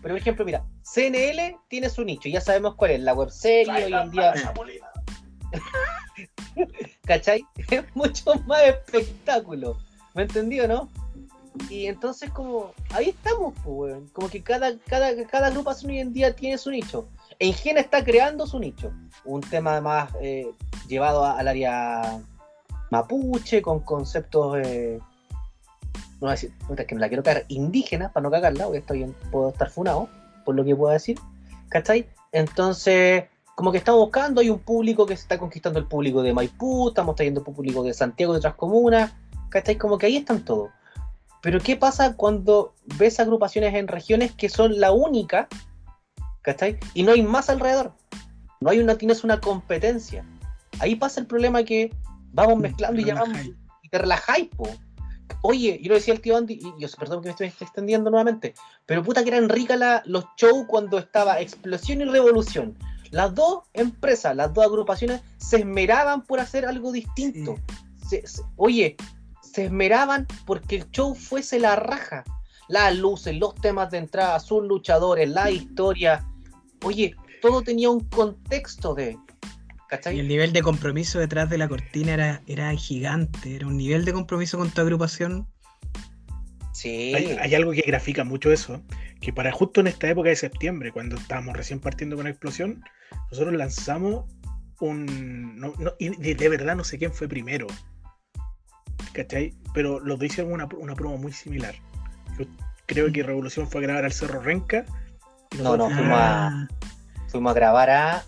Pero 0.00 0.14
por 0.14 0.18
ejemplo, 0.18 0.44
mira, 0.44 0.64
CNL 0.82 1.56
tiene 1.68 1.88
su 1.90 2.04
nicho, 2.04 2.28
ya 2.28 2.40
sabemos 2.40 2.76
cuál 2.76 2.92
es, 2.92 3.00
la 3.00 3.14
web 3.14 3.30
serie 3.30 3.84
hoy 3.84 3.92
en 3.92 4.10
día, 4.10 4.34
¿cachai? 7.04 7.44
Es 7.70 7.84
mucho 7.94 8.34
más 8.46 8.62
espectáculo. 8.62 9.78
¿Me 10.14 10.22
entendió, 10.22 10.68
no? 10.68 10.88
Y 11.68 11.86
entonces 11.86 12.30
como, 12.30 12.72
ahí 12.90 13.10
estamos, 13.10 13.54
pues. 13.64 13.96
Como 14.12 14.28
que 14.28 14.42
cada, 14.42 14.76
cada, 14.86 15.14
cada 15.26 15.48
agrupación 15.48 15.90
hoy 15.90 15.98
en 15.98 16.12
día 16.12 16.34
tiene 16.34 16.58
su 16.58 16.70
nicho. 16.70 17.08
Engine 17.38 17.80
está 17.80 18.04
creando 18.04 18.46
su 18.46 18.58
nicho. 18.58 18.92
Un 19.24 19.40
tema 19.40 19.80
más 19.80 20.10
eh, 20.20 20.50
llevado 20.88 21.24
al 21.24 21.48
área 21.48 22.20
mapuche, 22.90 23.62
con 23.62 23.80
conceptos, 23.80 24.58
eh, 24.62 24.98
no 25.00 26.18
voy 26.20 26.28
a 26.28 26.32
decir, 26.32 26.52
es 26.76 26.86
que 26.86 26.94
no 26.94 27.00
la 27.00 27.08
quiero 27.08 27.22
cagar, 27.22 27.44
indígenas, 27.48 28.12
para 28.12 28.22
no 28.24 28.30
cagarla, 28.30 28.64
porque 28.64 28.78
estoy 28.78 29.02
en- 29.02 29.14
puedo 29.30 29.48
estar 29.48 29.70
funado, 29.70 30.08
por 30.44 30.54
lo 30.54 30.62
que 30.62 30.76
puedo 30.76 30.92
decir, 30.92 31.18
¿cachai? 31.68 32.06
Entonces, 32.32 33.24
como 33.54 33.72
que 33.72 33.78
estamos 33.78 34.00
buscando, 34.02 34.42
hay 34.42 34.50
un 34.50 34.58
público 34.58 35.06
que 35.06 35.16
se 35.16 35.22
está 35.22 35.38
conquistando 35.38 35.78
el 35.78 35.86
público 35.86 36.22
de 36.22 36.34
Maipú, 36.34 36.88
estamos 36.88 37.16
trayendo 37.16 37.42
público 37.42 37.82
de 37.82 37.94
Santiago 37.94 38.34
de 38.34 38.38
otras 38.38 38.54
comunas, 38.56 39.14
¿cachai? 39.52 39.76
Como 39.76 39.98
que 39.98 40.06
ahí 40.06 40.16
están 40.16 40.44
todos. 40.44 40.70
Pero 41.42 41.60
¿qué 41.60 41.76
pasa 41.76 42.16
cuando 42.16 42.74
ves 42.98 43.20
agrupaciones 43.20 43.74
en 43.74 43.86
regiones 43.88 44.32
que 44.32 44.48
son 44.48 44.80
la 44.80 44.92
única, 44.92 45.48
¿cachai? 46.42 46.78
Y 46.94 47.02
no 47.02 47.12
hay 47.12 47.22
más 47.22 47.50
alrededor. 47.50 47.92
No 48.60 48.70
hay 48.70 48.78
una, 48.78 48.96
tienes 48.96 49.24
una 49.24 49.40
competencia. 49.40 50.24
Ahí 50.80 50.94
pasa 50.96 51.20
el 51.20 51.26
problema 51.26 51.62
que 51.64 51.92
vamos 52.32 52.58
mezclando 52.58 53.00
y 53.00 53.04
Relajáis. 53.04 53.52
y 53.82 53.88
te 53.88 53.98
relajáis, 53.98 54.48
po. 54.56 54.68
Oye, 55.42 55.80
yo 55.82 55.88
lo 55.88 55.94
decía 55.96 56.14
el 56.14 56.20
tío 56.20 56.36
Andy, 56.36 56.54
y 56.54 56.80
yo 56.80 56.88
perdón 56.98 57.20
que 57.20 57.26
me 57.28 57.30
estoy 57.32 57.48
extendiendo 57.48 58.10
nuevamente, 58.10 58.54
pero 58.86 59.02
puta 59.02 59.22
que 59.24 59.30
eran 59.30 59.48
ricas 59.48 59.78
la- 59.78 60.02
los 60.06 60.24
shows 60.36 60.64
cuando 60.68 60.98
estaba 60.98 61.40
Explosión 61.40 62.00
y 62.00 62.04
Revolución. 62.04 62.76
Las 63.10 63.34
dos 63.34 63.64
empresas, 63.74 64.36
las 64.36 64.54
dos 64.54 64.64
agrupaciones 64.64 65.20
se 65.38 65.58
esmeraban 65.58 66.22
por 66.24 66.38
hacer 66.38 66.64
algo 66.64 66.92
distinto. 66.92 67.56
Se- 68.08 68.24
se- 68.26 68.42
oye, 68.56 68.96
se 69.52 69.66
esmeraban 69.66 70.26
porque 70.46 70.76
el 70.76 70.90
show 70.90 71.14
fuese 71.14 71.58
la 71.58 71.76
raja. 71.76 72.24
Las 72.68 72.96
luces, 72.96 73.36
los 73.36 73.54
temas 73.56 73.90
de 73.90 73.98
entrada, 73.98 74.38
sus 74.40 74.64
luchadores, 74.64 75.28
la 75.28 75.50
historia. 75.50 76.24
Oye, 76.84 77.14
todo 77.42 77.62
tenía 77.62 77.90
un 77.90 78.00
contexto 78.00 78.94
de. 78.94 79.18
¿Cachai? 79.88 80.16
Y 80.16 80.20
el 80.20 80.28
nivel 80.28 80.52
de 80.54 80.62
compromiso 80.62 81.18
detrás 81.18 81.50
de 81.50 81.58
la 81.58 81.68
cortina 81.68 82.14
era, 82.14 82.42
era 82.46 82.74
gigante, 82.74 83.56
era 83.56 83.66
un 83.66 83.76
nivel 83.76 84.06
de 84.06 84.14
compromiso 84.14 84.56
con 84.56 84.70
tu 84.70 84.80
agrupación. 84.80 85.46
Sí. 86.72 87.12
Hay, 87.14 87.36
hay 87.38 87.54
algo 87.54 87.72
que 87.72 87.82
grafica 87.82 88.24
mucho 88.24 88.50
eso, 88.50 88.80
que 89.20 89.32
para 89.34 89.52
justo 89.52 89.80
en 89.82 89.88
esta 89.88 90.08
época 90.08 90.30
de 90.30 90.36
septiembre, 90.36 90.92
cuando 90.92 91.16
estábamos 91.16 91.54
recién 91.54 91.78
partiendo 91.78 92.16
con 92.16 92.26
Explosión, 92.26 92.82
nosotros 93.30 93.54
lanzamos 93.54 94.24
un... 94.80 95.58
no- 95.60 95.74
no- 95.78 95.92
y 95.98 96.08
de, 96.08 96.34
de 96.34 96.48
verdad 96.48 96.74
no 96.74 96.84
sé 96.84 96.96
quién 96.96 97.12
fue 97.12 97.28
primero, 97.28 97.66
¿cachai? 99.12 99.54
Pero 99.74 100.00
los 100.00 100.18
dos 100.18 100.26
hicieron 100.26 100.52
una, 100.52 100.66
una 100.78 100.94
promo 100.94 101.16
muy 101.18 101.32
similar. 101.32 101.74
Yo 102.38 102.46
creo 102.86 103.12
que 103.12 103.22
Revolución 103.22 103.68
fue 103.68 103.80
a 103.80 103.84
grabar 103.84 104.04
al 104.04 104.12
Cerro 104.12 104.40
Renca. 104.40 104.84
No, 105.58 105.76
no, 105.76 105.86
fuimos 105.90 106.18
a- 106.18 106.46
Ah, 106.48 106.68
Fuimos 107.28 107.50
a 107.52 107.54
grabar 107.54 107.90
a. 107.90 108.24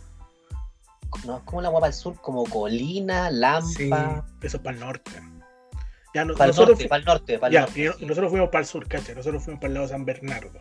No, 1.27 1.37
es 1.39 1.43
como 1.45 1.61
la 1.63 1.69
guapa 1.69 1.87
del 1.87 1.95
sur, 1.95 2.17
como 2.21 2.45
Colina, 2.45 3.31
Lampa. 3.31 4.27
Eso 4.43 4.57
es 4.57 4.63
para 4.63 4.75
el 4.77 4.81
norte. 4.81 5.11
Ya, 6.15 6.25
no- 6.25 6.35
Para 6.35 6.45
el 6.45 6.51
nosotros 6.51 6.77
norte, 6.79 6.89
para 6.89 6.99
el 7.01 7.05
norte, 7.05 7.39
para 7.39 7.49
el 7.49 7.53
Ya, 7.55 7.61
norte. 7.63 7.81
y 7.81 7.85
no- 7.85 7.95
y 8.01 8.07
nosotros 8.07 8.31
fuimos 8.31 8.49
para 8.51 8.61
el 8.61 8.67
sur, 8.67 8.89
¿cachai? 8.89 9.15
Nosotros 9.15 9.43
fuimos 9.45 9.61
para 9.61 9.69
el 9.69 9.75
lado 9.75 9.87
de 9.87 9.93
San 9.93 10.05
Bernardo, 10.05 10.61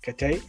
¿cachai? 0.00 0.42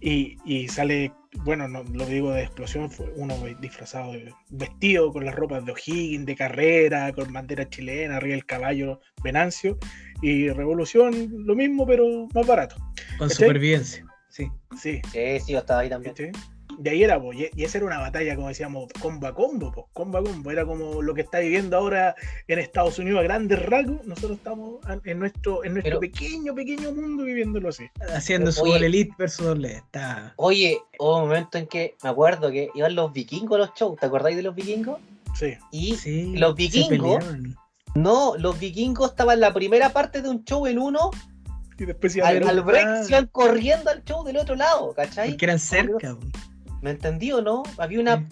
Y, 0.00 0.36
y 0.44 0.68
sale, 0.68 1.12
bueno, 1.44 1.68
no, 1.68 1.82
lo 1.84 2.06
digo 2.06 2.32
de 2.32 2.42
explosión, 2.42 2.90
fue 2.90 3.12
uno 3.16 3.34
disfrazado, 3.60 4.12
de- 4.12 4.32
vestido 4.50 5.12
con 5.12 5.24
las 5.24 5.34
ropas 5.34 5.64
de 5.64 5.72
O'Higgins, 5.72 6.26
de 6.26 6.34
carrera, 6.36 7.12
con 7.12 7.32
bandera 7.32 7.68
chilena, 7.68 8.16
arriba 8.16 8.34
del 8.34 8.46
caballo 8.46 9.00
Venancio, 9.22 9.78
y 10.22 10.48
Revolución, 10.48 11.28
lo 11.46 11.54
mismo, 11.54 11.86
pero 11.86 12.28
más 12.34 12.46
barato, 12.46 12.76
con 13.18 13.28
¿Cachai? 13.28 13.48
supervivencia. 13.48 14.04
Sí. 14.28 14.48
sí. 14.76 15.00
Sí, 15.12 15.40
sí, 15.40 15.52
yo 15.52 15.58
estaba 15.58 15.80
ahí 15.80 15.88
también. 15.88 16.14
¿cachai? 16.14 16.32
De 16.78 16.90
ahí 16.90 17.02
era, 17.04 17.20
po, 17.20 17.32
y, 17.32 17.48
y 17.54 17.64
esa 17.64 17.78
era 17.78 17.86
una 17.86 17.98
batalla, 18.00 18.34
como 18.36 18.48
decíamos, 18.48 18.88
combo 19.00 19.26
a 19.26 19.34
combo, 19.34 19.70
po, 19.72 19.88
combo 19.92 20.18
a 20.18 20.22
combo. 20.24 20.50
Era 20.50 20.64
como 20.64 21.02
lo 21.02 21.14
que 21.14 21.20
está 21.22 21.38
viviendo 21.40 21.76
ahora 21.76 22.14
en 22.48 22.58
Estados 22.58 22.98
Unidos 22.98 23.20
a 23.20 23.22
grandes 23.22 23.60
rasgos. 23.64 24.04
Nosotros 24.06 24.38
estamos 24.38 24.76
en- 25.04 25.18
nuestro, 25.18 25.64
en 25.64 25.74
nuestro 25.74 25.98
Pero- 25.98 26.00
pequeño, 26.00 26.54
pequeño 26.54 26.92
mundo 26.92 27.24
viviéndolo 27.24 27.68
así. 27.68 27.84
Haciendo 28.14 28.50
su 28.52 28.62
Oye. 28.62 28.74
All 28.76 28.84
Elite 28.84 29.14
versus 29.18 29.46
doble. 29.46 29.72
Está. 29.76 30.32
Oye, 30.36 30.78
hubo 30.98 31.16
un 31.16 31.22
momento 31.28 31.58
en 31.58 31.66
que 31.66 31.96
me 32.02 32.10
acuerdo 32.10 32.50
que 32.50 32.70
iban 32.74 32.94
los 32.94 33.12
vikingos 33.12 33.56
a 33.56 33.58
los 33.58 33.70
shows. 33.74 33.98
¿Te 33.98 34.06
acordáis 34.06 34.36
de 34.36 34.42
los 34.42 34.54
vikingos? 34.54 34.98
Sí. 35.34 35.54
Y 35.70 35.96
Sí, 35.96 36.34
los 36.36 36.54
vikingos- 36.54 37.24
no, 37.94 38.36
los 38.38 38.58
vikingos 38.58 39.10
estaban 39.10 39.34
en 39.34 39.40
la 39.40 39.52
primera 39.54 39.90
parte 39.90 40.22
de 40.22 40.28
un 40.28 40.44
show 40.44 40.66
en 40.66 40.78
uno. 40.78 41.10
Y 41.76 41.86
después 41.86 42.16
Al, 42.22 42.48
al 42.48 42.60
break 42.62 43.02
se 43.02 43.10
iban 43.10 43.26
corriendo 43.32 43.90
al 43.90 44.04
show 44.04 44.22
del 44.24 44.36
otro 44.36 44.54
lado, 44.54 44.92
¿cachai? 44.94 45.30
Porque 45.30 45.44
eran 45.44 45.58
cerca. 45.58 46.14
po. 46.14 46.20
¿Me 46.84 46.90
entendí 46.90 47.32
o 47.32 47.40
no? 47.40 47.62
Había 47.78 47.98
una 47.98 48.18
Sí. 48.18 48.26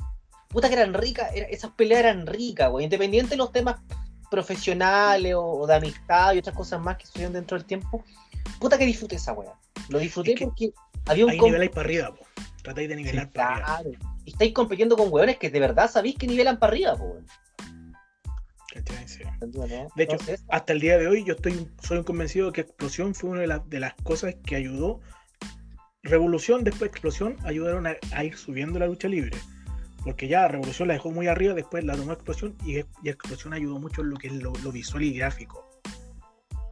puta 0.48 0.68
que 0.68 0.74
eran 0.74 0.92
ricas, 0.92 1.30
esas 1.34 1.70
peleas 1.70 2.00
eran 2.00 2.26
ricas, 2.26 2.70
güey. 2.70 2.84
Independiente 2.84 3.30
de 3.30 3.36
los 3.38 3.50
temas 3.50 3.76
profesionales 4.30 5.34
o, 5.34 5.42
o 5.42 5.66
de 5.66 5.74
amistad 5.76 6.34
y 6.34 6.38
otras 6.38 6.54
cosas 6.54 6.78
más 6.78 6.98
que 6.98 7.06
sucedieron 7.06 7.32
dentro 7.32 7.56
del 7.56 7.66
tiempo. 7.66 8.04
Puta 8.60 8.76
que 8.76 8.84
disfruté 8.84 9.16
esa 9.16 9.32
weá. 9.32 9.54
Lo 9.88 9.98
disfruté 9.98 10.32
Es 10.34 10.38
que 10.38 10.44
porque 10.44 10.72
había 11.06 11.24
un 11.24 11.30
Ahí 11.30 11.38
com- 11.38 11.46
niveláis 11.48 11.70
para 11.70 11.80
arriba, 11.86 12.14
po. 12.14 12.26
Tratáis 12.62 12.90
de 12.90 12.96
nivelar 12.96 13.30
para 13.30 13.48
arriba. 13.54 13.66
Claro. 13.80 13.90
Y 14.26 14.30
estáis 14.32 14.52
compitiendo 14.52 14.98
con 14.98 15.10
weones 15.10 15.38
que 15.38 15.48
de 15.48 15.58
verdad 15.58 15.90
sabéis 15.90 16.16
que 16.16 16.26
nivelan 16.26 16.58
para 16.58 16.72
arriba, 16.72 16.94
po. 16.96 17.16
Sí. 19.06 19.22
De 19.96 20.04
hecho, 20.04 20.16
hasta 20.48 20.72
el 20.74 20.80
día 20.80 20.98
de 20.98 21.06
hoy 21.06 21.24
yo 21.24 21.34
estoy 21.34 21.68
soy 21.82 21.98
un 21.98 22.04
convencido 22.04 22.46
de 22.48 22.52
que 22.52 22.60
Explosión 22.62 23.14
fue 23.14 23.30
una 23.30 23.40
de, 23.40 23.46
las- 23.46 23.68
de 23.68 23.80
las 23.80 23.94
cosas 24.02 24.34
que 24.44 24.56
ayudó. 24.56 25.00
Revolución, 26.02 26.64
después 26.64 26.90
Explosión, 26.90 27.36
ayudaron 27.44 27.86
a, 27.86 28.24
ir 28.24 28.36
subiendo 28.36 28.78
la 28.78 28.86
lucha 28.86 29.08
libre. 29.08 29.36
Porque 30.02 30.26
ya 30.26 30.48
Revolución 30.48 30.88
la 30.88 30.94
dejó 30.94 31.10
muy 31.12 31.28
arriba, 31.28 31.54
después 31.54 31.84
la 31.84 31.96
tomó 31.96 32.12
Explosión 32.12 32.56
y, 32.64 32.78
y 32.78 33.08
Explosión 33.08 33.52
ayudó 33.52 33.78
mucho 33.78 34.02
en 34.02 34.10
lo 34.10 34.16
que 34.16 34.26
es 34.26 34.34
lo, 34.34 34.52
visual 34.72 35.04
y 35.04 35.14
gráfico. 35.14 35.68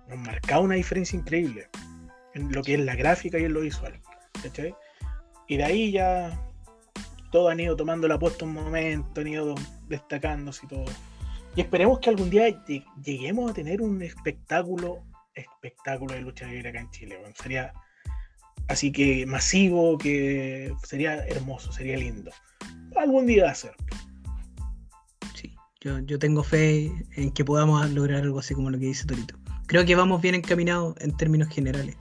Nos 0.09 0.19
marcaba 0.19 0.63
una 0.63 0.75
diferencia 0.75 1.17
increíble 1.17 1.69
en 2.35 2.51
lo 2.51 2.63
que 2.63 2.75
es 2.75 2.81
la 2.81 2.97
gráfica 2.97 3.39
y 3.39 3.45
en 3.45 3.53
lo 3.53 3.61
visual. 3.61 4.01
¿cachai? 4.43 4.75
Y 5.47 5.57
de 5.57 5.65
ahí 5.65 5.93
ya 5.93 6.37
todos 7.31 7.53
han 7.53 7.61
ido 7.61 7.77
tomando 7.77 8.09
la 8.09 8.19
puesta 8.19 8.45
un 8.45 8.55
momento, 8.55 9.21
han 9.21 9.29
ido 9.29 9.55
destacándose 9.89 10.67
y 10.67 10.69
todo. 10.69 10.85
Y 11.55 11.61
esperemos 11.61 12.01
que 12.01 12.11
algún 12.11 12.31
día 12.31 12.49
lleg- 12.49 12.85
lleguemos 13.05 13.51
a 13.51 13.55
tener 13.55 13.81
un 13.81 14.03
espectáculo, 14.03 15.05
espectáculo 15.35 16.15
de 16.15 16.21
lucha 16.21 16.47
libre 16.47 16.71
acá 16.71 16.81
en 16.81 16.91
Chile. 16.91 17.19
Sería 17.35 17.73
así 18.71 18.93
que 18.93 19.27
masivo, 19.27 19.99
que 19.99 20.73
sería 20.85 21.27
hermoso, 21.27 21.73
sería 21.73 21.97
lindo. 21.97 22.31
Algún 22.97 23.27
día 23.27 23.45
va 23.45 23.51
a 23.51 23.55
ser. 23.55 23.73
Sí, 25.35 25.55
yo, 25.81 25.99
yo 26.01 26.19
tengo 26.19 26.45
fe 26.45 26.93
en 27.17 27.33
que 27.33 27.45
podamos 27.45 27.91
lograr 27.91 28.23
algo 28.23 28.39
así 28.39 28.55
como 28.55 28.71
lo 28.71 28.79
que 28.79 28.87
dice 28.87 29.07
Torito. 29.07 29.37
Creo 29.67 29.85
que 29.85 29.97
vamos 29.97 30.23
bien 30.23 30.37
encaminados 30.37 30.95
en 31.01 31.17
términos 31.17 31.49
generales. 31.49 31.97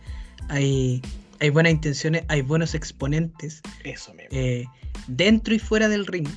Hay, 0.48 1.02
hay 1.40 1.50
buenas 1.50 1.72
intenciones, 1.72 2.24
hay 2.28 2.42
buenos 2.42 2.76
exponentes 2.76 3.62
Eso 3.84 4.14
mismo. 4.14 4.30
eh, 4.32 4.66
dentro 5.08 5.54
y 5.56 5.60
fuera 5.60 5.88
del 5.88 6.06
ring. 6.06 6.30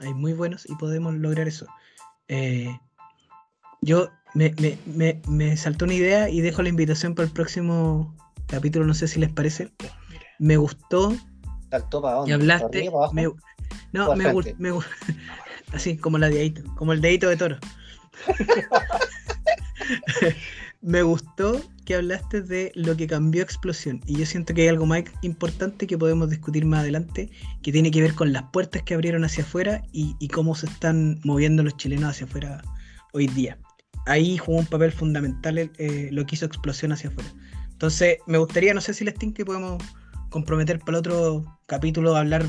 Hay 0.00 0.12
muy 0.12 0.34
buenos 0.34 0.68
y 0.68 0.74
podemos 0.76 1.14
lograr 1.14 1.48
eso. 1.48 1.66
Eh, 2.28 2.78
yo 3.80 4.10
me, 4.34 4.54
me, 4.60 4.76
me, 4.86 5.22
me 5.26 5.56
saltó 5.56 5.86
una 5.86 5.94
idea 5.94 6.28
y 6.28 6.42
dejo 6.42 6.62
la 6.62 6.68
invitación 6.68 7.14
para 7.14 7.26
el 7.26 7.32
próximo 7.32 8.14
capítulo, 8.50 8.84
no 8.86 8.94
sé 8.94 9.08
si 9.08 9.20
les 9.20 9.30
parece. 9.30 9.70
Me 10.38 10.56
gustó 10.56 11.14
saltó 11.70 12.02
para 12.02 12.16
dónde? 12.16 12.30
y 12.30 12.32
¿Para 12.32 12.42
hablaste. 12.42 12.78
arriba, 12.78 12.92
para 12.92 12.98
abajo? 13.04 13.14
me- 13.14 13.28
no, 13.92 14.08
¿O 14.08 14.12
al 14.12 14.18
me, 14.18 14.32
gu- 14.32 14.54
me 14.58 14.70
así 15.72 15.96
como 15.96 16.18
la 16.18 16.28
dedito, 16.28 16.62
como 16.74 16.92
el 16.92 17.00
dedito 17.00 17.28
de 17.28 17.36
toro. 17.36 17.58
me 20.82 21.02
gustó 21.02 21.60
que 21.84 21.94
hablaste 21.96 22.42
de 22.42 22.72
lo 22.74 22.96
que 22.96 23.06
cambió 23.06 23.42
Explosión 23.42 24.00
y 24.06 24.16
yo 24.18 24.26
siento 24.26 24.54
que 24.54 24.62
hay 24.62 24.68
algo 24.68 24.86
más 24.86 25.04
importante 25.22 25.86
que 25.86 25.98
podemos 25.98 26.30
discutir 26.30 26.64
más 26.64 26.80
adelante 26.80 27.30
que 27.62 27.72
tiene 27.72 27.90
que 27.90 28.00
ver 28.02 28.14
con 28.14 28.32
las 28.32 28.44
puertas 28.52 28.82
que 28.82 28.94
abrieron 28.94 29.24
hacia 29.24 29.44
afuera 29.44 29.82
y, 29.92 30.14
y 30.20 30.28
cómo 30.28 30.54
se 30.54 30.66
están 30.66 31.20
moviendo 31.24 31.62
los 31.62 31.76
chilenos 31.76 32.10
hacia 32.10 32.26
afuera 32.26 32.62
hoy 33.12 33.26
día. 33.26 33.58
Ahí 34.06 34.38
jugó 34.38 34.58
un 34.58 34.66
papel 34.66 34.92
fundamental 34.92 35.58
eh, 35.58 36.08
lo 36.12 36.24
que 36.26 36.34
hizo 36.36 36.46
Explosión 36.46 36.92
hacia 36.92 37.10
afuera. 37.10 37.28
Entonces, 37.80 38.18
me 38.26 38.36
gustaría, 38.36 38.74
no 38.74 38.82
sé 38.82 38.92
si 38.92 39.06
les 39.06 39.14
que 39.14 39.42
podemos 39.42 39.82
comprometer 40.28 40.78
para 40.80 40.90
el 40.90 40.96
otro 40.96 41.58
capítulo 41.64 42.14
hablar 42.14 42.44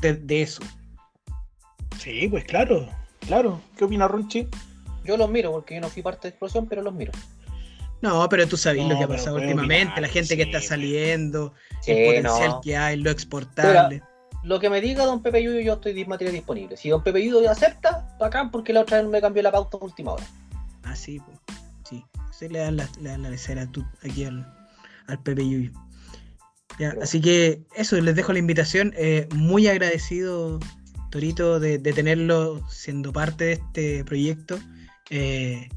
de, 0.00 0.14
de 0.14 0.42
eso. 0.42 0.62
Sí, 1.98 2.28
pues 2.28 2.44
claro, 2.44 2.88
claro. 3.26 3.60
¿Qué 3.76 3.82
opina 3.84 4.06
Ronchi? 4.06 4.46
Yo 5.04 5.16
los 5.16 5.28
miro 5.28 5.50
porque 5.50 5.74
yo 5.74 5.80
no 5.80 5.88
fui 5.88 6.02
parte 6.04 6.28
de 6.28 6.28
explosión, 6.28 6.68
pero 6.68 6.82
los 6.82 6.94
miro. 6.94 7.10
No, 8.00 8.28
pero 8.28 8.46
tú 8.46 8.56
sabes 8.56 8.80
No, 8.84 8.90
lo 8.90 8.98
que 8.98 9.04
ha 9.04 9.08
pasado 9.08 9.36
últimamente, 9.38 9.86
opinar, 9.90 10.02
la 10.02 10.08
gente 10.08 10.36
que 10.36 10.42
está 10.44 10.58
pues. 10.58 10.68
saliendo, 10.68 11.52
Sí, 11.80 11.90
el 11.90 12.06
potencial 12.22 12.48
no. 12.50 12.60
que 12.60 12.76
hay, 12.76 12.96
lo 12.96 13.10
exportable. 13.10 14.04
Lo 14.44 14.60
que 14.60 14.70
me 14.70 14.80
diga 14.80 15.04
don 15.04 15.20
Pepe 15.20 15.42
Yuyo, 15.42 15.58
yo 15.62 15.72
estoy 15.74 15.94
de 15.94 16.04
materia 16.06 16.32
disponible. 16.32 16.76
Si 16.76 16.90
don 16.90 17.02
Pepe 17.02 17.24
Yuyo 17.24 17.50
acepta, 17.50 18.16
bacán, 18.20 18.52
porque 18.52 18.72
la 18.72 18.82
otra 18.82 18.98
vez 19.02 19.10
me 19.10 19.20
cambió 19.20 19.42
la 19.42 19.50
pauta 19.50 19.78
a 19.78 19.84
última 19.84 20.12
hora. 20.12 20.24
Ah, 20.84 20.94
sí, 20.94 21.18
pues. 21.18 21.36
Sí. 21.88 22.04
Se 22.30 22.48
le 22.48 22.60
dan 22.60 22.76
la, 22.76 22.88
le 23.00 23.10
dan 23.10 23.22
la 23.24 23.30
lecera 23.30 23.66
tú- 23.66 23.84
aquí 24.04 24.24
al, 24.24 24.46
al 25.10 25.22
Pepe 25.22 25.48
Yuyu. 25.48 25.72
Ya, 26.78 26.90
Pero- 26.90 27.02
así 27.02 27.20
que 27.20 27.62
eso, 27.76 28.00
les 28.00 28.14
dejo 28.16 28.32
la 28.32 28.38
invitación. 28.38 28.92
eh, 28.96 29.28
muy 29.34 29.66
agradecido 29.68 30.58
Torito, 31.10 31.58
de, 31.60 31.78
de 31.78 31.92
tenerlo 31.92 32.66
siendo 32.70 33.12
parte 33.12 33.44
de 33.44 33.52
este 33.54 34.04
proyecto. 34.04 34.58
Eh, 35.10 35.68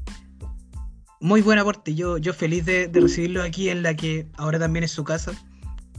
muy 1.20 1.42
buen 1.42 1.58
aporte. 1.58 1.94
Yo, 1.94 2.18
yo 2.18 2.32
feliz 2.32 2.64
de, 2.64 2.86
de 2.86 3.00
recibirlo 3.00 3.42
aquí 3.42 3.68
en 3.68 3.82
la 3.82 3.94
que 3.94 4.28
ahora 4.36 4.58
también 4.58 4.84
es 4.84 4.92
su 4.92 5.02
casa. 5.04 5.32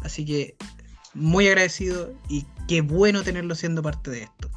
Así 0.04 0.26
que 0.26 0.56
muy 1.14 1.48
agradecido 1.48 2.14
y 2.30 2.46
qué 2.68 2.82
bueno 2.82 3.24
tenerlo 3.24 3.56
siendo 3.56 3.82
parte 3.82 4.12
de 4.12 4.24
esto. 4.24 4.50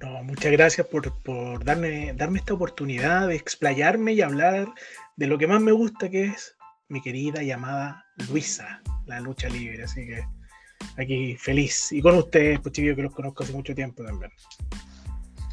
No, 0.00 0.22
muchas 0.22 0.52
gracias 0.52 0.86
por, 0.86 1.12
por 1.22 1.64
darme, 1.64 2.12
darme 2.14 2.38
esta 2.38 2.54
oportunidad 2.54 3.28
de 3.28 3.36
explayarme 3.36 4.12
y 4.14 4.20
hablar 4.22 4.68
de 5.16 5.26
lo 5.26 5.36
que 5.36 5.46
más 5.46 5.60
me 5.60 5.72
gusta, 5.72 6.08
que 6.08 6.24
es 6.26 6.54
mi 6.90 7.00
querida 7.00 7.42
llamada 7.42 8.04
Luisa, 8.28 8.82
la 9.06 9.20
lucha 9.20 9.48
libre. 9.48 9.84
Así 9.84 10.06
que 10.06 10.22
aquí 10.98 11.36
feliz. 11.36 11.92
Y 11.92 12.02
con 12.02 12.16
ustedes, 12.16 12.60
pues 12.60 12.72
chicos, 12.74 12.96
que 12.96 13.02
los 13.02 13.14
conozco 13.14 13.44
hace 13.44 13.52
mucho 13.52 13.74
tiempo 13.74 14.04
también. 14.04 14.30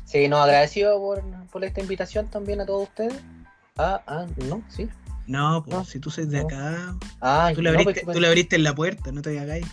Sí, 0.06 0.28
no, 0.28 0.42
agradecido 0.42 0.98
por, 1.00 1.24
por 1.52 1.64
esta 1.64 1.82
invitación 1.82 2.30
también 2.30 2.62
a 2.62 2.66
todos 2.66 2.88
ustedes. 2.90 3.14
Ah, 3.78 4.02
ah, 4.08 4.26
no, 4.50 4.64
sí. 4.70 4.90
No, 5.28 5.62
pues 5.66 5.78
No, 5.78 5.84
si 5.86 6.00
tú 6.00 6.10
sois 6.10 6.30
de 6.30 6.40
no. 6.42 6.48
acá, 6.48 6.96
Ah, 7.22 7.52
tú 7.54 7.62
le, 7.62 7.72
no, 7.72 7.80
abriste, 7.80 8.02
pues, 8.06 8.16
tú 8.16 8.22
le 8.22 8.28
abriste 8.28 8.56
en 8.56 8.64
la 8.64 8.74
puerta, 8.74 9.12
no 9.12 9.22
te 9.22 9.38
hagáis. 9.38 9.68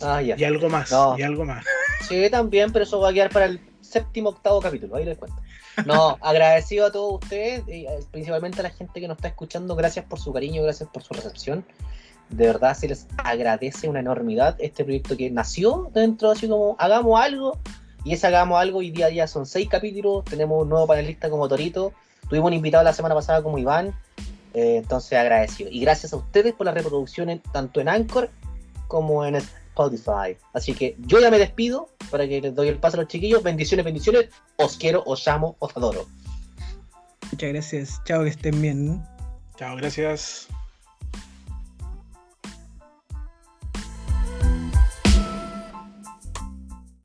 Ah, 0.00 0.20
ya. 0.22 0.34
Y 0.38 0.44
algo 0.44 0.68
más, 0.68 0.92
y 1.18 1.22
algo 1.22 1.44
más. 1.44 1.64
Sí, 2.08 2.28
también, 2.30 2.72
pero 2.72 2.84
eso 2.84 2.98
va 3.00 3.10
a 3.10 3.12
quedar 3.12 3.30
para 3.30 3.46
el 3.46 3.60
séptimo, 3.94 4.28
octavo 4.30 4.60
capítulo, 4.60 4.96
ahí 4.96 5.04
les 5.04 5.16
cuento. 5.18 5.36
No, 5.86 6.18
agradecido 6.20 6.86
a 6.86 6.92
todos 6.92 7.22
ustedes, 7.22 7.62
y 7.68 7.86
eh, 7.86 8.00
principalmente 8.10 8.60
a 8.60 8.64
la 8.64 8.70
gente 8.70 9.00
que 9.00 9.08
nos 9.08 9.16
está 9.16 9.28
escuchando, 9.28 9.74
gracias 9.76 10.04
por 10.04 10.18
su 10.20 10.32
cariño, 10.32 10.62
gracias 10.62 10.88
por 10.92 11.02
su 11.02 11.14
recepción. 11.14 11.64
De 12.28 12.46
verdad 12.46 12.74
se 12.74 12.88
les 12.88 13.06
agradece 13.18 13.88
una 13.88 14.00
enormidad 14.00 14.56
este 14.58 14.82
proyecto 14.84 15.16
que 15.16 15.30
nació 15.30 15.90
dentro 15.92 16.30
así 16.30 16.48
como 16.48 16.74
hagamos 16.78 17.20
algo, 17.20 17.58
y 18.04 18.12
ese 18.14 18.26
hagamos 18.26 18.60
algo 18.60 18.82
y 18.82 18.90
día 18.90 19.06
a 19.06 19.08
día 19.10 19.26
son 19.26 19.46
seis 19.46 19.68
capítulos, 19.68 20.24
tenemos 20.24 20.62
un 20.62 20.68
nuevo 20.68 20.86
panelista 20.86 21.30
como 21.30 21.48
Torito, 21.48 21.92
tuvimos 22.28 22.48
un 22.48 22.54
invitado 22.54 22.84
la 22.84 22.92
semana 22.92 23.14
pasada 23.14 23.42
como 23.42 23.58
Iván, 23.58 23.94
eh, 24.54 24.76
entonces 24.78 25.18
agradecido. 25.18 25.70
Y 25.70 25.80
gracias 25.80 26.12
a 26.12 26.16
ustedes 26.16 26.52
por 26.54 26.66
la 26.66 26.72
reproducción 26.72 27.28
en- 27.30 27.40
tanto 27.40 27.80
en 27.80 27.88
Anchor 27.88 28.30
como 28.88 29.24
en 29.24 29.36
Spotify. 29.74 30.36
Así 30.52 30.72
que 30.72 30.96
yo 31.00 31.20
ya 31.20 31.30
me 31.30 31.38
despido 31.38 31.88
para 32.10 32.26
que 32.26 32.40
les 32.40 32.54
doy 32.54 32.68
el 32.68 32.78
paso 32.78 32.96
a 32.96 33.00
los 33.00 33.08
chiquillos. 33.08 33.42
Bendiciones, 33.42 33.84
bendiciones. 33.84 34.28
Os 34.56 34.76
quiero, 34.76 35.02
os 35.04 35.26
amo, 35.26 35.56
os 35.58 35.76
adoro. 35.76 36.06
Muchas 37.32 37.52
gracias. 37.52 38.00
Chao, 38.04 38.22
que 38.22 38.30
estén 38.30 38.62
bien. 38.62 39.04
Chao, 39.56 39.76
gracias. 39.76 40.48